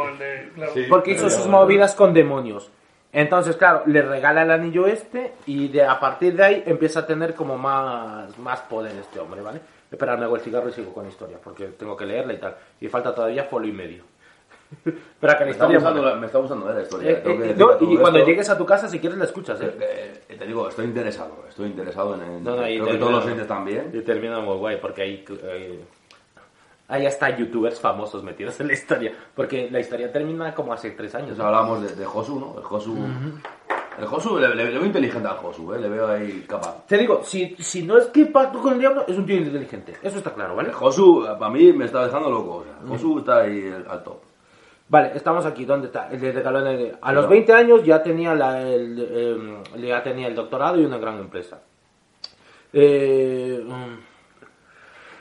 [0.89, 2.71] porque sus movidas con demonios.
[3.13, 7.07] Entonces, claro, le regala el anillo este y de, a partir de ahí empieza a
[7.07, 9.61] tener como más, más poder este hombre, ¿vale?
[9.89, 12.39] Espera, me hago el cigarro y sigo con la historia, porque tengo que leerla y
[12.39, 12.57] tal.
[12.81, 14.03] Y falta todavía folio y medio.
[14.85, 15.77] Espera, que la Me está historia...
[15.79, 16.15] gustando mola.
[16.15, 17.11] la- me está gustando eh, la historia.
[17.11, 19.75] Eh, eh, no, y cuando esto- llegues a tu casa, si quieres, la escuchas, ¿eh?
[19.81, 22.23] Eh, eh, te digo, estoy interesado, estoy interesado en...
[22.23, 23.91] en- No, no, creo que todos los oyentes también.
[23.93, 25.85] Y termina muy guay, porque ahí, ahí,
[26.89, 29.13] ahí hasta youtubers famosos metidos en la historia.
[29.35, 31.39] Porque la historia termina como hace tres años.
[31.39, 31.45] ¿no?
[31.47, 32.55] hablábamos de, de Josu, ¿no?
[32.59, 32.97] El Josu...
[33.97, 35.79] El Josu, le, le- le veo inteligente al Josu, ¿eh?
[35.81, 36.85] Le veo ahí capaz.
[36.85, 39.93] Te digo, si, si no es que pacto con el diablo, es un tío inteligente.
[40.03, 40.71] Eso está claro, ¿vale?
[40.71, 42.57] El Josu, para mí, me está dejando loco.
[42.57, 44.17] O sea, Josu está ahí al top.
[44.89, 45.65] Vale, estamos aquí.
[45.65, 46.11] ¿Dónde está?
[46.11, 50.81] El de A los 20 años ya tenía, la, el, em, ya tenía el doctorado
[50.81, 51.63] y una gran empresa.
[52.73, 53.99] Eh, mm.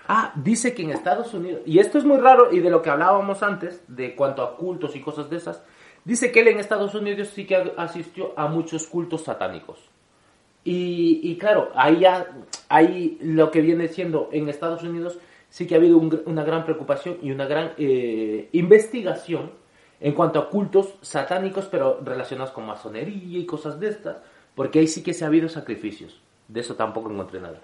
[0.08, 2.90] ah, dice que en Estados Unidos, y esto es muy raro y de lo que
[2.90, 5.64] hablábamos antes, de cuanto a cultos y cosas de esas,
[6.04, 9.80] dice que él en Estados Unidos sí que asistió a muchos cultos satánicos.
[10.66, 12.28] Y, y claro, ahí, ya,
[12.70, 15.20] ahí lo que viene siendo en Estados Unidos
[15.54, 19.52] sí que ha habido un una gran preocupación y una gran eh, investigación
[20.00, 24.18] en cuanto a cultos satánicos, pero relacionados con masonería y cosas de estas,
[24.56, 26.20] porque ahí sí que se ha habido sacrificios.
[26.48, 27.60] De eso tampoco encontré nada.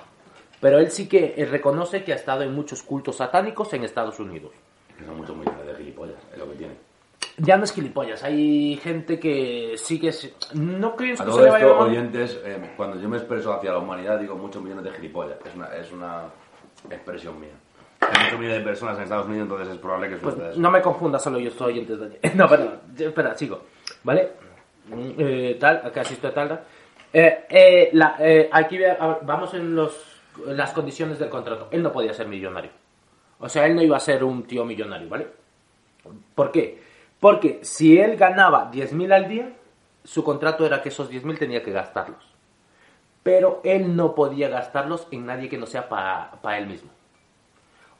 [0.61, 4.19] Pero él sí que eh, reconoce que ha estado en muchos cultos satánicos en Estados
[4.19, 4.51] Unidos.
[4.97, 6.73] Que son muchos millones de gilipollas, es lo que tiene.
[7.37, 10.11] Ya no es gilipollas, hay gente que sí que...
[10.11, 13.09] se- No creo A que todo se le vaya esto, a- oyentes, eh, cuando yo
[13.09, 15.37] me expreso hacia la humanidad, digo muchos millones de gilipollas.
[15.45, 16.23] Es una, es una
[16.89, 17.55] expresión mía.
[18.01, 20.59] Hay muchos millones de personas en Estados Unidos, entonces es probable que Pues suceda eso.
[20.59, 22.19] no me confunda, solo yo soy oyente de...
[22.35, 23.61] No, perdón, espera, sigo.
[24.03, 24.31] ¿Vale?
[24.87, 26.61] Mm, Eh, tal, acá asisto a tal.
[27.11, 28.79] Eh, eh, la, eh, aquí
[29.23, 31.67] vamos en los, en las condiciones del contrato.
[31.71, 32.71] Él no podía ser millonario.
[33.39, 35.27] O sea, él no iba a ser un tío millonario, ¿vale?
[36.35, 36.81] ¿Por qué?
[37.19, 39.49] Porque si él ganaba 10.000 al día,
[40.03, 42.23] su contrato era que esos 10.000 tenía que gastarlos.
[43.23, 46.89] Pero él no podía gastarlos en nadie que no sea para él mismo.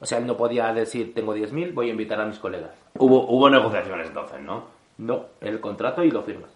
[0.00, 2.70] O sea, él no podía decir, tengo 10.000, voy a invitar a mis colegas.
[2.98, 4.64] Hubo, hubo negociaciones entonces, ¿no?
[4.98, 6.50] No, el contrato y lo firmas.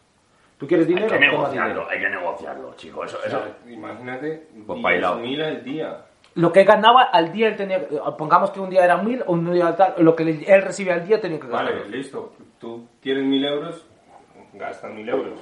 [0.59, 1.09] ¿Tú quieres Hay dinero?
[1.13, 1.91] que Toma negociarlo, dinero.
[1.91, 3.07] hay que negociarlo, chicos.
[3.07, 3.39] Eso, O eso.
[3.41, 5.21] sea, imagínate, Pues bailado.
[5.21, 6.05] 10.000 al día.
[6.37, 7.87] Lo que ganaba al día, él tenía,
[8.19, 11.07] pongamos que un día era 1.000 o un día tal, lo que él recibía al
[11.07, 11.81] día tenía que gastarlo.
[11.83, 12.33] Vale, listo.
[12.59, 13.87] Tú quieres 1.000 euros,
[14.55, 15.39] gastas 1.000 euros.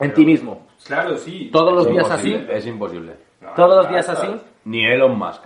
[0.00, 0.66] En ti mismo.
[0.86, 1.50] Claro, sí.
[1.52, 2.46] Todos los días así.
[2.50, 3.14] Es imposible.
[3.40, 4.28] No, Todos los días así.
[4.64, 5.42] Ni Elon Musk.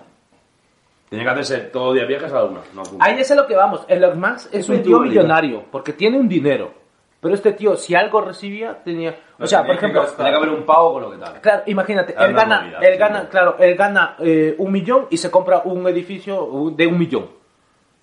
[1.09, 2.61] Tiene que hacerse todo día viajes a la una.
[2.74, 2.83] No.
[2.99, 3.85] Ahí es a lo que vamos.
[3.89, 6.87] Elon Musk es Es un tío millonario porque tiene un dinero.
[7.20, 9.16] Pero este tío, si algo recibía, tenía.
[9.39, 10.16] O sea, tenía por que ejemplo, gastar.
[10.16, 11.41] Tiene que haber un pago con lo que tal.
[11.41, 12.99] Claro, imagínate, él gana, movida, él sí.
[12.99, 17.31] gana, claro, él gana eh, un millón y se compra un edificio de un millón.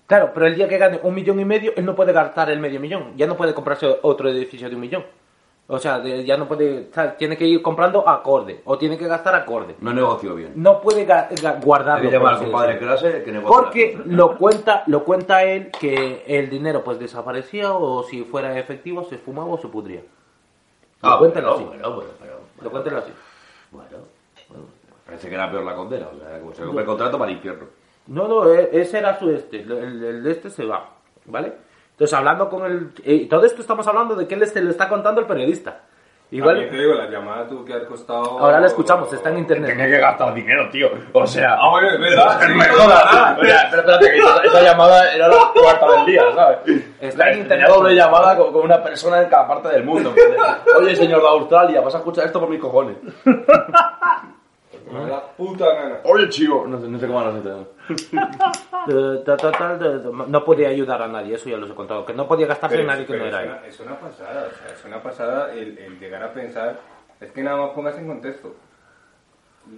[0.06, 2.58] Claro, pero el día que gane un millón y medio, él no puede gastar el
[2.58, 3.12] medio millón.
[3.16, 5.04] Ya no puede comprarse otro edificio de un millón.
[5.66, 9.06] O sea, de- ya no puede, sea, tiene que ir comprando acorde o tiene que
[9.06, 9.76] gastar acorde.
[9.80, 10.52] No negoció bien.
[10.56, 12.04] No puede ga- ga- guardarlo.
[12.04, 12.96] Hay que por llamar al así compadre decirlo.
[12.98, 13.40] clase que.
[13.40, 14.12] Porque las cosas.
[14.12, 19.14] lo cuenta, lo cuenta él que el dinero pues desaparecía o si fuera efectivo se
[19.14, 20.02] esfumaba o se pudría.
[21.00, 21.64] Ah, Lo cuentan bueno, así.
[21.64, 23.12] bueno, bueno, pero- Lo cuentan así.
[23.70, 23.88] Bueno,
[24.50, 24.64] bueno,
[25.06, 26.08] parece que era peor la condena.
[26.14, 27.64] O sea, como se compra el contrato para el infierno.
[28.06, 29.60] No, no, e- ese era su este.
[29.62, 29.72] El,
[30.04, 30.90] el de este se va,
[31.24, 31.54] ¿vale?
[31.94, 32.90] Entonces, hablando con el...
[33.04, 35.80] eh, todo esto estamos hablando de que él este lo está contando el periodista.
[36.30, 38.40] Igual te digo, la llamada tuvo que haber costado.
[38.40, 39.70] Ahora la escuchamos, está en internet.
[39.70, 40.88] Tenía que gastar dinero, tío.
[41.12, 41.54] O sea.
[41.60, 42.40] Ah, bueno, es verdad.
[42.48, 43.36] No me jodas.
[43.38, 43.52] Pero
[43.82, 46.58] espérate, que esa, esa llamada era la cuarta del día, ¿sabes?
[47.00, 47.68] Está en internet.
[47.68, 50.12] doble llamada con, con una persona en cada parte del mundo.
[50.76, 52.96] Oye, señor de Australia, vas a escuchar esto por mis cojones.
[54.92, 55.96] Me da la puta gana.
[56.04, 56.66] Oye, chivo.
[56.66, 57.66] No sé, no sé cómo lo sé.
[59.24, 62.04] Ta- ta- tal, de- de- no podía ayudar a nadie, eso ya los he contado.
[62.04, 63.48] Que no podía gastarse en nadie que no es, era él.
[63.50, 66.78] una, es una pasada, o sea, es una pasada el, el llegar a pensar.
[67.20, 68.54] Es que nada más pongas en contexto: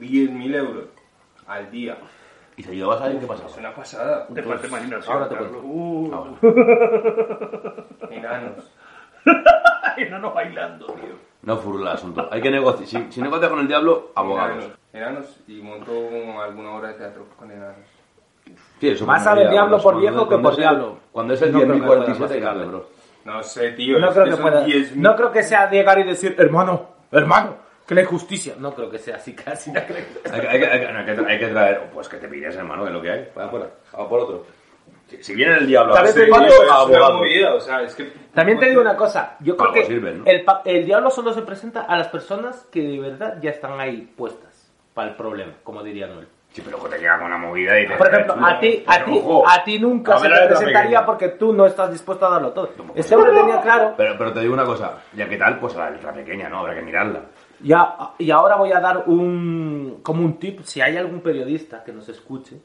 [0.01, 0.85] 10.000 euros
[1.47, 1.97] al día.
[2.57, 3.49] ¿Y si ayudabas a alguien qué pasaba?
[3.51, 4.27] Es una pasada.
[4.35, 5.13] Te falta imaginación.
[5.15, 5.61] ahora te cuento.
[5.63, 6.37] Uh.
[8.11, 8.73] Enanos.
[10.21, 11.15] no, bailando, tío.
[11.47, 12.29] No furula el asunto.
[12.31, 12.87] Hay que negociar.
[12.87, 14.57] Si, si negocias con el diablo, abogados.
[14.65, 14.79] Enanos.
[14.93, 15.37] Enanos.
[15.49, 15.93] Y montó
[16.43, 17.77] alguna obra de teatro con enanos.
[18.81, 20.99] Sí, eso Más molaría, diablo cuando- por viejo que por es el- diablo.
[21.13, 22.69] Cuando es el No creo que 10.047, pueda claro, pasar.
[22.69, 22.89] bro.
[23.25, 23.99] No sé, tío.
[23.99, 24.65] No es creo que pueda.
[24.65, 25.03] 10.000.
[25.03, 27.57] No creo que sea llegar y decir, hermano, hermano,
[27.87, 28.55] que la injusticia.
[28.59, 29.71] No creo que sea así casi.
[29.73, 30.35] no creo que sea.
[30.35, 30.85] Hay que, hay, hay,
[31.27, 31.91] hay traer.
[31.95, 33.29] Pues que te pides, hermano, que es lo que hay.
[33.35, 33.51] Vamos
[34.09, 34.47] por otro.
[35.21, 38.13] Si, viene el diablo es que...
[38.35, 40.25] También te digo una cosa, yo creo que sirve, ¿no?
[40.65, 44.73] el, diablo solo se presenta a las personas que de verdad ya están ahí puestas
[44.95, 46.27] para el problema, como diría Noel.
[46.51, 48.85] Sí, pero que te llega con una movida y dices, Por ejemplo, "Eh, a ti,
[48.87, 49.45] a ti, ojo".
[49.47, 52.71] a ti nunca A se te presentaría porque tú no estás dispuesto a darlo todo.
[52.95, 55.81] Este hombre tenía claro, Pero, pero te digo una cosa, ya que tal, pues a
[55.81, 56.61] la letra pequeña, ¿no?
[56.61, 57.27] Habrá que mirarla.
[57.61, 61.93] ya, y ahora voy a dar un, como un tip, si hay algún periodista que
[61.93, 62.57] nos escuche,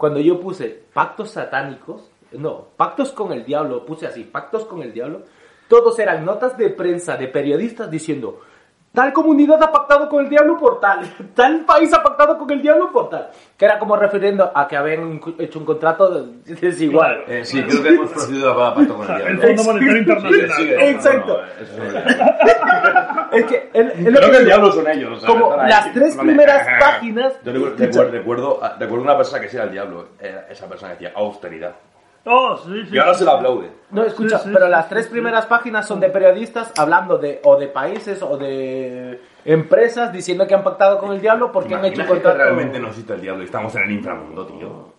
[0.00, 4.94] cuando yo puse pactos satánicos, no, pactos con el diablo, puse así, pactos con el
[4.94, 5.24] diablo,
[5.68, 8.40] todos eran notas de prensa de periodistas diciendo,
[8.92, 11.00] tal comunidad ha pactado con el diablo por tal,
[11.34, 14.76] tal país ha pactado con el diablo por tal, que era como refiriendo a que
[14.76, 17.22] habían hecho un contrato desigual.
[17.28, 19.42] Eh, sí, creo que hemos procedido a pagar pacto con el El diablo.
[19.46, 20.80] Fondo Monetario Internacional.
[20.88, 21.36] Exacto.
[21.36, 25.12] No, no, eso es que él lo Creo que que el diablo son ellos.
[25.12, 25.68] o sea, como ahí.
[25.68, 26.28] las tres Vale.
[26.28, 30.08] primeras páginas, Yo recuerdo, recuerdo, recuerdo, una persona que sí era el diablo.
[30.48, 31.74] Esa persona decía austeridad.
[32.24, 32.94] Oh, sí, sí.
[32.94, 33.70] Y ahora se la aplaude.
[33.90, 35.10] No, escucha, Sí, sí, pero sí, las tres sí.
[35.12, 40.54] primeras páginas son de periodistas hablando de o de países o de empresas diciendo que
[40.54, 43.42] han pactado con el diablo porque han hecho un que realmente no existe el diablo
[43.42, 44.92] y estamos en el inframundo, tío.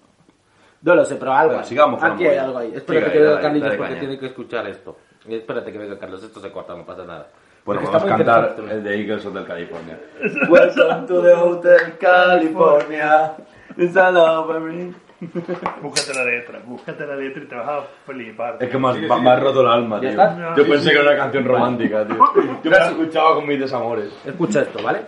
[0.81, 1.53] No lo sé, pero algo.
[1.53, 2.73] Bueno, sigamos Aquí hay algo ahí.
[2.75, 3.99] Espérate que venga Carlitos dale porque caña.
[3.99, 4.97] tiene que escuchar esto.
[5.27, 7.27] Espérate que venga Carlos, esto se corta, no pasa nada.
[7.63, 9.99] Bueno, Porque vamos a cantar el de Eagles Hotel California.
[10.49, 13.33] Welcome to the Hotel California.
[13.77, 14.91] It's all over me.
[15.81, 18.57] Búscate la letra, búscate la letra y te vas a flipar.
[18.59, 20.55] Es que me has, me has roto el alma, ¿Ya tío.
[20.63, 22.17] Yo pensé que era una canción romántica, tío.
[22.63, 24.11] Yo me la escuchaba con mis desamores.
[24.25, 25.01] Escucha esto, ¿vale?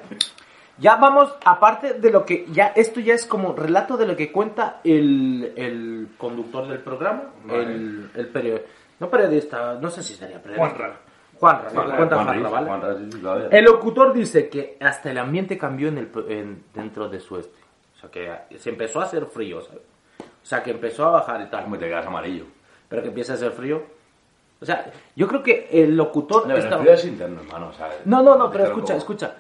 [0.78, 2.46] Ya vamos, aparte de lo que.
[2.52, 7.24] ya Esto ya es como relato de lo que cuenta el, el conductor del programa,
[7.46, 7.64] Vale.
[7.64, 8.70] el, el periodista.
[9.00, 10.70] No periodista, no sé si sería periodista.
[10.76, 11.00] Juanra.
[11.40, 12.68] Juanra, lo que Juan- cuenta Juan Juanra, ¿vale?
[12.68, 13.50] Juan Ruiz, sí, sí, la veo.
[13.52, 17.60] El locutor dice que hasta el ambiente cambió en el, en- dentro de su este.
[17.96, 19.82] O sea, que se empezó a hacer frío, ¿sabes?
[20.44, 21.64] O sea, que empezó a bajar y tal.
[21.64, 22.46] Como te quedas amarillo.
[22.90, 23.82] Pero que empieza a hacer frío.
[24.62, 26.48] O sea, yo creo que el locutor...
[26.48, 27.68] No, estaba- el frío es interno, hermano.
[27.70, 29.36] o sea, no, no, no, pero escucha, como- escucha.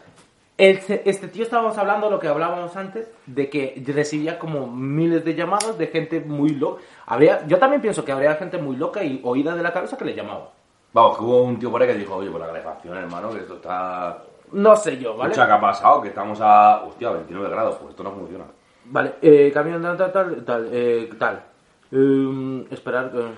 [0.55, 5.33] El este tío estábamos hablando lo que hablábamos antes, de que recibía como miles de
[5.33, 6.81] llamadas de gente muy loca.
[7.07, 10.05] Habría, yo también pienso que habría gente muy loca y oída de la cabeza que
[10.05, 10.51] le llamaba.
[10.93, 13.39] Vamos, que hubo un tío por ahí que dijo, oye, por la calefacción, hermano, que
[13.39, 14.21] esto está...
[14.51, 15.31] No sé yo, ¿vale?
[15.31, 16.01] Escucha, ¿qué ha pasado?
[16.03, 18.45] Que estamos a, hostia, 29 grados, pues esto no funciona.
[18.85, 21.43] Vale, eh, camión tal, tal, tal, tal, eh, tal.
[21.91, 23.11] Em, esperar.
[23.15, 23.31] eh.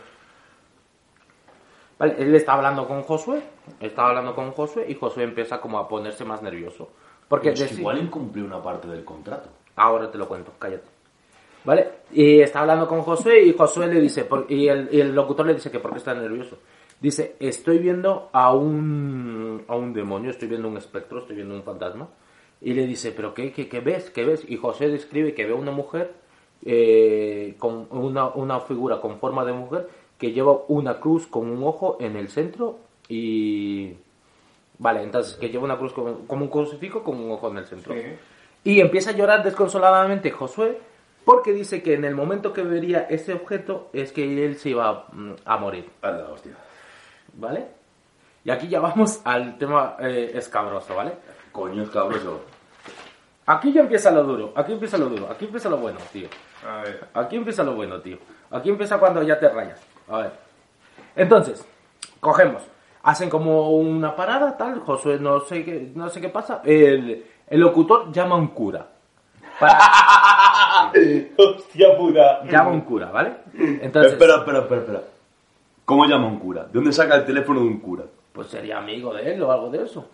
[1.98, 3.42] Vale, él está hablando con Josué,
[3.80, 6.90] está hablando con Josué y Josué empieza como a ponerse más nervioso.
[7.28, 9.50] Porque deci- igual incumplió una parte del contrato.
[9.78, 10.88] Ahora te lo cuento, cállate.
[11.64, 11.90] ¿Vale?
[12.12, 15.46] Y está hablando con Josué y Josué le dice, por- y, el, y el locutor
[15.46, 16.58] le dice que por qué está nervioso.
[17.00, 21.64] Dice, estoy viendo a un, a un demonio, estoy viendo un espectro, estoy viendo un
[21.64, 22.08] fantasma.
[22.62, 24.10] Y le dice, ¿pero qué, qué, qué ves?
[24.10, 24.44] ¿Qué ves?
[24.48, 26.14] Y José describe que ve a una mujer,
[26.66, 29.88] eh, con una, una figura con forma de mujer,
[30.18, 32.78] que lleva una cruz con un ojo en el centro
[33.10, 33.94] y...
[34.78, 37.66] Vale, entonces, que lleva una cruz con- como un crucifijo con un ojo en el
[37.66, 37.94] centro.
[37.94, 38.02] Sí.
[38.66, 40.78] Y empieza a llorar desconsoladamente Josué
[41.24, 45.08] porque dice que en el momento que vería ese objeto es que él se iba
[45.14, 46.52] mm, a morir, Anda, hostia.
[47.36, 47.66] ¿vale?
[48.44, 51.14] Y aquí ya vamos al tema eh, escabroso, ¿vale?
[51.56, 52.42] Coño, es cabroso.
[53.46, 56.28] Aquí ya empieza lo duro, aquí empieza lo duro, aquí empieza lo bueno, tío.
[56.68, 57.08] A ver.
[57.14, 58.18] Aquí empieza lo bueno, tío.
[58.52, 59.80] Aquí empieza cuando ya te rayas.
[60.10, 60.32] A ver.
[61.16, 61.66] Entonces,
[62.20, 62.62] cogemos.
[63.04, 64.80] Hacen como una parada, tal.
[64.82, 66.62] Josué no sé qué, no sé qué pasa.
[66.66, 68.86] El, el locutor llama a un cura.
[69.58, 70.92] Para-
[71.38, 72.44] Hostia puta.
[72.44, 73.32] llama a un cura, ¿vale?
[73.82, 75.02] Entonces, Espera, espera, espera, espera.
[75.86, 76.64] ¿Cómo llama un cura?
[76.64, 78.04] ¿De dónde saca el teléfono de un cura?
[78.34, 80.10] pues sería amigo de él o algo de eso.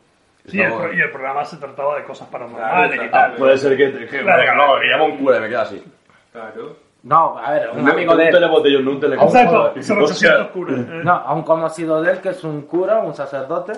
[0.48, 3.28] Sí, el y el programa se trataba de cosas paranormales Claro, y claro.
[3.30, 3.38] tal.
[3.38, 4.56] Puede ser que, que, Claro.
[4.56, 5.84] no, que llama un cura y me queda así.
[6.32, 6.76] Claro.
[7.04, 8.34] No, a ver, un No, amigo de Un él.
[8.34, 9.28] telebotellón, no un telecom.
[9.28, 10.80] Exacto, son O 800 sea, curas.
[10.80, 10.86] eh.
[11.04, 13.74] No, a un conocido de él que es un cura, un sacerdote.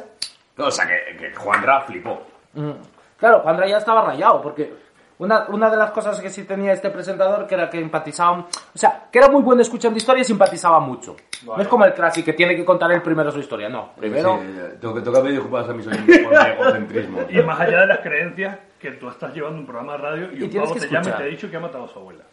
[0.57, 2.21] O sea, que, que Juan Ra flipó.
[2.53, 2.71] Mm.
[3.17, 4.73] Claro, Juan ya estaba rayado, porque
[5.19, 8.47] una, una de las cosas que sí tenía este presentador que era que empatizaba, o
[8.77, 11.15] sea, que era muy bueno escuchando historias y empatizaba mucho.
[11.45, 13.91] No es como el clásico que tiene que contar él primero su historia, no.
[13.95, 17.19] Primero, Sí, tengo que tocar pedir disculpas a mis oyentes por mi egocentrismo.
[17.29, 20.39] Y más allá de las creencias, que tú estás llevando un programa de radio y,
[20.39, 21.87] Y un tienes pavo que te llama y te ha dicho que ha matado a
[21.87, 22.23] su abuela.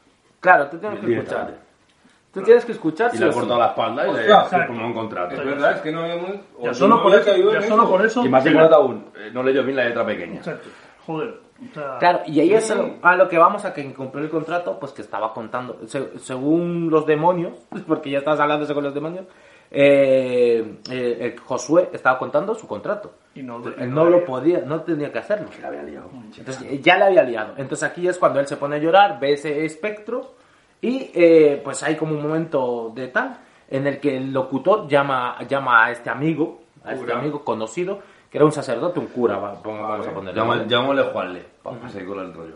[0.40, 1.54] claro, tú tienes que escuchar.
[2.32, 3.10] Tú tienes que escuchar.
[3.12, 5.34] Y le ha cortado la espalda y le firmado un contrato.
[5.34, 6.30] Es verdad, es que no habíamos.
[6.62, 8.24] Ya solo, por había eso, ya solo por eso.
[8.24, 10.36] Y más importante aún, eh, no leyó bien la letra pequeña.
[10.36, 10.68] Exacto.
[11.06, 11.49] Joder.
[11.70, 14.24] O sea, Claro, y ahí es a lo- a lo que vamos a que incumplió
[14.24, 17.54] el contrato, pues que estaba contando, se- según los demonios,
[17.86, 19.26] porque ya estás hablando con los demonios,
[19.72, 23.12] eh, eh, el Josué estaba contando su contrato.
[23.34, 25.48] Y no- Él no lo podía, no tenía que hacerlo.
[26.38, 27.54] Entonces eh, ya le había liado.
[27.56, 30.34] Entonces aquí es cuando él se pone a llorar, ve ese espectro
[30.80, 33.38] y eh, pues hay como un momento de tal
[33.68, 38.00] en el que el locutor llama, llama a este amigo, a este amigo conocido,
[38.30, 40.40] que era un sacerdote, un cura, vamos a ponerle.
[40.40, 42.54] Llama- Llamémosle Juanle, para seguir con el rollo.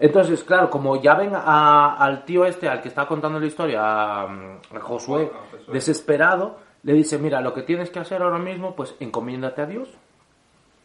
[0.00, 3.82] Entonces, claro, como ya ven a- al tío este, al que está contando la historia,
[3.82, 5.74] a, a Josué, Ah, Josué.
[5.74, 9.88] desesperado, le dice, mira, lo que tienes que hacer ahora mismo, pues encomiéndate a Dios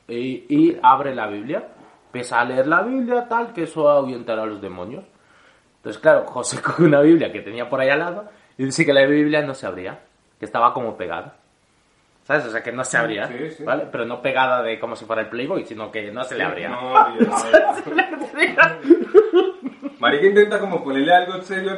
[0.07, 1.67] y, y abre la Biblia.
[2.07, 5.03] Empieza a leer la Biblia, tal, que eso ahuyentará a los demonios.
[5.77, 8.25] Entonces, claro, José coge una Biblia que tenía por ahí al lado
[8.57, 9.99] y dice que la Biblia no se abría,
[10.39, 11.35] que estaba como pegada.
[12.27, 12.45] ¿Sabes?
[12.45, 13.63] O sea, que no se abría, Sí, sí.
[13.63, 13.85] ¿vale?
[13.89, 16.67] Pero no pegada de como si fuera el Playboy, sino que no se le abría.
[16.67, 17.25] No, había.
[19.99, 21.71] Marica intenta como ponerle algo serio,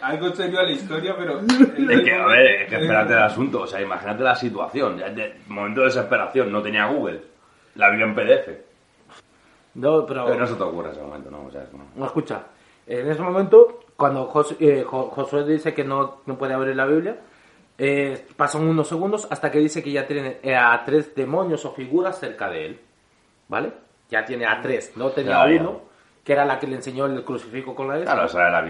[0.00, 1.40] algo serio a la historia, pero...
[1.40, 3.62] Es que, a ver, es que espérate el asunto.
[3.62, 4.96] O sea, imagínate la situación.
[4.96, 7.20] De- momento de desesperación, no tenía Google.
[7.74, 8.48] La Biblia en PDF.
[9.74, 10.24] No, pero...
[10.26, 11.44] Pero no se te ocurre ese momento, ¿no?
[11.46, 11.84] O sea, es como...
[11.96, 12.42] No, escucha,
[12.86, 16.86] en ese momento, cuando Jos- eh, Jo- Josué dice que no, no puede abrir la
[16.86, 17.16] Biblia,
[17.80, 21.72] eh, pasan unos segundos hasta que dice que ya tiene eh, a tres demonios o
[21.72, 22.80] figuras cerca de él.
[23.48, 23.72] ¿Vale?
[24.10, 25.60] Ya tiene a tres, no tenía ya.
[25.60, 25.80] uno,
[26.22, 28.64] que era la que le enseñó el crucifijo con la S, Claro, esa era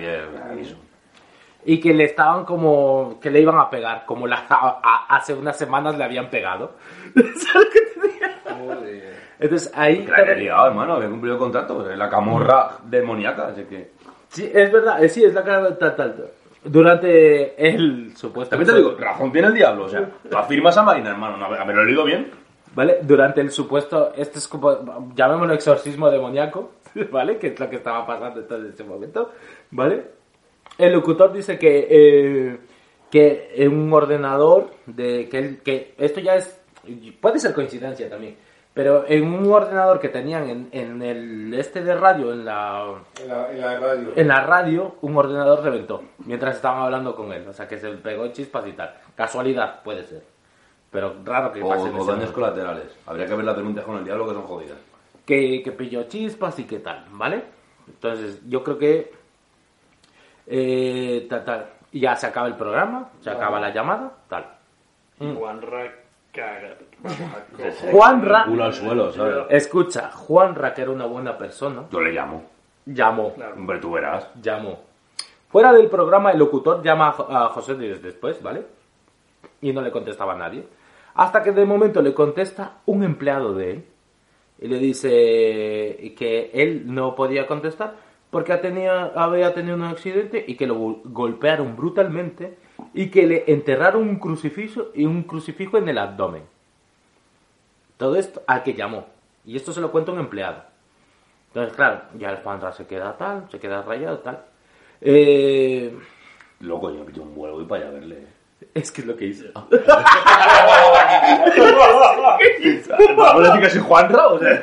[1.65, 5.35] y que le estaban como, que le iban a pegar, como la, a- a- hace
[5.35, 6.73] unas semanas le habían pegado.
[7.15, 8.65] ¿Sabes qué te digo?
[8.75, 9.15] Joder.
[9.39, 10.09] Entonces ahí...
[10.17, 10.95] Había liado, hermano.
[10.95, 11.77] Había cumplido el contrato.
[11.77, 13.49] pues, es la camorra demoníaca.
[13.49, 13.91] Así que...
[14.29, 16.31] Sí, es verdad, eh, sí, es la cara de tal, tal, tal.
[16.65, 18.51] Durante el supuesto...
[18.51, 19.85] También te digo, razón tiene el diablo.
[19.85, 21.37] O sea, tú afirmas a Marina, hermano.
[21.37, 21.47] ¿no?
[21.47, 22.31] ¿Haberlo leído bien?
[22.75, 22.99] ¿Vale?
[23.03, 26.73] Durante el supuesto, este es como, llamémoslo exorcismo demoníaco,
[27.11, 27.39] ¿vale?
[27.39, 29.33] Que es lo que estaba pasando en ese momento,
[29.73, 30.05] ¿vale?
[30.79, 32.59] El locutor dice que, eh,
[33.11, 36.61] que en un ordenador, de, que, que esto ya es,
[37.21, 38.37] puede ser coincidencia también,
[38.73, 43.29] pero en un ordenador que tenían en, en el este de radio, en la, En
[43.29, 44.13] la, en la radio.
[44.17, 47.91] en la radio, un ordenador reventó mientras estaban hablando con él, o sea que se
[47.93, 48.95] pegó chispas y tal.
[49.17, 50.23] Casualidad, puede ser.
[50.91, 52.97] Pero raro que O, pase o ese daños colaterales.
[53.07, 54.79] Habría que ver las denuncias con el diablo que son jodidas.
[55.27, 57.45] que, que pilló chispas y qué tal, ¿vale?
[57.87, 59.13] Entonces, yo creo que
[60.47, 61.29] eh,
[61.93, 64.47] ya se acaba el programa, se acaba la llamada, tal.
[65.19, 65.35] Mm.
[65.35, 65.93] Juanra
[66.33, 66.77] caga.
[67.91, 69.37] Juanra, Culo al suelo, ¿sabes?
[69.51, 72.45] escucha, Juanra, que era una buena persona, Yo le llamo.
[72.87, 73.55] llamó, Claro.
[73.57, 74.29] Hombre, tú verás.
[74.41, 74.81] llamó.
[75.49, 78.65] Fuera del programa, el locutor llama a Jo- a José días después, ¿vale?
[79.61, 80.65] Y no le contestaba a nadie.
[81.15, 83.85] Hasta que de momento le contesta un empleado de él.
[84.61, 87.95] Y le dice que él no podía contestar
[88.31, 92.57] porque tenía, había tenido un accidente y que lo gol- golpearon brutalmente
[92.95, 96.43] y que le enterraron un crucifijo y un crucifijo en el abdomen.
[98.01, 99.07] Todo esto al que llamó.
[99.45, 100.63] Y esto se lo cuenta un empleado.
[101.49, 104.43] Entonces, claro, ya el Juanra se queda tal, se queda rayado tal.
[105.03, 105.95] Eh,
[106.61, 108.27] Loco, yo me pillo un vuelo y para allá a verle.
[108.73, 109.51] es que es lo que hice.
[109.55, 109.71] ¿Vamos
[113.35, 114.29] a decir que soy Juanra?
[114.29, 114.63] O sea...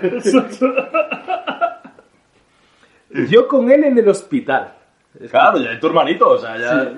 [3.29, 4.73] Yo con él en el hospital.
[5.29, 6.91] Claro, ya es tu hermanito, o sea, ya...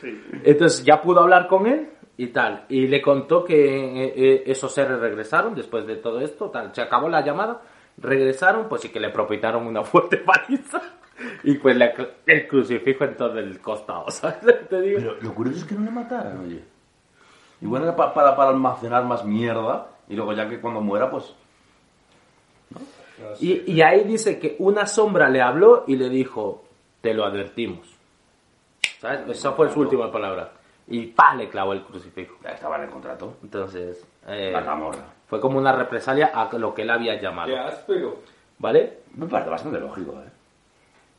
[0.00, 0.18] Sí.
[0.44, 2.64] Entonces ya pudo hablar con él y tal.
[2.68, 3.54] Y le contó que
[4.04, 6.50] eh, eh, esos seres regresaron después de todo esto.
[6.50, 6.74] Tal.
[6.74, 7.60] Se acabó la llamada,
[7.98, 10.80] regresaron, pues sí que le propinaron una fuerte paliza.
[11.44, 11.94] Y pues le-
[12.26, 14.98] el crucifijo en todo el costado, ¿sabes te digo?
[14.98, 16.62] Pero lo curioso es que no le mataran, oye.
[17.60, 21.32] Igual era pa- para, para almacenar más mierda y luego ya que cuando muera, pues...
[22.70, 23.44] No sé.
[23.44, 26.64] Y, y ahí dice que una sombra le habló y le dijo,
[27.00, 27.86] te lo advertimos.
[28.98, 29.28] ¿Sabes?
[29.28, 30.52] Esa fue su última palabra.
[30.88, 32.36] Y pa, le clavó el crucifijo.
[32.42, 33.36] Ya estaba en el contrato.
[33.42, 34.54] Entonces, eh,
[35.26, 37.48] fue como una represalia a lo que él había llamado.
[37.48, 38.18] Qué áspero.
[38.58, 38.98] ¿Vale?
[39.14, 40.30] Me parece bastante lógico, ¿eh?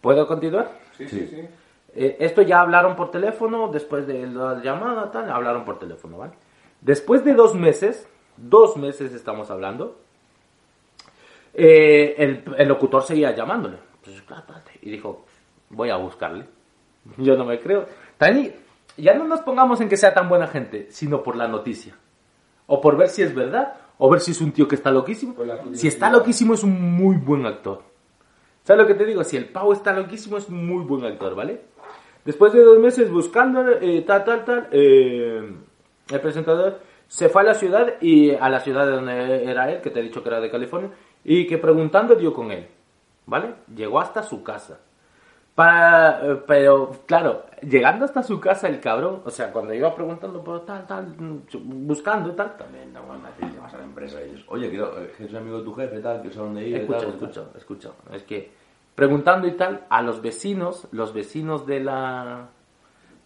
[0.01, 0.69] ¿Puedo continuar?
[0.97, 1.47] Sí, sí, sí.
[1.95, 6.33] Eh, esto ya hablaron por teléfono, después de la llamada, tal, hablaron por teléfono, ¿vale?
[6.81, 9.97] Después de dos meses, dos meses estamos hablando,
[11.53, 13.77] eh, el, el locutor seguía llamándole.
[14.03, 14.21] Pues,
[14.81, 15.25] y dijo,
[15.69, 16.45] voy a buscarle.
[17.17, 17.85] Yo no me creo.
[18.17, 18.55] También,
[18.97, 21.95] ya no nos pongamos en que sea tan buena gente, sino por la noticia.
[22.67, 25.35] O por ver si es verdad, o ver si es un tío que está loquísimo.
[25.73, 27.83] Si está loquísimo es un muy buen actor.
[28.63, 29.23] ¿Sabes lo que te digo?
[29.23, 31.61] Si el pavo está loquísimo es un muy buen actor, ¿vale?
[32.23, 35.53] Después de dos meses buscando eh, tal, tal, tal, eh,
[36.09, 39.81] el presentador se fue a la ciudad y a la ciudad de donde era él,
[39.81, 40.91] que te he dicho que era de California,
[41.23, 42.67] y que preguntando dio con él,
[43.25, 43.55] ¿vale?
[43.75, 44.79] Llegó hasta su casa.
[45.55, 50.43] Para, eh, pero, claro, llegando hasta su casa el cabrón, o sea, cuando iba preguntando
[50.43, 51.13] por tal, tal,
[51.63, 54.43] buscando y tal, También no van a decir, vas a la empresa y ellos.
[54.47, 56.77] Oye, quiero, eh, que soy amigo de tu jefe, tal, que sé dónde ir.
[56.77, 57.89] Escucha, tal, escucha, escucha.
[58.11, 58.51] Es que
[58.95, 62.47] preguntando y tal a los vecinos, los vecinos de la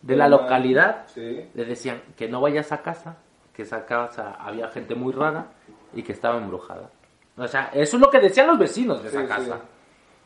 [0.02, 1.50] de la localidad Sí.
[1.54, 3.18] le decían que no vayas a casa,
[3.54, 5.48] que esa casa había gente muy rara
[5.94, 6.90] y que estaba embrujada.
[7.38, 9.56] O sea, eso es lo que decían los vecinos de esa Sí, casa.
[9.58, 9.62] sí.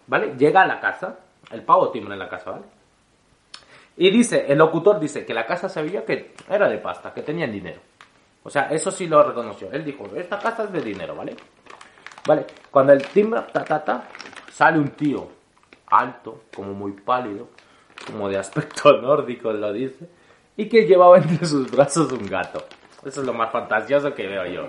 [0.07, 0.33] ¿Vale?
[0.37, 1.17] Llega a la casa,
[1.49, 2.65] el pavo timbra en la casa, ¿vale?
[3.97, 7.21] Y dice, el locutor dice que la casa se veía que era de pasta, que
[7.21, 7.81] tenían dinero.
[8.43, 9.71] O sea, eso sí lo reconoció.
[9.71, 11.35] Él dijo, esta casa es de dinero, ¿vale?
[12.25, 14.07] Vale, cuando el timbra, ta, ta, ta,
[14.51, 15.27] sale un tío
[15.87, 17.49] alto, como muy pálido,
[18.05, 20.07] como de aspecto nórdico, lo dice,
[20.57, 22.63] y que llevaba entre sus brazos un gato.
[23.03, 24.67] Eso es lo más fantasioso que veo yo.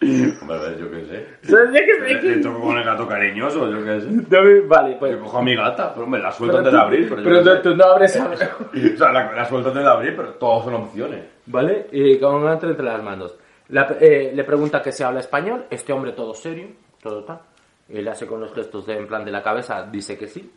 [0.00, 1.26] Ver, yo qué sé.
[1.50, 4.60] ¿Sabes de qué que- toco con el gato cariñoso, yo qué sé.
[4.62, 5.12] Vale, pues...
[5.12, 7.08] Yo cojo a mi gata, pero me la suelto antes de abrir.
[7.08, 8.26] Pero, pero tú, tú no abres a...
[8.30, 11.24] O sea, la, la suelto antes de abrir, pero todos son opciones.
[11.46, 11.88] ¿Vale?
[11.92, 13.36] Y con un gato entre las manos.
[13.68, 15.64] La- eh, le pregunta que si habla español.
[15.70, 16.68] Este hombre todo serio,
[17.02, 17.40] todo tal.
[17.88, 20.50] Y le hace con los gestos de, en plan de la cabeza, dice que sí.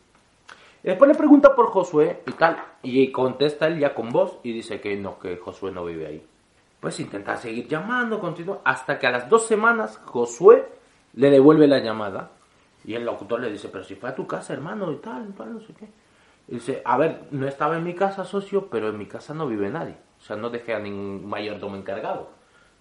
[0.84, 2.58] Y después le pregunta por Josué y tal.
[2.84, 6.24] Y contesta él ya con voz y dice que no, que Josué no vive ahí.
[6.80, 8.60] Pues intenta seguir llamando, continúa.
[8.64, 10.68] Hasta que a las dos semanas Josué
[11.14, 12.30] le devuelve la llamada.
[12.84, 15.54] Y el locutor le dice, pero si fue a tu casa, hermano, y tal, tal,
[15.54, 15.88] no sé qué.
[16.48, 19.48] Y dice, a ver, no estaba en mi casa, socio, pero en mi casa no
[19.48, 19.96] vive nadie.
[20.20, 22.30] O sea, no dejé a ningún mayordomo encargado.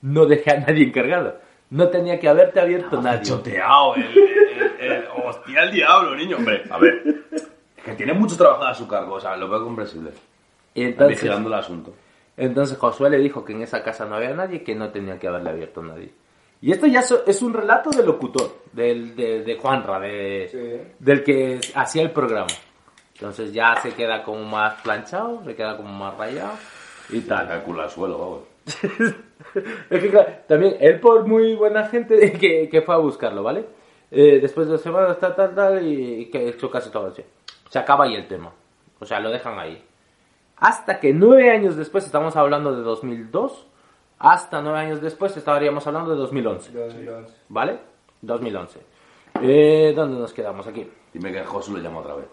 [0.03, 1.39] No dejé a nadie encargado.
[1.71, 3.23] No tenía que haberte abierto nadie.
[3.23, 6.37] Choteado, el, el, el- el- hostia, el diablo, niño.
[6.37, 7.25] Hombre, a ver.
[7.33, 10.11] Es que tiene mucho trabajo a su cargo, o sea, lo veo comprensible.
[10.75, 11.95] Y entonces, vigilando el asunto.
[12.37, 15.29] Entonces Josué le dijo que en esa casa no había nadie, que no tenía que
[15.29, 16.13] haberle abierto a nadie.
[16.61, 20.93] Y esto ya es un relato del locutor, del, de, de Juanra, de, Sí.
[20.99, 22.49] del que hacía el programa.
[23.15, 26.55] Entonces ya se queda como más planchado, se queda como más rayado
[27.11, 27.47] y tal.
[27.49, 28.41] Calcula el suelo, vamos.
[29.91, 33.67] Es que, claro, también él por muy buena gente que, que fue a buscarlo, ¿vale?
[34.11, 37.23] Eh, después de dos semanas, tal, tal, tal, y que hecho casi todo así.
[37.69, 38.51] Se acaba ahí el tema.
[39.01, 39.85] O sea, lo dejan ahí.
[40.65, 43.67] Hasta que nueve años después, estamos hablando de 2002,
[44.19, 46.73] hasta nueve años después estaríamos hablando de 2011.
[46.73, 47.37] Dos, dos.
[47.51, 47.79] ¿Vale?
[48.23, 48.81] 2011.
[49.43, 50.67] Eh, ¿Dónde nos quedamos?
[50.67, 50.89] Aquí.
[51.13, 52.27] Dime que Josu le llama otra vez.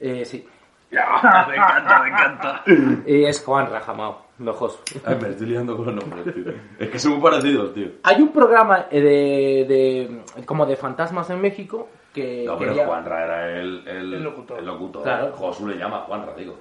[0.00, 0.46] Eh, sí.
[0.90, 2.62] me encanta, me encanta.
[3.04, 4.78] Eh, es Juan Rajamao, no Josu.
[5.04, 6.52] Ay, me estoy liando con los nombres, tío.
[6.78, 7.88] Es que son muy parecidos, tío.
[8.04, 12.86] Hay un programa eh, de, de- como de fantasmas en México que No, pero quería-
[12.86, 14.58] Juanra era el, el, El locutor.
[14.60, 15.02] el locutor.
[15.02, 15.32] Claro.
[15.32, 16.56] Josu le llama Juanra, digo.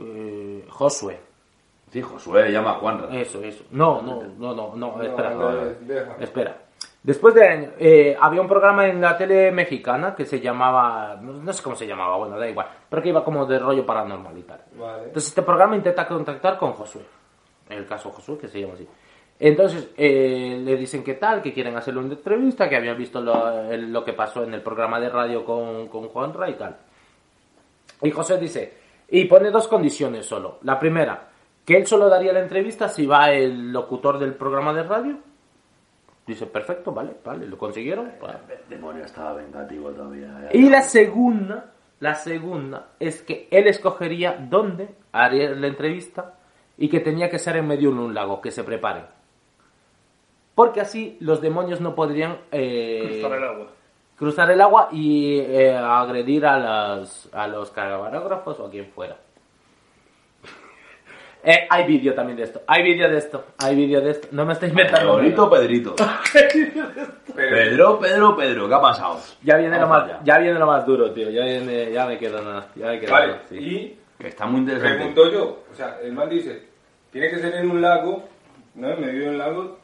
[0.00, 1.20] Eh, Josué.
[1.90, 3.20] Sí, Josué llama a Juanra.
[3.20, 3.64] Eso, eso.
[3.70, 5.30] No, no, no, no, no, espera.
[5.30, 6.16] no, deja.
[6.18, 6.56] Espera.
[7.04, 11.34] Después de años, eh, había un programa en la tele mexicana que se llamaba, no,
[11.34, 14.38] no sé cómo se llamaba, bueno, da igual, pero que iba como de rollo paranormal
[14.38, 14.60] y tal.
[14.72, 15.04] Vale.
[15.04, 17.02] Entonces este programa intenta contactar con Josué,
[17.68, 18.88] en el caso Josué, que se llama así.
[19.38, 24.02] Entonces eh, le dicen que tal, que quieren hacerle una entrevista, que habían visto lo
[24.02, 26.74] que pasó en el programa de radio con, con Juanra y tal.
[28.00, 30.58] Y José dice, y pone dos condiciones solo.
[30.62, 31.28] La primera,
[31.64, 35.18] que él solo daría la entrevista si va el locutor del programa de radio.
[36.26, 38.12] Dice, perfecto, vale, vale, lo consiguieron.
[38.20, 38.38] Vale.
[38.48, 40.48] El demonio estaba vengativo todavía.
[40.52, 46.38] Y la segunda, la segunda es que él escogería dónde haría la entrevista
[46.78, 49.04] y que tenía que ser en medio de un lago, que se preparen.
[50.54, 53.66] Porque así los demonios no podrían eh, Cruzar el agua.
[54.16, 59.16] Cruzar el agua y eh, agredir a, las, a los camarógrafos o a quien fuera.
[61.46, 64.28] Eh, hay vídeo también de esto, hay vídeo de esto, hay vídeo de esto.
[64.30, 65.18] No me estoy inventando.
[65.18, 65.50] Pedrito.
[65.50, 65.94] Pedrito.
[67.36, 69.20] Pedro, Pedro, Pedro, ¿qué ha pasado?
[69.42, 70.20] Ya viene, lo más, allá.
[70.24, 71.28] ya viene lo más duro, tío.
[71.28, 72.68] Ya, viene, ya me quedo nada.
[72.74, 73.56] Ya me quedo Vale, nada, sí.
[73.58, 74.96] y Que está muy interesante.
[74.96, 76.66] pregunto yo, o sea, el man dice,
[77.12, 78.24] tiene que ser en un lago,
[78.76, 78.88] ¿no?
[78.88, 79.78] En medio de un lago.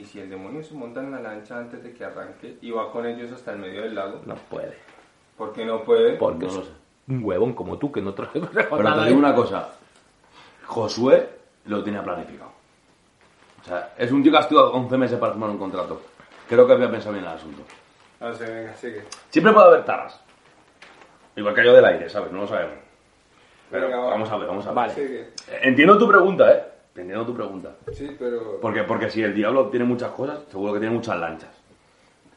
[0.00, 2.90] Y si el demonio se monta en la lancha antes de que arranque y va
[2.90, 4.74] con ellos hasta el medio del lago, No puede.
[5.36, 6.14] ¿por qué no puede?
[6.16, 6.70] Porque No lo sé.
[7.08, 9.68] un huevón como tú que no trae Pero te digo una cosa.
[10.66, 11.28] Josué
[11.66, 12.50] lo tenía planificado.
[13.60, 16.00] O sea, es un tío que ha estudiado 11 meses para firmar un contrato.
[16.48, 17.62] Creo que había pensado bien el asunto.
[18.20, 19.04] No sé, venga, sigue.
[19.28, 20.18] Siempre puede haber taras.
[21.36, 22.32] Igual que yo del aire, ¿sabes?
[22.32, 22.74] No lo sabemos.
[23.70, 24.10] Pero Venga, va.
[24.10, 24.74] vamos a ver, vamos a ver.
[24.76, 24.94] Vale.
[24.94, 25.28] Sigue.
[25.62, 26.64] Entiendo tu pregunta, ¿eh?
[26.96, 27.76] Entiendo tu pregunta.
[27.92, 28.58] Sí, pero...
[28.60, 31.50] Porque, porque si el diablo tiene muchas cosas, seguro que tiene muchas lanchas.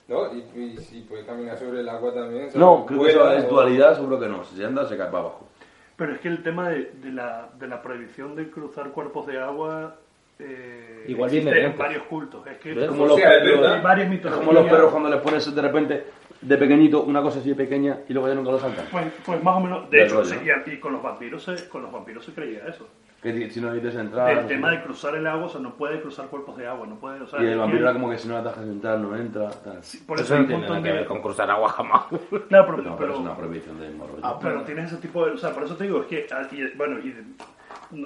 [0.08, 0.34] ¿No?
[0.34, 2.44] Y, y si puede caminar sobre el agua también.
[2.44, 2.56] ¿sabes?
[2.56, 4.44] No, creo que eso es dualidad, seguro que no.
[4.44, 5.48] Si se anda, se cae para abajo.
[5.96, 9.40] Pero es que el tema de, de la, de la prohibición de cruzar cuerpos de
[9.40, 9.96] agua
[10.40, 11.80] eh, Igual existe viene de en antes.
[11.80, 12.46] varios cultos.
[12.48, 12.88] Es que.
[12.88, 14.46] Como O los, sea, perros, varias mitologías.
[14.48, 16.04] como los perros cuando les pones de repente
[16.44, 18.86] de pequeñito una cosa así de pequeña y luego ya nunca lo saltan.
[18.92, 20.74] Pues, pues más o menos, de hecho, rollo, ¿no?
[20.74, 22.88] y, con los vampiros se, con los vampiros se creía eso.
[23.22, 24.38] Que si no evites entrar.
[24.38, 26.96] el tema de cruzar el agua, o sea, no puede cruzar cuerpos de agua, no
[26.96, 29.00] puede, o sea, Y el vampiro que- era como que si no la dejas entrar,
[29.00, 29.50] no entra.
[29.50, 29.80] Tal.
[30.06, 32.02] por Eso eso no tiene nada que ver de con cruzar agua jamás.
[32.50, 34.18] Claro, pero, No, pero pero- es una prohibición del morro.
[34.22, 35.32] Ah, pero tienes ese tipo de...
[35.32, 36.28] O sea, por eso te digo, es que...
[36.34, 37.24] ah, y, bueno, y de-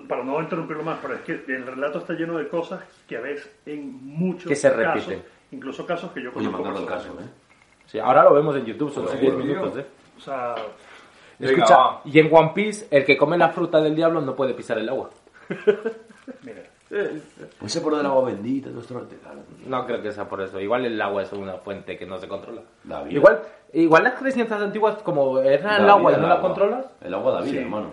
[0.08, 3.22] para no interrumpirlo más, pero es que el relato está lleno de cosas que a
[3.22, 5.24] veces en muchos Que se casos, repiten.
[5.52, 7.18] incluso casos que yo Oye, conozco caso.
[7.20, 7.47] ¿eh?
[7.88, 9.44] Sí, ahora lo vemos en YouTube, son Joder, 10 tío.
[9.46, 9.86] minutos, eh.
[10.18, 10.56] O sea,
[11.40, 14.78] Escucha, y en One Piece, el que come la fruta del diablo no puede pisar
[14.80, 15.10] el agua.
[16.44, 18.96] mira, Pues ese por del agua bendita, todo esto.
[19.22, 19.40] claro.
[19.68, 20.60] No creo que sea por eso.
[20.60, 22.62] Igual el agua es una fuente que no se controla.
[22.86, 23.18] La vida.
[23.18, 23.42] Igual,
[23.74, 26.42] igual las creencias antiguas, como era el agua y no el la agua.
[26.42, 27.92] controlas, El agua da vida, sí, hermano.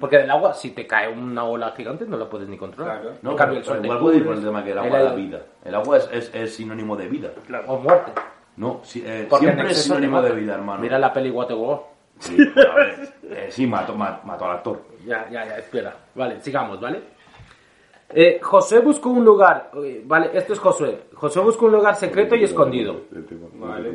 [0.00, 3.00] porque del agua, si te cae una ola gigante, no la puedes ni controlar.
[3.02, 3.16] Claro.
[3.22, 4.84] No, en cambio, pero el sol igual puede ir por el tema que el el
[4.84, 5.42] agua da vida.
[5.64, 7.30] El agua es, es, es sinónimo de vida.
[7.46, 7.64] Claro.
[7.68, 8.12] O muerte.
[8.56, 10.80] No, sí, eh, Porque en siempre es sinónimo de vida, hermano.
[10.80, 11.80] Mira la peli Waterworld.
[12.18, 14.82] Sí, a ver, eh, sí, mató, ma- mató al actor.
[15.04, 15.94] Ya, ya, ya, espera.
[16.14, 17.02] Vale, sigamos, ¿vale?
[18.08, 21.04] Eh, José buscó un lugar, eh, vale, esto es Josué.
[21.14, 23.02] José buscó un lugar secreto y escondido.
[23.54, 23.90] Vale.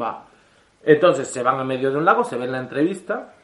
[0.00, 0.26] Va.
[0.84, 3.34] Entonces se van a medio de un lago, se ve la entrevista.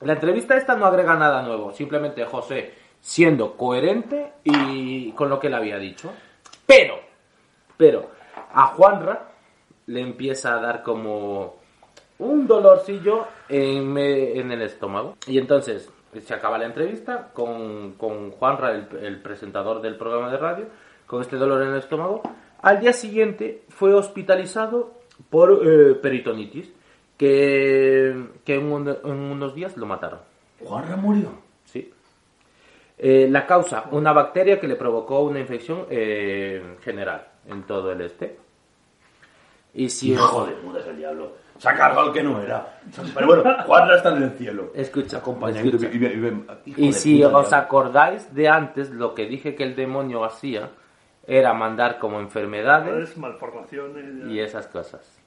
[0.00, 5.46] La entrevista esta no agrega nada nuevo, simplemente José siendo coherente y con lo que
[5.46, 6.12] él había dicho.
[6.66, 6.98] Pero,
[7.76, 8.10] pero,
[8.56, 9.28] a Juanra
[9.86, 11.56] le empieza a dar como
[12.18, 15.16] un dolorcillo en, me- en el estómago.
[15.26, 15.90] Y entonces
[16.24, 20.64] se acaba la entrevista con, con Juanra, el, el presentador del programa de radio,
[21.06, 22.22] con este dolor en el estómago.
[22.62, 24.94] Al día siguiente fue hospitalizado
[25.28, 26.72] por eh, peritonitis,
[27.18, 30.20] que, que en, un- en unos días lo mataron.
[30.64, 31.28] Juanra murió.
[31.66, 31.92] Sí.
[32.98, 38.00] Eh, la causa, una bacteria que le provocó una infección eh, general en todo el
[38.00, 38.38] este.
[39.76, 41.32] Y si Hijo de puta es el diablo.
[41.58, 42.78] Se ha cargado el que no era.
[43.14, 44.70] Pero bueno, Juanra está en el cielo.
[44.74, 45.76] Escucha, Acompañamiento.
[45.76, 45.94] escucha.
[45.94, 49.54] Y, y- y- hijo Y de si puta, os acordáis de antes, lo que dije
[49.54, 50.70] que el demonio hacía
[51.26, 54.30] era mandar como enfermedades Es malformaciones.
[54.30, 55.18] y esas cosas.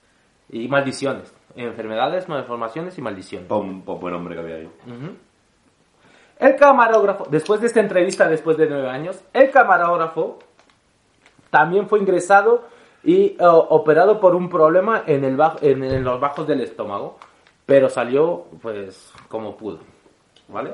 [0.50, 1.34] Y maldiciones.
[1.56, 3.48] Enfermedades, malformaciones y maldiciones.
[3.48, 4.70] Pon, pon buen hombre que había ahí.
[6.40, 10.40] El camarógrafo, después de esta entrevista, después de nueve años, el camarógrafo
[11.50, 12.64] también fue ingresado
[13.04, 17.18] y eh, operado por un problema en, el bajo- en, en los bajos del estómago,
[17.66, 19.80] pero salió pues como pudo.
[20.48, 20.72] ¿Vale?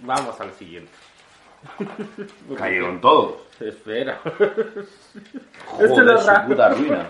[0.00, 0.90] Vamos al siguiente.
[2.56, 3.34] Cayeron todos.
[3.60, 4.18] Espera.
[5.66, 7.08] Joder, Este lo su puta ruina.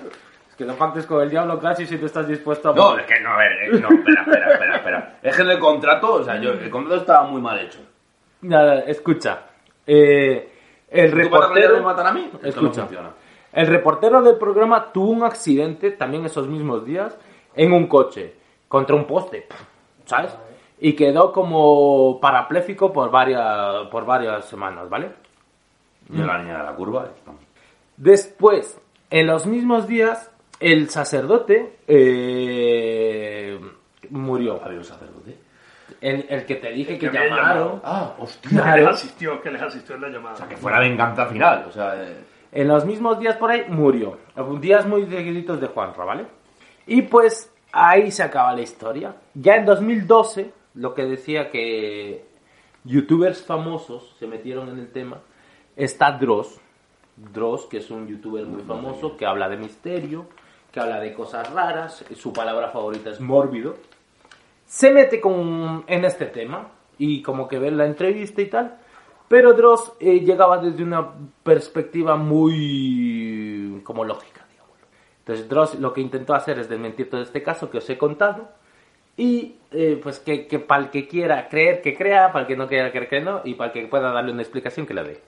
[0.50, 2.74] Es que no pactes con el diablo casi si tú estás dispuesto a...
[2.74, 5.18] No, es que no, a ver, eh, no, espera, espera, espera, espera.
[5.22, 7.78] Es que en el contrato, o sea, yo, el contrato estaba muy mal hecho.
[8.42, 9.40] Nada, escucha.
[9.86, 10.52] Eh,
[10.90, 11.74] el ¿Tú vas a reportero...
[11.76, 12.30] de matar a mí?
[12.42, 12.82] Esto no Escucha.
[12.82, 13.10] funciona.
[13.52, 17.16] El reportero del programa tuvo un accidente también esos mismos días
[17.54, 18.34] en un coche
[18.66, 19.46] contra un poste,
[20.06, 20.34] ¿sabes?
[20.80, 25.10] Y quedó como parapléjico por varias, por varias semanas, ¿vale?
[26.08, 27.08] Yo la niña de la curva.
[27.96, 28.80] Después,
[29.10, 33.60] en los mismos días, el sacerdote eh,
[34.10, 34.60] murió.
[34.64, 35.36] Había un sacerdote.
[36.00, 37.80] El, el que te dije que, que llamaron.
[37.84, 38.50] Ah, hostia.
[38.50, 40.48] Que les asistió, que les asistió en la llamada.
[40.48, 42.02] Que fuera venganza final, o sea...
[42.02, 42.16] eh,
[42.52, 44.18] En los mismos días por ahí murió.
[44.60, 46.26] Días muy seguiditos de Juanra, ¿vale?
[46.86, 49.16] Y pues ahí se acaba la historia.
[49.32, 52.26] Ya en 2012, lo que decía que
[52.84, 55.22] youtubers famosos se metieron en el tema,
[55.76, 56.60] está Dross.
[57.16, 60.26] Dross, que es un youtuber muy famoso, que habla de misterio,
[60.70, 63.76] que habla de cosas raras, su palabra favorita es mórbido.
[64.66, 66.68] Se mete con, en este tema
[66.98, 68.78] y como que ve la entrevista y tal.
[69.32, 71.10] Pero Dross eh, llegaba desde una
[71.42, 74.86] perspectiva muy como lógica, digámoslo.
[75.20, 78.50] Entonces Dross lo que intentó hacer es desmentir todo este caso que os he contado
[79.16, 82.58] y eh, pues que, que para el que quiera creer que crea, para el que
[82.58, 85.02] no quiera creer que no y para el que pueda darle una explicación que la
[85.02, 85.18] dé.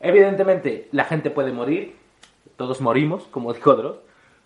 [0.00, 1.96] Evidentemente la gente puede morir,
[2.58, 3.96] todos morimos, como dijo Dross,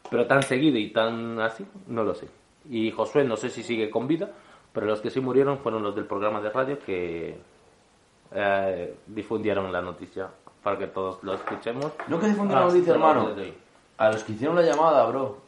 [0.09, 2.29] pero tan seguido y tan así, no lo sé.
[2.71, 4.31] Y Josué no sé si sigue con vida,
[4.73, 7.35] pero los que sí murieron fueron los del programa de radio que
[8.33, 10.29] eh, difundieron la noticia
[10.63, 11.93] para que todos lo escuchemos.
[12.09, 13.29] No que difundieron Ah, la noticia, no, hermano.
[13.31, 13.53] no, no, no.
[13.99, 15.39] A los que hicieron la llamada, bro.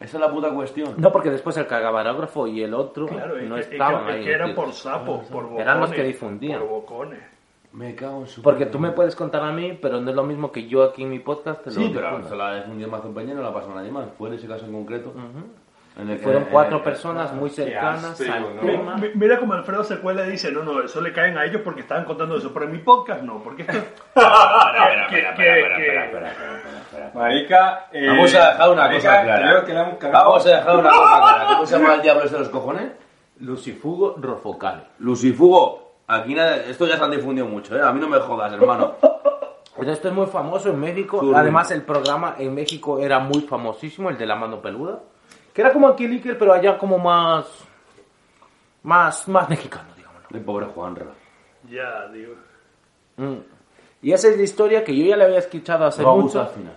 [0.00, 0.94] Esa es la puta cuestión.
[0.96, 4.14] No, porque después el cagabarógrafo y el otro Claro, no que, es que- estaban es
[4.14, 4.24] ahí.
[4.24, 5.60] que eran por sapos, por bocones.
[5.62, 6.60] Eran los que difundían.
[6.60, 7.20] Por bocones.
[7.72, 10.24] Me cago en su Porque tú me puedes contar a mí, pero no es lo
[10.24, 13.32] mismo que yo aquí en mi podcast te lo Sí, pero se la difundió Peña
[13.32, 14.08] y no la pasó a nadie más.
[14.18, 15.12] Fue en ese caso en concreto.
[16.02, 18.60] En el Fueron en cuatro el- personas muy cercanas asco, al ¿no?
[18.62, 18.96] tema.
[18.96, 21.62] Mi- Mira como Alfredo se cuela y dice, no, no, eso le caen a ellos
[21.64, 23.78] porque estaban contando eso, pero en mi podcast no, porque esto...
[27.14, 29.48] Marica, eh, Vamos a dejar una marica, cosa clara.
[29.48, 30.24] Creo que la hemos cagado.
[30.28, 31.46] Vamos a dejar una cosa clara.
[31.48, 32.92] ¿Cómo se llama el diablo este de los cojones?
[33.40, 34.82] Lucifugo rofocale.
[34.98, 35.90] Lucifugo.
[36.06, 37.82] Aquí nada, esto ya se han difundido mucho, ¿eh?
[37.82, 38.94] A mí no me jodas, hermano.
[39.76, 41.22] Pues esto es muy famoso en México.
[41.34, 44.98] Además, el programa en México era muy famosísimo, el de la mano peluda.
[45.60, 47.46] Que era como aquí Licker, pero allá como más.
[48.82, 50.26] Más, más mexicano, digámoslo.
[50.30, 51.04] El pobre Juanra.
[51.68, 52.32] Ya, digo.
[53.18, 53.40] Mm.
[54.00, 56.40] Y esa es la historia que yo ya le había escuchado hace Vamos mucho.
[56.40, 56.76] al final.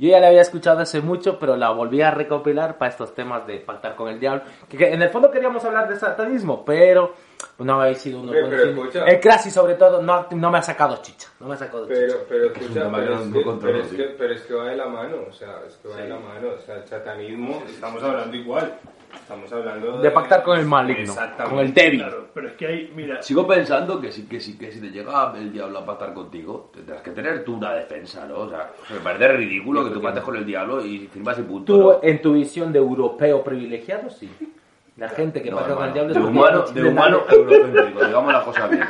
[0.00, 3.46] Yo ya la había escuchado hace mucho, pero la volví a recopilar para estos temas
[3.46, 4.44] de pactar con el diablo.
[4.66, 7.12] Que, que en el fondo queríamos hablar de satanismo, pero
[7.58, 9.04] no habéis sido buenos pero escucha.
[9.04, 11.28] El Crasi, sobre todo, no, no me ha sacado chicha.
[11.38, 12.00] No me ha sacado chicha.
[12.00, 13.96] Pero, pero un escucha, que pero es que, pero, es sí.
[13.96, 16.18] que, pero es que va de la mano, o sea, es que va de la
[16.18, 18.72] mano, o sea, el satanismo, estamos hablando igual,
[19.14, 21.14] estamos hablando De pactar con el maligno,
[21.48, 22.00] con el débil.
[22.00, 24.90] Claro, pero es que hay, mira, Sigo pensando que sí, que sí, que si te
[24.90, 28.40] llega el diablo a pactar contigo, tendrás que tener tú una defensa, ¿no?
[28.40, 31.72] O sea, me parece ridículo que tú pates con el diablo y firmas y punto.
[31.72, 32.00] Tú, ¿no?
[32.02, 34.30] en tu visión de europeo privilegiado, sí.
[34.96, 38.32] La gente que No, pacta con el diablo de humano, no de humano eurocéntrico, digamos
[38.32, 38.82] las cosas bien.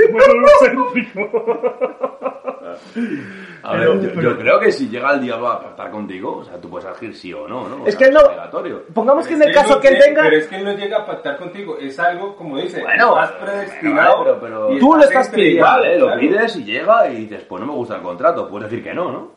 [3.62, 6.38] A ver, Pero- yo, pero- yo creo que si llega el diablo a pactar contigo,
[6.38, 7.82] o sea, tú puedes elegir sí o no, ¿no?
[7.82, 8.20] O Es sea, que no.
[8.20, 8.82] obligatorio.
[8.94, 10.22] Pongamos que en el caso no que él tenga.
[10.22, 13.32] Pero es que él no llega a pactar contigo, es algo, como dice, Bueno, estás
[13.38, 14.24] predestinado.
[14.24, 16.20] pero- pero- y Tú lo estás pidiendo, Vale, lo claro.
[16.20, 19.12] pides y llega y dices, pues no me gusta el contrato, puedes decir que no,
[19.12, 19.32] ¿no?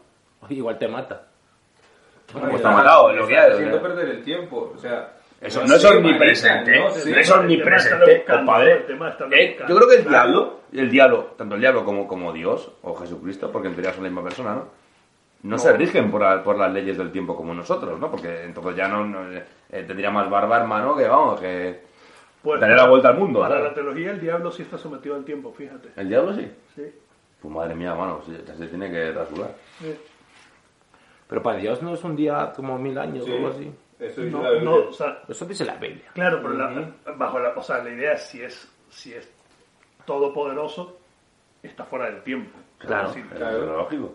[0.49, 1.23] Igual te mata.
[2.31, 3.49] Bueno, pues está matado, es lo que hay.
[3.51, 3.87] o haciendo sea.
[3.87, 5.09] perder el tiempo, o sea...
[5.43, 8.85] Eso no es omnipresente, marica, no no es omnipresente, compadre.
[9.31, 12.95] Eh, yo creo que el diablo, el diablo, tanto el diablo como, como Dios o
[12.95, 14.67] Jesucristo, porque en teoría son la misma persona, ¿no?
[15.43, 18.09] No, se rigen por, la- por las leyes del tiempo como nosotros, ¿no?
[18.09, 19.43] Porque entonces ya no, no, eh,
[19.85, 21.81] tendría más barba, hermano, que vamos, que
[22.41, 23.41] Pues, daré la vuelta al mundo.
[23.41, 25.89] Para la teología el diablo sí está sometido al tiempo, fíjate.
[25.97, 26.49] ¿El diablo sí?
[26.75, 26.83] Sí.
[27.41, 29.53] Pues madre mía, mano, ya se tiene que rasurar.
[29.81, 29.93] Sí.
[31.27, 33.69] Pero para Dios no es un día como mil años Sí, o algo así.
[34.03, 34.69] Eso dice No, la Biblia.
[34.69, 36.05] no, o sea, Eso dice la Biblia.
[36.13, 39.29] claro, pero la- bajo la, o sea, la idea es si es, si es
[40.05, 40.97] todopoderoso,
[41.61, 42.57] está fuera del tiempo.
[42.79, 43.13] Claro.
[43.13, 43.57] Sí, Eso Claro.
[43.63, 44.13] es lógico.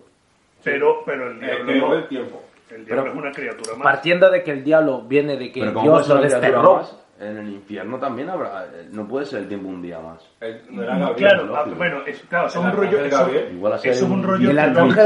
[0.62, 1.94] pero, pero el Eh, diablo creo no.
[1.94, 2.42] el tiempo.
[2.70, 3.82] El diablo Pero- es una criatura más.
[3.84, 6.74] Partiendo de que el diablo viene de que Pero ¿cómo Dios lo una criatura desterró.
[6.76, 7.04] más?
[7.20, 8.66] en el infierno también habrá.
[8.66, 10.24] eh, No puede ser el tiempo un día más.
[10.40, 12.80] El- no era No, Gabriel, claro, es ah, bueno, es, claro, es El un rollo.
[12.90, 13.52] arcángel Eso, Gabriel.
[13.54, 14.50] Igual así eso es un rollo.
[14.50, 14.56] El.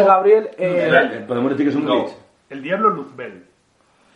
[0.04, 0.50] Gabriel.
[0.58, 2.14] eh, Eh, Podemos decir que es un glitch.
[2.50, 3.44] El diablo Luzbel.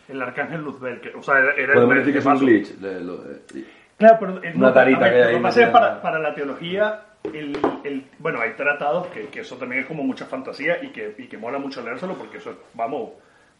[0.07, 1.01] El arcángel Luzbel.
[1.01, 2.67] Que, o sea, era, era Podemos el- decir que es un glitch.
[2.77, 3.65] de lo- eh,
[3.97, 6.33] Claro, pero Una tarita ver, que hay Lo ahí que pasa es para, para la
[6.35, 10.89] teología, el, el- bueno, hay tratados que, que eso también es como mucha fantasía y
[10.89, 13.11] que, y que mola mucho leérselo porque eso es, vamos,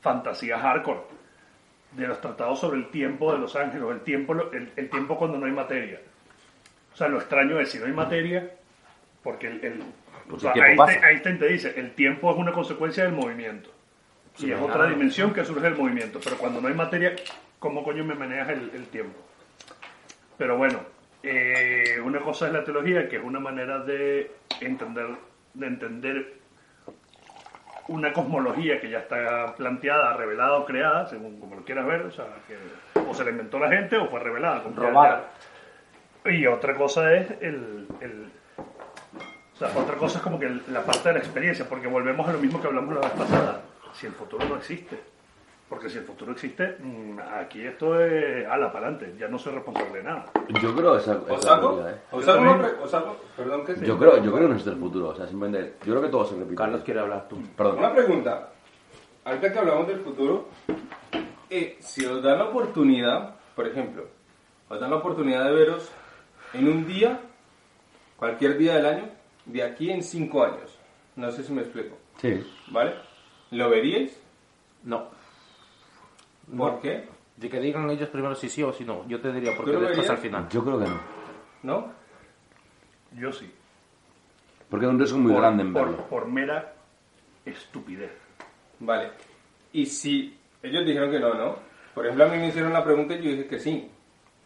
[0.02, 1.00] fantasía hardcore.
[1.94, 5.38] De los tratados sobre el tiempo de los ángeles, el tiempo, el, el tiempo cuando
[5.40, 6.00] no hay materia.
[6.94, 8.48] O sea, lo extraño es si no hay materia,
[9.24, 9.84] porque el, el-
[10.30, 10.66] Pues o sea.
[11.10, 13.72] Einstein te dice, el tiempo es una consecuencia del movimiento.
[14.40, 16.20] Y es otra dimensión que surge del movimiento.
[16.24, 17.16] Pero cuando no hay materia,
[17.60, 19.18] ¿cómo coño me manejas el, el tiempo?
[20.38, 20.80] Pero bueno,
[21.24, 24.32] eh, una cosa es la teología, que es una manera de
[24.62, 25.08] entender,
[25.56, 26.34] de entender
[27.88, 32.12] una cosmología que ya está planteada, revelada o creada, según como lo quieras ver, o
[32.12, 34.62] sea, que o se la inventó la gente o fue revelada.
[34.76, 35.32] Robada.
[36.26, 38.30] Y otra cosa es el, el-
[39.54, 42.34] o sea, otra cosa es como que la parte de la experiencia, porque volvemos a
[42.34, 43.62] lo mismo que hablamos la vez pasada.
[44.00, 45.00] Si el futuro no existe,
[45.68, 49.54] porque si el futuro existe, mm, aquí esto es ala para adelante, ya no soy
[49.54, 50.26] responsable de nada.
[50.62, 51.96] Yo creo esa, ¿Os esa ¿eh?
[52.12, 54.70] ¿Os hago una pre- os hago- Perdón que Yo creo, yo creo que no existe
[54.72, 55.10] el futuro.
[55.10, 55.74] O sea, simplemente.
[55.86, 56.56] Yo creo que todo se repite.
[56.56, 57.38] Carlos quiere hablar tú.
[57.56, 57.80] Perdón.
[57.80, 58.50] Una pregunta.
[59.26, 60.48] Ahorita que hablamos del futuro,
[61.50, 64.06] eh, si os dan la oportunidad, por ejemplo,
[64.70, 65.92] os dan la oportunidad de veros
[66.54, 67.20] en un día,
[68.16, 69.10] cualquier día del año,
[69.46, 70.78] de aquí en cinco años.
[71.16, 71.98] No sé si me explico.
[72.22, 72.46] Sí.
[72.70, 72.94] ¿Vale?
[73.52, 74.20] ¿Lo veríais?
[74.84, 75.10] No.
[76.56, 77.08] ¿Por qué?
[77.36, 79.08] De que digan ellos primero si sí o si no.
[79.08, 80.10] Yo te diría, porque ¿Tú lo después verías?
[80.12, 80.50] al final.
[80.50, 81.00] Yo creo que no.
[81.64, 81.94] ¿No?
[83.16, 83.52] Yo sí.
[84.70, 86.06] Porque es un riesgo muy por, grande en por- verlo.
[86.08, 86.74] por mera
[87.46, 88.12] estupidez.
[88.80, 89.12] Vale.
[89.74, 91.56] Y si ellos dijeron que no, ¿no?
[91.94, 93.90] Por ejemplo, a mí me hicieron la pregunta y yo dije que sí,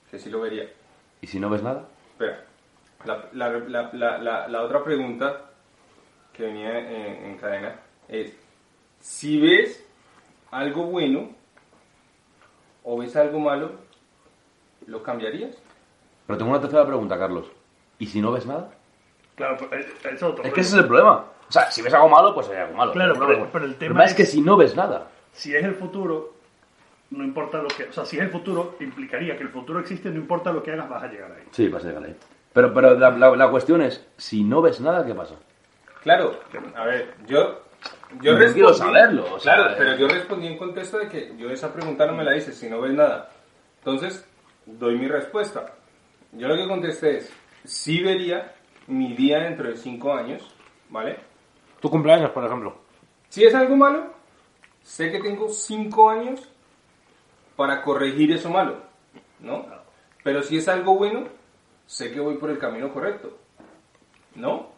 [0.10, 0.70] que sí lo vería.
[1.22, 1.88] ¿Y si no ves nada?
[2.12, 2.44] Espera,
[3.06, 5.50] la, la, la, la, la, la otra pregunta
[6.34, 7.76] que venía en, en cadena
[8.08, 8.34] es,
[9.02, 9.86] si ves
[10.52, 11.30] algo bueno
[12.84, 13.72] o ves algo malo,
[14.88, 15.56] ¿lo cambiarías?
[16.28, 17.48] Pero tengo una tercera pregunta, Carlos.
[18.00, 18.70] ¿Y si no ves nada?
[19.36, 20.44] Claro, es, es otro.
[20.44, 21.26] Es que ese es el problema.
[21.48, 22.92] O sea, si ves algo malo, pues hay algo malo.
[22.94, 25.10] Claro, No, pero- pero el tema es es- que si no ves nada.
[25.34, 26.34] Si es el futuro,
[27.12, 27.84] no importa lo que...
[27.86, 30.72] O sea, si es el futuro, implicaría que el futuro existe, no importa lo que
[30.72, 31.44] hagas, vas a llegar ahí.
[31.52, 32.16] Sí, vas a llegar ahí.
[32.54, 35.36] Pero, pero la, la- la cuestión es, si no ves nada, ¿qué pasa?
[36.04, 36.40] Claro,
[36.76, 37.62] a ver, yo...
[38.22, 39.76] Yo No quiero saberlo, o sea, claro, eh.
[39.78, 42.70] pero yo respondí en contexto de que yo esa pregunta no me la hice si
[42.70, 43.30] no ves nada.
[43.80, 44.28] Entonces,
[44.66, 45.74] doy mi respuesta.
[46.34, 47.34] Yo lo que contesté es,
[47.64, 48.54] sí vería
[48.88, 50.54] mi día dentro de cinco años,
[50.90, 51.20] ¿vale?
[51.80, 52.76] Tu cumpleaños, por ejemplo.
[53.30, 54.14] Si es algo malo,
[54.84, 56.48] sé que tengo cinco años
[57.56, 58.78] para corregir eso malo,
[59.40, 59.66] ¿no?
[60.24, 61.28] Pero si es algo bueno,
[61.86, 63.38] sé que voy por el camino correcto,
[64.36, 64.70] ¿no?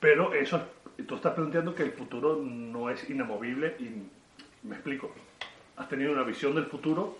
[0.00, 0.62] Pero eso,
[1.02, 5.10] tú estás planteando que el futuro no es inamovible y me explico.
[5.76, 7.16] Has tenido una visión del futuro.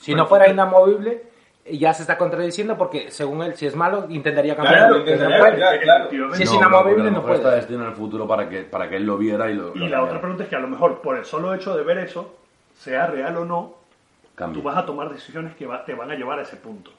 [0.00, 1.22] Si no fuera inamovible,
[1.70, 5.04] ya se está contradiciendo porque, según él, si es malo, intentaría cambiarlo.
[5.04, 5.80] Claro, puede.
[5.80, 6.08] claro.
[6.34, 7.56] Si es inamovible, no mejor está puede.
[7.56, 9.90] destinado el futuro para que, para que él lo viera y lo Y lo la
[9.90, 10.02] cambiara.
[10.04, 12.36] otra pregunta es que a lo mejor por el solo hecho de ver eso,
[12.78, 13.74] sea real o no,
[14.34, 14.62] Cambia.
[14.62, 16.92] tú vas a tomar decisiones que va- te van a llevar a ese punto.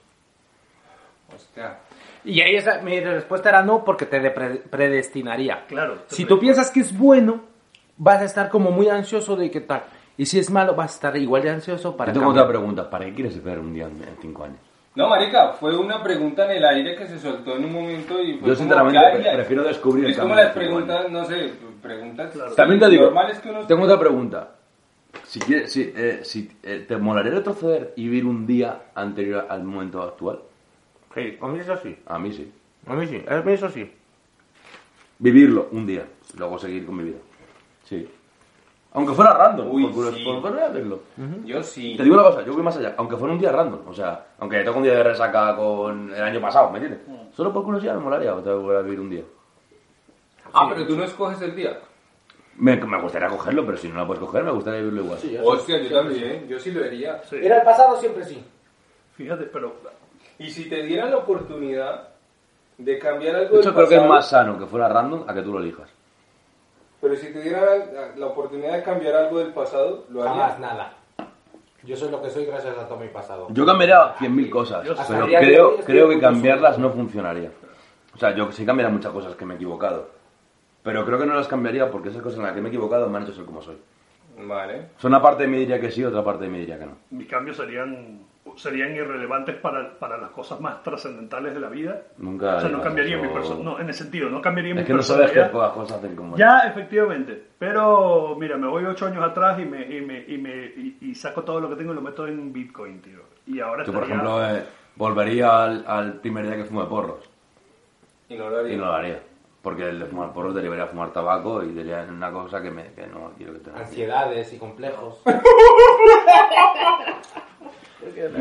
[1.34, 1.78] Hostia.
[2.26, 5.66] Y ahí esa, mi respuesta era no, porque te de- pre- predestinaría.
[5.68, 6.00] Claro.
[6.08, 7.42] te Si tú piensas que es bueno,
[7.98, 9.84] vas a estar como muy ansioso de qué tal.
[10.18, 12.46] Y si es malo, vas a estar igual de ansioso para Yo tengo cambiar.
[12.46, 12.90] otra pregunta.
[12.90, 14.58] ¿Para qué quieres ver un día en, cinco años?
[14.96, 18.38] No, marica, fue una pregunta en el aire que se soltó en un momento y
[18.38, 22.80] fue Yo, sinceramente, pre- prefiero descubrir el Es como las preguntas, no sé, preguntas También
[22.82, 23.66] te digo, que uno...
[23.66, 24.56] tengo otra pregunta.
[25.24, 29.64] Si, quieres, si, eh, si eh, ¿Te molaría retroceder y vivir un día anterior al
[29.64, 30.40] momento actual?
[31.14, 31.98] Sí, a mí eso sí.
[32.06, 32.52] A mí sí.
[32.88, 33.24] A mí sí.
[33.28, 33.92] A mí eso sí.
[35.18, 36.06] Vivirlo un día,
[36.38, 37.18] luego seguir con mi vida.
[37.84, 38.10] Sí.
[38.94, 40.24] Aunque fuera random, Uy, por, por- sí.
[40.24, 41.02] por- por verlo.
[41.46, 41.96] Yo sí.
[41.98, 44.28] Te digo una cosa, yo voy más allá, aunque fuera un día random, o sea,
[44.40, 47.02] aunque tengo un día de resaca con el año pasado, ¿me entiendes?
[47.36, 49.24] Solo por curiosidad me molaría otra vez volver a vivir un día.
[50.54, 51.80] Ah, pero tú no escoges el día.
[52.56, 55.20] Me, me gustaría cogerlo, pero si no lo puedes coger, me gustaría vivirlo igual.
[55.44, 57.22] Hostia, yo también, yo sí lo haría.
[57.24, 57.36] Sí.
[57.42, 58.44] Era el pasado, siempre sí.
[59.16, 59.76] Fíjate, pero
[60.40, 62.10] Y si te dieran la oportunidad
[62.78, 65.34] de cambiar algo De del creo que es pasado, más sano que fuera random a
[65.34, 65.90] que tú lo elijas.
[67.02, 67.64] Pero si te dieran
[67.94, 70.60] la, la oportunidad de cambiar algo del pasado, lo Jamás harías.
[70.60, 70.94] nada.
[71.84, 73.48] Yo soy lo que soy gracias a todo mi pasado.
[73.52, 74.96] Yo cambiaría 100.000 cosas, Yo
[75.40, 77.52] pero creo, que cambiarlas no funcionaría.
[78.14, 80.10] O sea, yo sí cambiaría muchas cosas que me he equivocado.
[80.84, 83.10] Pero creo que no las cambiaría porque esas cosas en las que me he equivocado
[83.10, 83.78] me han hecho ser como soy.
[84.42, 84.90] Vale.
[84.98, 86.98] Son una parte de mí diría que sí, otra parte de mí diría que no.
[87.12, 88.22] mis cambios serían
[88.60, 92.02] serían irrelevantes para, para las cosas más trascendentales de la vida.
[92.18, 93.26] Nunca O sea, no cambiaría eso.
[93.26, 93.72] mi personalidad.
[93.72, 95.52] No, en el sentido, no cambiaría mi Es que no sabes qué personalidad.
[95.72, 97.44] pocas cosas hacen como Ya, efectivamente.
[97.58, 101.16] Pero, mira, me voy ocho años atrás y me, y me, y me y, y
[101.16, 103.20] saco todo lo que tengo y lo meto en Bitcoin, tío.
[103.48, 104.64] Y ahora Yo, por estaría- ejemplo, eh,
[104.96, 107.30] volvería al, al primer día que fumé porros.
[108.28, 108.74] Y no lo haría.
[108.74, 109.20] Y no lo haría.
[109.62, 112.94] Porque el de fumar porros derivaría a fumar tabaco y sería una cosa que, me,
[112.94, 113.80] que no quiero que tenga.
[113.80, 115.22] Ansiedades y complejos.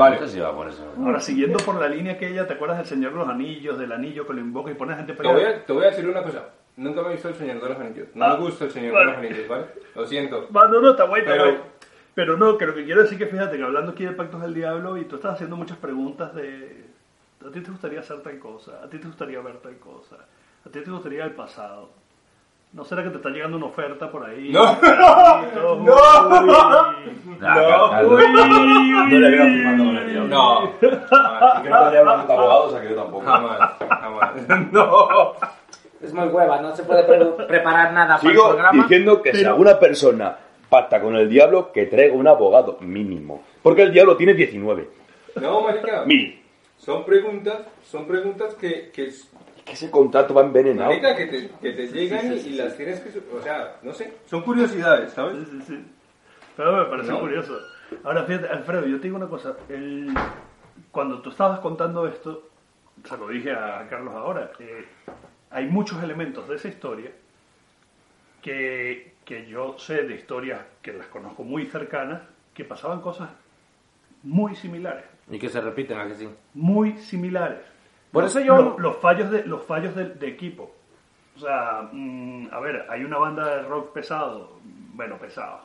[0.00, 0.94] Va por eso.
[0.98, 3.92] Ahora, siguiendo por la línea que ella, ¿te acuerdas del Señor de los Anillos, del
[3.92, 6.08] anillo que lo invoca y pone a gente Te voy, a, te voy a decir
[6.08, 6.48] una cosa.
[6.76, 8.08] Nunca me he visto El Señor de los Anillos.
[8.14, 9.06] No Ah, me gusta El Señor vale.
[9.06, 9.64] de los Anillos, ¿vale?
[9.94, 10.48] Lo siento.
[10.56, 11.78] Va, no, no, está guay, está Pero-.
[12.14, 14.52] Pero no, que lo que quiero decir que fíjate que hablando aquí de pactos del
[14.54, 16.84] diablo y tú estás haciendo muchas preguntas de
[17.46, 20.16] a ti te gustaría hacer tal cosa, a ti te gustaría ver tal cosa,
[20.66, 21.90] a ti te gustaría el pasado.
[22.72, 24.50] ¿No será que te está llegando una oferta por ahí?
[24.52, 24.62] No.
[25.84, 25.88] no,
[27.40, 27.54] Nah,
[27.90, 30.28] Carlos, no le veo fumando con el diablo.
[30.28, 30.64] No.
[30.64, 30.68] Y
[31.62, 33.24] que no podría hablar con abogados, o sea que yo tampoco.
[33.24, 33.72] Jamás.
[33.88, 34.72] Jamás.
[34.72, 35.32] No.
[36.00, 38.82] Es muy hueva, no se puede pre- preparar nada para el Sigo programa.
[38.82, 40.36] diciendo que si Pero- alguna persona
[40.68, 43.42] pacta con el diablo, que traiga un abogado mínimo.
[43.62, 44.88] Porque el diablo tiene 19.
[45.40, 46.04] No, marica.
[46.04, 46.40] Mil.
[46.76, 49.10] Son preguntas, son preguntas que, que
[49.68, 50.88] Que ese contrato va envenenado.
[50.90, 53.10] marica, que te, que te llegan y, y las tienes que...
[53.36, 54.14] O sea, no sé.
[54.26, 55.36] Son curiosidades, ¿sabes?
[55.48, 55.84] Sí, sí, sí.
[56.56, 57.20] Pero me parece No.
[57.20, 57.58] curioso.
[58.04, 59.56] Ahora, fíjate, Alfredo, yo te digo una cosa.
[59.68, 60.12] El-
[60.90, 62.48] Cuando tú estabas contando esto,
[63.04, 64.84] se lo dije a Carlos ahora, eh,
[65.50, 67.10] hay muchos elementos de esa historia
[68.42, 72.22] que, que yo sé de historias que las conozco muy cercanas,
[72.54, 73.28] que pasaban cosas
[74.22, 75.04] muy similares.
[75.30, 76.28] Y que se repiten, ¿a que sí?
[76.54, 77.60] Muy similares.
[78.18, 80.74] Por Los- eso yo- Los, los fallos, de, los fallos de, de equipo.
[81.36, 84.58] O sea, mm, a ver, hay una banda de rock pesado,
[84.94, 85.60] bueno, pesado,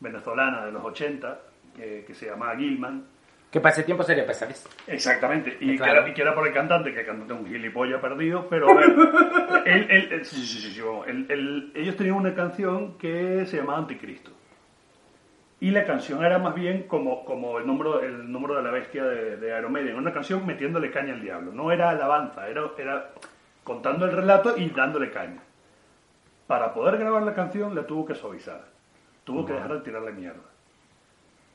[0.00, 1.38] venezolana de los 80,
[1.76, 3.04] que, que se llamaba Gilman.
[3.50, 4.72] Que para ese tiempo sería pesadísimo.
[4.86, 5.92] Exactamente, y, Claro.
[5.92, 8.46] que era, y que era por el cantante, que el cantante es un gilipollas perdido,
[8.48, 8.66] pero
[9.66, 14.30] él- él- ellos tenían una canción que se llamaba Anticristo.
[15.62, 19.04] Y la canción era más bien como, como el, número, el número de la bestia
[19.04, 21.52] de, de Iron Maiden, una canción metiéndole caña al diablo.
[21.52, 23.12] No era alabanza, era, era
[23.62, 25.40] contando el relato y dándole caña.
[26.48, 28.64] Para poder grabar la canción la tuvo que suavizar.
[29.22, 30.42] Tuvo que dejar de tirarle mierda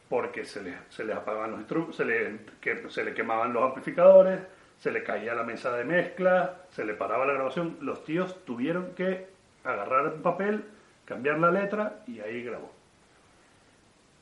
[0.08, 4.40] porque se le, se le apagaban los se le, que, se le quemaban los amplificadores,
[4.80, 7.76] se le caía la mesa de mezcla, se le paraba la grabación.
[7.82, 9.28] Los tíos tuvieron que
[9.66, 10.64] agarrar un papel,
[11.04, 12.77] cambiar la letra y ahí grabó.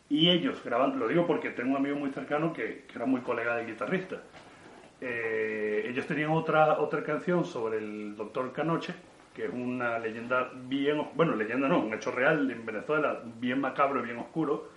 [0.10, 3.22] Y ellos graban, lo digo porque tengo un amigo muy cercano que, que era muy
[3.22, 4.22] colega del guitarrista.
[5.02, 8.94] Eh, ellos tenían otra, otra canción sobre el doctor Canoche,
[9.34, 14.02] que es una leyenda bien, bueno, leyenda no, un hecho real en Venezuela, bien macabro
[14.02, 14.70] y bien oscuro,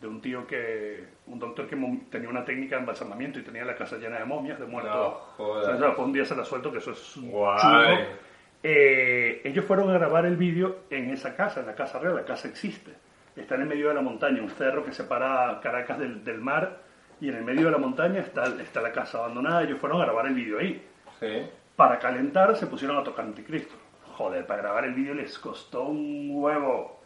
[0.00, 1.76] de un tío que, un doctor que
[2.10, 4.94] tenía una técnica de embalsamamiento y tenía la casa llena de momias, de muertos.
[4.94, 5.68] No, jodas.
[5.68, 7.58] O sea, fue un día se la suelto que eso es Guay.
[7.58, 8.28] churro.
[8.62, 12.24] Eh, ellos fueron a grabar el vídeo en esa casa, en la casa real, la
[12.24, 12.92] casa existe.
[13.38, 16.78] Está en el medio de la montaña, un cerro que separa Caracas del, del mar,
[17.20, 19.62] y en el medio de la montaña está, está la casa abandonada.
[19.62, 20.84] Ellos fueron a grabar el vídeo ahí.
[21.20, 21.46] Sí.
[21.76, 23.74] Para calentar se pusieron a tocar Anticristo.
[24.16, 27.00] Joder, para grabar el vídeo les costó un huevo.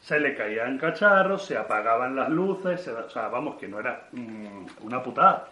[0.00, 4.08] Se le caían cacharros, se apagaban las luces, se- o sea, vamos, que no era
[4.12, 5.48] mm, una putada,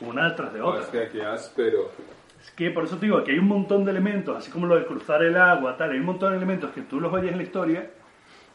[0.00, 0.80] una detrás de otra.
[0.80, 1.90] Hostia, qué áspero.
[2.40, 4.76] Es que por eso te digo que hay un montón de elementos, así como lo
[4.76, 7.36] de cruzar el agua, tal, hay un montón de elementos que tú los oyes en
[7.36, 7.90] la historia.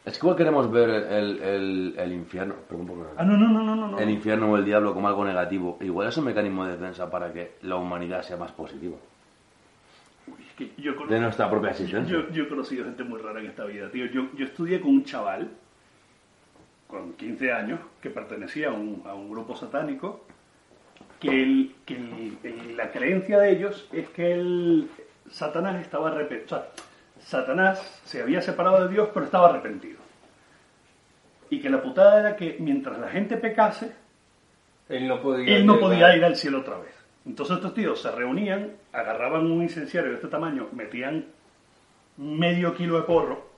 [0.06, 3.88] Es que igual queremos ver el, el, el infierno, perdón Ah, no, no, no, no,
[3.88, 3.98] no.
[3.98, 5.78] el infierno o el diablo como algo negativo.
[5.80, 8.96] Igual es un mecanismo de defensa para que la humanidad sea más positiva.
[10.28, 12.12] Uy, es que yo, De nuestra propia existencia.
[12.16, 14.06] yo, yo he conocido gente muy rara en esta vida, tío.
[14.06, 15.50] Yo, yo estudié con un chaval
[16.86, 20.24] con 15 años que pertenecía a un, a un grupo satánico
[21.18, 21.98] que, el- que
[22.76, 24.88] la creencia de ellos es que el
[25.30, 26.44] Satanás estaba arrepentido.
[26.44, 26.68] O sea,
[27.26, 29.98] Satanás se había separado de Dios, pero estaba arrepentido.
[31.50, 33.92] Y que la putada era que mientras la gente pecase,
[34.88, 35.56] Él no podía.
[35.56, 35.88] él no llegar.
[35.90, 36.94] podía ir al cielo otra vez.
[37.26, 41.26] Entonces estos tíos se reunían, agarraban un incenciario de este tamaño, metían
[42.16, 43.48] medio kilo de porro,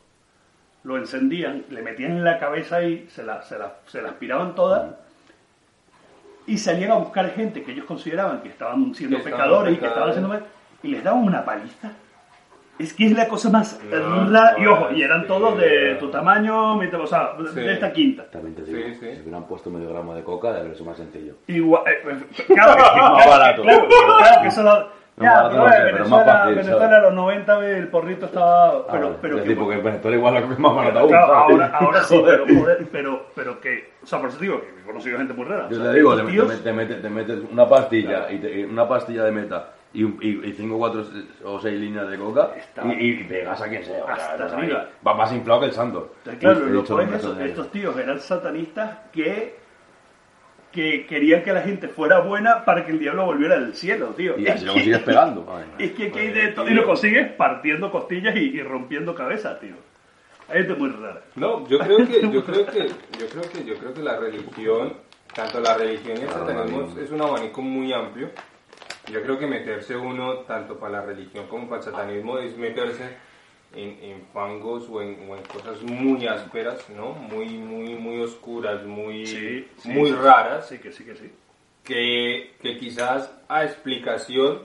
[0.85, 4.55] lo encendían, le metían en la cabeza ahí, se la, se la, se la aspiraban
[4.55, 5.01] toda
[6.47, 9.77] y salían a buscar gente que ellos consideraban que estaban siendo Que estaban pecadores y
[9.77, 10.47] que estaban haciendo mal
[10.83, 11.93] y les daban una paliza.
[12.79, 14.55] Es que es la cosa más No, rara.
[14.59, 15.27] Y ojo, y eran sí.
[15.29, 17.61] todos de tu tamaño, mi- o sea, Sí.
[17.61, 18.25] de esta quinta.
[18.31, 19.15] También te digo, Sí, sí.
[19.17, 21.35] si hubieran puesto medio gramo de coca, de haber sido más sencillo.
[21.49, 23.63] Igual, eh, eh, claro, que- Más claro, barato.
[23.63, 26.97] claro, claro que eso lo- Ya, pero, no pero más Venezuela, fácil, Venezuela ¿sabes?
[26.99, 28.69] a los 90 el porrito estaba...
[28.69, 29.17] Ah, Pero, vale.
[29.21, 31.09] pero es que- decir, porque en Venezuela igual es más barato aún.
[31.09, 33.95] Claro, ahora, ahora sí, pero, joder, pero, pero que...
[34.01, 35.67] O sea, por eso te digo que he conocido gente muy rara.
[35.67, 38.65] o Yo sea, te digo, te, tíos- te metes, te metes una pastilla, y te-
[38.65, 41.05] una pastilla de meta y, y, y cinco, cuatro
[41.45, 44.05] o seis líneas de coca Está- y, y pegas a quien sea.
[44.07, 44.89] Hasta o sea, arriba.
[45.07, 46.15] Va más inflado que el santo.
[46.27, 49.57] Entonces, claro, los estos tíos eran satanistas que,
[50.73, 54.39] que querían que la gente fuera buena para que el diablo volviera del cielo, tío.
[54.39, 55.47] Y así lo consigues pegando.
[55.79, 56.69] Ay, Es que aquí hay de todo.
[56.69, 59.75] Y lo consigues partiendo costillas y, y rompiendo cabezas, tío.
[60.51, 61.23] Hay gente muy rara.
[61.37, 64.95] No, yo creo que, yo creo que, yo creo que, yo creo que la religión,
[65.35, 68.31] tanto la religión y el satanismo es un abanico muy amplio.
[69.13, 73.17] Yo creo que meterse uno, tanto para la religión como para el satanismo, es meterse
[73.75, 77.13] en, en fangos o en, o en cosas muy ásperas, ¿no?
[77.13, 81.31] Muy, muy, muy oscuras, muy, Sí, sí, muy raras Sí, que sí, que sí.
[81.85, 84.63] que, que quizás a explicación,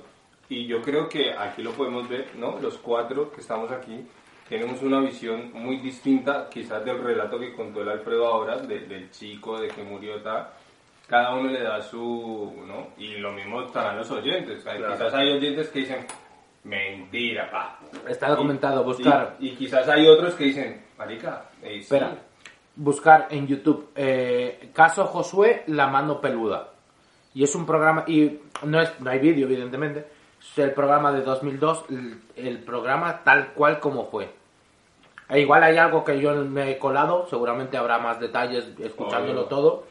[0.50, 2.60] y yo creo que aquí lo podemos ver, ¿no?
[2.62, 4.06] Los cuatro que estamos aquí
[4.50, 9.10] tenemos una visión muy distinta quizás del relato que contó el Alfredo ahora, de- del
[9.10, 10.50] chico, de que murió tal.
[11.08, 12.88] Cada uno le da su, ¿no?
[12.98, 14.66] Y lo mismo están los oyentes.
[14.66, 14.94] Hay- Claro.
[14.94, 16.06] Quizás hay oyentes que dicen,
[16.64, 17.80] mentira, pa.
[18.08, 19.36] Está documentado, buscar.
[19.40, 21.80] Y, y quizás hay otros que dicen, marica, eh, sí".
[21.82, 22.16] Espera,
[22.76, 26.70] buscar en YouTube eh, Caso Josué, la mano peluda.
[27.36, 30.08] Y es un programa, y no, es, no hay vídeo, evidentemente,
[30.40, 34.30] es el programa de 2002, el, el programa tal cual como fue.
[35.30, 39.50] E igual hay algo que yo me he colado, seguramente habrá más detalles escuchándolo Obvio.
[39.50, 39.84] todo,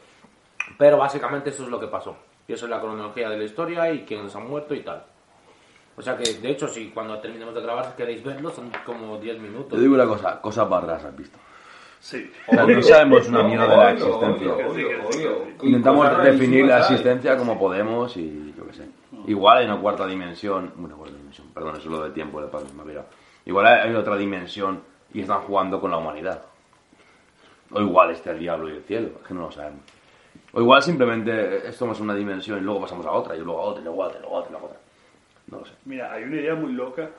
[0.77, 2.15] pero básicamente eso es lo que pasó.
[2.47, 5.03] Y eso es la cronología de la historia y quiénes han muerto y tal.
[5.95, 9.17] O sea que, de hecho, si cuando terminemos de grabar, si queréis verlo, son como
[9.17, 9.73] 10 minutos.
[9.73, 11.37] Te digo una cosa, cosas barras has visto.
[11.99, 12.29] Sí.
[12.47, 14.53] O sea, no sabemos una mierda de la existencia.
[14.53, 15.47] obvio, obvio, obvio.
[15.61, 18.87] Intentamos definir la existencia como podemos y yo qué sé.
[19.27, 22.47] Igual hay una cuarta dimensión, una cuarta dimensión, perdón, eso es lo del tiempo de
[22.47, 23.05] ha pirado.
[23.45, 24.81] Igual hay hay otra dimensión
[25.13, 26.41] y están jugando con la humanidad.
[27.71, 29.81] O igual está el diablo y el cielo, es que no lo sabemos.
[30.55, 33.63] O igual simplemente esto es una dimensión y luego pasamos a otra, y luego a
[33.63, 34.79] otra, y luego a otra, y luego a otra, y luego a otra.
[35.47, 35.73] No lo sé.
[35.85, 37.09] Mira, hay una idea muy loca.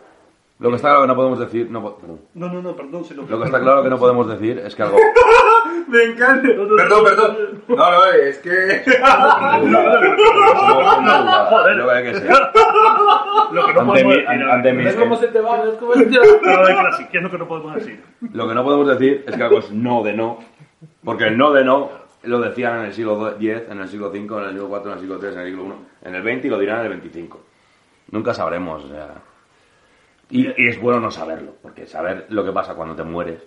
[0.61, 2.20] Lo que está claro que no podemos decir, no, perdón.
[2.35, 3.05] No, no, no, perdón.
[3.05, 4.98] Si lo, Lo que está claro que no podemos decir es que algo
[5.89, 6.48] Me encanta.
[6.48, 7.36] No, no, Perdón, perdón.
[7.66, 8.51] No, no, es que...
[11.51, 12.31] Joder, lo que hay que ser.
[13.51, 14.85] Lo que no Ante podemos decir.
[14.85, 15.61] ¿Ves cómo se te va?
[15.65, 16.24] ¿Ves cómo se te va?
[17.11, 18.01] ¿qué es lo que no podemos decir?
[18.32, 20.39] Lo que no podemos decir es que algo es no de no,
[21.05, 24.19] porque el no de no lo decían en el siglo X, en el siglo V,
[24.19, 26.45] en el siglo IV, en el siglo III, en el siglo I, en el XX
[26.45, 27.37] y lo dirán en el XXV.
[28.11, 29.15] Nunca sabremos, o sea...
[30.31, 33.43] Y, y es bueno no saberlo, porque saber lo que pasa cuando te mueres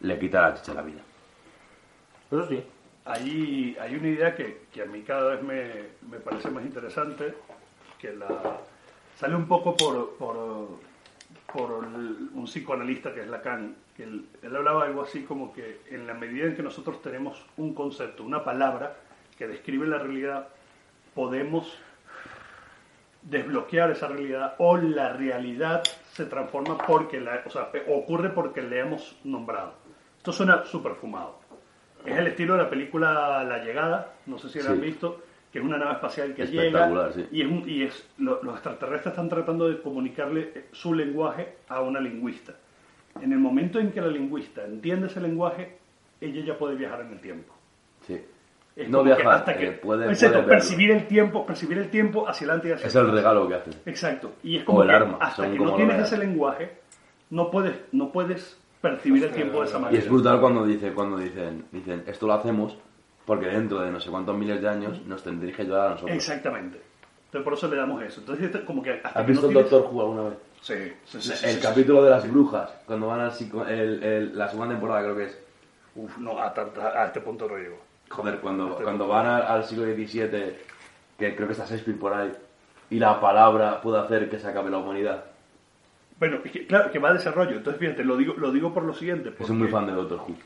[0.00, 1.00] le quita la chicha a la vida.
[2.30, 2.62] Eso sí.
[3.04, 5.70] Hay, hay una idea que, que a mí cada vez me,
[6.10, 7.34] me parece más interesante,
[7.98, 8.26] que la
[9.16, 10.68] sale un poco por, por,
[11.56, 16.06] por un psicoanalista que es Lacan, que él, él hablaba algo así como que en
[16.06, 18.94] la medida en que nosotros tenemos un concepto, una palabra
[19.38, 20.48] que describe la realidad,
[21.14, 21.78] podemos
[23.22, 28.80] desbloquear esa realidad o la realidad se transforma porque la, o sea, ocurre porque le
[28.80, 29.72] hemos nombrado.
[30.18, 31.38] Esto suena súper fumado.
[32.04, 35.22] Es el estilo de la película La Llegada, no sé si la han visto,
[35.56, 37.26] que es una nave espacial que llega Espectacular, sí.
[37.32, 41.54] y, es un- y es, lo- los extraterrestres están tratando de comunicarle eh, su lenguaje
[41.68, 42.52] a una lingüista.
[43.22, 45.78] En el momento en que la lingüista entiende ese lenguaje,
[46.20, 47.54] ella ya puede viajar en el tiempo.
[48.06, 48.20] Sí.
[48.76, 51.78] Es No como que viajar, hasta que, eh, puede- Exacto, puede percibir el tiempo, percibir
[51.78, 53.14] el tiempo hacia adelante y hacia Es el atrás.
[53.16, 53.70] regalo que hace.
[53.86, 54.32] Exacto.
[54.42, 56.72] Y es O como el que arma, hasta que como no tienes ese lenguaje,
[57.30, 60.02] no puedes, no puedes percibir el tiempo de esa Y manera.
[60.02, 62.76] es brutal cuando dice, cuando dicen, dicen, esto lo hacemos
[63.26, 66.16] porque dentro de no sé cuántos miles de años nos tendréis que ayudar a nosotros.
[66.16, 66.80] Exactamente.
[67.26, 68.20] Entonces por eso le damos eso.
[68.20, 70.38] Entonces este, como que hasta ¿Has que visto no tienes- Doctor Who alguna vez?
[70.62, 70.74] Sí,
[71.04, 74.48] sí, sí, sí, el capítulo de las brujas, cuando van al psico- el- el- la
[74.48, 75.38] segunda temporada creo que es.
[75.96, 77.78] Uf, no, a, a- a este punto no llego.
[78.08, 80.54] Joder, cuando, cuando van al, al siglo XVII,
[81.18, 82.32] que creo que está Shakespeare por ahí,
[82.90, 85.24] y la palabra puede hacer que se acabe la humanidad.
[86.18, 87.56] Bueno, es que, claro, que va a desarrollo.
[87.56, 89.32] Entonces, fíjate, lo digo, lo digo por lo siguiente.
[89.34, 90.36] Que soy muy porque- fan de Doctor Who.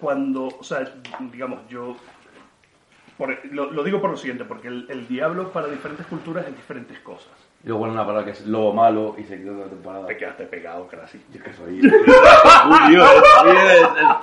[0.00, 0.92] Cuando, o sea,
[1.32, 1.96] digamos, yo
[3.18, 6.54] por- lo, lo digo por lo siguiente, porque el, el diablo para diferentes culturas es
[6.56, 7.32] diferentes cosas.
[7.64, 10.06] Luego una palabra que es lobo malo y se quedó una temporada.
[10.06, 11.20] Te quedaste pegado, casi.
[11.32, 11.80] Yo que soy.
[11.80, 13.10] Uy, Dios,
[13.46, 14.14] es, es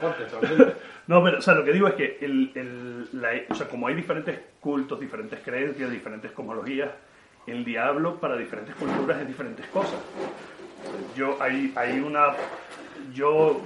[0.00, 0.72] cortes, tranquilo.
[1.08, 3.86] No, pero, o sea, lo que digo es que, el, el- la- o sea, como
[3.88, 6.90] hay diferentes cultos, diferentes creencias, diferentes cosmologías,
[7.46, 9.98] el diablo para diferentes culturas es diferentes cosas.
[11.16, 12.26] Yo, hay, hay una,
[13.12, 13.60] yo,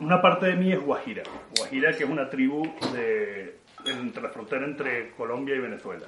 [0.00, 1.22] una parte de mí es Guajira.
[1.56, 2.62] Guajira, que es una tribu
[2.92, 6.06] de, entre la frontera entre Colombia y Venezuela.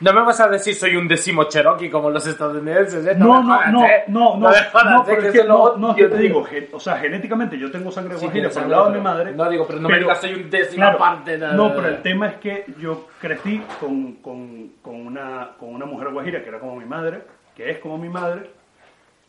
[0.00, 3.14] No me vas a decir soy un décimo Cherokee como los estadounidenses, ¿eh?
[3.16, 4.02] No, no, no, ¿eh?
[4.08, 4.56] no, no, no, ¿eh?
[4.72, 8.16] pero que es que no, no, yo te digo, o sea, genéticamente yo tengo sangre
[8.16, 9.32] guajira por el lado de mi madre.
[9.32, 12.02] no digo, pero no me digas, soy un décima claro, parte de- No, pero el
[12.02, 16.58] tema es que yo crecí con, con, con, una, con una mujer guajira que era
[16.58, 17.22] como mi madre,
[17.54, 18.50] que es como mi madre.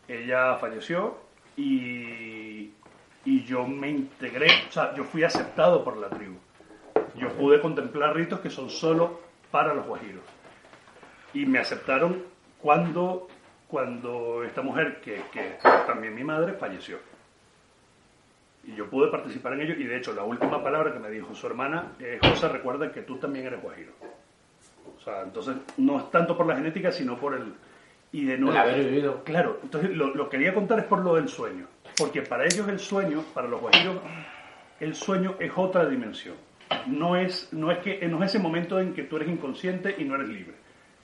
[0.07, 1.18] Ella falleció
[1.56, 2.72] y,
[3.25, 6.35] y yo me integré, o sea, yo fui aceptado por la tribu.
[7.15, 9.21] Yo pude contemplar ritos que son solo
[9.51, 10.23] para los guajiros.
[11.33, 12.23] Y me aceptaron
[12.59, 13.27] cuando,
[13.67, 16.97] cuando esta mujer, que, que también mi madre, falleció.
[18.65, 19.75] Y yo pude participar en ello.
[19.77, 23.01] Y de hecho, la última palabra que me dijo su hermana es: José, recuerda que
[23.01, 23.91] tú también eres guajiro.
[24.97, 27.53] O sea, entonces no es tanto por la genética, sino por el.
[28.11, 28.55] Y de nuevo.
[28.55, 29.23] El haber vivido.
[29.23, 31.67] Claro, entonces lo, lo quería contar es por lo del sueño.
[31.98, 33.98] Porque para ellos el sueño, para los guajiros,
[34.80, 36.36] el sueño es otra dimensión.
[36.88, 40.03] No es, no es que no es ese momento en que tú eres inconsciente y
[40.03, 40.56] no eres libre.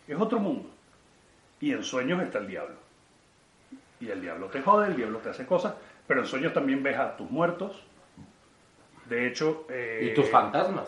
[0.07, 0.69] Es otro mundo.
[1.61, 2.75] Y en sueños está el diablo.
[3.99, 5.75] Y el diablo te jode, el diablo te hace cosas,
[6.07, 7.83] pero en sueños también ves a tus muertos.
[9.05, 9.67] De hecho...
[9.69, 10.87] eh, ¿Y tus fantasmas?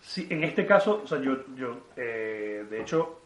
[0.00, 3.20] Sí, en este caso, o sea, yo, yo eh, de hecho,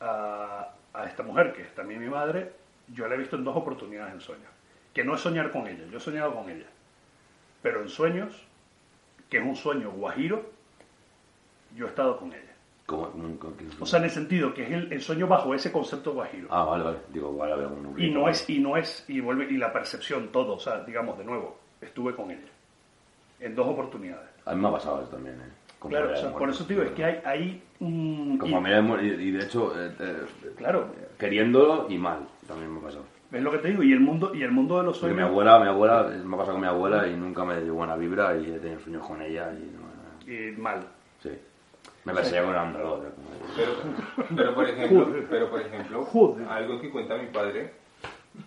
[0.00, 2.52] a, a esta mujer, que es también mi madre,
[2.88, 4.50] yo la he visto en dos oportunidades en sueños.
[4.98, 6.66] Que no es soñar con ella, yo he soñado con ella.
[7.62, 8.32] Pero en sueños,
[9.30, 10.44] que es un sueño guajiro,
[11.76, 12.42] yo he estado con ella.
[12.84, 15.70] Como- como- como- O sea, en el sentido que es el, el sueño bajo ese
[15.70, 16.48] concepto guajiro.
[16.50, 16.98] Ah, vale, vale.
[17.12, 20.32] Digo, vale, ver, un Y no es, y no es, y vuelve, y la percepción,
[20.32, 22.48] todo, o sea, digamos, de nuevo, estuve con ella.
[23.38, 24.30] En dos oportunidades.
[24.46, 25.44] A mí me ha pasado eso también, ¿eh?
[25.78, 28.36] Con Claro, o sea, por eso te digo, es que hay, hay un...
[28.36, 30.26] Con y- y, y de hecho, eh, eh,
[30.56, 33.04] Claro, queriéndolo y mal, también me ha pasado.
[33.32, 35.20] Es lo que te digo, y el mundo, y el mundo de los Porque mi
[35.20, 35.30] sueños...
[35.30, 38.36] abuela, mi abuela, me ha pasado con mi abuela y nunca me dio buena vibra
[38.36, 40.80] y he tenido sueños con ella y no, Y mal.
[41.22, 41.30] sí.
[42.04, 42.98] Me perseguía con el andador.
[43.14, 43.72] Como- Pero,
[44.36, 46.48] pero por ejemplo, pero por ejemplo, Joder.
[46.48, 47.72] algo que cuenta mi padre,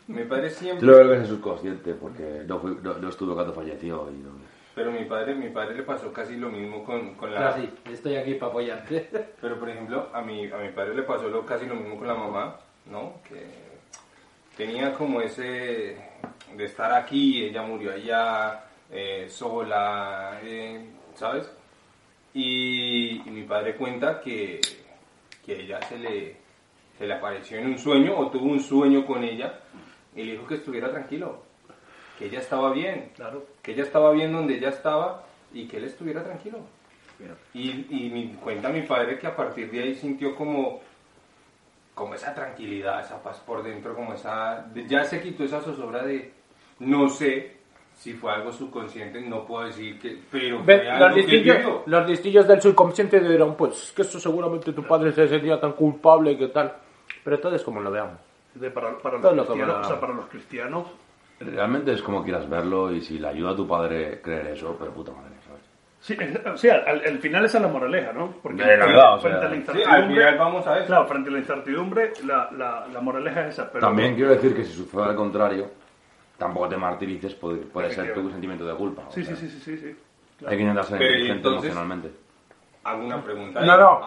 [0.07, 3.53] mi padre siempre, Yo creo que es subconsciente porque no, fui- no, no estuve cuando
[3.53, 4.29] falleció y no...
[4.73, 8.15] pero mi padre, mi padre le pasó casi lo mismo con, con la, sí, estoy
[8.15, 9.09] aquí para apoyarte.
[9.41, 12.07] Pero, por ejemplo, a mi, a mi padre le pasó lo, casi lo mismo con
[12.07, 12.55] la mamá,
[12.89, 13.13] ¿no?
[13.27, 13.45] Que
[14.55, 15.97] tenía como ese
[16.55, 21.49] de estar aquí, ella murió allá, eh, sola, eh, ¿sabes?
[22.33, 24.59] Y, y mi padre cuenta que,
[25.45, 26.35] que ella se le,
[26.97, 29.59] se le apareció en un sueño o tuvo un sueño con ella
[30.15, 31.43] y le dijo que estuviera tranquilo,
[32.17, 33.45] que ella estaba bien, Claro.
[33.61, 36.59] que ella estaba bien donde ella estaba y que él estuviera tranquilo.
[37.53, 40.81] Y, y cuenta mi padre que a partir de ahí sintió como,
[41.93, 44.65] como esa tranquilidad, esa paz por dentro, como esa...
[44.87, 46.33] ya se quitó esa zozobra de
[46.79, 47.57] no sé
[47.95, 50.17] si fue algo subconsciente, no puedo decir que...
[50.31, 51.83] Pero fue los, algo que listillos, vivió.
[51.85, 56.37] los listillos del subconsciente dirán, pues, que eso seguramente tu padre se sentía tan culpable
[56.37, 56.73] que tal.
[57.23, 58.17] Pero todo es como lo veamos.
[58.55, 60.87] De para, para, los lo que cristianos, van a- o sea, para los cristianos,
[61.43, 64.91] Realmente es como quieras verlo y si le ayuda a tu padre creer eso, pero
[64.91, 65.50] puta madre, ¿sabes?
[66.01, 68.33] Sí, es- sí, al, al- al final esa es la moraleja, ¿no?
[68.43, 70.85] Porque De o frente sea, a la Sí, incertidumbre, al final vamos a ver.
[70.85, 73.71] claro, frente a la incertidumbre, la, la, la moraleja es esa.
[73.71, 75.69] Pero También quiero decir que si sucede al contrario,
[76.37, 79.03] tampoco te martirices, puede, puede ser tu sentimiento de culpa.
[79.07, 79.95] o Sí, sí, sea, sí, sí, sí, sí.
[80.45, 82.11] Hay que intentar ser Pero, ¿y inteligente emocionalmente.
[82.83, 83.61] Hago una pregunta.
[83.61, 83.99] No, no.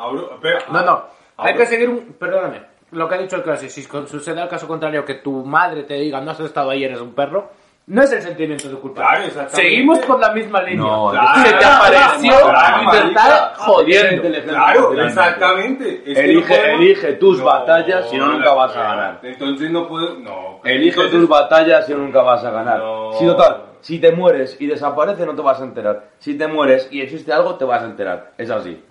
[0.73, 1.05] No, no.
[1.37, 2.15] Hay abro- que seguir un...
[2.19, 2.61] Perdóname.
[2.91, 5.95] Lo que ha dicho el clase, si sucede el caso contrario que tu madre te
[5.95, 7.51] diga no has estado ahí, eres un perro,
[7.87, 9.03] no es el sentimiento de culpa.
[9.03, 9.57] Claro, exactamente.
[9.71, 10.87] Seguimos por la misma línea.
[10.87, 14.23] No, se te apareció claro, está jodiendo.
[14.45, 16.03] Claro, exactamente.
[16.07, 19.21] Es que no Elige, elige tus batallas, si no, nunca vas a ganar.
[19.23, 20.19] Entonces no puedo.
[20.19, 20.61] No.
[20.65, 22.79] Elige Entonces- tus batallas y nunca vas a ganar.
[22.79, 23.13] No.
[23.19, 26.09] Si total, si te mueres y desaparece no te vas a enterar.
[26.19, 28.33] Si te mueres y existe algo te vas a enterar.
[28.39, 28.83] Es así.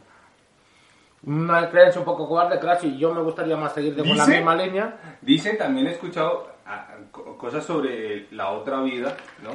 [1.25, 4.35] Una creencia un poco cobarde, claro, y yo me gustaría más seguir con la ¿Dice?
[4.35, 5.17] misma línea.
[5.21, 6.47] Dicen, también he escuchado
[7.37, 9.51] cosas sobre la otra vida, ¿no?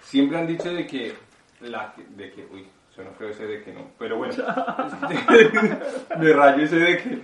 [0.00, 1.14] Siempre han dicho de que,
[1.60, 4.34] la, de que, uy, suena feo ese de que no, pero bueno,
[6.20, 7.18] me rayo ese de que,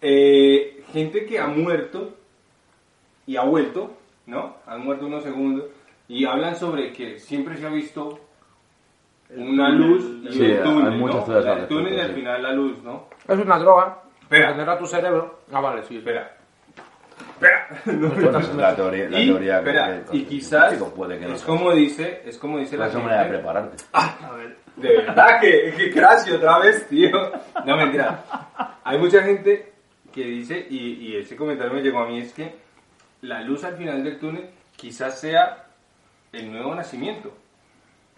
[0.00, 2.16] eh, gente que ha muerto
[3.26, 3.96] y ha vuelto,
[4.26, 4.56] ¿no?
[4.66, 5.66] Han muerto unos segundos
[6.08, 8.20] y hablan sobre que siempre se ha visto
[9.30, 11.38] una luz y Sí, un túnel, hay muchas ¿no?
[11.38, 13.08] El túnel y al final la luz, ¿no?
[13.26, 14.02] Es una droga.
[14.22, 14.52] Espera.
[14.52, 15.40] Genera tu cerebro.
[15.52, 15.96] Ah, vale, sí.
[15.96, 16.36] Espera.
[17.36, 17.68] Espera.
[17.86, 21.26] No, Bueno, es la teoría, la y, teoría espera, que- y quizás Chico, puede que
[21.26, 21.46] no es sea.
[21.46, 23.84] como dice, es como dice la Es una manera de prepararte.
[23.92, 27.10] A ver, De verdad que, que gracias otra vez, tío.
[27.64, 28.24] No mentira.
[28.84, 29.72] Hay mucha gente
[30.12, 32.54] que dice y, y ese comentario me llegó a mí es que
[33.22, 35.66] la luz al final del túnel quizás sea
[36.32, 37.32] el nuevo nacimiento.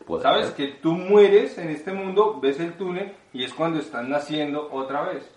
[0.06, 0.56] Puede Sabes ser.
[0.56, 5.02] que tú mueres en este mundo, ves el túnel y es cuando estás naciendo otra
[5.02, 5.28] vez.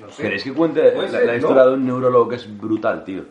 [0.00, 0.22] No sé.
[0.22, 1.38] ¿Queréis que cuente la, ser, la ¿no?
[1.38, 3.24] historia de un neurólogo que es brutal, tío?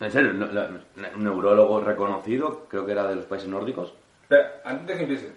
[0.00, 0.70] En serio, no- la-
[1.16, 3.94] un neurólogo reconocido, creo que era de los países nórdicos.
[4.22, 5.32] Espera, antes de que empiece.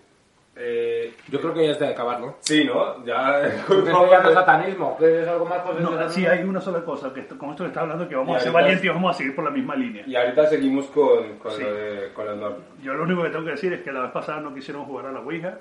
[0.53, 2.35] Eh, Yo creo que ya es de acabar, ¿no?
[2.41, 3.03] sí, ¿no?
[3.05, 3.41] Ya.
[3.69, 7.37] No es satanismo, que es algo más No, sí, hay una sola cosa, que esto-
[7.37, 9.33] con esto que está hablando, que vamos Y a ser valientes y vamos a seguir
[9.33, 10.03] por la misma línea.
[10.05, 11.63] Y ahorita seguimos con, con, Sí.
[11.63, 12.63] lo de, con los nórdicos.
[12.83, 15.05] Yo lo único que tengo que decir es que la vez pasada no quisieron jugar
[15.07, 15.57] a la Ouija.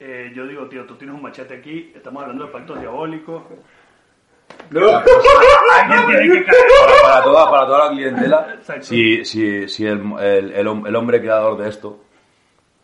[0.00, 3.44] Eh, yo digo, tío, tú tienes un machete aquí, estamos hablando de pactos diabólicos.
[4.72, 6.62] Alguien tiene que caer.
[6.86, 11.20] Para, para toda, para toda la clientela, si, si, si el, el, el el hombre
[11.20, 12.00] creador de esto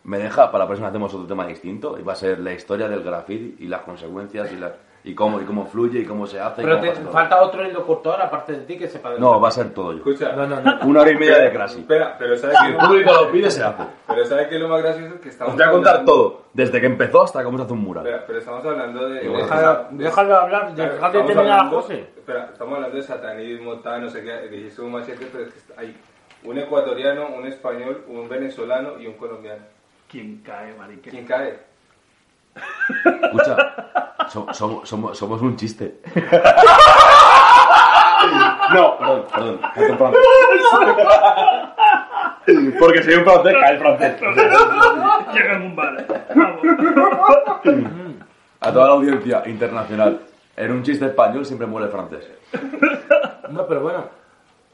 [0.03, 2.87] me deja, para la próxima hacemos otro tema distinto y va a ser la historia
[2.87, 4.73] del graffiti y las consecuencias y, la,
[5.03, 6.61] y, cómo, y cómo fluye y cómo se hace.
[6.61, 7.11] y Pero cómo te pasa todo.
[7.11, 9.97] falta otro locutor aparte de ti que sepa de No, va a ser todo yo.
[9.97, 10.33] Escucha.
[10.33, 10.77] No, no, no.
[10.85, 11.79] Una hora y media de Crashy.
[11.79, 13.83] Espera, pero ¿sabes Si el público lo pide, se hace.
[14.07, 15.19] Pero ¿sabes qué es lo más gracioso?
[15.19, 17.73] Que estamos Os voy a contar hablando- todo, desde que empezó hasta cómo se hace
[17.73, 18.05] un mural.
[18.05, 19.19] Espera, pero estamos hablando de...
[19.27, 21.99] Déjalo, déjalo hablar, déjalo de terminar a hablando- José.
[22.17, 24.47] Espera, estamos hablando de satanismo, tal, no sé qué.
[24.49, 25.97] Dijiste un machete, pero es que hay
[26.43, 29.63] un ecuatoriano, un español, un venezolano y un colombiano.
[30.09, 31.09] ¿Quién cae, marica?
[31.09, 31.70] ¿Quién cae?
[33.23, 33.55] Escucha,
[34.29, 35.99] so- somos, somos, somos un chiste.
[38.73, 39.59] No, perdón, perdón.
[39.73, 40.21] canto en francés.
[42.79, 44.21] Porque soy un francés, cae el francés.
[45.33, 46.05] Llega en un bar.
[46.35, 46.59] Vamos.
[48.61, 50.21] A toda la audiencia internacional.
[50.55, 52.27] En un chiste español siempre muere el francés.
[53.49, 54.05] No, pero bueno.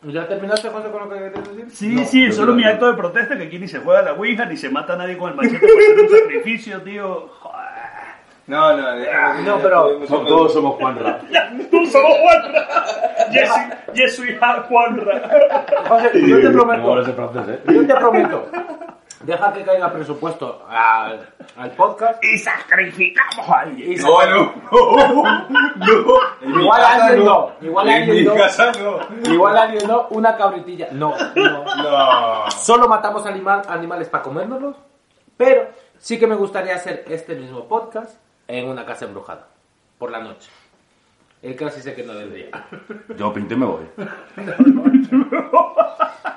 [0.03, 1.65] ¿Ya terminaste, José, con lo que querías decir?
[1.71, 4.45] Sí, sí, yo solo mi acto de protesta que aquí ni se juega la Ouija,
[4.45, 7.29] ni se mata a nadie con el machete por ser un sacrificio, tío.
[7.39, 7.57] Joder.
[8.45, 11.19] No, no, déjame- No, ya pero- Todos somos Juanra.
[11.71, 12.67] Tú solo Juanra.
[13.31, 13.51] Yes,
[13.93, 14.21] yes,
[14.69, 15.29] Juanra.
[15.89, 17.73] José, yo te prometo, eres el francés, ¿eh?
[17.73, 18.47] yo te prometo.
[19.21, 21.27] Deja que caiga presupuesto al,
[21.57, 22.23] al podcast.
[22.23, 23.99] Y sacrificamos a alguien.
[24.01, 26.59] No, no, no, no.
[26.61, 27.25] Igual alguien no.
[27.59, 28.35] no, igual en alguien mi no.
[28.35, 28.99] casa no.
[29.33, 30.89] Igual alguien no, una cabritilla.
[30.91, 31.63] No, no.
[31.63, 32.51] No.
[32.51, 34.75] Solo matamos animal- animales para comérnoslos.
[35.35, 35.67] Pero
[35.97, 38.17] sí que me gustaría hacer este mismo podcast
[38.47, 39.47] en una casa embrujada.
[39.97, 40.49] Por la noche.
[41.41, 42.47] El casi sé que no del día.
[43.17, 43.83] Yo pinto y me voy.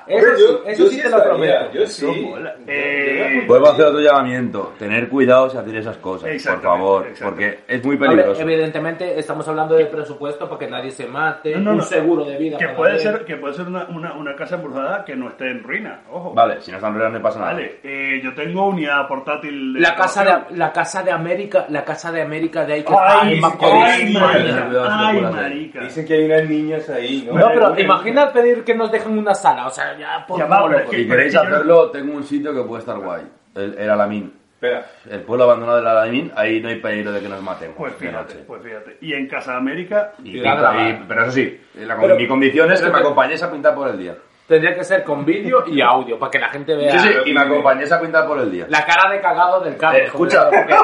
[0.07, 1.71] Eso yo- eso yo sí sí te lo prometo.
[1.71, 2.05] Yo sí.
[2.29, 2.55] mola.
[2.67, 4.73] Eh, Vuelvo a hacer otro llamamiento.
[4.77, 7.07] Tener cuidado si hacer esas cosas, por favor.
[7.21, 8.41] Porque es muy Hombre, peligroso.
[8.41, 11.83] evidentemente estamos hablando de presupuesto para que nadie se mate, No, no, un no.
[11.83, 12.57] seguro de vida.
[12.57, 13.03] que para puede nadie.
[13.05, 16.33] ser, que puede ser una, una, una casa embrujada que no esté en ruina, ojo.
[16.33, 17.53] Vale, si no están reales no pasa nada.
[17.53, 21.85] Vale, eh, yo tengo unidad portátil de La casa de, la casa de América, la
[21.85, 24.90] casa de América de ahí que Ay, está en ay, Macorís.
[24.91, 25.81] Ay, marica.
[25.81, 27.37] Dicen que hay unas niñas ahí, ¿no?
[27.39, 30.83] No, pero Vale, imagina pedir que nos dejen una sala, o sea, ya por favor,
[30.89, 33.23] Si queréis hacerlo, tengo un sitio que puede estar guay.
[33.55, 34.33] El, el Alamín.
[34.53, 34.85] Espera.
[35.09, 37.75] El pueblo abandonado del Alamín, ahí no hay peligro de que nos matemos.
[37.77, 38.43] Pues fíjate, noche.
[38.45, 38.97] pues fíjate.
[39.01, 42.71] Y en Casa de América, Y pinta- y- pero eso sí, la, Pero- mi condición
[42.71, 44.15] es que me acompañéis a pintar por el día.
[44.47, 47.33] Tendría que ser con vídeo y audio, para que la gente vea Sí, sí, y
[47.33, 48.65] me acompañéis a pintar por el día.
[48.67, 50.01] la cara de cagado del Carlos.
[50.01, 50.75] Eh, escucha, porque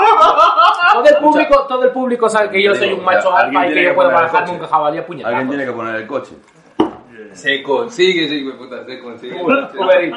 [0.94, 3.74] todo el público, todo el público sabe que yo soy un macho alfa y que
[3.76, 4.52] que yo puedo coche.
[4.52, 5.34] un jabalí a puñetazos.
[5.38, 6.36] Alguien tiene que poner el coche.
[7.34, 9.44] Se consigue, sí, puta, se consigue.
[9.44, 9.70] Uber
[10.02, 10.12] eh,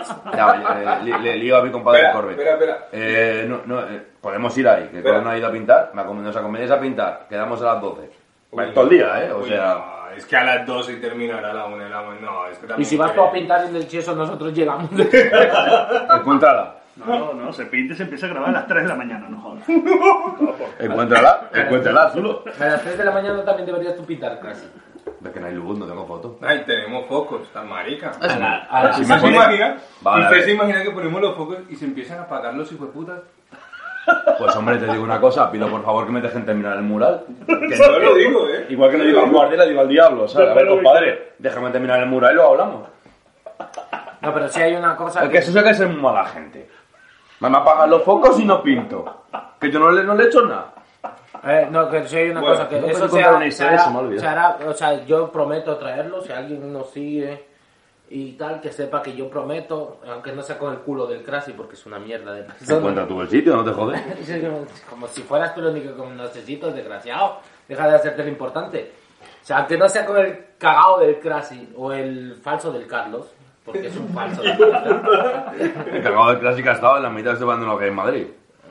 [1.05, 2.89] li- le lío a mi compadre Espera, espera, espera.
[2.93, 6.37] Eh, no, no, eh, podemos ir ahí, que no ha ido a pintar, me nos
[6.37, 8.11] acompañáis a pintar, quedamos a las 12.
[8.53, 9.33] Uy, todo el día, ¿eh?
[9.33, 12.03] O uy, sea, no, es que a las 12 terminará a la 1 de la
[12.03, 12.21] mañana.
[12.31, 14.91] No, es que Y también si vas tú a pintar en el cheso, nosotros llegamos.
[16.17, 16.77] encuéntrala.
[16.97, 19.29] no, no, se pinta y se empieza a grabar a las 3 de la mañana,
[19.29, 19.63] no jodas.
[20.79, 22.45] Encuéntrala, encuéntrala, Zulo.
[22.59, 24.67] A las 3 de la mañana también deberías tú pintar casi.
[25.25, 26.39] Es que no hay luz, no tengo foto.
[26.43, 28.13] Ay, tenemos focos, tan marica.
[28.21, 29.77] A la- a las- Sí, ¿Usted me se imagina?
[30.01, 33.21] Vale, ¿Usted se imagina que ponemos los focos y se empiezan a apagar los hijueputas?
[34.39, 37.25] Pues hombre, te digo una cosa, pido por favor que me dejen terminar el mural.
[37.47, 38.67] Que Yo lo digo, ¿eh?
[38.71, 40.51] Igual que le digo al guardia, le digo al diablo, ¿sabes?
[40.51, 42.89] A ver, compadre, déjame terminar el mural y luego hablamos.
[44.23, 46.69] No, pero si hay una cosa Es que eso es que es muy mala gente.
[47.41, 49.25] Me apagan los focos y no pinto.
[49.61, 50.73] Que yo no le, no le he hecho nada.
[51.47, 53.79] Eh, no, que si hay una Bueno, cosa que no eso se hará, se hará-
[54.11, 57.47] se se hará- o sea, yo prometo traerlo, si alguien nos sigue
[58.13, 61.53] y tal, que sepa que yo prometo, aunque no sea con el culo del Crasy,
[61.53, 62.79] porque es una mierda de persona.
[62.79, 64.01] Encuentra tú el sitio, no te jodes.
[64.91, 67.39] Como si fueras tú el único que necesito, desgraciado.
[67.69, 68.91] Deja de hacerte lo importante.
[69.41, 73.29] O sea, aunque no sea con el cagao del Crasy o el falso del Carlos,
[73.65, 75.17] porque es un falso del Carlos,
[75.93, 78.27] El cagado de clásica estaba en la mitad de este bando que hay en Madrid.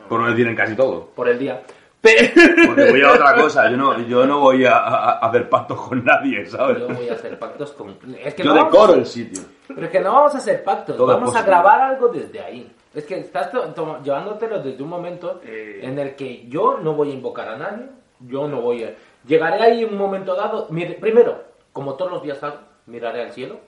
[0.09, 1.05] Por no decir en casi todo.
[1.15, 1.61] por el día.
[2.01, 5.49] Pero Porque voy a otra cosa, yo no, yo no voy a, a- a hacer
[5.49, 6.79] pactos con nadie, ¿sabes?
[6.79, 7.97] yo voy a hacer pactos con...
[8.23, 9.43] Es que Yo no a decoro hacer- el sitio.
[9.67, 12.71] Pero es que no vamos a hacer pactos, Todo vamos a grabar algo desde ahí.
[12.93, 15.81] Es que estás to- to- llevándotelo desde un momento Eh.
[15.83, 17.87] en el que yo no voy a invocar a nadie,
[18.21, 18.93] yo no voy a...
[19.27, 20.67] Llegaré ahí en un momento dado.
[20.69, 23.59] mire, primero, como todos los días hago, miraré al cielo,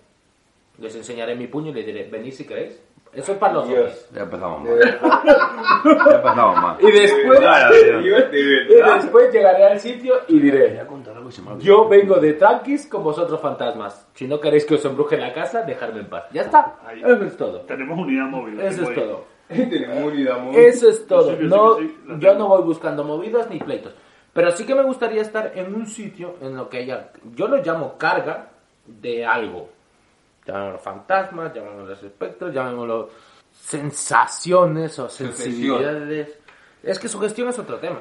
[0.80, 2.82] les enseñaré mi puño y les diré, venid si queréis.
[3.14, 3.80] Eso es para los Dios.
[3.80, 4.10] hombres.
[4.14, 4.80] Ya empezamos mal.
[4.80, 6.78] Ya empezamos mal.
[6.80, 7.40] Y después,
[8.70, 10.82] y después llegaré al sitio y diré,
[11.60, 14.08] yo vengo de tranquis con vosotros fantasmas.
[14.14, 16.26] Si no queréis que os embruje la casa, dejadme en paz.
[16.32, 16.78] Ya está.
[16.86, 17.02] Ahí.
[17.02, 17.62] Eso es todo.
[17.62, 18.60] Tenemos unidad móvil.
[18.62, 18.96] Eso es ahí.
[18.96, 19.26] todo.
[19.50, 20.60] Tenemos unidad móvil.
[20.60, 21.36] Eso es todo.
[21.42, 21.78] No,
[22.18, 23.94] yo no voy buscando movidas ni pleitos.
[24.34, 27.58] Pero sí que me gustaría estar en un sitio en lo que haya, yo lo
[27.58, 28.48] llamo carga
[28.86, 29.70] de algo.
[30.52, 33.10] Llamémoslo fantasmas, llamémoslo espectros, llamémoslo
[33.54, 36.38] sensaciones o sensibilidades.
[36.84, 38.00] Es que sugestión es otro tema.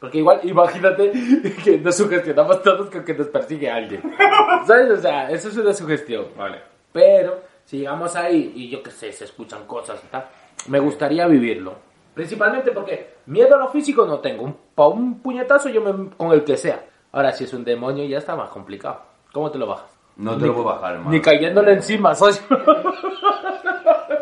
[0.00, 1.12] Porque igual, imagínate
[1.64, 4.02] que nos sugestionamos todos con que nos persigue alguien.
[4.66, 4.90] ¿Sabes?
[4.90, 6.26] O sea, eso es una sugestión.
[6.36, 6.60] Vale.
[6.92, 10.26] Pero si llegamos ahí y yo qué sé, se escuchan cosas y tal,
[10.66, 11.76] me gustaría vivirlo.
[12.14, 14.42] Principalmente porque miedo a lo físico no tengo.
[14.42, 16.84] Un, pa' un puñetazo yo me, con el que sea.
[17.12, 19.02] Ahora, si es un demonio ya está más complicado.
[19.32, 19.91] ¿Cómo te lo bajas?
[20.16, 21.10] No te lo puedo bajar, hermano.
[21.10, 22.42] Ni cayéndole encima, socio.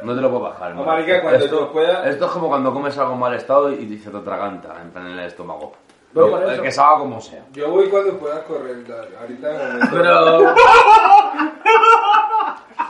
[0.02, 0.86] No te lo puedo bajar, hermano.
[0.86, 3.98] marica, cuando esto, tú puedas- esto es como cuando comes algo en mal estado y
[3.98, 5.72] se te atraganta en plan en el estómago.
[6.14, 7.44] Pero por El eso- que salga como sea.
[7.52, 9.08] Yo voy cuando pueda correr, dale.
[9.20, 9.88] ahorita.
[9.92, 10.54] Pero...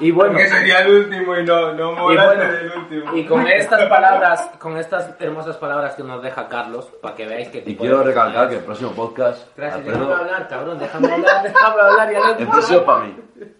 [0.00, 3.16] y bueno, Porque sería el último y no, no y, mola bueno, ser el último.
[3.16, 7.48] y con estas palabras, con estas hermosas palabras que nos deja Carlos, para que veáis
[7.48, 11.12] que Y tipo quiero recalcar que el próximo podcast, Gracias, Alfredo, déjame hablar, cabrón, déjame
[11.12, 13.16] hablar, déjame hablar, ya el próximo para mí.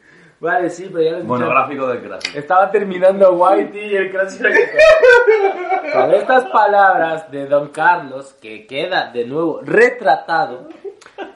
[0.41, 1.35] Vale, sí, pero ya lo he dicho.
[1.35, 2.35] Monográfico del Crash.
[2.35, 8.67] Estaba terminando Whitey y el Crash era que- Con estas palabras de Don Carlos, que
[8.67, 10.69] queda de nuevo retratado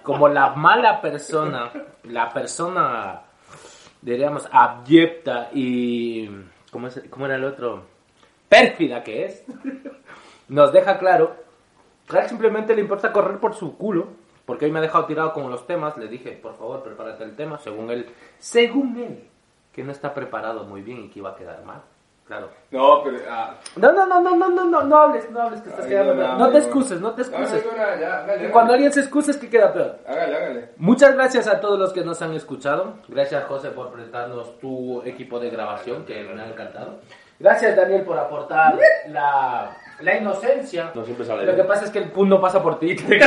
[0.02, 1.70] como la mala persona,
[2.04, 3.20] la persona,
[4.04, 6.28] diríamos, abyecta y...
[6.70, 7.82] ¿Cómo, es- cómo era el otro?
[8.48, 9.44] Pérfida que es.
[10.48, 11.36] Nos deja claro
[12.08, 14.08] que simplemente le importa correr por su culo,
[14.44, 15.96] porque hoy me ha dejado tirado con los temas.
[15.96, 18.06] Le dije, por favor, prepárate el tema, según él,
[18.38, 19.24] según él,
[19.72, 21.82] que no está preparado muy bien y que iba a quedar mal.
[22.26, 22.48] Claro.
[22.70, 23.18] No, pero.
[23.28, 25.90] Ah, No, no, no, no, no, no, no, no hables, no hables, que estás Ay,
[25.90, 26.30] quedando no, peor.
[26.32, 27.64] no, No te excuses, no te excuses.
[27.66, 29.98] no, no, ya, hágale, Que cuando alguien se excuse es que queda peor.
[30.08, 30.68] Hágale, hágale.
[30.78, 32.94] Muchas gracias a todos los que nos han escuchado.
[33.08, 37.00] Gracias, José, por prestarnos tu equipo de grabación, que me ha encantado.
[37.38, 38.78] Gracias, Daniel, por aportar
[39.08, 40.92] la, la inocencia.
[40.94, 41.66] No siempre sale Lo que bien.
[41.66, 42.94] pasa es que el PUN no pasa por ti.
[42.96, 43.18] te que.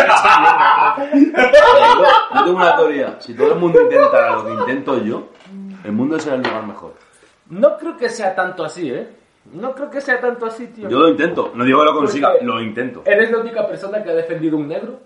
[2.34, 3.16] Yo tengo una teoría.
[3.20, 5.28] Si todo el mundo intentara lo que intento yo,
[5.84, 6.94] el mundo será el lugar mejor.
[7.50, 9.08] No creo que sea tanto así, ¿eh?
[9.54, 10.90] No creo que sea tanto así, tío.
[10.90, 11.52] Yo lo intento.
[11.56, 13.02] No digo que lo consiga, Porque- lo intento.
[13.06, 15.00] Eres la única persona que ha defendido un negro,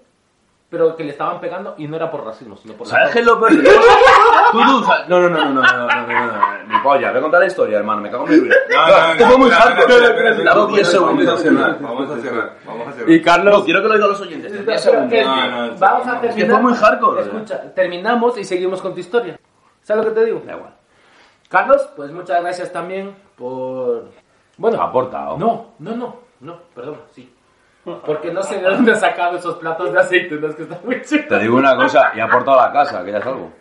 [0.68, 3.26] pero que le estaban pegando y no era por racismo, sino por ¿Sabes qué es
[3.26, 3.52] lo peor?
[3.56, 3.82] de todo?
[4.52, 6.80] Tú, tú, sa- no, no, no, no, no, no, no, no, no, no, no, mi
[6.82, 8.56] polla, voy a contar la historia, hermano, me cago en mi vida.
[8.70, 9.12] No, no, no.
[9.14, 9.94] Esto fue muy espera, hardcore.
[9.94, 11.42] espera, espera, espera, Dame 10 espera, Vamos a segundos.
[11.42, 13.10] cerrar, vamos a cerrar, vamos a cerrar.
[13.12, 13.58] Y Carlos...
[13.60, 15.14] No, quiero que lo digan los oyentes, 10 Pero segundos.
[15.14, 15.36] es que No,
[15.68, 16.22] no, vamos a no.
[16.22, 16.48] terminar.
[16.48, 19.38] Que fue muy hardcore, Escucha, terminamos y seguimos con tu historia.
[19.84, 20.42] ¿Sabes lo que te digo?
[20.48, 20.74] Da igual.
[21.52, 24.06] Carlos, pues muchas gracias también por.
[24.58, 25.38] Bueno, Ha aportado.
[25.38, 27.32] No, no, no, no, perdón, sí.
[28.06, 31.06] Porque no sé de dónde ha sacado esos platos de aceitunas que están muy Te
[31.08, 31.42] chidos.
[31.42, 33.52] digo una cosa, y ha aportado a la casa, que ya es algo.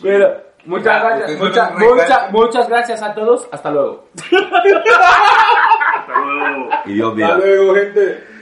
[0.00, 0.34] Pero,
[0.66, 3.48] muchas Ya, gracias, muchas, muchas, muchas gracias a todos.
[3.52, 4.04] Hasta luego.
[5.96, 6.68] Hasta luego.
[6.86, 8.39] Y Dios Hasta luego, gente.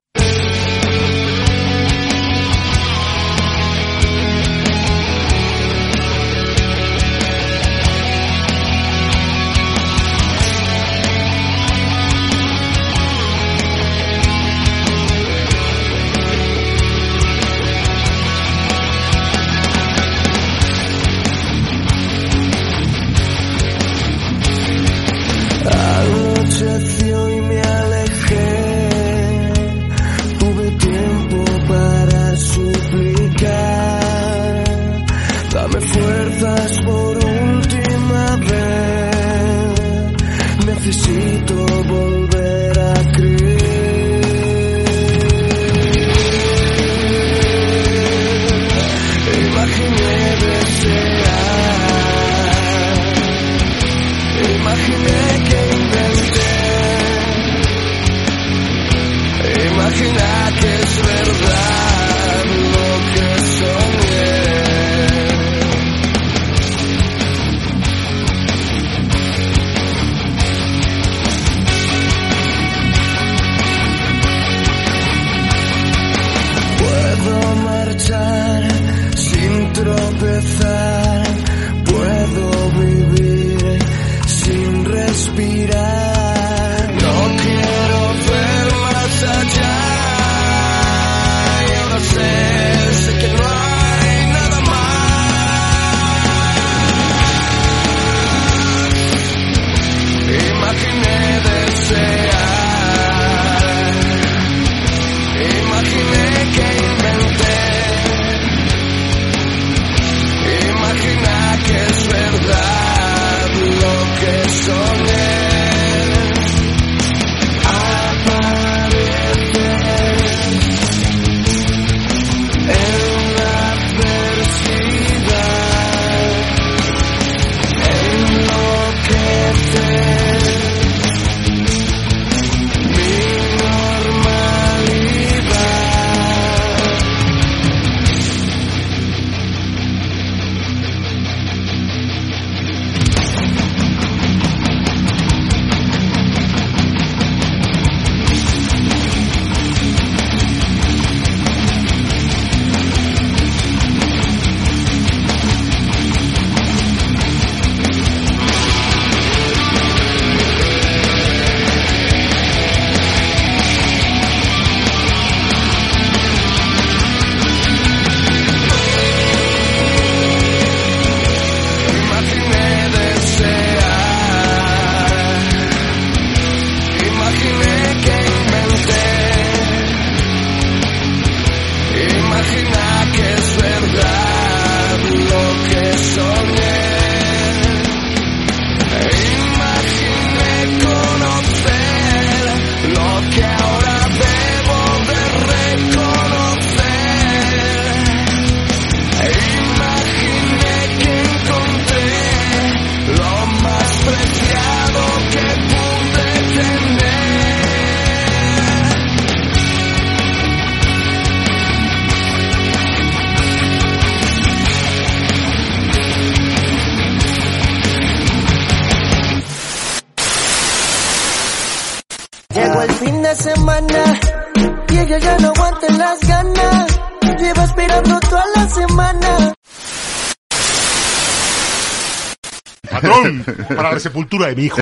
[234.00, 234.80] Sepultura de mi hijo.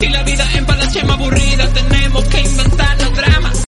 [0.00, 3.64] Si la vida en Palacio es aburrida, tenemos que inventar los dramas.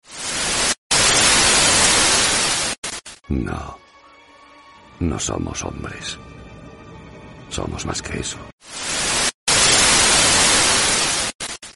[3.28, 3.78] No.
[5.00, 6.18] No somos hombres.
[7.50, 8.38] Somos más que eso.